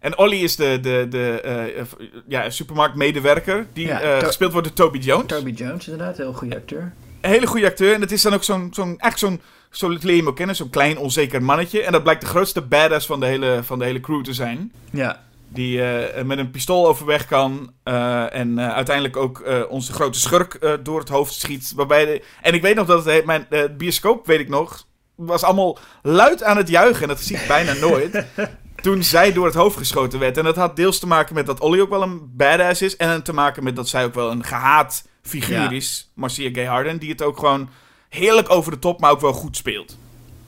En 0.00 0.18
Ollie 0.18 0.42
is 0.42 0.56
de, 0.56 0.78
de, 0.80 1.06
de 1.10 1.40
eh, 1.40 1.78
eh, 1.80 1.86
ja, 2.28 2.50
supermarktmedewerker, 2.50 3.66
die 3.72 3.86
Ja, 3.86 4.00
eh, 4.00 4.18
gespeeld 4.18 4.52
wordt 4.52 4.66
door 4.66 4.76
Toby 4.76 4.98
Jones. 4.98 5.26
Toby 5.26 5.50
Jones 5.50 5.88
inderdaad, 5.88 6.16
heel 6.16 6.32
goede 6.32 6.56
acteur. 6.56 6.92
Een 7.20 7.30
hele 7.30 7.46
goede 7.46 7.66
acteur. 7.66 7.94
En 7.94 8.00
het 8.00 8.12
is 8.12 8.22
dan 8.22 8.34
ook 8.34 8.44
zo'n, 8.44 8.68
zo'n 8.72 8.98
eigenlijk 8.98 9.18
zo'n, 9.18 9.40
zo 9.70 9.88
leer 9.88 10.10
je 10.10 10.18
hem 10.18 10.28
ook 10.28 10.36
kennen, 10.36 10.56
zo'n 10.56 10.70
klein 10.70 10.98
onzeker 10.98 11.42
mannetje. 11.42 11.82
En 11.82 11.92
dat 11.92 12.02
blijkt 12.02 12.20
de 12.20 12.26
grootste 12.26 12.60
badass 12.60 13.06
van 13.06 13.20
de 13.20 13.26
hele, 13.26 13.60
van 13.62 13.78
de 13.78 13.84
hele 13.84 14.00
crew 14.00 14.22
te 14.24 14.32
zijn. 14.32 14.72
Ja, 14.90 15.22
Die 15.54 15.82
eh, 15.82 16.24
met 16.24 16.38
een 16.38 16.50
pistool 16.50 16.86
overweg 16.86 17.26
kan. 17.26 17.72
eh, 17.82 18.34
en 18.34 18.58
eh, 18.58 18.68
uiteindelijk 18.72 19.16
ook 19.16 19.44
onze 19.68 19.92
grote 19.92 20.20
schurk 20.20 20.78
door 20.82 20.98
het 20.98 21.08
hoofd 21.08 21.34
schiet. 21.34 21.72
Waarbij 21.76 22.04
de, 22.04 22.22
en 22.42 22.54
ik 22.54 22.62
weet 22.62 22.74
nog 22.76 22.86
dat 22.86 23.04
het, 23.04 23.24
mijn 23.24 23.46
bioscoop, 23.76 24.26
weet 24.26 24.40
ik 24.40 24.48
nog, 24.48 24.86
was 25.14 25.42
allemaal 25.42 25.78
luid 26.02 26.42
aan 26.42 26.56
het 26.56 26.68
juichen. 26.68 27.02
En 27.02 27.08
dat 27.08 27.20
zie 27.20 27.36
ik 27.36 27.46
bijna 27.48 27.72
nooit. 27.72 28.24
Toen 28.82 29.02
zij 29.02 29.32
door 29.32 29.46
het 29.46 29.54
hoofd 29.54 29.76
geschoten 29.76 30.18
werd. 30.18 30.38
En 30.38 30.44
dat 30.44 30.56
had 30.56 30.76
deels 30.76 30.98
te 30.98 31.06
maken 31.06 31.34
met 31.34 31.46
dat 31.46 31.60
Ollie 31.60 31.82
ook 31.82 31.88
wel 31.90 32.02
een 32.02 32.20
badass 32.36 32.82
is. 32.82 32.96
En 32.96 33.22
te 33.22 33.32
maken 33.32 33.64
met 33.64 33.76
dat 33.76 33.88
zij 33.88 34.04
ook 34.04 34.14
wel 34.14 34.30
een 34.30 34.44
gehaat 34.44 35.06
figuur 35.22 35.56
Ja. 35.60 35.70
is. 35.70 36.10
Marcia 36.14 36.50
Gay 36.52 36.64
Harden. 36.66 36.98
Die 36.98 37.10
het 37.10 37.22
ook 37.22 37.38
gewoon 37.38 37.68
heerlijk 38.08 38.50
over 38.50 38.72
de 38.72 38.78
top, 38.78 39.00
maar 39.00 39.10
ook 39.10 39.20
wel 39.20 39.32
goed 39.32 39.56
speelt. 39.56 39.96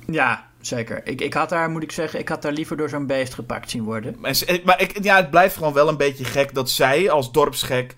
ja 0.07 0.47
zeker. 0.67 1.01
Ik, 1.07 1.21
ik 1.21 1.35
had 1.35 1.49
daar, 1.49 1.71
moet 1.71 1.83
ik 1.83 1.93
zeggen, 1.93 2.19
ik 2.19 2.29
had 2.29 2.43
daar 2.43 2.53
liever 2.53 2.77
door 2.77 2.89
zo'n 2.89 3.07
beest 3.07 3.35
gepakt 3.35 3.71
zien 3.71 3.83
worden. 3.85 4.17
En 4.23 4.37
ze- 4.37 4.61
Maar 4.65 4.81
ik, 4.81 5.05
ja, 5.05 5.17
het 5.17 5.31
blijft 5.31 5.57
gewoon 5.57 5.73
wel 5.73 5.89
een 5.89 5.97
beetje 5.97 6.25
gek 6.25 6.55
dat 6.55 6.71
zij 6.71 7.11
als 7.11 7.33
dorpsgek. 7.33 7.95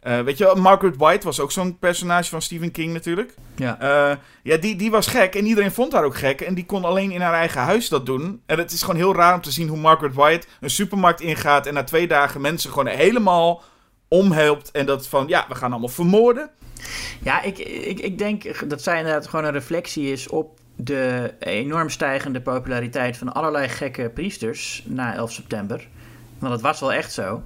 eh, 0.00 0.20
weet 0.20 0.38
je, 0.38 0.52
Margaret 0.56 0.96
White 0.96 1.26
was 1.26 1.40
ook 1.40 1.52
zo'n 1.52 1.78
personage 1.78 2.28
van 2.30 2.42
Stephen 2.42 2.70
King 2.70 2.92
natuurlijk. 2.92 3.34
Ja. 3.56 3.80
Eh, 3.80 4.16
ja, 4.42 4.56
die, 4.56 4.76
die 4.76 4.90
was 4.90 5.06
gek 5.06 5.34
en 5.34 5.46
iedereen 5.46 5.72
vond 5.72 5.92
haar 5.92 6.04
ook 6.04 6.16
gek. 6.16 6.40
En 6.40 6.54
die 6.54 6.66
kon 6.66 6.84
alleen 6.84 7.10
in 7.10 7.20
haar 7.20 7.32
eigen 7.34 7.60
huis 7.60 7.88
dat 7.88 8.06
doen. 8.06 8.42
En 8.46 8.58
het 8.58 8.72
is 8.72 8.80
gewoon 8.80 8.96
heel 8.96 9.14
raar 9.14 9.34
om 9.34 9.40
te 9.40 9.50
zien 9.50 9.68
hoe 9.68 9.78
Margaret 9.78 10.14
White 10.14 10.46
een 10.60 10.70
supermarkt 10.70 11.20
ingaat. 11.20 11.66
En 11.66 11.74
na 11.74 11.84
twee 11.84 12.06
dagen 12.06 12.40
mensen 12.40 12.70
gewoon 12.70 12.86
helemaal 12.86 13.62
omhelpt. 14.08 14.70
En 14.70 14.86
dat 14.86 15.06
van, 15.08 15.28
ja, 15.28 15.44
we 15.48 15.54
gaan 15.54 15.70
allemaal 15.70 15.88
vermoorden. 15.88 16.50
Ja, 17.22 17.42
ik, 17.42 17.58
ik, 17.58 18.00
ik 18.00 18.18
denk 18.18 18.68
dat 18.70 18.82
zij 18.82 18.98
inderdaad 18.98 19.26
gewoon 19.26 19.44
een 19.44 19.52
reflectie 19.52 20.12
is 20.12 20.28
op 20.28 20.58
de 20.76 21.34
enorm 21.38 21.90
stijgende 21.90 22.40
populariteit 22.40 23.16
van 23.16 23.32
allerlei 23.32 23.68
gekke 23.68 24.10
priesters 24.14 24.82
na 24.86 25.14
11 25.14 25.32
september. 25.32 25.88
Want 26.38 26.52
het 26.52 26.62
was 26.62 26.80
wel 26.80 26.92
echt 26.92 27.12
zo. 27.12 27.42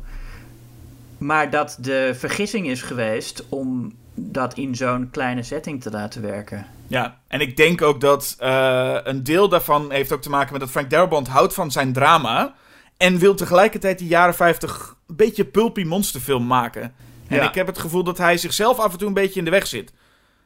Maar 1.18 1.50
dat 1.50 1.76
de 1.80 2.12
vergissing 2.14 2.66
is 2.68 2.82
geweest 2.82 3.44
om 3.48 3.94
dat 4.14 4.54
in 4.54 4.74
zo'n 4.74 5.08
kleine 5.10 5.42
setting 5.42 5.82
te 5.82 5.90
laten 5.90 6.22
werken. 6.22 6.66
Ja, 6.86 7.18
en 7.28 7.40
ik 7.40 7.56
denk 7.56 7.82
ook 7.82 8.00
dat 8.00 8.34
eh, 8.38 8.96
een 9.02 9.22
deel 9.22 9.48
daarvan 9.48 9.90
heeft 9.92 10.12
ook 10.12 10.22
te 10.22 10.30
maken 10.30 10.52
met 10.52 10.60
dat 10.60 10.70
Frank 10.70 10.90
Darabont 10.90 11.28
houdt 11.28 11.54
van 11.54 11.70
zijn 11.70 11.92
drama. 11.92 12.54
En 12.96 13.18
wil 13.18 13.34
tegelijkertijd 13.34 13.98
die 13.98 14.08
jaren 14.08 14.34
50 14.34 14.96
een 15.06 15.16
beetje 15.16 15.44
pulpy 15.44 15.82
monsterfilm 15.84 16.46
maken. 16.46 16.82
En 17.28 17.36
Ja. 17.36 17.48
ik 17.48 17.54
heb 17.54 17.66
het 17.66 17.78
gevoel 17.78 18.04
dat 18.04 18.18
hij 18.18 18.36
zichzelf 18.36 18.78
af 18.78 18.92
en 18.92 18.98
toe 18.98 19.08
een 19.08 19.14
beetje 19.14 19.38
in 19.38 19.44
de 19.44 19.50
weg 19.50 19.66
zit. 19.66 19.92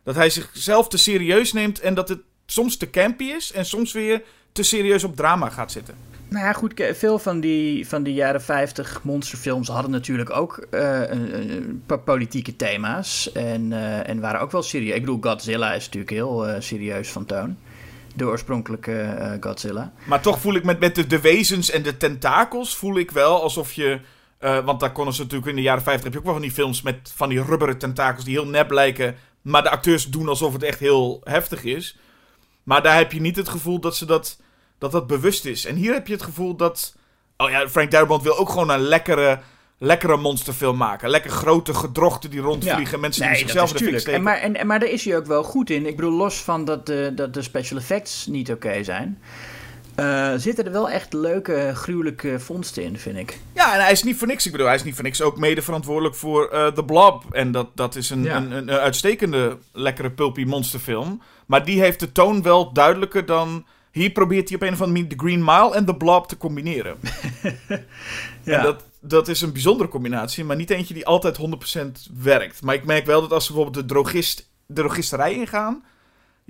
Dat 0.04 0.14
hij 0.14 0.30
zichzelf 0.30 0.88
te 0.88 0.98
serieus 0.98 1.52
neemt 1.52 1.80
en 1.80 1.94
dat 1.94 2.08
het 2.08 2.20
soms 2.50 2.76
te 2.76 2.90
campy 2.90 3.24
is 3.24 3.52
en 3.52 3.64
soms 3.64 3.92
weer 3.92 4.22
te 4.52 4.62
serieus 4.62 5.04
op 5.04 5.16
drama 5.16 5.48
gaat 5.48 5.72
zitten. 5.72 5.94
Nou 6.28 6.44
ja, 6.44 6.52
goed, 6.52 6.72
veel 6.92 7.18
van 7.18 7.40
die, 7.40 7.88
van 7.88 8.02
die 8.02 8.14
jaren 8.14 8.42
50 8.42 9.00
monsterfilms 9.02 9.68
hadden 9.68 9.90
natuurlijk 9.90 10.30
ook 10.30 10.66
eh, 10.70 11.00
een, 11.00 11.50
een 11.50 11.82
paar 11.86 11.98
politieke 11.98 12.56
thema's. 12.56 13.32
En, 13.32 13.72
eh, 13.72 14.08
en 14.08 14.20
waren 14.20 14.40
ook 14.40 14.50
wel 14.50 14.62
serieus. 14.62 14.94
Ik 14.94 15.00
bedoel, 15.00 15.18
Godzilla 15.20 15.72
is 15.72 15.84
natuurlijk 15.84 16.12
heel 16.12 16.46
eh, 16.46 16.60
serieus 16.60 17.08
van 17.08 17.24
toon. 17.24 17.56
De 18.14 18.24
oorspronkelijke 18.24 19.36
Godzilla. 19.40 19.92
Maar 20.04 20.20
toch 20.20 20.40
voel 20.40 20.54
ik 20.54 20.64
met, 20.64 20.80
met 20.80 20.94
de, 20.94 21.06
de 21.06 21.20
wezens 21.20 21.70
en 21.70 21.82
de 21.82 21.96
tentakels 21.96 22.76
voel 22.76 22.98
ik 22.98 23.10
wel 23.10 23.42
alsof 23.42 23.72
je... 23.72 24.00
want 24.38 24.80
daar 24.80 24.92
konden 24.92 25.14
ze 25.14 25.22
natuurlijk 25.22 25.50
in 25.50 25.56
de 25.56 25.62
jaren 25.62 25.82
50 25.82 26.04
heb 26.04 26.12
je 26.12 26.18
ook 26.18 26.24
wel 26.24 26.34
van 26.34 26.42
die 26.42 26.52
films 26.52 26.82
met 26.82 27.12
van 27.14 27.28
die 27.28 27.42
rubberen 27.42 27.78
tentakels 27.78 28.24
die 28.24 28.34
heel 28.34 28.46
nep 28.46 28.70
lijken. 28.70 29.14
Maar 29.42 29.62
de 29.62 29.70
acteurs 29.70 30.04
doen 30.04 30.28
alsof 30.28 30.52
het 30.52 30.62
echt 30.62 30.78
heel 30.78 31.20
heftig 31.24 31.64
is. 31.64 31.96
Maar 32.70 32.82
daar 32.82 32.96
heb 32.96 33.12
je 33.12 33.20
niet 33.20 33.36
het 33.36 33.48
gevoel 33.48 33.80
dat 33.80 33.96
ze 33.96 34.06
dat, 34.06 34.40
dat, 34.78 34.92
dat 34.92 35.06
bewust 35.06 35.44
is. 35.44 35.64
En 35.64 35.76
hier 35.76 35.92
heb 35.92 36.06
je 36.06 36.12
het 36.12 36.22
gevoel 36.22 36.56
dat. 36.56 36.94
Oh 37.36 37.50
ja, 37.50 37.68
Frank 37.68 37.90
Darabont 37.90 38.22
wil 38.22 38.38
ook 38.38 38.48
gewoon 38.48 38.70
een 38.70 38.80
lekkere, 38.80 39.40
lekkere 39.78 40.16
monsterfilm 40.16 40.76
maken. 40.76 41.10
Lekker 41.10 41.30
grote 41.30 41.74
gedrochten 41.74 42.30
die 42.30 42.40
rondvliegen. 42.40 43.00
Mensen 43.00 43.28
die 43.28 43.36
zichzelf 43.36 43.80
in 43.80 43.92
de 43.92 43.98
steken. 43.98 44.18
En 44.18 44.22
maar, 44.22 44.36
en, 44.36 44.66
maar 44.66 44.80
daar 44.80 44.88
is 44.88 45.04
hij 45.04 45.16
ook 45.16 45.26
wel 45.26 45.42
goed 45.42 45.70
in. 45.70 45.86
Ik 45.86 45.96
bedoel, 45.96 46.16
los 46.16 46.36
van 46.36 46.64
dat 46.64 46.86
de, 46.86 47.12
dat 47.14 47.34
de 47.34 47.42
special 47.42 47.78
effects 47.78 48.26
niet 48.26 48.50
oké 48.50 48.84
zijn... 48.84 49.22
eh, 50.00 50.32
zitten 50.36 50.64
er 50.64 50.72
wel 50.72 50.90
echt 50.90 51.12
leuke, 51.12 51.72
gruwelijke 51.74 52.40
vondsten 52.40 52.82
in, 52.82 52.98
vind 52.98 53.16
ik. 53.16 53.38
Ja, 53.54 53.74
en 53.74 53.80
hij 53.80 53.92
is 53.92 54.02
niet 54.02 54.16
voor 54.16 54.26
niks. 54.26 54.46
Ik 54.46 54.52
bedoel, 54.52 54.66
hij 54.66 54.76
is 54.76 54.84
niet 54.84 54.94
voor 54.94 55.04
niks 55.04 55.22
ook 55.22 55.38
mede 55.38 55.62
verantwoordelijk 55.62 56.14
voor 56.14 56.48
eh 56.48 56.66
The 56.66 56.84
Blob. 56.84 57.24
En 57.30 57.52
dat, 57.52 57.66
dat 57.74 57.96
is 57.96 58.10
een, 58.10 58.22
Ja. 58.22 58.36
een, 58.36 58.52
een, 58.52 58.70
uitstekende, 58.70 59.58
lekkere 59.72 60.10
pulpy 60.10 60.44
monsterfilm. 60.44 61.22
Maar 61.46 61.64
die 61.64 61.80
heeft 61.80 62.00
de 62.00 62.12
toon 62.12 62.42
wel 62.42 62.72
duidelijker 62.72 63.26
dan... 63.26 63.66
Hier 63.92 64.10
probeert 64.10 64.48
hij 64.48 64.56
op 64.56 64.62
een 64.62 64.72
of 64.72 64.80
andere 64.80 64.98
manier 64.98 65.16
The 65.16 65.24
Green 65.24 65.44
Mile 65.44 65.74
en 65.74 65.84
The 65.84 65.96
Blob 65.96 66.28
te 66.28 66.36
combineren. 66.36 66.96
En 68.44 68.62
dat, 68.62 68.84
dat 69.00 69.28
is 69.28 69.40
een 69.40 69.52
bijzondere 69.52 69.88
combinatie, 69.88 70.44
maar 70.44 70.56
niet 70.56 70.70
eentje 70.70 70.94
die 70.94 71.06
altijd 71.06 71.38
100% 71.38 72.12
werkt. 72.22 72.62
Maar 72.62 72.74
ik 72.74 72.84
merk 72.84 73.06
wel 73.06 73.20
dat 73.20 73.32
als 73.32 73.46
ze 73.46 73.52
bijvoorbeeld 73.52 73.88
de, 73.88 73.94
drogist, 73.94 74.50
de 74.66 74.74
drogisterij 74.74 75.34
ingaan... 75.34 75.84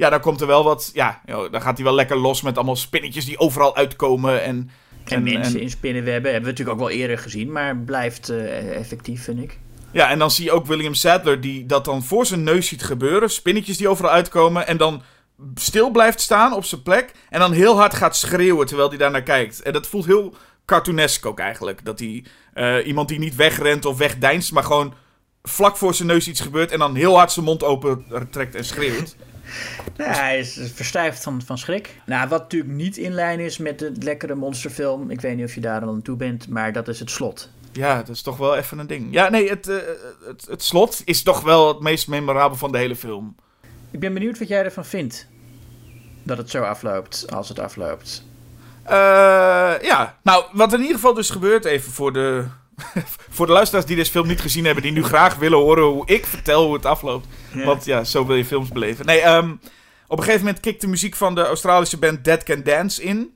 Ja, 0.00 0.10
dan 0.10 0.20
komt 0.20 0.40
er 0.40 0.46
wel 0.46 0.64
wat... 0.64 0.90
Ja, 0.92 1.20
joh, 1.26 1.52
dan 1.52 1.62
gaat 1.62 1.76
hij 1.76 1.84
wel 1.84 1.94
lekker 1.94 2.16
los 2.16 2.42
met 2.42 2.56
allemaal 2.56 2.76
spinnetjes 2.76 3.24
die 3.24 3.38
overal 3.38 3.76
uitkomen. 3.76 4.42
En, 4.42 4.70
En, 5.04 5.22
mensen 5.22 5.60
in 5.60 5.70
spinnenwebben 5.70 6.32
hebben 6.32 6.50
we 6.50 6.56
natuurlijk 6.56 6.80
ook 6.80 6.88
wel 6.88 6.98
eerder 6.98 7.18
gezien, 7.18 7.52
maar 7.52 7.76
blijft 7.76 8.28
eh, 8.28 8.76
effectief, 8.76 9.24
vind 9.24 9.42
ik. 9.42 9.58
Ja, 9.92 10.10
en 10.10 10.18
dan 10.18 10.30
zie 10.30 10.44
je 10.44 10.52
ook 10.52 10.66
William 10.66 10.94
Sadler 10.94 11.40
die 11.40 11.66
dat 11.66 11.84
dan 11.84 12.02
voor 12.02 12.26
zijn 12.26 12.42
neus 12.42 12.66
ziet 12.66 12.82
gebeuren. 12.82 13.30
Spinnetjes 13.30 13.76
die 13.76 13.88
overal 13.88 14.10
uitkomen. 14.10 14.66
En 14.66 14.76
dan 14.76 15.02
stil 15.54 15.90
blijft 15.90 16.20
staan 16.20 16.52
op 16.52 16.64
zijn 16.64 16.82
plek. 16.82 17.12
En 17.30 17.40
dan 17.40 17.52
heel 17.52 17.76
hard 17.76 17.94
gaat 17.94 18.16
schreeuwen 18.16 18.66
terwijl 18.66 18.88
hij 18.88 18.98
daar 18.98 19.10
naar 19.10 19.22
kijkt. 19.22 19.62
En 19.62 19.72
dat 19.72 19.86
voelt 19.86 20.06
heel 20.06 20.34
cartoonesk 20.64 21.26
ook 21.26 21.38
eigenlijk. 21.38 21.84
Dat 21.84 21.98
hij 21.98 22.24
eh, 22.52 22.86
iemand 22.86 23.08
die 23.08 23.18
niet 23.18 23.36
wegrent 23.36 23.84
of 23.84 23.98
wegdeinst, 23.98 24.52
maar 24.52 24.64
gewoon 24.64 24.94
vlak 25.42 25.76
voor 25.76 25.94
zijn 25.94 26.08
neus 26.08 26.28
iets 26.28 26.40
gebeurt. 26.40 26.70
En 26.70 26.78
dan 26.78 26.94
heel 26.94 27.16
hard 27.16 27.32
zijn 27.32 27.44
mond 27.44 27.62
open 27.64 28.06
trekt 28.30 28.54
en 28.54 28.64
schreeuwt. 28.64 29.16
Ja, 29.96 30.12
hij 30.12 30.38
is 30.38 30.60
verstijfd 30.74 31.22
van, 31.22 31.42
van 31.42 31.58
schrik. 31.58 32.00
Nou, 32.06 32.28
wat 32.28 32.40
natuurlijk 32.40 32.72
niet 32.72 32.96
in 32.96 33.12
lijn 33.12 33.40
is 33.40 33.58
met 33.58 33.78
de 33.78 33.92
lekkere 34.00 34.34
monsterfilm. 34.34 35.10
Ik 35.10 35.20
weet 35.20 35.36
niet 35.36 35.44
of 35.44 35.54
je 35.54 35.60
daar 35.60 35.82
al 35.82 35.88
aan 35.88 36.02
toe 36.02 36.16
bent, 36.16 36.48
maar 36.48 36.72
dat 36.72 36.88
is 36.88 37.00
het 37.00 37.10
slot. 37.10 37.50
Ja, 37.72 37.96
dat 37.96 38.08
is 38.08 38.22
toch 38.22 38.36
wel 38.36 38.56
even 38.56 38.78
een 38.78 38.86
ding. 38.86 39.12
Ja, 39.12 39.28
nee, 39.28 39.48
het, 39.48 39.68
eh, 39.68 39.76
het, 40.26 40.46
het 40.48 40.62
slot 40.62 41.02
is 41.04 41.22
toch 41.22 41.40
wel 41.40 41.68
het 41.68 41.80
meest 41.80 42.08
memorabel 42.08 42.56
van 42.56 42.72
de 42.72 42.78
hele 42.78 42.96
film. 42.96 43.34
Ik 43.90 44.00
ben 44.00 44.14
benieuwd 44.14 44.38
wat 44.38 44.48
jij 44.48 44.64
ervan 44.64 44.84
vindt. 44.84 45.26
Dat 46.22 46.38
het 46.38 46.50
zo 46.50 46.62
afloopt, 46.62 47.32
als 47.32 47.48
het 47.48 47.58
afloopt. 47.58 48.24
Eh, 48.82 48.94
ja, 49.82 50.18
nou, 50.22 50.44
wat 50.52 50.72
in 50.72 50.80
ieder 50.80 50.94
geval 50.94 51.14
dus 51.14 51.30
gebeurt, 51.30 51.64
even 51.64 51.92
voor 51.92 52.12
de, 52.12 52.44
voor 53.36 53.46
de 53.46 53.52
luisteraars 53.52 53.86
die 53.86 53.96
deze 53.96 54.10
film 54.10 54.26
niet 54.26 54.40
gezien 54.40 54.64
hebben, 54.64 54.82
die 54.82 54.92
nu 54.92 55.04
graag 55.04 55.36
willen 55.36 55.58
horen 55.58 55.84
hoe 55.84 56.06
ik 56.06 56.26
vertel 56.26 56.64
hoe 56.64 56.74
het 56.74 56.86
afloopt. 56.86 57.26
Want 57.52 57.84
ja, 57.84 58.04
zo 58.04 58.26
wil 58.26 58.36
je 58.36 58.44
films 58.44 58.68
beleven. 58.68 59.06
Nee, 59.06 59.20
ehm, 59.20 59.50
op 60.06 60.18
een 60.18 60.24
gegeven 60.24 60.44
moment 60.44 60.60
kikt 60.60 60.80
de 60.80 60.86
muziek 60.86 61.14
van 61.14 61.34
de 61.34 61.44
Australische 61.44 61.98
band 61.98 62.24
Dead 62.24 62.42
Can 62.42 62.62
Dance 62.62 63.02
in. 63.02 63.34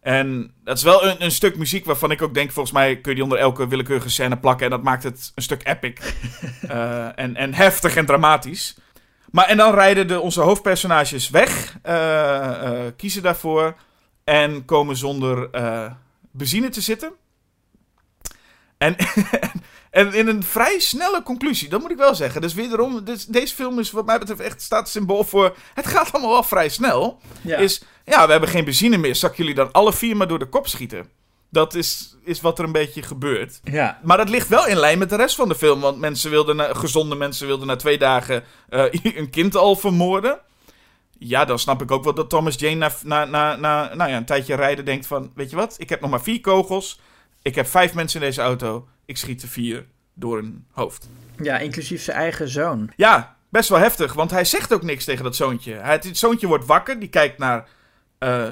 En 0.00 0.54
dat 0.64 0.76
is 0.76 0.82
wel 0.82 1.04
een, 1.04 1.24
een 1.24 1.30
stuk 1.30 1.56
muziek 1.56 1.84
waarvan 1.84 2.10
ik 2.10 2.22
ook 2.22 2.34
denk, 2.34 2.50
volgens 2.50 2.74
mij 2.74 3.00
kun 3.00 3.10
je 3.10 3.14
die 3.14 3.24
onder 3.24 3.38
elke 3.38 3.68
willekeurige 3.68 4.10
scène 4.10 4.36
plakken. 4.36 4.64
En 4.64 4.70
dat 4.70 4.82
maakt 4.82 5.02
het 5.02 5.32
een 5.34 5.42
stuk 5.42 5.66
epic. 5.66 5.98
Eh, 6.68 7.18
en, 7.18 7.36
en 7.36 7.54
heftig 7.54 7.96
en 7.96 8.06
dramatisch. 8.06 8.76
Maar 9.30 9.46
en 9.46 9.56
dan 9.56 9.74
rijden 9.74 10.08
de, 10.08 10.20
onze 10.20 10.40
hoofdpersonages 10.40 11.30
weg, 11.30 11.76
eh, 11.82 12.86
eh, 12.86 12.92
kiezen 12.96 13.22
daarvoor 13.22 13.76
en 14.24 14.64
komen 14.64 14.96
zonder 14.96 15.50
benzine 16.30 16.68
te 16.68 16.80
zitten. 16.80 17.12
En, 18.80 18.96
en 20.00 20.14
in 20.14 20.28
een 20.28 20.42
vrij 20.42 20.78
snelle 20.78 21.22
conclusie, 21.22 21.68
dat 21.68 21.80
moet 21.80 21.90
ik 21.90 21.96
wel 21.96 22.14
zeggen. 22.14 22.40
Dus 22.40 22.54
wederom, 22.54 23.04
dus 23.04 23.24
deze 23.26 23.54
film 23.54 23.78
is 23.78 23.90
wat 23.90 24.06
mij 24.06 24.18
betreft 24.18 24.40
echt 24.40 24.62
staat 24.62 24.88
symbool 24.88 25.24
voor... 25.24 25.56
Het 25.74 25.86
gaat 25.86 26.12
allemaal 26.12 26.32
wel 26.32 26.42
vrij 26.42 26.68
snel. 26.68 27.20
Ja. 27.42 27.56
Is, 27.56 27.82
ja, 28.04 28.24
we 28.26 28.30
hebben 28.30 28.48
geen 28.48 28.64
benzine 28.64 28.96
meer. 28.96 29.14
Zal 29.14 29.30
ik 29.30 29.36
jullie 29.36 29.54
dan 29.54 29.72
alle 29.72 29.92
vier 29.92 30.16
maar 30.16 30.28
door 30.28 30.38
de 30.38 30.48
kop 30.48 30.68
schieten? 30.68 31.08
Dat 31.50 31.74
is, 31.74 32.16
is 32.24 32.40
wat 32.40 32.58
er 32.58 32.64
een 32.64 32.72
beetje 32.72 33.02
gebeurt. 33.02 33.60
Ja, 33.64 34.00
Maar 34.02 34.16
dat 34.16 34.28
ligt 34.28 34.48
wel 34.48 34.66
in 34.66 34.76
lijn 34.76 34.98
met 34.98 35.10
de 35.10 35.16
rest 35.16 35.34
van 35.34 35.48
de 35.48 35.54
film. 35.54 35.80
Want 35.80 35.98
mensen 35.98 36.30
wilden 36.30 36.56
na, 36.56 36.74
gezonde 36.74 37.14
mensen 37.14 37.46
wilden 37.46 37.66
na 37.66 37.76
twee 37.76 37.98
dagen 37.98 38.44
eh, 38.68 38.84
een 39.16 39.30
kind 39.30 39.56
al 39.56 39.76
vermoorden. 39.76 40.38
Ja, 41.18 41.44
dan 41.44 41.58
snap 41.58 41.82
ik 41.82 41.90
ook 41.90 42.04
wel 42.04 42.14
dat 42.14 42.30
Thomas 42.30 42.58
Jane 42.58 42.74
na, 42.74 42.92
na, 43.04 43.24
na, 43.24 43.56
na 43.56 43.94
nou 43.94 44.10
ja, 44.10 44.16
een 44.16 44.24
tijdje 44.24 44.54
rijden 44.54 44.84
denkt 44.84 45.06
van... 45.06 45.32
Weet 45.34 45.50
je 45.50 45.56
wat, 45.56 45.74
ik 45.78 45.88
heb 45.88 46.00
nog 46.00 46.10
maar 46.10 46.22
vier 46.22 46.40
kogels. 46.40 47.00
Ik 47.42 47.54
heb 47.54 47.66
vijf 47.66 47.94
mensen 47.94 48.20
in 48.20 48.26
deze 48.26 48.40
auto. 48.40 48.88
Ik 49.04 49.16
schiet 49.16 49.42
er 49.42 49.48
vier 49.48 49.86
door 50.14 50.36
hun 50.36 50.66
hoofd. 50.70 51.08
ja, 51.42 51.58
inclusief 51.58 52.02
zijn 52.02 52.16
eigen 52.16 52.48
zoon. 52.48 52.90
Ja, 52.96 53.36
best 53.48 53.68
wel 53.68 53.78
heftig, 53.78 54.12
want 54.12 54.30
hij 54.30 54.44
zegt 54.44 54.72
ook 54.72 54.82
niks 54.82 55.04
tegen 55.04 55.24
dat 55.24 55.36
zoontje. 55.36 55.72
Het 55.72 56.08
zoontje 56.12 56.46
wordt 56.46 56.66
wakker, 56.66 56.98
die 56.98 57.08
kijkt 57.08 57.38
naar, 57.38 57.68
eh, 58.18 58.48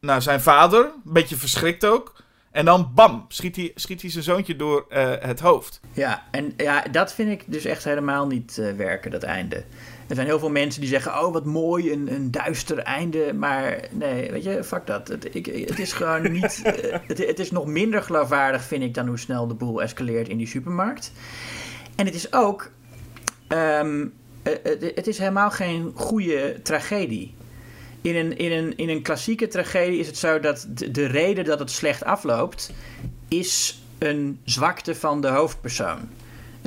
naar 0.00 0.22
zijn 0.22 0.40
vader, 0.40 0.84
een 0.84 1.12
beetje 1.12 1.36
verschrikt 1.36 1.84
ook. 1.84 2.24
En 2.50 2.64
dan 2.64 2.90
bam, 2.94 3.24
schiet 3.28 3.56
hij, 3.56 3.72
schiet 3.74 4.00
hij 4.00 4.10
zijn 4.10 4.24
zoontje 4.24 4.56
door 4.56 4.86
eh, 4.88 5.12
het 5.20 5.40
hoofd. 5.40 5.80
Ja, 5.92 6.22
en 6.30 6.52
ja, 6.56 6.82
dat 6.90 7.14
vind 7.14 7.30
ik 7.30 7.44
dus 7.46 7.64
echt 7.64 7.84
helemaal 7.84 8.26
niet 8.26 8.58
eh, 8.58 8.72
werken, 8.72 9.10
dat 9.10 9.22
einde. 9.22 9.64
Er 10.08 10.14
zijn 10.14 10.26
heel 10.26 10.38
veel 10.38 10.50
mensen 10.50 10.80
die 10.80 10.90
zeggen, 10.90 11.12
oh 11.12 11.32
wat 11.32 11.44
mooi, 11.44 11.92
een, 11.92 12.12
een 12.12 12.30
duister 12.30 12.78
einde. 12.78 13.32
Maar 13.34 13.88
nee, 13.90 14.30
weet 14.30 14.44
je, 14.44 14.64
fuck 14.64 14.86
dat. 14.86 15.08
Het, 15.08 15.34
ik, 15.34 15.46
het 15.46 15.78
is 15.78 15.92
gewoon 15.92 16.32
niet... 16.40 16.60
eh, 16.64 16.98
het, 17.06 17.18
het 17.26 17.38
is 17.38 17.50
nog 17.50 17.66
minder 17.66 18.02
geloofwaardig, 18.02 18.62
vind 18.62 18.82
ik, 18.82 18.94
dan 18.94 19.06
hoe 19.06 19.18
snel 19.18 19.46
de 19.46 19.54
boel 19.54 19.82
escaleert 19.82 20.28
in 20.28 20.36
die 20.36 20.46
supermarkt. 20.46 21.12
En 21.96 22.06
het 22.06 22.14
is 22.14 22.32
ook... 22.32 22.70
ehm, 23.48 24.06
eh, 24.42 24.52
het, 24.62 24.92
het 24.94 25.06
is 25.06 25.18
helemaal 25.18 25.50
geen 25.50 25.92
goede 25.94 26.60
tragedie. 26.62 27.34
In 28.00 28.16
een, 28.16 28.36
in, 28.36 28.52
een, 28.52 28.76
in 28.76 28.88
een 28.88 29.02
klassieke 29.02 29.48
tragedie 29.48 29.98
is 29.98 30.06
het 30.06 30.16
zo 30.16 30.40
dat 30.40 30.66
de, 30.68 30.90
de 30.90 31.06
reden 31.06 31.44
dat 31.44 31.58
het 31.58 31.70
slecht 31.70 32.04
afloopt... 32.04 32.72
is 33.28 33.82
een 33.98 34.40
zwakte 34.44 34.94
van 34.94 35.20
de 35.20 35.28
hoofdpersoon. 35.28 36.08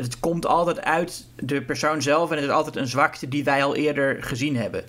Het 0.06 0.20
komt 0.20 0.46
altijd 0.46 0.82
uit 0.82 1.26
de 1.36 1.62
persoon 1.62 2.02
zelf 2.02 2.30
en 2.30 2.36
het 2.36 2.46
is 2.46 2.52
altijd 2.52 2.76
een 2.76 2.88
zwakte 2.88 3.28
die 3.28 3.44
wij 3.44 3.64
al 3.64 3.76
eerder 3.76 4.24
gezien 4.24 4.56
hebben. 4.56 4.84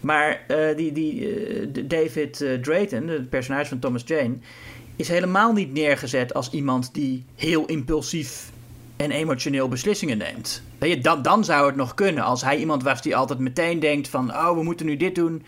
Maar 0.00 0.40
eh, 0.46 0.76
die, 0.76 0.92
die, 0.92 1.36
eh, 1.36 1.84
David 1.84 2.40
eh, 2.40 2.54
Drayton, 2.54 3.08
het 3.08 3.28
personage 3.28 3.68
van 3.68 3.78
Thomas 3.78 4.02
Jane, 4.06 4.34
is 4.96 5.08
helemaal 5.08 5.52
niet 5.52 5.72
neergezet 5.72 6.34
als 6.34 6.50
iemand 6.50 6.94
die 6.94 7.24
heel 7.34 7.66
impulsief 7.66 8.50
en 8.96 9.10
emotioneel 9.10 9.68
beslissingen 9.68 10.18
neemt. 10.18 10.62
Weet 10.78 10.94
je, 10.94 11.00
dan, 11.00 11.22
dan 11.22 11.44
zou 11.44 11.66
het 11.66 11.76
nog 11.76 11.94
kunnen. 11.94 12.24
Als 12.24 12.42
hij 12.42 12.56
iemand 12.56 12.82
was 12.82 13.02
die 13.02 13.16
altijd 13.16 13.38
meteen 13.38 13.80
denkt 13.80 14.08
van... 14.08 14.30
oh, 14.30 14.54
we 14.54 14.62
moeten 14.62 14.86
nu 14.86 14.96
dit 14.96 15.14
doen... 15.14 15.44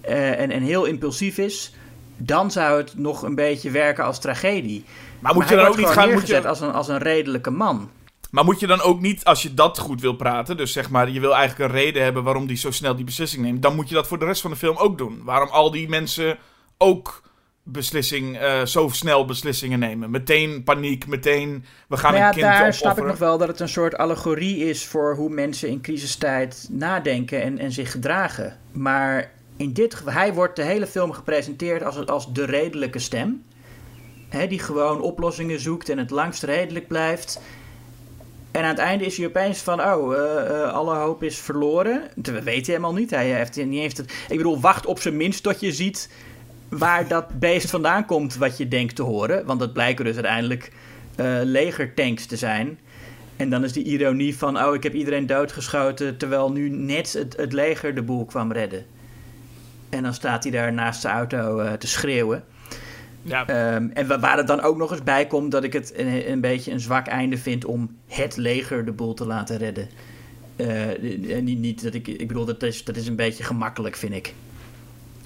en, 0.00 0.50
en 0.50 0.62
heel 0.62 0.84
impulsief 0.84 1.38
is... 1.38 1.74
dan 2.16 2.50
zou 2.50 2.78
het 2.78 2.98
nog 2.98 3.22
een 3.22 3.34
beetje 3.34 3.70
werken 3.70 4.04
als 4.04 4.18
tragedie. 4.18 4.84
Maar 5.18 5.34
moet 5.34 5.48
je 5.48 5.56
dan 5.56 5.66
ook 5.66 5.76
niet 5.76 5.86
gaan... 5.86 6.12
Moet 6.12 6.26
je, 6.26 6.48
als, 6.48 6.60
een, 6.60 6.72
als 6.72 6.88
een 6.88 6.98
redelijke 6.98 7.50
man. 7.50 7.90
Maar 8.34 8.44
moet 8.44 8.60
je 8.60 8.66
dan 8.66 8.80
ook 8.80 9.00
niet, 9.00 9.24
als 9.24 9.42
je 9.42 9.54
dat 9.54 9.78
goed 9.78 10.00
wil 10.00 10.12
praten... 10.12 10.56
dus 10.56 10.72
zeg 10.72 10.90
maar, 10.90 11.10
je 11.10 11.20
wil 11.20 11.34
eigenlijk 11.34 11.70
een 11.70 11.78
reden 11.78 12.02
hebben 12.02 12.22
waarom 12.22 12.46
die 12.46 12.56
zo 12.56 12.70
snel 12.70 12.96
die 12.96 13.04
beslissing 13.04 13.42
neemt... 13.42 13.62
dan 13.62 13.74
moet 13.74 13.88
je 13.88 13.94
dat 13.94 14.06
voor 14.06 14.18
de 14.18 14.24
rest 14.24 14.40
van 14.40 14.50
de 14.50 14.56
film 14.56 14.76
ook 14.76 14.98
doen. 14.98 15.20
Waarom 15.24 15.48
al 15.48 15.70
die 15.70 15.88
mensen 15.88 16.38
ook 16.78 17.22
beslissing, 17.62 18.38
eh, 18.38 18.64
zo 18.64 18.88
snel 18.88 19.24
beslissingen 19.24 19.78
nemen. 19.78 20.10
Meteen 20.10 20.64
paniek, 20.64 21.06
meteen 21.06 21.64
we 21.88 21.96
gaan 21.96 22.10
Maar 22.10 22.20
ja, 22.20 22.26
een 22.26 22.32
kind 22.32 22.44
daar 22.44 22.54
opofferen. 22.54 22.74
snap 22.74 22.98
ik 22.98 23.04
nog 23.04 23.18
wel 23.18 23.38
dat 23.38 23.48
het 23.48 23.60
een 23.60 23.68
soort 23.68 23.96
allegorie 23.96 24.56
is 24.56 24.86
voor 24.86 25.14
hoe 25.14 25.30
mensen 25.30 25.68
in 25.68 25.80
crisistijd 25.80 26.68
nadenken 26.70 27.42
en, 27.42 27.58
en 27.58 27.72
zich 27.72 27.90
gedragen. 27.90 28.58
Maar 28.72 29.32
in 29.56 29.72
dit 29.72 30.02
hij 30.04 30.34
wordt 30.34 30.56
de 30.56 30.62
hele 30.62 30.86
film 30.86 31.12
gepresenteerd 31.12 31.84
als, 31.84 32.06
als 32.06 32.32
de 32.32 32.44
redelijke 32.44 32.98
stem. 32.98 33.44
Hè, 34.28 34.46
die 34.46 34.58
gewoon 34.58 35.00
oplossingen 35.00 35.60
zoekt 35.60 35.88
en 35.88 35.98
het 35.98 36.10
langst 36.10 36.42
redelijk 36.42 36.88
blijft. 36.88 37.40
En 38.54 38.62
aan 38.62 38.68
het 38.68 38.78
einde 38.78 39.04
is 39.04 39.16
hij 39.16 39.26
opeens 39.26 39.58
van, 39.58 39.80
oh, 39.80 40.14
eh, 40.14 40.62
eh, 40.62 40.72
alle 40.72 40.94
hoop 40.94 41.22
is 41.22 41.38
verloren. 41.38 42.02
Weet 42.22 42.44
hij 42.44 42.54
helemaal 42.54 42.92
niet. 42.92 43.10
Hij 43.10 43.32
heeft 43.32 43.56
niet 43.56 43.80
eens 43.80 43.96
het. 43.96 44.12
Ik 44.28 44.36
bedoel, 44.36 44.60
wacht 44.60 44.86
op 44.86 45.00
zijn 45.00 45.16
minst 45.16 45.42
tot 45.42 45.60
je 45.60 45.72
ziet 45.72 46.10
waar 46.68 47.08
dat 47.08 47.38
beest 47.38 47.70
vandaan 47.70 48.06
komt 48.06 48.36
wat 48.36 48.56
je 48.56 48.68
denkt 48.68 48.96
te 48.96 49.02
horen. 49.02 49.46
Want 49.46 49.60
dat 49.60 49.72
blijken 49.72 50.04
dus 50.04 50.14
uiteindelijk 50.14 50.72
eh, 51.16 51.26
legertanks 51.42 52.26
te 52.26 52.36
zijn. 52.36 52.78
En 53.36 53.50
dan 53.50 53.64
is 53.64 53.72
die 53.72 53.84
ironie 53.84 54.36
van, 54.36 54.64
oh, 54.64 54.74
ik 54.74 54.82
heb 54.82 54.94
iedereen 54.94 55.26
doodgeschoten... 55.26 56.16
terwijl 56.16 56.52
nu 56.52 56.68
net 56.68 57.12
het, 57.12 57.52
leger 57.52 57.94
de 57.94 58.02
boel 58.02 58.24
kwam 58.24 58.52
redden. 58.52 58.84
En 59.88 60.02
dan 60.02 60.14
staat 60.14 60.42
hij 60.42 60.52
daar 60.52 60.72
naast 60.72 61.00
zijn 61.00 61.14
auto 61.14 61.76
te 61.76 61.86
schreeuwen. 61.86 62.44
Ja, 63.24 63.46
Ehm, 63.46 63.88
en 63.92 64.06
wa- 64.06 64.20
waar 64.20 64.36
het 64.36 64.46
dan 64.46 64.60
ook 64.60 64.76
nog 64.76 64.90
eens 64.90 65.02
bij 65.02 65.26
komt 65.26 65.50
dat 65.50 65.64
ik 65.64 65.72
het 65.72 65.92
een, 65.98 66.30
een 66.30 66.40
beetje 66.40 66.72
een 66.72 66.80
zwak 66.80 67.06
einde 67.06 67.38
vind 67.38 67.64
om 67.64 67.96
het 68.06 68.36
leger 68.36 68.84
de 68.84 68.92
boel 68.92 69.14
te 69.14 69.26
laten 69.26 69.56
redden. 69.56 69.88
Uh, 70.56 71.40
niet, 71.40 71.58
niet 71.58 71.82
dat 71.82 71.94
ik, 71.94 72.08
ik 72.08 72.28
bedoel, 72.28 72.44
dat 72.44 72.62
is, 72.62 72.84
dat 72.84 72.96
is 72.96 73.06
een 73.06 73.16
beetje 73.16 73.44
gemakkelijk, 73.44 73.96
vind 73.96 74.14
ik. 74.14 74.34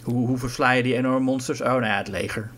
Hoe, 0.03 0.27
hoe 0.27 0.39
versla 0.39 0.71
je 0.71 0.83
die 0.83 0.95
enorme 0.97 1.21
monsters? 1.21 1.61
Oh, 1.61 1.67
nou 1.67 1.85
ja, 1.85 1.97
het 1.97 2.09
leger. 2.09 2.51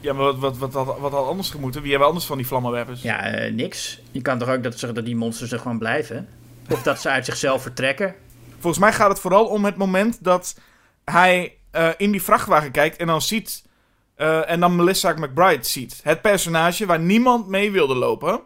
Ja, 0.00 0.12
maar 0.12 0.24
wat, 0.24 0.38
wat, 0.38 0.58
wat, 0.58 0.72
wat, 0.72 0.98
wat 0.98 1.12
had 1.12 1.26
anders 1.26 1.50
gemoeten? 1.50 1.80
Wie 1.80 1.90
hebben 1.90 2.08
anders 2.08 2.26
van 2.26 2.36
die 2.36 2.46
vlammenwerpers? 2.46 3.02
Ja, 3.02 3.44
uh, 3.46 3.54
niks. 3.54 4.00
Je 4.10 4.22
kan 4.22 4.38
toch 4.38 4.48
ook 4.48 4.62
dat 4.62 4.72
zeggen 4.72 4.94
dat 4.94 5.04
die 5.04 5.16
monsters 5.16 5.52
er 5.52 5.58
gewoon 5.58 5.78
blijven? 5.78 6.28
Of 6.70 6.82
dat 6.82 7.00
ze 7.00 7.08
uit 7.08 7.24
zichzelf 7.24 7.62
vertrekken? 7.62 8.14
Volgens 8.58 8.82
mij 8.82 8.92
gaat 8.92 9.08
het 9.08 9.20
vooral 9.20 9.46
om 9.46 9.64
het 9.64 9.76
moment 9.76 10.24
dat 10.24 10.56
hij 11.04 11.52
uh, 11.76 11.88
in 11.96 12.10
die 12.10 12.22
vrachtwagen 12.22 12.70
kijkt 12.70 12.96
en 12.96 13.06
dan 13.06 13.22
ziet... 13.22 13.62
Uh, 14.16 14.50
en 14.50 14.60
dan 14.60 14.76
Melissa 14.76 15.12
McBride 15.12 15.64
ziet. 15.64 16.00
Het 16.02 16.22
personage 16.22 16.86
waar 16.86 17.00
niemand 17.00 17.48
mee 17.48 17.70
wilde 17.70 17.94
lopen 17.94 18.40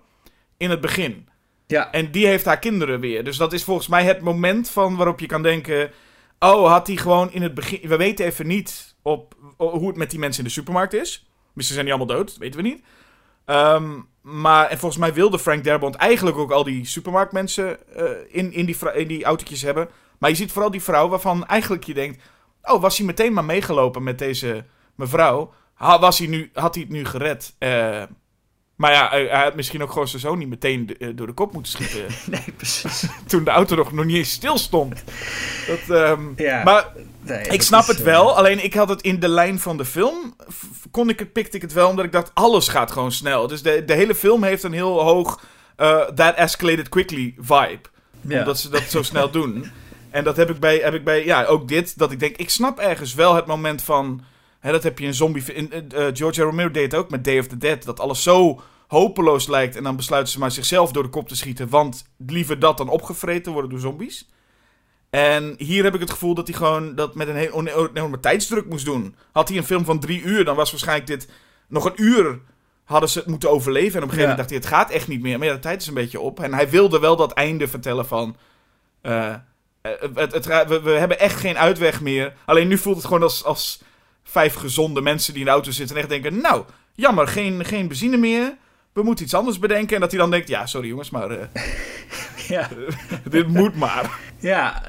in 0.56 0.70
het 0.70 0.80
begin. 0.80 1.28
Ja. 1.66 1.92
En 1.92 2.10
die 2.10 2.26
heeft 2.26 2.44
haar 2.44 2.58
kinderen 2.58 3.00
weer. 3.00 3.24
Dus 3.24 3.36
dat 3.36 3.52
is 3.52 3.64
volgens 3.64 3.88
mij 3.88 4.04
het 4.04 4.20
moment 4.20 4.70
van 4.70 4.96
waarop 4.96 5.20
je 5.20 5.26
kan 5.26 5.42
denken... 5.42 5.90
Oh, 6.38 6.70
had 6.70 6.86
hij 6.86 6.96
gewoon 6.96 7.32
in 7.32 7.42
het 7.42 7.54
begin... 7.54 7.80
We 7.88 7.96
weten 7.96 8.26
even 8.26 8.46
niet 8.46 8.94
op, 9.02 9.34
hoe 9.56 9.86
het 9.86 9.96
met 9.96 10.10
die 10.10 10.18
mensen 10.18 10.42
in 10.42 10.48
de 10.48 10.54
supermarkt 10.54 10.94
is. 10.94 11.28
Misschien 11.52 11.76
zijn 11.76 11.88
die 11.88 11.96
allemaal 11.96 12.16
dood, 12.16 12.36
weten 12.36 12.62
we 12.62 12.68
niet. 12.68 12.82
Um, 13.46 14.08
maar 14.20 14.68
en 14.68 14.78
volgens 14.78 15.00
mij 15.00 15.14
wilde 15.14 15.38
Frank 15.38 15.64
Darabont 15.64 15.94
eigenlijk 15.94 16.36
ook 16.36 16.50
al 16.50 16.64
die 16.64 16.86
supermarktmensen 16.86 17.78
uh, 17.96 18.02
in, 18.28 18.52
in, 18.52 18.66
die, 18.66 18.76
in 18.94 19.08
die 19.08 19.24
autootjes 19.24 19.62
hebben. 19.62 19.88
Maar 20.18 20.30
je 20.30 20.36
ziet 20.36 20.52
vooral 20.52 20.70
die 20.70 20.82
vrouw 20.82 21.08
waarvan 21.08 21.46
eigenlijk 21.46 21.84
je 21.84 21.94
denkt... 21.94 22.22
Oh, 22.62 22.80
was 22.80 22.96
hij 22.96 23.06
meteen 23.06 23.32
maar 23.32 23.44
meegelopen 23.44 24.02
met 24.02 24.18
deze 24.18 24.64
mevrouw? 24.94 25.52
Ha, 25.78 25.98
was 25.98 26.18
hij 26.18 26.26
nu, 26.26 26.50
had 26.52 26.74
hij 26.74 26.82
het 26.82 26.92
nu 26.92 27.04
gered? 27.04 27.54
Uh, 27.58 28.02
maar 28.76 28.92
ja, 28.92 29.08
hij, 29.08 29.26
hij, 29.26 29.42
had 29.42 29.54
misschien 29.54 29.82
ook 29.82 29.92
gewoon 29.92 30.08
zijn 30.08 30.22
zoon 30.22 30.38
niet 30.38 30.48
meteen 30.48 30.86
de, 30.86 30.96
uh, 30.98 31.08
door 31.14 31.26
de 31.26 31.32
kop 31.32 31.52
moeten 31.52 31.72
schieten. 31.72 32.06
nee, 32.30 32.52
precies. 32.56 33.04
Toen 33.26 33.44
de 33.44 33.50
auto 33.50 33.76
nog, 33.76 33.92
nog 33.92 34.04
niet 34.04 34.16
eens 34.16 34.30
stil 34.30 34.58
stond. 34.58 35.04
Dat, 35.66 35.96
um, 35.96 36.32
ja, 36.36 36.62
maar 36.62 36.92
nee, 37.20 37.42
ik 37.42 37.62
snap 37.62 37.86
het 37.86 38.02
wel. 38.02 38.36
Alleen 38.36 38.64
ik 38.64 38.74
had 38.74 38.88
het 38.88 39.02
in 39.02 39.20
de 39.20 39.28
lijn 39.28 39.58
van 39.58 39.76
de 39.76 39.84
film. 39.84 40.36
Kon 40.90 41.08
ik 41.08 41.18
het, 41.18 41.32
pikte 41.32 41.56
ik 41.56 41.62
het 41.62 41.72
wel, 41.72 41.88
omdat 41.88 42.04
ik 42.04 42.12
dacht, 42.12 42.30
alles 42.34 42.68
gaat 42.68 42.90
gewoon 42.90 43.12
snel. 43.12 43.46
Dus 43.46 43.62
de, 43.62 43.84
de 43.84 43.94
hele 43.94 44.14
film 44.14 44.42
heeft 44.42 44.62
een 44.62 44.72
heel 44.72 45.02
hoog 45.02 45.40
uh, 45.76 46.00
that 46.00 46.34
escalated 46.34 46.88
quickly 46.88 47.34
vibe. 47.38 47.80
Ja. 48.20 48.38
Omdat 48.38 48.58
ze 48.58 48.68
dat 48.68 48.82
zo 48.82 49.02
snel 49.02 49.30
doen. 49.40 49.70
En 50.10 50.24
dat 50.24 50.36
heb 50.36 50.50
ik 50.50 50.60
bij, 50.60 50.76
heb 50.76 50.94
ik 50.94 51.04
bij, 51.04 51.24
ja, 51.24 51.44
ook 51.44 51.68
dit. 51.68 51.98
Dat 51.98 52.12
ik 52.12 52.20
denk, 52.20 52.36
ik 52.36 52.50
snap 52.50 52.78
ergens 52.78 53.14
wel 53.14 53.34
het 53.34 53.46
moment 53.46 53.82
van... 53.82 54.22
Hè, 54.60 54.72
dat 54.72 54.82
heb 54.82 54.98
je 54.98 55.06
in 55.06 55.14
zombie... 55.14 55.52
In, 55.52 55.72
uh, 55.72 56.06
George 56.12 56.42
Romero 56.42 56.70
deed 56.70 56.92
het 56.92 57.00
ook 57.00 57.10
met 57.10 57.24
Day 57.24 57.38
of 57.38 57.46
the 57.46 57.56
Dead. 57.56 57.84
Dat 57.84 58.00
alles 58.00 58.22
zo 58.22 58.60
hopeloos 58.86 59.46
lijkt. 59.46 59.76
En 59.76 59.82
dan 59.82 59.96
besluiten 59.96 60.32
ze 60.32 60.38
maar 60.38 60.50
zichzelf 60.50 60.92
door 60.92 61.02
de 61.02 61.08
kop 61.08 61.28
te 61.28 61.36
schieten. 61.36 61.68
Want 61.68 62.10
liever 62.26 62.58
dat 62.58 62.76
dan 62.76 62.88
opgevreten 62.88 63.52
worden 63.52 63.70
door 63.70 63.80
zombies. 63.80 64.28
En 65.10 65.54
hier 65.58 65.84
heb 65.84 65.94
ik 65.94 66.00
het 66.00 66.10
gevoel 66.10 66.34
dat 66.34 66.46
hij 66.46 66.56
gewoon 66.56 66.94
dat 66.94 67.14
met 67.14 67.28
een 67.28 67.36
hele 67.36 67.90
enorme 67.94 68.20
tijdsdruk 68.20 68.66
moest 68.66 68.84
doen. 68.84 69.16
Had 69.32 69.48
hij 69.48 69.58
een 69.58 69.64
film 69.64 69.84
van 69.84 70.00
drie 70.00 70.22
uur, 70.22 70.44
dan 70.44 70.56
was 70.56 70.70
waarschijnlijk 70.70 71.06
dit 71.06 71.28
nog 71.68 71.84
een 71.84 72.02
uur 72.02 72.40
hadden 72.84 73.08
ze 73.08 73.18
het 73.18 73.28
moeten 73.28 73.50
overleven. 73.50 73.96
En 73.96 74.02
op 74.02 74.10
een 74.10 74.14
gegeven 74.14 74.30
moment 74.30 74.36
dacht 74.38 74.50
hij, 74.50 74.58
het 74.58 74.66
gaat 74.66 74.90
echt 74.90 75.08
niet 75.08 75.22
meer. 75.22 75.38
Maar 75.38 75.46
ja, 75.46 75.54
de 75.54 75.60
tijd 75.60 75.80
is 75.80 75.86
een 75.86 75.94
beetje 75.94 76.20
op. 76.20 76.40
En 76.40 76.54
hij 76.54 76.70
wilde 76.70 76.98
wel 76.98 77.16
dat 77.16 77.32
einde 77.32 77.68
vertellen 77.68 78.06
van... 78.06 78.36
Uh, 79.02 79.34
het, 80.14 80.32
het, 80.32 80.46
we, 80.46 80.80
we, 80.82 80.90
hebben 80.90 81.18
echt 81.18 81.36
geen 81.36 81.58
uitweg 81.58 82.00
meer. 82.00 82.32
Alleen 82.44 82.68
nu 82.68 82.78
voelt 82.78 82.96
het 82.96 83.04
gewoon 83.04 83.22
als, 83.22 83.44
als 83.44 83.82
vijf 84.30 84.54
gezonde 84.54 85.00
mensen 85.00 85.32
die 85.32 85.42
in 85.42 85.48
de 85.48 85.52
auto 85.52 85.70
zitten 85.70 85.96
en 85.96 86.02
echt 86.02 86.10
denken... 86.10 86.40
Nou, 86.40 86.64
jammer, 86.94 87.28
geen, 87.28 87.64
geen 87.64 87.88
benzine 87.88 88.16
meer. 88.16 88.56
We 88.92 89.02
moeten 89.02 89.24
iets 89.24 89.34
anders 89.34 89.58
bedenken. 89.58 89.94
En 89.94 90.00
dat 90.00 90.10
hij 90.10 90.20
dan 90.20 90.30
denkt, 90.30 90.48
ja, 90.48 90.66
sorry 90.66 90.88
jongens, 90.88 91.10
maar... 91.10 91.30
Uh, 91.30 91.44
ja. 92.48 92.68
dit 93.30 93.48
moet 93.48 93.74
maar. 93.76 94.18
Ja, 94.38 94.82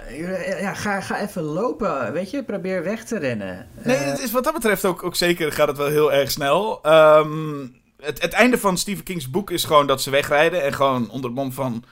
ja 0.59 0.73
ga, 0.73 1.01
ga 1.01 1.19
even 1.21 1.41
lopen, 1.41 2.13
weet 2.13 2.31
je, 2.31 2.43
probeer 2.43 2.83
weg 2.83 3.03
te 3.03 3.17
rennen. 3.17 3.67
Nee, 3.83 3.97
het 3.97 4.19
is 4.19 4.31
wat 4.31 4.43
dat 4.43 4.53
betreft 4.53 4.85
ook, 4.85 5.03
ook 5.03 5.15
zeker 5.15 5.51
gaat 5.51 5.67
het 5.67 5.77
wel 5.77 5.87
heel 5.87 6.13
erg 6.13 6.31
snel. 6.31 6.81
Um, 6.85 7.75
het, 7.99 8.21
het 8.21 8.33
einde 8.33 8.57
van 8.57 8.77
Stephen 8.77 9.03
King's 9.03 9.29
boek 9.29 9.51
is 9.51 9.63
gewoon 9.63 9.87
dat 9.87 10.01
ze 10.01 10.09
wegrijden 10.09 10.63
en 10.63 10.73
gewoon 10.73 11.09
onder 11.09 11.29
het 11.29 11.39
mom 11.39 11.51
van... 11.51 11.83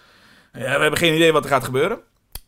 Ja, 0.54 0.60
we 0.60 0.82
hebben 0.82 0.98
geen 0.98 1.16
idee 1.16 1.32
wat 1.32 1.44
er 1.44 1.50
gaat 1.50 1.64
gebeuren. 1.64 2.00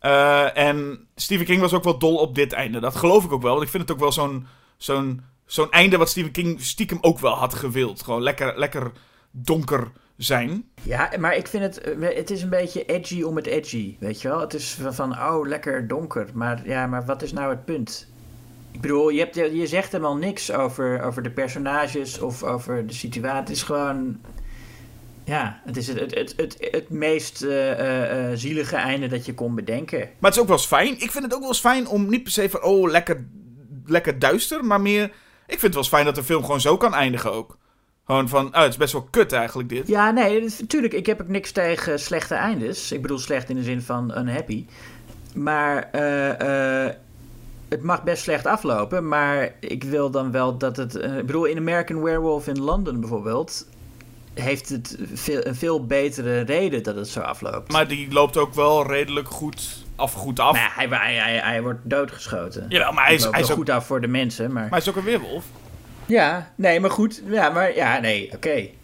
Uh, 0.02 0.56
en 0.56 1.06
Stephen 1.16 1.46
King 1.46 1.60
was 1.60 1.72
ook 1.72 1.84
wel 1.84 1.98
dol 1.98 2.16
op 2.16 2.34
dit 2.34 2.52
einde. 2.52 2.80
Dat 2.80 2.96
geloof 2.96 3.24
ik 3.24 3.32
ook 3.32 3.42
wel, 3.42 3.52
want 3.52 3.64
ik 3.64 3.70
vind 3.70 3.82
het 3.82 3.92
ook 3.92 3.98
wel 3.98 4.12
zo'n 4.12 4.46
zo'n 4.82 5.22
zo'n 5.46 5.70
einde 5.70 5.96
wat 5.96 6.08
Stephen 6.08 6.30
King 6.30 6.60
stiekem 6.60 6.98
ook 7.00 7.18
wel 7.18 7.34
had 7.34 7.54
gewild. 7.54 8.02
Gewoon 8.02 8.22
lekker, 8.22 8.58
lekker 8.58 8.92
donker 9.30 9.92
zijn. 10.16 10.64
Ja, 10.82 11.10
maar 11.18 11.36
ik 11.36 11.46
vind 11.46 11.62
het, 11.62 11.96
het 12.00 12.30
is 12.30 12.42
een 12.42 12.48
beetje 12.48 12.84
edgy 12.84 13.22
om 13.22 13.36
het 13.36 13.46
edgy, 13.46 13.96
weet 13.98 14.22
je 14.22 14.28
wel? 14.28 14.40
Het 14.40 14.54
is 14.54 14.78
van, 14.88 15.12
oh, 15.12 15.46
lekker 15.46 15.88
donker. 15.88 16.28
Maar 16.34 16.62
ja, 16.64 16.86
maar 16.86 17.04
wat 17.04 17.22
is 17.22 17.32
nou 17.32 17.50
het 17.50 17.64
punt? 17.64 18.08
Ik 18.72 18.80
bedoel, 18.80 19.08
je, 19.08 19.18
hebt, 19.18 19.34
je 19.34 19.66
zegt 19.66 19.92
helemaal 19.92 20.16
niks 20.16 20.52
over, 20.52 21.02
over 21.02 21.22
de 21.22 21.30
personages 21.30 22.18
of 22.18 22.42
over 22.42 22.86
de 22.86 22.92
situatie. 22.92 23.40
Het 23.40 23.48
is 23.50 23.62
gewoon, 23.62 24.20
ja, 25.24 25.60
het 25.64 25.76
is 25.76 25.86
het, 25.86 26.00
het, 26.00 26.14
het, 26.14 26.34
het, 26.36 26.56
het 26.70 26.90
meest 26.90 27.42
uh, 27.42 27.78
uh, 27.78 28.30
zielige 28.34 28.76
einde 28.76 29.06
dat 29.06 29.26
je 29.26 29.34
kon 29.34 29.54
bedenken. 29.54 29.98
Maar 29.98 30.30
het 30.30 30.34
is 30.34 30.40
ook 30.40 30.48
wel 30.48 30.56
eens 30.56 30.66
fijn. 30.66 31.00
Ik 31.00 31.10
vind 31.10 31.24
het 31.24 31.34
ook 31.34 31.40
wel 31.40 31.48
eens 31.48 31.60
fijn 31.60 31.88
om 31.88 32.08
niet 32.08 32.22
per 32.22 32.32
se 32.32 32.50
van, 32.50 32.62
oh, 32.62 32.90
lekker, 32.90 33.26
lekker 33.90 34.18
duister, 34.18 34.64
maar 34.64 34.80
meer... 34.80 35.04
Ik 35.46 35.58
vind 35.58 35.62
het 35.62 35.72
wel 35.72 35.82
eens 35.82 35.92
fijn 35.92 36.04
dat 36.04 36.14
de 36.14 36.24
film 36.24 36.44
gewoon 36.44 36.60
zo 36.60 36.76
kan 36.76 36.94
eindigen 36.94 37.32
ook. 37.32 37.58
Gewoon 38.04 38.28
van, 38.28 38.46
oh, 38.46 38.60
het 38.60 38.70
is 38.70 38.76
best 38.76 38.92
wel 38.92 39.08
kut 39.10 39.32
eigenlijk 39.32 39.68
dit. 39.68 39.88
Ja, 39.88 40.10
nee, 40.10 40.50
natuurlijk. 40.60 40.92
Ik 40.92 41.06
heb 41.06 41.20
ook 41.20 41.28
niks 41.28 41.52
tegen 41.52 42.00
slechte 42.00 42.34
eindes. 42.34 42.92
Ik 42.92 43.02
bedoel 43.02 43.18
slecht 43.18 43.48
in 43.48 43.56
de 43.56 43.62
zin 43.62 43.82
van 43.82 44.18
unhappy. 44.18 44.66
Maar 45.34 45.90
uh, 45.94 46.28
uh, 46.28 46.92
het 47.68 47.82
mag 47.82 48.02
best 48.02 48.22
slecht 48.22 48.46
aflopen. 48.46 49.08
Maar 49.08 49.54
ik 49.60 49.84
wil 49.84 50.10
dan 50.10 50.30
wel 50.30 50.58
dat 50.58 50.76
het... 50.76 50.96
Uh, 50.96 51.18
ik 51.18 51.26
bedoel, 51.26 51.44
in 51.44 51.56
American 51.56 52.02
Werewolf 52.02 52.46
in 52.46 52.60
London 52.60 53.00
bijvoorbeeld... 53.00 53.66
heeft 54.34 54.68
het 54.68 54.98
veel, 55.12 55.46
een 55.46 55.54
veel 55.54 55.86
betere 55.86 56.40
reden 56.40 56.82
dat 56.82 56.96
het 56.96 57.08
zo 57.08 57.20
afloopt. 57.20 57.72
Maar 57.72 57.88
die 57.88 58.12
loopt 58.12 58.36
ook 58.36 58.54
wel 58.54 58.86
redelijk 58.86 59.28
goed 59.28 59.84
af, 60.00 60.12
goed 60.12 60.40
af. 60.40 60.58
Hij, 60.58 60.86
hij, 60.88 61.14
hij, 61.14 61.36
hij, 61.36 61.62
wordt 61.62 61.80
doodgeschoten. 61.82 62.66
Ja, 62.68 62.90
maar 62.90 63.04
hij 63.04 63.14
is, 63.14 63.24
hij 63.24 63.40
is 63.40 63.50
ook 63.50 63.56
goed 63.56 63.70
af 63.70 63.86
voor 63.86 64.00
de 64.00 64.06
mensen. 64.06 64.52
Maar, 64.52 64.62
maar 64.62 64.70
hij 64.70 64.78
is 64.78 64.88
ook 64.88 64.96
een 64.96 65.04
weerwolf. 65.04 65.44
Ja, 66.06 66.52
nee, 66.54 66.80
maar 66.80 66.90
goed. 66.90 67.22
Ja, 67.26 67.50
maar 67.50 67.74
ja, 67.74 67.98
nee, 67.98 68.26
oké. 68.26 68.34
Okay. 68.34 68.74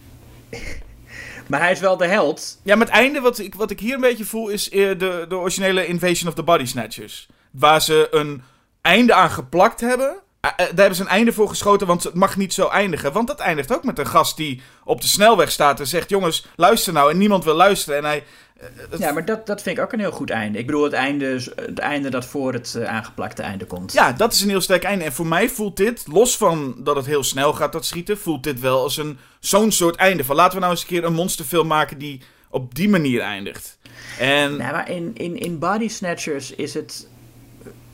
maar 1.49 1.61
hij 1.61 1.73
is 1.73 1.81
wel 1.81 1.97
de 1.97 2.07
held. 2.07 2.61
Ja, 2.63 2.77
maar 2.77 2.87
het 2.87 2.95
einde 2.95 3.21
wat 3.21 3.39
ik, 3.39 3.55
wat 3.55 3.71
ik 3.71 3.81
hier 3.81 3.95
een 3.95 4.01
beetje 4.01 4.25
voel 4.25 4.49
is 4.49 4.71
de, 4.71 5.25
de 5.29 5.37
originele 5.37 5.87
Invasion 5.87 6.29
of 6.29 6.35
the 6.35 6.43
Body 6.43 6.65
Snatchers. 6.65 7.29
Waar 7.51 7.83
ze 7.83 8.09
een 8.11 8.43
einde 8.81 9.15
aan 9.15 9.31
geplakt 9.31 9.81
hebben. 9.81 10.17
Daar 10.41 10.55
hebben 10.75 10.95
ze 10.95 11.03
een 11.03 11.09
einde 11.09 11.33
voor 11.33 11.49
geschoten, 11.49 11.87
want 11.87 12.03
het 12.03 12.15
mag 12.15 12.37
niet 12.37 12.55
zo 12.55 12.69
eindigen. 12.69 13.13
Want 13.13 13.27
dat 13.27 13.41
eindigt 13.41 13.75
ook 13.75 13.85
met 13.85 13.99
een 13.99 14.07
gast 14.07 14.37
die 14.37 14.63
op 14.85 15.01
de 15.01 15.07
snelweg 15.07 15.51
staat 15.51 15.81
en 15.81 15.87
zegt: 15.87 16.09
Jongens, 16.09 16.47
luister 16.57 16.93
nou. 16.93 17.11
En 17.11 17.19
niemand 17.19 17.45
wil 17.45 17.55
luisteren. 17.55 17.99
En 17.99 18.05
hij. 18.05 18.25
Het... 18.61 18.99
Ja, 18.99 19.13
maar 19.13 19.25
dat, 19.25 19.47
dat 19.47 19.63
vind 19.63 19.79
ik 19.79 19.85
ook 19.85 19.93
een 19.93 20.01
heel 20.01 20.11
goed 20.13 20.31
einde. 20.31 20.59
Ik 20.59 20.67
bedoel, 20.67 20.85
het 20.85 20.93
einde, 20.93 21.41
het 21.57 21.79
einde 21.79 22.09
dat 22.11 22.25
voor 22.25 22.53
het 22.53 22.75
uh, 22.77 22.85
aangeplakte 22.85 23.43
einde 23.43 23.65
komt. 23.65 23.93
Ja, 23.93 24.13
dat 24.13 24.33
is 24.33 24.41
een 24.41 24.49
heel 24.49 24.61
sterk 24.61 24.83
einde. 24.83 25.05
En 25.05 25.13
voor 25.13 25.27
mij 25.27 25.49
voelt 25.49 25.77
dit, 25.77 26.05
los 26.07 26.37
van 26.37 26.75
dat 26.79 26.97
het 26.97 27.07
heel 27.07 27.25
snel 27.25 27.53
gaat, 27.53 27.73
dat 27.73 27.85
schieten, 27.85 28.19
voelt 28.19 28.43
dit 28.43 28.61
wel 28.61 28.83
als 28.83 28.97
een 28.97 29.19
zo'n 29.41 29.73
soort 29.73 29.97
einde. 29.97 30.25
Van 30.25 30.37
laten 30.37 30.55
we 30.55 30.61
nou 30.61 30.73
eens 30.73 30.81
een 30.81 30.89
keer 30.89 31.05
een 31.05 31.13
monsterfilm 31.13 31.67
maken 31.67 31.99
die 31.99 32.21
op 32.51 32.75
die 32.75 32.89
manier 32.89 33.21
eindigt. 33.21 33.79
En... 34.19 34.57
Nou, 34.57 34.73
maar 34.73 34.91
in, 34.91 35.11
in, 35.15 35.39
in 35.39 35.59
Body 35.59 35.89
Snatchers 35.89 36.51
is 36.51 36.75
het 36.75 37.09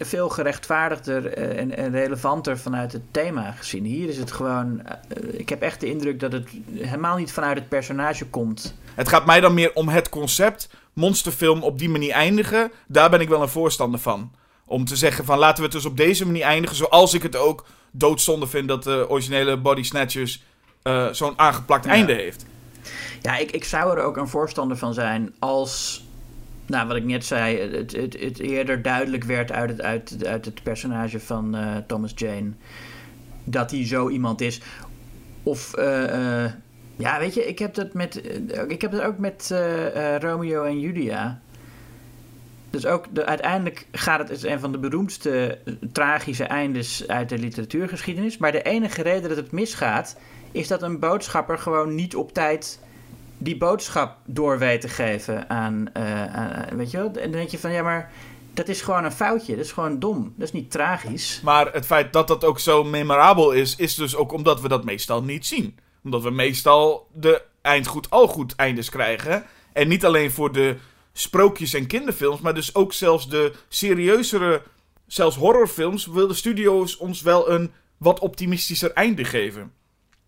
veel 0.05 0.28
gerechtvaardigder 0.28 1.32
en, 1.32 1.76
en, 1.76 1.90
relevanter 1.90 2.59
vanuit 2.59 2.92
het 2.92 3.03
thema 3.11 3.53
gezien. 3.53 3.84
Hier 3.84 4.09
is 4.09 4.16
het 4.16 4.32
gewoon. 4.32 4.80
Uh, 4.80 5.40
ik 5.40 5.48
heb 5.48 5.62
echt 5.62 5.80
de 5.80 5.86
indruk 5.86 6.20
dat 6.20 6.32
het 6.32 6.48
helemaal 6.74 7.16
niet 7.16 7.32
vanuit 7.32 7.57
het 7.57 7.68
personage 7.68 8.26
komt. 8.26 8.74
Het 8.94 9.09
gaat 9.09 9.26
mij 9.26 9.40
dan 9.40 9.55
meer 9.55 9.74
om 9.74 9.88
het 9.88 10.09
concept. 10.09 10.68
Monsterfilm 10.92 11.62
op 11.62 11.78
die 11.78 11.88
manier 11.88 12.12
eindigen. 12.12 12.72
Daar 12.86 13.11
ben 13.11 13.20
ik 13.20 13.28
wel 13.28 13.42
een 13.42 13.48
voorstander 13.48 14.00
van. 14.00 14.32
Om 14.64 14.84
te 14.84 14.96
zeggen 14.96 15.24
van 15.24 15.38
laten 15.38 15.57
we 15.57 15.62
het 15.62 15.72
dus 15.72 15.84
op 15.84 15.96
deze 15.96 16.26
manier 16.26 16.44
eindigen. 16.44 16.76
Zoals 16.76 17.14
ik 17.14 17.22
het 17.22 17.36
ook 17.36 17.64
doodzonde 17.90 18.46
vind 18.46 18.68
dat 18.68 18.82
de 18.82 19.07
originele 19.09 19.57
Body 19.57 19.82
Snatchers 19.82 20.42
uh, 20.82 21.09
zo'n 21.09 21.38
aangeplakt 21.38 21.84
ja. 21.84 21.90
einde 21.90 22.12
heeft. 22.12 22.46
Ja, 23.22 23.36
ik, 23.36 23.50
ik 23.50 23.64
zou 23.64 23.98
er 23.98 24.05
ook 24.05 24.16
een 24.16 24.28
voorstander 24.28 24.76
van 24.76 24.94
zijn 24.94 25.34
als 25.38 26.03
nou, 26.66 26.86
wat 26.86 26.96
ik 26.96 27.04
net 27.04 27.24
zei, 27.24 27.58
het, 27.58 27.92
het, 27.92 28.20
het 28.20 28.38
eerder 28.38 28.82
duidelijk 28.82 29.24
werd 29.24 29.52
uit 29.52 29.70
het, 29.70 29.82
uit, 29.82 30.26
uit 30.26 30.44
het 30.44 30.62
personage 30.62 31.20
van 31.20 31.56
uh, 31.56 31.76
Thomas 31.86 32.12
Jane 32.14 32.50
dat 33.44 33.70
hij 33.70 33.86
zo 33.86 34.08
iemand 34.08 34.40
is. 34.40 34.60
Of, 35.42 35.78
uh, 35.78 35.84
uh, 35.84 36.50
ja, 36.96 37.18
weet 37.18 37.34
je, 37.34 37.46
ik 37.46 37.58
heb 37.58 37.74
dat 37.74 37.92
met, 37.92 38.22
ik 38.68 38.80
heb 38.80 38.90
dat 38.90 39.00
ook 39.00 39.18
met 39.18 39.54
Romeo 40.20 40.64
en 40.64 40.80
Julia. 40.80 41.40
Dus 42.70 42.86
ook 42.86 43.06
de, 43.10 43.24
uiteindelijk 43.24 43.86
gaat 43.92 44.18
het, 44.18 44.28
het 44.28 44.36
is 44.36 44.50
een 44.50 44.60
van 44.60 44.72
de 44.72 44.78
beroemdste 44.78 45.58
tragische 45.92 46.44
eindes 46.44 47.08
uit 47.08 47.28
de 47.28 47.38
literatuurgeschiedenis. 47.38 48.38
Maar 48.38 48.52
de 48.52 48.62
enige 48.62 49.02
reden 49.02 49.28
dat 49.28 49.38
het 49.38 49.52
misgaat, 49.52 50.16
is 50.52 50.68
dat 50.68 50.82
een 50.82 50.98
boodschapper 50.98 51.58
gewoon 51.58 51.94
niet 51.94 52.16
op 52.16 52.32
tijd 52.32 52.80
die 53.43 53.57
boodschap 53.57 54.16
door 54.26 54.59
weet 54.59 54.80
te 54.80 54.88
geven 54.88 55.51
aan, 55.51 55.88
eh, 55.93 56.34
aan- 56.34 56.76
weet 56.76 56.90
je 56.90 56.97
wel? 56.97 57.07
En 57.07 57.12
dan 57.12 57.30
denk 57.30 57.49
je 57.51 57.59
van, 57.59 57.72
ja, 57.72 57.82
maar 57.82 58.11
dat 58.55 58.68
is 58.68 58.80
gewoon 58.80 59.05
een 59.05 59.12
foutje. 59.12 59.57
Dat 59.57 59.64
is 59.64 59.72
gewoon 59.72 59.99
dom. 59.99 60.34
Dat 60.36 60.47
is 60.47 60.53
niet 60.53 60.70
tragisch. 60.70 61.40
Maar 61.45 61.72
het 61.72 61.86
feit 61.86 62.12
dat 62.12 62.28
dat 62.28 62.45
ook 62.45 62.59
zo 62.59 62.84
memorabel 62.84 63.53
is, 63.53 63.76
is 63.76 63.95
dus 63.95 64.16
ook 64.16 64.32
omdat 64.32 64.61
we 64.61 64.68
dat 64.68 64.84
meestal 64.84 65.22
niet 65.22 65.47
zien. 65.47 65.78
Omdat 66.05 66.22
we 66.22 66.30
meestal 66.30 67.09
de 67.14 67.43
eindgoed 67.62 68.11
al 68.11 68.26
goed 68.28 68.55
eindes 68.57 68.88
krijgen. 68.88 69.45
En 69.72 69.88
niet 69.88 70.05
alleen 70.05 70.30
voor 70.30 70.53
de 70.53 70.76
sprookjes 71.12 71.74
en 71.74 71.86
kinderfilms, 71.86 72.40
maar 72.40 72.55
dus 72.55 72.74
ook 72.74 72.93
zelfs 72.93 73.28
de 73.28 73.53
serieuzere, 73.68 74.62
zelfs 75.07 75.36
horrorfilms, 75.36 76.07
wil 76.07 76.26
de 76.26 76.34
studio's 76.34 76.97
ons 76.97 77.22
wel 77.22 77.51
een 77.51 77.72
wat 77.97 78.18
optimistischer 78.20 78.93
einde 78.93 79.24
geven. 79.24 79.72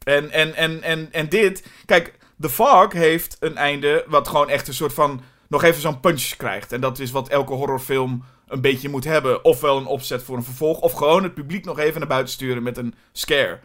En, 0.04 0.30
en, 0.30 0.54
en, 0.54 0.82
en, 0.82 1.08
en 1.12 1.28
dit, 1.28 1.66
kijk, 1.86 2.18
The 2.40 2.48
Fog 2.48 2.92
heeft 2.92 3.36
een 3.40 3.56
einde 3.56 4.04
wat 4.08 4.28
gewoon 4.28 4.48
echt 4.48 4.68
een 4.68 4.74
soort 4.74 4.92
van, 4.92 5.20
nog 5.48 5.62
even 5.62 5.80
zo'n 5.80 6.00
punch 6.00 6.36
krijgt. 6.36 6.72
En 6.72 6.80
dat 6.80 6.98
is 6.98 7.10
wat 7.10 7.28
elke 7.28 7.52
horrorfilm 7.52 8.24
een 8.48 8.60
beetje 8.60 8.88
moet 8.88 9.04
hebben. 9.04 9.44
Ofwel 9.44 9.76
een 9.76 9.86
opzet 9.86 10.22
voor 10.22 10.36
een 10.36 10.44
vervolg, 10.44 10.80
of 10.80 10.92
gewoon 10.92 11.22
het 11.22 11.34
publiek 11.34 11.64
nog 11.64 11.78
even 11.78 11.98
naar 11.98 12.08
buiten 12.08 12.34
sturen 12.34 12.62
met 12.62 12.76
een 12.76 12.94
scare. 13.12 13.58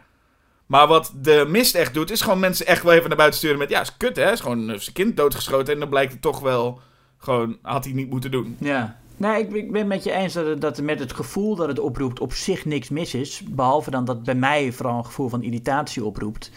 Maar 0.66 0.86
wat 0.86 1.12
de 1.14 1.44
mist 1.48 1.74
echt 1.74 1.94
doet, 1.94 2.10
is 2.10 2.20
gewoon 2.20 2.40
mensen 2.40 2.66
echt 2.66 2.82
wel 2.82 2.92
even 2.92 3.08
naar 3.08 3.16
buiten 3.16 3.38
sturen 3.38 3.58
met... 3.58 3.70
Ja, 3.70 3.80
is 3.80 3.96
kut 3.96 4.16
hè, 4.16 4.32
is 4.32 4.40
gewoon 4.40 4.70
eh, 4.70 4.78
zijn 4.78 4.94
kind 4.94 5.16
doodgeschoten. 5.16 5.74
En 5.74 5.80
dan 5.80 5.88
blijkt 5.88 6.12
het 6.12 6.22
toch 6.22 6.40
wel, 6.40 6.80
gewoon, 7.18 7.58
had 7.62 7.84
hij 7.84 7.92
niet 7.92 8.10
moeten 8.10 8.30
doen. 8.30 8.56
Ja. 8.60 8.98
Nee, 9.16 9.40
ik, 9.40 9.52
ik 9.52 9.72
ben 9.72 9.80
het 9.80 9.88
met 9.88 10.04
je 10.04 10.12
eens 10.12 10.32
dat, 10.32 10.46
het, 10.46 10.60
dat 10.60 10.78
er 10.78 10.84
met 10.84 10.98
het 10.98 11.12
gevoel 11.12 11.56
dat 11.56 11.68
het 11.68 11.78
oproept 11.78 12.20
op 12.20 12.32
zich 12.32 12.64
niks 12.64 12.88
mis 12.88 13.14
is. 13.14 13.42
Behalve 13.48 13.90
dan 13.90 14.04
dat 14.04 14.22
bij 14.22 14.34
mij 14.34 14.72
vooral 14.72 14.98
een 14.98 15.04
gevoel 15.04 15.28
van 15.28 15.42
irritatie 15.42 16.04
oproept. 16.04 16.50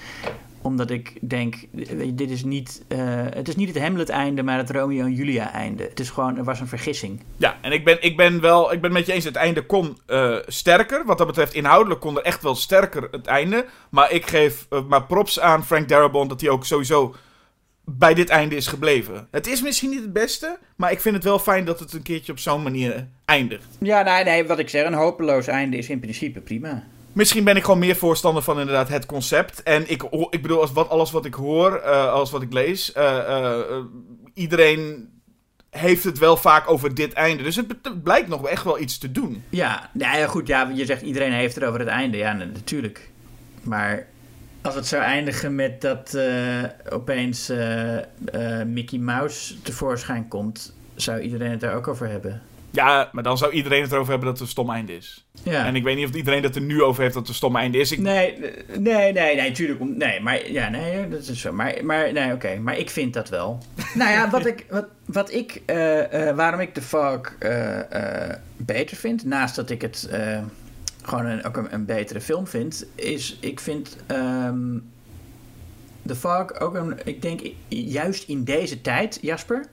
Omdat 0.64 0.90
ik 0.90 1.14
denk, 1.22 1.56
dit 2.14 2.30
is 2.30 2.44
niet, 2.44 2.84
eh, 2.88 3.00
het 3.30 3.48
is 3.48 3.56
niet 3.56 3.74
het 3.74 3.84
Hamlet-einde, 3.84 4.44
maar 4.44 4.58
het 4.58 4.70
Romeo 4.70 5.06
en 5.06 5.14
Julia-einde. 5.14 5.84
Het 5.84 6.00
is 6.00 6.10
gewoon, 6.10 6.38
er 6.38 6.44
was 6.44 6.60
een 6.60 6.68
vergissing. 6.68 7.24
Ja, 7.38 7.58
en 7.62 7.72
ik 7.72 7.86
ben, 7.86 7.98
ik 8.02 8.18
ben 8.18 8.42
wel, 8.42 8.74
ik 8.74 8.82
ben 8.82 8.92
met 8.92 9.06
je 9.06 9.14
eens, 9.14 9.24
het 9.24 9.36
einde 9.36 9.66
kon 9.66 9.98
eh, 10.06 10.36
sterker. 10.48 11.06
Wat 11.06 11.18
dat 11.18 11.28
betreft, 11.28 11.54
inhoudelijk 11.54 12.02
kon 12.02 12.18
er 12.18 12.24
echt 12.24 12.44
wel 12.44 12.56
sterker 12.56 13.08
het 13.12 13.26
einde. 13.26 13.66
Maar 13.90 14.12
ik 14.12 14.28
geef 14.28 14.66
eh, 14.70 14.86
maar 14.88 15.04
props 15.04 15.40
aan 15.40 15.66
Frank 15.66 15.90
Darabont 15.90 16.30
dat 16.30 16.42
hij 16.42 16.50
ook 16.50 16.66
sowieso 16.66 17.16
bij 17.86 18.14
dit 18.14 18.30
einde 18.30 18.56
is 18.56 18.68
gebleven. 18.68 19.28
Het 19.32 19.48
is 19.48 19.62
misschien 19.62 19.90
niet 19.90 20.02
het 20.02 20.14
beste, 20.14 20.58
maar 20.76 20.92
ik 20.92 21.02
vind 21.02 21.16
het 21.16 21.24
wel 21.24 21.40
fijn 21.40 21.66
dat 21.66 21.80
het 21.80 21.94
een 21.94 22.02
keertje 22.02 22.32
op 22.32 22.40
zo'n 22.40 22.64
manier 22.64 23.08
eindigt. 23.26 23.78
Ja, 23.80 24.02
nee, 24.02 24.24
nee, 24.24 24.46
wat 24.46 24.60
ik 24.60 24.70
zeg, 24.70 24.86
een 24.86 24.94
hopeloos 24.94 25.48
einde 25.48 25.78
is 25.78 25.90
in 25.90 26.00
principe 26.00 26.40
prima. 26.40 26.84
Misschien 27.14 27.44
ben 27.44 27.56
ik 27.56 27.64
gewoon 27.64 27.80
meer 27.80 27.96
voorstander 27.96 28.44
van 28.44 28.60
inderdaad 28.60 28.88
het 28.88 29.06
concept. 29.06 29.64
En 29.64 29.90
ik, 29.92 30.04
ik 30.30 30.42
bedoel, 30.42 30.62
als 30.62 30.72
wat, 30.72 30.90
alles 30.90 31.12
wat 31.12 31.26
ik 31.26 31.34
hoor, 31.34 31.76
eh, 31.76 32.14
alles 32.14 32.32
wat 32.32 32.42
ik 32.42 32.54
lees, 32.54 32.92
eh, 32.92 33.78
iedereen 34.34 35.12
heeft 35.70 36.04
het 36.04 36.18
wel 36.18 36.38
vaak 36.38 36.70
over 36.70 36.96
dit 36.96 37.14
einde. 37.14 37.44
Dus 37.44 37.56
het, 37.56 38.04
blijkt 38.04 38.28
nog 38.28 38.48
echt 38.48 38.64
wel 38.64 38.80
iets 38.80 38.98
te 38.98 39.12
doen. 39.12 39.44
Ja, 39.50 39.90
nou 39.94 40.18
ja, 40.18 40.28
goed, 40.28 40.48
ja, 40.48 40.72
je 40.74 40.86
zegt 40.86 41.02
iedereen 41.02 41.32
heeft 41.32 41.56
het 41.56 41.64
over 41.64 41.80
het 41.80 41.90
einde. 41.90 42.18
Ja, 42.18 42.34
na- 42.34 42.46
natuurlijk. 42.46 43.10
Maar 43.64 44.08
als 44.62 44.76
het 44.76 44.88
zou 44.88 45.04
eindigen 45.04 45.56
met 45.56 45.82
dat 45.82 46.18
opeens 46.90 47.52
Mickey 48.66 49.00
Mouse 49.00 49.62
tevoorschijn 49.62 50.28
komt, 50.28 50.74
zou 50.96 51.20
iedereen 51.20 51.52
het 51.52 51.60
daar 51.60 51.76
ook 51.76 51.88
over 51.88 52.08
hebben. 52.08 52.42
Ja, 52.74 53.10
maar 53.12 53.24
dan 53.24 53.38
zou 53.38 53.52
iedereen 53.52 53.82
het 53.82 53.92
erover 53.92 54.10
hebben 54.10 54.30
dat 54.30 54.38
het 54.38 54.48
een 54.48 54.52
stom 54.54 54.70
einde 54.70 54.96
is. 54.96 55.26
Ja. 55.44 55.66
En 55.66 55.76
ik 55.76 55.84
weet 55.84 55.96
niet 55.96 56.08
of 56.08 56.16
iedereen 56.16 56.44
het 56.44 56.56
er 56.56 56.62
nu 56.62 56.84
over 56.84 57.02
heeft 57.02 57.14
dat 57.14 57.22
het 57.22 57.32
een 57.32 57.38
stom 57.38 57.56
einde 57.56 57.78
is. 57.78 57.92
Ik, 57.92 58.00
Nee, 58.00 58.40
nee, 58.78 59.12
nee, 59.14 59.36
nee, 59.36 59.52
tuurlijk. 59.52 59.80
Nee, 59.80 60.20
maar 60.20 60.52
ja, 60.52 60.70
nee, 60.70 61.08
dat 61.08 61.28
is 61.28 61.40
zo. 61.40 61.52
Maar, 61.52 61.76
maar 61.84 62.14
nee, 62.14 62.34
oké, 62.34 62.58
maar 62.60 62.78
ik 62.78 62.90
vind 62.90 63.14
dat 63.14 63.30
wel. 63.30 63.60
nou 63.94 64.12
ja, 64.12 64.30
wat 64.30 64.46
ik, 64.46 64.66
wat, 64.70 64.86
wat 65.06 65.34
ik, 65.34 65.62
eh, 65.66 66.30
eh, 66.30 66.36
waarom 66.36 66.60
ik 66.60 66.76
de 66.76 66.82
Fog 66.82 67.36
eh, 67.40 68.30
eh, 68.30 68.38
beter 68.58 68.98
vind, 68.98 69.26
naast 69.26 69.56
dat 69.56 69.70
ik 69.70 69.82
het 69.82 70.08
eh, 70.12 70.40
gewoon 71.02 71.26
een, 71.26 71.46
ook 71.46 71.58
een, 71.58 71.74
een 71.74 71.86
betere 71.86 72.22
film 72.22 72.48
vind, 72.48 72.86
is 72.96 73.38
ik 73.40 73.60
vind 73.60 73.98
ehm 74.08 74.78
The 76.06 76.16
Fog 76.16 76.60
ook 76.60 76.76
een, 76.76 77.00
ik 77.04 77.22
denk 77.22 77.42
juist 77.68 78.28
in 78.28 78.44
deze 78.44 78.82
tijd, 78.82 79.18
Jasper, 79.22 79.66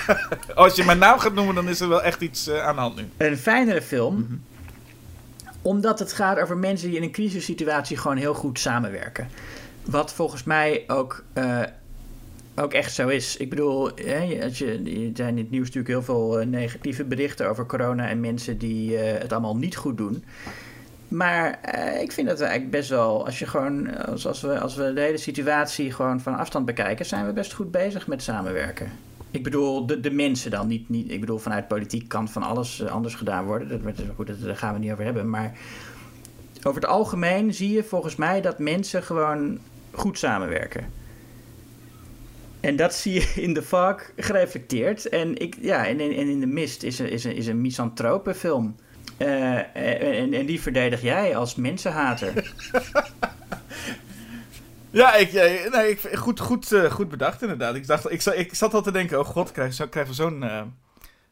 als 0.54 0.76
je 0.76 0.84
mijn 0.84 0.98
naam 0.98 1.18
gaat 1.18 1.34
noemen, 1.34 1.54
dan 1.54 1.68
is 1.68 1.80
er 1.80 1.88
wel 1.88 2.02
echt 2.02 2.20
iets 2.20 2.46
eh, 2.46 2.66
aan 2.66 2.74
de 2.74 2.80
hand 2.80 2.96
nu. 2.96 3.08
een 3.16 3.36
fijnere 3.36 3.82
film. 3.82 4.42
Omdat 5.62 5.98
het 5.98 6.12
gaat 6.12 6.38
over 6.38 6.56
mensen 6.56 6.88
die 6.88 6.96
in 6.96 7.02
een 7.02 7.10
crisissituatie 7.10 7.96
gewoon 7.96 8.16
heel 8.16 8.34
goed 8.34 8.58
samenwerken. 8.58 9.28
Wat 9.84 10.12
volgens 10.12 10.44
mij 10.44 10.84
ook, 10.86 11.24
eh, 11.32 11.60
ook 12.54 12.72
echt 12.72 12.94
zo 12.94 13.08
is. 13.08 13.36
Ik 13.36 13.50
bedoel, 13.50 13.90
hè, 13.94 14.38
als 14.42 14.58
je, 14.58 14.66
er 14.66 15.16
zijn 15.16 15.36
in 15.36 15.42
het 15.42 15.50
nieuws 15.50 15.66
natuurlijk 15.66 15.88
heel 15.88 16.02
veel 16.02 16.40
eh, 16.40 16.46
negatieve 16.46 17.04
berichten 17.04 17.48
over 17.48 17.66
corona 17.66 18.08
en 18.08 18.20
mensen 18.20 18.58
die 18.58 18.96
het 18.96 19.32
allemaal 19.32 19.56
niet 19.56 19.76
goed 19.76 19.96
doen. 19.96 20.24
Maar 21.12 21.58
eh, 21.62 22.02
ik 22.02 22.12
vind 22.12 22.28
dat 22.28 22.38
we 22.38 22.44
eigenlijk 22.44 22.76
best 22.76 22.88
wel, 22.88 23.24
als 23.24 23.38
je 23.38 23.46
gewoon, 23.46 24.04
als, 24.06 24.26
als, 24.26 24.40
we, 24.40 24.60
als 24.60 24.74
we 24.74 24.92
de 24.92 25.00
hele 25.00 25.16
situatie 25.16 25.92
gewoon 25.92 26.20
van 26.20 26.36
afstand 26.36 26.66
bekijken, 26.66 27.06
zijn 27.06 27.26
we 27.26 27.32
best 27.32 27.52
goed 27.52 27.70
bezig 27.70 28.06
met 28.06 28.22
samenwerken. 28.22 28.90
Ik 29.30 29.42
bedoel, 29.42 29.86
de, 29.86 30.00
de 30.00 30.10
mensen 30.10 30.50
dan, 30.50 30.66
niet, 30.66 30.88
niet, 30.88 31.10
ik 31.10 31.20
bedoel, 31.20 31.38
vanuit 31.38 31.68
politiek 31.68 32.08
kan 32.08 32.28
van 32.28 32.42
alles 32.42 32.80
eh, 32.80 32.90
anders 32.90 33.14
gedaan 33.14 33.44
worden. 33.44 33.68
Dat, 33.68 33.94
goed, 34.16 34.26
dat, 34.26 34.40
daar 34.40 34.56
gaan 34.56 34.72
we 34.72 34.78
niet 34.78 34.92
over 34.92 35.04
hebben. 35.04 35.30
Maar 35.30 35.58
over 36.62 36.80
het 36.80 36.90
algemeen 36.90 37.54
zie 37.54 37.72
je 37.72 37.84
volgens 37.84 38.16
mij 38.16 38.40
dat 38.40 38.58
mensen 38.58 39.02
gewoon 39.02 39.58
goed 39.90 40.18
samenwerken. 40.18 40.86
En 42.60 42.76
dat 42.76 42.94
zie 42.94 43.12
je 43.12 43.32
in 43.42 43.54
de 43.54 43.62
Fog 43.62 44.10
gereflecteerd. 44.16 45.08
En, 45.08 45.38
ik, 45.38 45.56
ja, 45.60 45.86
en, 45.86 46.00
en 46.00 46.10
in 46.10 46.40
de 46.40 46.46
Mist 46.46 46.82
is 46.82 46.98
een, 46.98 47.10
is 47.10 47.24
een, 47.24 47.34
is 47.34 47.46
een 47.46 47.60
misantropenfilm. 47.60 48.76
Eh, 49.26 50.20
en, 50.22 50.34
en 50.34 50.46
die 50.46 50.60
verdedig 50.62 51.02
jij 51.02 51.36
als 51.36 51.54
mensenhater. 51.54 52.32
Ja, 54.90 55.14
ik, 55.14 55.30
ja, 55.30 55.42
nee, 55.72 55.90
ik, 55.90 56.00
goed, 56.18 56.40
goed, 56.40 56.72
eh, 56.72 56.90
goed 56.90 57.08
bedacht 57.08 57.42
inderdaad. 57.42 57.74
Ik, 57.74 57.86
dacht, 57.86 58.10
ik, 58.10 58.20
zat- 58.22 58.38
ik 58.38 58.54
zat 58.54 58.74
al 58.74 58.82
te 58.82 58.90
denken, 58.92 59.18
oh 59.18 59.24
god, 59.26 59.52
krijgen 59.52 59.74
zo, 59.74 59.86
we 59.90 60.12
zo'n 60.14 60.42
eh, 60.42 60.62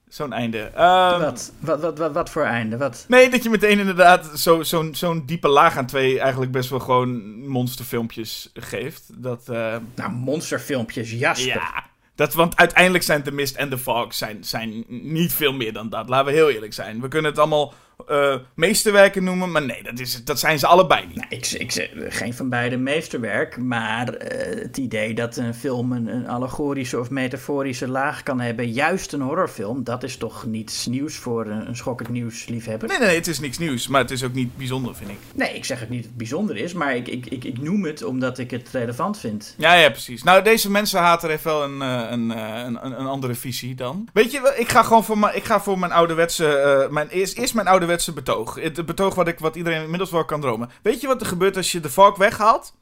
zo'n 0.09 0.33
einde. 0.33 0.59
Ehm, 0.75 1.21
wat? 1.21 1.53
Wat, 1.59 1.81
wat, 1.81 1.99
wat, 1.99 2.13
wat 2.13 2.31
voor 2.31 2.43
einde? 2.45 2.77
Wat? 2.77 3.05
Nee, 3.09 3.31
dat 3.31 3.43
je 3.43 3.51
meteen 3.51 3.79
inderdaad 3.79 4.31
zo- 4.35 4.63
zo'n 4.63 4.95
zo'n 4.95 5.23
diepe 5.27 5.49
laag 5.49 5.77
aan 5.77 5.87
twee 5.87 6.21
eigenlijk 6.21 6.53
best 6.53 6.71
wel 6.71 6.81
gewoon 6.81 7.41
monsterfilmpjes 7.49 8.51
geeft. 8.55 9.23
Dat, 9.23 9.49
eh, 9.49 9.77
Nou, 9.95 10.11
monsterfilmpjes, 10.13 11.11
Jasper. 11.13 11.47
ja, 11.47 11.85
dat, 12.21 12.35
want 12.35 12.57
uiteindelijk 12.57 13.05
zijn 13.05 13.23
The 13.23 13.33
Mist 13.33 13.57
en 13.57 13.69
The 13.69 13.79
Fog 13.79 14.15
zijn, 14.15 14.45
zijn 14.45 14.85
niet 14.89 15.33
veel 15.33 15.53
meer 15.53 15.73
dan 15.73 15.89
dat. 15.89 16.09
Laten 16.09 16.27
we 16.27 16.33
heel 16.33 16.51
eerlijk 16.51 16.73
zijn. 16.73 17.01
We 17.01 17.09
kunnen 17.09 17.31
het 17.31 17.41
allemaal 17.41 17.75
eh 18.09 18.37
meesterwerken 18.55 19.25
noemen, 19.25 19.53
maar 19.53 19.65
nee, 19.65 19.83
dat, 19.83 19.99
is, 19.99 20.25
dat 20.25 20.39
zijn 20.39 20.59
ze 20.59 20.67
allebei 20.67 21.07
niet. 21.07 21.17
Nou, 21.17 21.27
ik, 21.29 21.47
ik 21.47 21.71
zeg 21.73 21.89
geen 22.09 22.35
van 22.35 22.49
beide 22.49 22.77
meesterwerk, 22.77 23.57
maar 23.57 24.09
eh, 24.09 24.63
het 24.63 24.77
idee 24.77 25.15
dat 25.15 25.37
een 25.37 25.55
film 25.55 25.93
een, 25.93 26.07
een 26.07 26.29
allegorische 26.29 26.99
of 26.99 27.11
metaforische 27.11 27.89
laag 27.89 28.23
kan 28.23 28.41
hebben, 28.41 28.71
juist 28.73 29.13
een 29.13 29.21
horrorfilm, 29.21 29.85
dat 29.85 30.03
is 30.03 30.17
toch 30.17 30.47
niets 30.47 30.87
nieuws 30.87 31.17
voor 31.17 31.47
een, 31.47 31.69
een 31.69 31.77
schokkend 31.77 32.09
nieuwsliefhebber? 32.09 32.89
Nee, 32.89 32.99
nee, 32.99 33.07
nee, 33.07 33.17
het 33.17 33.27
is 33.27 33.41
niks 33.41 33.59
nieuws, 33.59 33.89
maar 33.89 34.01
het 34.01 34.11
is 34.11 34.25
ook 34.25 34.33
niet 34.33 34.57
bijzonder, 34.57 34.95
vind 34.95 35.11
ik. 35.11 35.17
Nee, 35.35 35.55
ik 35.55 35.65
zeg 35.65 35.81
het 35.81 35.89
niet 35.89 35.99
dat 35.99 36.09
het 36.09 36.19
bijzonder 36.19 36.57
is, 36.57 36.73
maar 36.73 36.97
ik, 36.97 37.09
ik, 37.09 37.27
ik, 37.27 37.45
ik 37.45 37.61
noem 37.61 37.85
het 37.85 38.05
omdat 38.05 38.39
ik 38.39 38.51
het 38.51 38.69
relevant 38.73 39.19
vind. 39.19 39.55
Ja, 39.59 39.75
ja, 39.75 39.91
precies. 39.91 40.23
Nou, 40.23 40.43
deze 40.43 40.71
mensenhater 40.71 41.31
heeft 41.31 41.45
wel 41.45 41.63
een, 41.65 41.83
eh, 41.83 42.07
een, 42.11 42.31
een, 42.31 43.01
een, 43.01 43.07
andere 43.07 43.35
visie 43.35 43.75
dan. 43.75 44.09
Weet 44.13 44.33
je, 44.33 44.55
ik 44.59 44.69
ga 44.69 44.83
gewoon 44.83 45.05
voor 45.05 45.19
mijn, 45.19 45.37
ik 45.37 45.45
ga 45.45 45.61
voor 45.61 45.79
mijn 45.79 45.93
ouderwetse, 45.93 46.89
mijn, 46.91 47.09
eerst, 47.09 47.39
eerst 47.39 47.55
mijn 47.55 47.67
ouderwetse 47.67 47.89
betoog. 48.15 48.55
Het, 48.55 48.87
betoog 48.87 49.15
wat, 49.15 49.29
ik, 49.29 49.39
wat 49.39 49.57
iedereen 49.57 49.83
inmiddels 49.83 50.11
wel 50.11 50.25
kan 50.25 50.41
dromen. 50.41 50.71
Weet 50.83 51.01
je 51.01 51.07
wat 51.07 51.21
er 51.21 51.27
gebeurt 51.27 51.57
als 51.57 51.73
je 51.73 51.81
de 51.81 51.91
valk 51.91 52.17
weghaalt? 52.17 52.75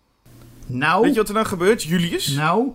Nou, 0.67 1.03
Weet 1.03 1.13
je 1.13 1.19
wat 1.19 1.29
er 1.29 1.35
dan 1.35 1.47
gebeurt, 1.47 1.83
Julius? 1.83 2.27
nou, 2.29 2.73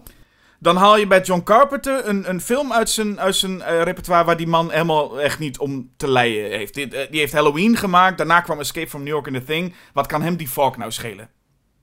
Dan 0.60 0.76
haal 0.76 0.98
je 0.98 1.08
bij 1.08 1.22
John 1.22 1.44
Carpenter 1.44 2.08
een, 2.08 2.30
een 2.30 2.42
film 2.42 2.74
uit 2.74 2.90
zijn, 2.90 3.20
uit 3.20 3.36
zijn 3.36 3.62
eh, 3.62 3.82
repertoire 3.82 4.26
waar 4.26 4.38
die 4.38 4.48
man 4.48 4.72
helemaal 4.72 5.22
echt 5.22 5.40
niet 5.40 5.58
om 5.60 5.90
te 5.98 6.08
leien 6.12 6.50
heeft. 6.52 6.74
Die, 6.74 6.88
eh, 6.98 7.12
die 7.12 7.20
heeft 7.20 7.34
Halloween 7.34 7.78
gemaakt, 7.78 8.18
daarna 8.18 8.42
kwam 8.42 8.60
Escape 8.60 8.90
from 8.90 9.04
New 9.04 9.14
York 9.14 9.28
in 9.28 9.34
The 9.34 9.44
Thing. 9.44 9.74
Wat 9.94 10.08
kan 10.08 10.22
hem 10.22 10.36
die 10.36 10.50
valk 10.50 10.78
nou 10.78 10.92
schelen? 10.92 11.30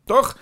Toch? 0.04 0.36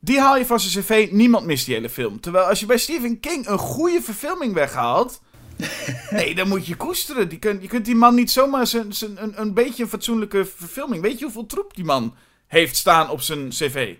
Die 0.00 0.20
haal 0.20 0.36
je 0.36 0.46
van 0.46 0.60
zijn 0.60 0.84
cv, 0.84 1.08
niemand 1.10 1.46
mist 1.46 1.66
die 1.66 1.74
hele 1.74 1.90
film. 1.90 2.20
Terwijl 2.20 2.44
als 2.44 2.60
je 2.60 2.66
bij 2.66 2.78
Stephen 2.78 3.20
King 3.20 3.46
een 3.48 3.58
goede 3.58 4.02
verfilming 4.02 4.54
weghaalt... 4.54 5.20
nee, 6.10 6.34
dan 6.34 6.48
moet 6.48 6.66
je 6.66 6.76
koesteren. 6.76 7.28
Die 7.28 7.38
kun, 7.38 7.58
je 7.60 7.68
kunt 7.68 7.84
die 7.84 7.94
man 7.94 8.14
niet 8.14 8.30
zomaar 8.30 8.66
zijn, 8.66 8.92
zijn, 8.92 9.22
een, 9.22 9.40
een 9.40 9.54
beetje 9.54 9.82
een 9.82 9.88
fatsoenlijke 9.88 10.44
verfilming... 10.56 11.02
Weet 11.02 11.18
je 11.18 11.24
hoeveel 11.24 11.46
troep 11.46 11.74
die 11.74 11.84
man 11.84 12.14
heeft 12.46 12.76
staan 12.76 13.10
op 13.10 13.20
zijn 13.20 13.48
cv? 13.48 13.94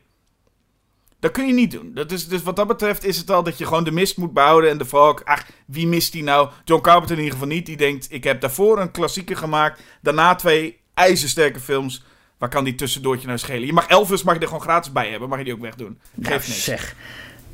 Dat 1.20 1.30
kun 1.30 1.46
je 1.46 1.52
niet 1.52 1.70
doen. 1.70 1.90
Dat 1.94 2.12
is, 2.12 2.28
dus 2.28 2.42
wat 2.42 2.56
dat 2.56 2.66
betreft 2.66 3.04
is 3.04 3.16
het 3.16 3.30
al 3.30 3.42
dat 3.42 3.58
je 3.58 3.66
gewoon 3.66 3.84
de 3.84 3.90
mist 3.90 4.16
moet 4.16 4.32
behouden 4.32 4.70
en 4.70 4.78
de 4.78 4.84
valk. 4.84 5.22
Ach, 5.24 5.46
wie 5.66 5.86
mist 5.86 6.12
die 6.12 6.22
nou? 6.22 6.50
John 6.64 6.82
Carpenter 6.82 7.16
in 7.16 7.22
ieder 7.22 7.38
geval 7.38 7.54
niet. 7.54 7.66
Die 7.66 7.76
denkt, 7.76 8.06
ik 8.12 8.24
heb 8.24 8.40
daarvoor 8.40 8.80
een 8.80 8.90
klassieker 8.90 9.36
gemaakt. 9.36 9.80
Daarna 10.02 10.34
twee 10.34 10.80
ijzersterke 10.94 11.60
films. 11.60 12.04
Waar 12.38 12.48
kan 12.48 12.64
die 12.64 12.74
tussendoortje 12.74 13.26
nou 13.26 13.38
schelen? 13.38 13.66
Je 13.66 13.72
mag 13.72 13.86
Elvis 13.86 14.22
mag 14.22 14.34
je 14.34 14.40
er 14.40 14.46
gewoon 14.46 14.62
gratis 14.62 14.92
bij 14.92 15.10
hebben. 15.10 15.28
Mag 15.28 15.38
je 15.38 15.44
die 15.44 15.52
ook 15.54 15.60
wegdoen. 15.60 15.98
nou 16.14 16.32
Geeft 16.32 16.48
niks. 16.48 16.64
zeg. 16.64 16.94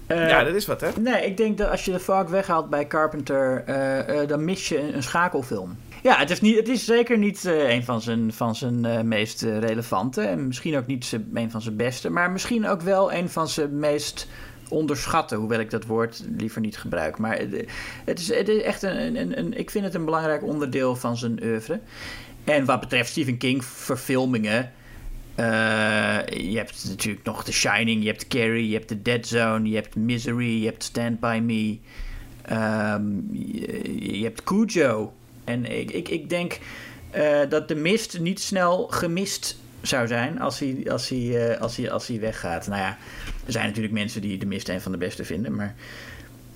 Eh, 0.06 0.28
ja, 0.28 0.44
dat 0.44 0.54
is 0.54 0.66
wat, 0.66 0.80
hè? 0.80 0.88
Nee, 1.00 1.26
ik 1.26 1.36
denk 1.36 1.58
dat 1.58 1.70
als 1.70 1.84
je 1.84 1.92
de 1.92 1.98
Fog 2.00 2.28
weghaalt 2.28 2.70
bij 2.70 2.86
Carpenter, 2.86 3.62
eh, 3.66 4.20
eh, 4.22 4.28
dan 4.28 4.44
mis 4.44 4.68
je 4.68 4.80
een, 4.80 4.94
een 4.96 5.02
schakelfilm. 5.02 5.76
Ja, 6.02 6.16
het 6.18 6.30
is, 6.30 6.40
niet, 6.40 6.56
het 6.56 6.68
is 6.68 6.84
zeker 6.84 7.18
niet 7.18 7.44
een 7.44 7.84
van 7.84 8.00
zijn, 8.00 8.32
van 8.32 8.54
zijn 8.54 9.08
meest 9.08 9.42
relevante. 9.42 10.20
En 10.22 10.46
misschien 10.46 10.76
ook 10.76 10.86
niet 10.86 11.04
zijn- 11.04 11.30
een 11.34 11.50
van 11.50 11.62
zijn 11.62 11.76
beste. 11.76 12.10
Maar 12.10 12.30
misschien 12.30 12.66
ook 12.68 12.80
wel 12.80 13.12
een 13.12 13.28
van 13.28 13.48
zijn 13.48 13.78
meest 13.78 14.28
onderschatte. 14.68 15.34
Hoewel 15.36 15.60
ik 15.60 15.70
dat 15.70 15.84
woord 15.84 16.22
liever 16.36 16.60
niet 16.60 16.78
gebruik. 16.78 17.18
Maar 17.18 17.38
het, 17.38 17.64
het, 18.04 18.18
is, 18.18 18.34
het 18.34 18.48
is 18.48 18.62
echt 18.62 18.82
een, 18.82 19.16
een, 19.16 19.38
een... 19.38 19.58
Ik 19.58 19.70
vind 19.70 19.84
het 19.84 19.94
een 19.94 20.04
belangrijk 20.04 20.42
onderdeel 20.42 20.96
van 20.96 21.16
zijn 21.16 21.38
oeuvre. 21.42 21.80
En 22.44 22.64
wat 22.64 22.80
betreft 22.80 23.10
Stephen 23.10 23.38
King 23.38 23.64
verfilmingen... 23.64 24.72
eh, 25.36 26.18
je 26.50 26.56
hebt 26.56 26.84
natuurlijk 26.88 27.24
nog 27.24 27.44
The 27.44 27.52
Shining, 27.52 28.02
je 28.02 28.08
hebt 28.08 28.28
Carrie, 28.28 28.68
je 28.68 28.74
hebt 28.74 28.88
The 28.88 29.02
Dead 29.02 29.26
Zone, 29.26 29.68
je 29.68 29.74
hebt 29.74 29.96
Misery, 29.96 30.60
je 30.60 30.66
hebt 30.66 30.82
Stand 30.82 31.20
By 31.20 31.40
Me. 31.42 31.78
Ehm, 32.42 33.04
je, 33.98 34.22
hebt 34.22 34.44
Cujo. 34.44 35.12
En 35.44 35.78
ik, 35.78 35.90
ik, 35.90 36.08
ik 36.08 36.28
denk 36.28 36.58
eh, 37.10 37.40
dat 37.48 37.68
de 37.68 37.74
mist 37.74 38.18
niet 38.18 38.40
snel 38.40 38.86
gemist 38.86 39.56
zou 39.82 40.06
zijn 40.06 40.40
als 40.40 40.58
hij, 40.58 40.84
als, 40.90 41.08
hij, 41.08 41.50
eh, 41.50 41.60
als, 41.60 41.76
hij, 41.76 41.90
als 41.90 42.06
hij 42.06 42.20
weggaat. 42.20 42.66
Nou 42.66 42.80
ja, 42.80 42.98
er 43.46 43.52
zijn 43.52 43.66
natuurlijk 43.66 43.94
mensen 43.94 44.20
die 44.20 44.38
de 44.38 44.46
mist 44.46 44.68
een 44.68 44.80
van 44.80 44.92
de 44.92 44.98
beste 44.98 45.24
vinden, 45.24 45.54
maar 45.54 45.74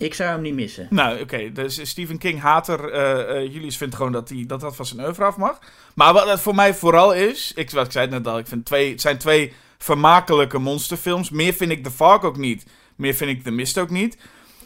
ik 0.01 0.14
zou 0.14 0.30
hem 0.30 0.40
niet 0.40 0.55
missen. 0.55 0.86
Nou, 0.90 1.20
oké. 1.20 1.53
dus 1.53 1.88
Stephen 1.88 2.18
King 2.18 2.40
hater. 2.40 2.92
eh 2.92 3.36
eh, 3.36 3.53
Julius 3.53 3.76
vindt 3.76 3.94
gewoon 3.94 4.12
dat 4.12 4.28
hij 4.28 4.44
dat, 4.46 4.61
dat 4.61 4.76
van 4.76 4.86
zijn 4.86 5.01
oeuvre 5.01 5.24
af 5.24 5.36
mag. 5.36 5.59
Maar 5.94 6.12
wat 6.12 6.28
het 6.28 6.40
voor 6.40 6.55
mij 6.55 6.74
vooral 6.74 7.14
is... 7.14 7.53
Ik, 7.55 7.70
wat 7.70 7.86
ik 7.86 7.92
zei 7.92 8.05
het 8.05 8.14
net 8.14 8.26
al. 8.32 8.38
Ik 8.38 8.46
vind 8.46 8.64
twee, 8.64 8.90
het 8.90 9.01
zijn 9.01 9.18
twee 9.18 9.53
vermakelijke 9.78 10.59
monsterfilms. 10.59 11.30
Meer 11.30 11.53
vind 11.53 11.70
ik 11.70 11.82
The 11.84 11.90
Fog 11.90 12.22
ook 12.22 12.36
niet. 12.36 12.66
Meer 12.96 13.14
vind 13.14 13.30
ik 13.30 13.42
The 13.42 13.51
Mist 13.51 13.78
ook 13.78 13.90
niet. 13.90 14.18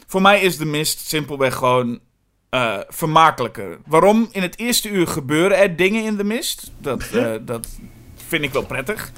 Voor 0.07 0.21
mij 0.21 0.41
is 0.41 0.57
The 0.57 0.65
Mist 0.65 1.07
simpelweg 1.07 1.55
gewoon 1.55 1.99
eh, 2.49 2.77
vermakelijker. 2.87 3.77
Waarom? 3.85 4.27
In 4.31 4.41
het 4.41 4.59
eerste 4.59 4.89
uur 4.89 5.07
gebeuren 5.07 5.57
er 5.57 5.75
dingen 5.75 6.03
in 6.03 6.17
The 6.17 6.23
Mist. 6.23 6.71
Dat, 6.77 7.03
dat 7.41 7.67
vind 8.27 8.43
ik 8.43 8.53
wel 8.53 8.65
prettig. 8.65 9.11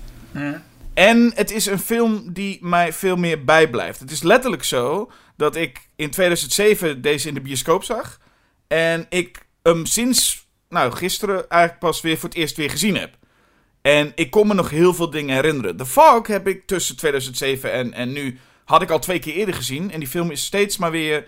En 0.93 1.32
het 1.36 1.51
is 1.51 1.65
een 1.65 1.80
film 1.80 2.34
die 2.34 2.57
mij 2.61 2.93
veel 2.93 3.15
meer 3.15 3.43
bijblijft. 3.43 3.99
Het 3.99 4.11
is 4.11 4.24
letterlijk 4.24 4.63
zo 4.63 5.11
dat 5.38 5.55
ik 5.55 5.89
in 5.95 6.09
2007 6.09 7.01
deze 7.01 7.27
in 7.27 7.33
de 7.33 7.41
bioscoop 7.41 7.83
zag. 7.83 8.19
En 8.67 9.05
ik 9.09 9.45
hem 9.63 9.85
sinds, 9.85 10.47
nou, 10.69 10.91
gisteren 10.91 11.49
eigenlijk 11.49 11.81
pas 11.81 12.01
weer 12.01 12.17
voor 12.17 12.29
het 12.29 12.38
eerst 12.38 12.57
weer 12.57 12.69
gezien 12.69 12.97
heb. 12.97 13.17
En 13.81 14.11
ik 14.15 14.29
kon 14.29 14.47
me 14.47 14.53
nog 14.53 14.69
heel 14.69 14.93
veel 14.93 15.09
dingen 15.09 15.35
herinneren. 15.35 15.77
The 15.77 15.85
Fog 15.85 16.27
heb 16.27 16.47
ik 16.47 16.67
tussen 16.67 16.97
2007 16.97 17.71
en, 17.71 17.93
en 17.93 18.11
nu, 18.11 18.39
had 18.65 18.81
ik 18.81 18.89
al 18.89 18.99
twee 18.99 19.19
keer 19.19 19.33
eerder 19.33 19.55
gezien. 19.55 19.91
En 19.91 19.99
die 19.99 20.07
film 20.07 20.31
is 20.31 20.45
steeds 20.45 20.77
maar 20.77 20.91
weer 20.91 21.27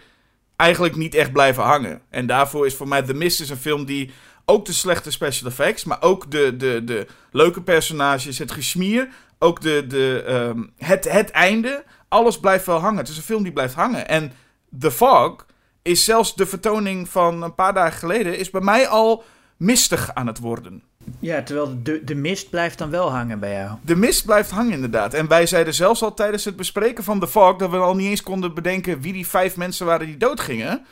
eigenlijk 0.55 0.95
niet 0.95 1.16
echt 1.16 1.32
blijven 1.32 1.64
hangen. 1.64 2.01
En 2.10 2.28
daarvoor 2.28 2.66
is 2.66 2.76
voor 2.76 2.88
mij 2.88 3.01
The 3.01 3.14
Mist 3.14 3.41
is 3.41 3.49
een 3.49 3.57
film 3.57 3.86
die 3.86 4.12
ook 4.45 4.66
de 4.66 4.74
slechte 4.74 5.12
special 5.12 5.49
effects, 5.49 5.84
maar 5.84 6.01
ook 6.01 6.32
de, 6.32 6.57
de, 6.57 6.84
de 6.84 7.07
leuke 7.32 7.62
personages, 7.62 8.38
het 8.38 8.51
gesmier, 8.51 9.10
ook 9.40 9.62
de, 9.62 9.86
de, 9.88 10.24
ehm, 10.28 10.64
het, 10.78 11.12
het 11.12 11.32
einde, 11.32 11.84
alles 12.08 12.40
blijft 12.40 12.66
wel 12.66 12.80
hangen. 12.80 12.98
Het 12.98 13.08
is 13.10 13.18
een 13.18 13.24
film 13.24 13.44
die 13.44 13.52
blijft 13.54 13.74
hangen. 13.74 14.08
En 14.08 14.32
The 14.80 14.92
Fog 14.92 15.46
is 15.82 16.04
zelfs 16.04 16.36
de 16.36 16.46
vertoning 16.46 17.10
van 17.10 17.42
een 17.42 17.56
paar 17.56 17.74
dagen 17.74 18.00
geleden, 18.00 18.38
is 18.38 18.50
bij 18.50 18.62
mij 18.62 18.88
al 18.88 19.24
mistig 19.58 20.14
aan 20.14 20.28
het 20.28 20.40
worden. 20.40 20.84
Ja, 21.20 21.44
terwijl 21.44 21.80
de, 21.84 22.04
de 22.04 22.16
mist 22.16 22.50
blijft 22.50 22.78
dan 22.78 22.90
wel 22.90 23.12
hangen 23.12 23.40
bij 23.40 23.54
jou. 23.54 23.78
De 23.82 23.96
mist 23.96 24.26
blijft 24.26 24.52
hangen 24.52 24.74
inderdaad. 24.74 25.14
En 25.14 25.28
wij 25.28 25.46
zeiden 25.46 25.74
zelfs 25.74 26.02
al 26.02 26.14
tijdens 26.14 26.46
het 26.46 26.56
bespreken 26.56 27.04
van 27.04 27.20
The 27.20 27.28
Fog 27.28 27.56
dat 27.56 27.70
we 27.70 27.78
al 27.78 27.96
niet 27.96 28.10
eens 28.10 28.24
konden 28.24 28.54
bedenken 28.54 29.02
wie 29.02 29.14
die 29.14 29.28
vijf 29.28 29.58
mensen 29.58 29.86
waren 29.86 30.06
die 30.08 30.18
doodgingen. 30.18 30.86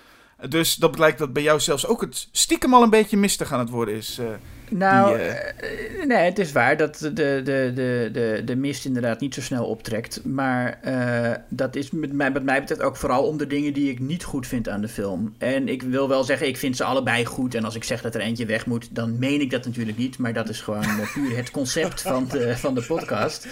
Dus 0.49 0.75
dat 0.75 0.91
blijkt 0.91 1.17
dat 1.19 1.33
bij 1.33 1.43
jou 1.43 1.59
zelfs 1.59 1.87
ook 1.87 2.01
het 2.01 2.27
stiekem 2.31 2.73
al 2.73 2.83
een 2.83 2.89
beetje 2.89 3.17
mistig 3.17 3.51
aan 3.51 3.59
het 3.59 3.69
worden 3.69 3.95
is. 3.95 4.17
eh. 4.19 4.25
Nou, 4.69 5.17
Die, 5.17 5.27
eh, 5.27 6.01
eh, 6.01 6.07
nee, 6.07 6.17
het 6.17 6.39
is 6.39 6.51
waar 6.51 6.77
dat 6.77 6.97
de, 6.97 7.13
de, 7.13 7.41
de, 7.43 8.09
de, 8.13 8.41
de 8.45 8.55
mist 8.55 8.85
inderdaad 8.85 9.19
niet 9.19 9.33
zo 9.33 9.41
snel 9.41 9.65
optrekt. 9.65 10.21
Maar 10.23 10.79
eh, 10.81 11.31
dat 11.49 11.75
is 11.75 11.91
met 11.91 12.13
mij, 12.13 12.31
wat 12.31 12.43
mij 12.43 12.59
betreft 12.59 12.81
ook 12.81 12.95
vooral 12.95 13.23
om 13.23 13.37
de 13.37 13.47
dingen 13.47 13.73
die 13.73 13.91
ik 13.91 13.99
niet 13.99 14.23
goed 14.23 14.47
vind 14.47 14.69
aan 14.69 14.81
de 14.81 14.87
film. 14.87 15.35
En 15.37 15.67
ik 15.67 15.81
wil 15.81 16.07
wel 16.07 16.23
zeggen, 16.23 16.47
ik 16.47 16.57
vind 16.57 16.77
ze 16.77 16.83
allebei 16.83 17.25
goed. 17.25 17.55
En 17.55 17.63
als 17.63 17.75
ik 17.75 17.83
zeg 17.83 18.01
dat 18.01 18.15
er 18.15 18.21
eentje 18.21 18.45
weg 18.45 18.65
moet, 18.65 18.95
dan 18.95 19.19
meen 19.19 19.41
ik 19.41 19.51
dat 19.51 19.65
natuurlijk 19.65 19.97
niet. 19.97 20.17
Maar 20.17 20.33
dat 20.33 20.49
is 20.49 20.61
gewoon 20.61 20.85
puur 21.13 21.37
het 21.37 21.51
concept 21.51 22.01
van 22.01 22.27
de, 22.31 22.57
van 22.57 22.75
de 22.75 22.81
podcast. 22.81 23.47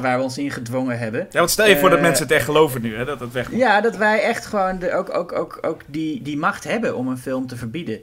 waar 0.00 0.16
we 0.16 0.22
ons 0.22 0.38
in 0.38 0.50
gedwongen 0.50 0.98
hebben. 0.98 1.26
Ja, 1.30 1.38
want 1.38 1.50
stel 1.50 1.68
je 1.68 1.78
voor 1.78 1.90
dat 1.90 2.00
mensen 2.00 2.22
het 2.22 2.32
echt 2.32 2.44
geloven 2.44 2.82
nu, 2.82 2.96
hè, 2.96 3.04
dat 3.04 3.20
het 3.20 3.32
weg 3.32 3.50
moet. 3.50 3.60
Ja, 3.60 3.80
dat 3.80 3.96
wij 3.96 4.22
echt 4.22 4.46
gewoon 4.46 4.78
de, 4.78 4.94
ook, 4.94 5.14
ook, 5.14 5.32
ook, 5.32 5.58
ook 5.62 5.80
die, 5.86 6.22
die 6.22 6.36
macht 6.36 6.64
hebben 6.64 6.96
om 6.96 7.08
een 7.08 7.18
film 7.18 7.46
te 7.46 7.56
verbieden. 7.56 8.00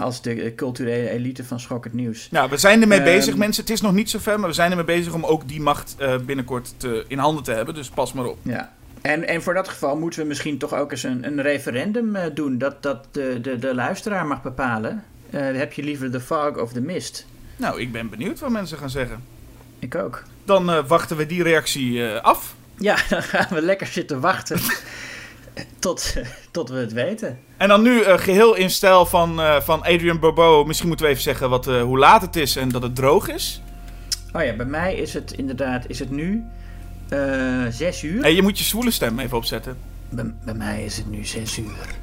Als 0.00 0.22
de 0.22 0.42
eh, 0.42 0.54
culturele 0.54 1.08
elite 1.08 1.44
van 1.44 1.60
Schokkend 1.60 1.94
Nieuws. 1.94 2.28
Nou, 2.30 2.50
we 2.50 2.56
zijn 2.56 2.82
ermee 2.82 2.98
Ehm, 2.98 3.16
bezig, 3.16 3.36
mensen. 3.36 3.62
Het 3.62 3.72
is 3.72 3.80
nog 3.80 3.92
niet 3.92 4.10
zo 4.10 4.18
ver, 4.18 4.40
maar 4.40 4.48
we 4.48 4.54
zijn 4.54 4.70
ermee 4.70 4.84
bezig 4.84 5.12
om 5.12 5.24
ook 5.24 5.48
die 5.48 5.60
macht 5.60 5.94
eh, 5.98 6.16
binnenkort 6.18 6.74
te, 6.76 7.04
in 7.08 7.18
handen 7.18 7.44
te 7.44 7.52
hebben. 7.52 7.74
Dus 7.74 7.88
pas 7.88 8.12
maar 8.12 8.24
op. 8.24 8.38
Ja. 8.42 8.72
En, 9.00 9.28
en 9.28 9.42
voor 9.42 9.54
dat 9.54 9.68
geval 9.68 9.96
moeten 9.96 10.20
we 10.20 10.26
misschien 10.26 10.58
toch 10.58 10.74
ook 10.74 10.90
eens 10.90 11.02
een, 11.02 11.26
een 11.26 11.42
referendum 11.42 12.16
eh, 12.16 12.34
doen. 12.34 12.58
Dat, 12.58 12.82
dat 12.82 13.06
de, 13.10 13.38
de, 13.42 13.58
de 13.58 13.74
luisteraar 13.74 14.26
mag 14.26 14.42
bepalen. 14.42 15.04
Heb 15.30 15.72
je 15.72 15.82
liever 15.82 16.12
de 16.12 16.20
fog 16.20 16.58
of 16.58 16.72
de 16.72 16.80
mist? 16.80 17.26
Nou, 17.56 17.80
ik 17.80 17.92
ben 17.92 18.08
benieuwd 18.08 18.40
wat 18.40 18.50
mensen 18.50 18.78
gaan 18.78 18.90
zeggen. 18.90 19.22
Ik 19.78 19.94
ook. 19.94 20.22
Dan 20.44 20.86
wachten 20.86 21.16
we 21.16 21.26
die 21.26 21.42
reactie 21.42 22.06
af. 22.06 22.54
Ja, 22.78 22.96
dan 23.08 23.22
gaan 23.22 23.46
we 23.50 23.62
lekker 23.62 23.86
zitten 23.86 24.20
wachten. 24.20 24.60
Tot, 25.78 26.14
tot 26.50 26.68
we 26.68 26.76
het 26.76 26.92
weten. 26.92 27.38
En 27.56 27.68
dan 27.68 27.82
nu 27.82 28.02
eh, 28.02 28.18
geheel 28.18 28.54
in 28.54 28.70
stijl 28.70 29.06
van, 29.06 29.40
eh, 29.40 29.60
van 29.60 29.82
Adrian 29.82 30.18
Bobo. 30.18 30.64
Misschien 30.64 30.88
moeten 30.88 31.06
we 31.06 31.12
even 31.12 31.24
zeggen 31.24 31.50
wat, 31.50 31.66
eh, 31.66 31.82
hoe 31.82 31.98
laat 31.98 32.22
het 32.22 32.36
is 32.36 32.56
en 32.56 32.68
dat 32.68 32.82
het 32.82 32.94
droog 32.94 33.28
is. 33.28 33.62
Oh 34.32 34.42
ja, 34.44 34.56
bij 34.56 34.66
mij 34.66 34.94
is 34.94 35.14
het 35.14 35.32
inderdaad, 35.32 35.84
is 35.88 35.98
het 35.98 36.10
nu 36.10 36.44
zes 37.70 38.02
uur. 38.02 38.24
En 38.24 38.34
je 38.34 38.42
moet 38.42 38.58
je 38.58 38.64
zwoele 38.64 38.90
stem 38.90 39.18
even 39.18 39.36
opzetten. 39.36 39.76
Bij, 40.08 40.34
bij 40.44 40.54
mij 40.54 40.84
is 40.84 40.96
het 40.96 41.10
nu 41.10 41.24
zes 41.24 41.58
uur. 41.58 41.98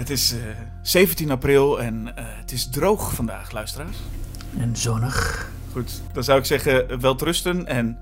Het 0.00 0.10
is 0.10 0.32
eh, 0.32 0.38
17 0.82 1.30
april 1.30 1.80
en 1.80 2.12
het 2.14 2.52
is 2.52 2.68
droog 2.68 3.14
vandaag, 3.14 3.52
luisteraars. 3.52 3.96
En 4.58 4.76
zonnig. 4.76 5.48
Goed, 5.72 6.02
dan 6.12 6.24
zou 6.24 6.38
ik 6.38 6.44
zeggen, 6.44 7.00
welterusten 7.00 7.66
en 7.66 7.98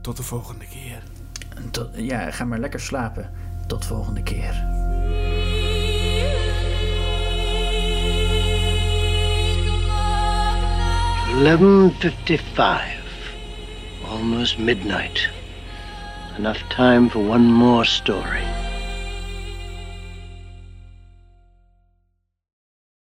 tot 0.00 0.16
de 0.16 0.22
volgende 0.22 0.64
keer. 0.64 1.02
Tot, 1.70 1.88
ja, 1.94 2.30
ga 2.30 2.44
maar 2.44 2.58
lekker 2.58 2.80
slapen. 2.80 3.30
Tot 3.72 3.84
volgende 3.84 4.22
keer. 4.22 4.64
11.55. 11.38 12.80
Almost 14.08 14.58
midnight. 14.58 15.30
Enough 16.36 16.58
time 16.68 17.08
for 17.08 17.20
one 17.20 17.50
more 17.50 17.86
story. 17.86 18.61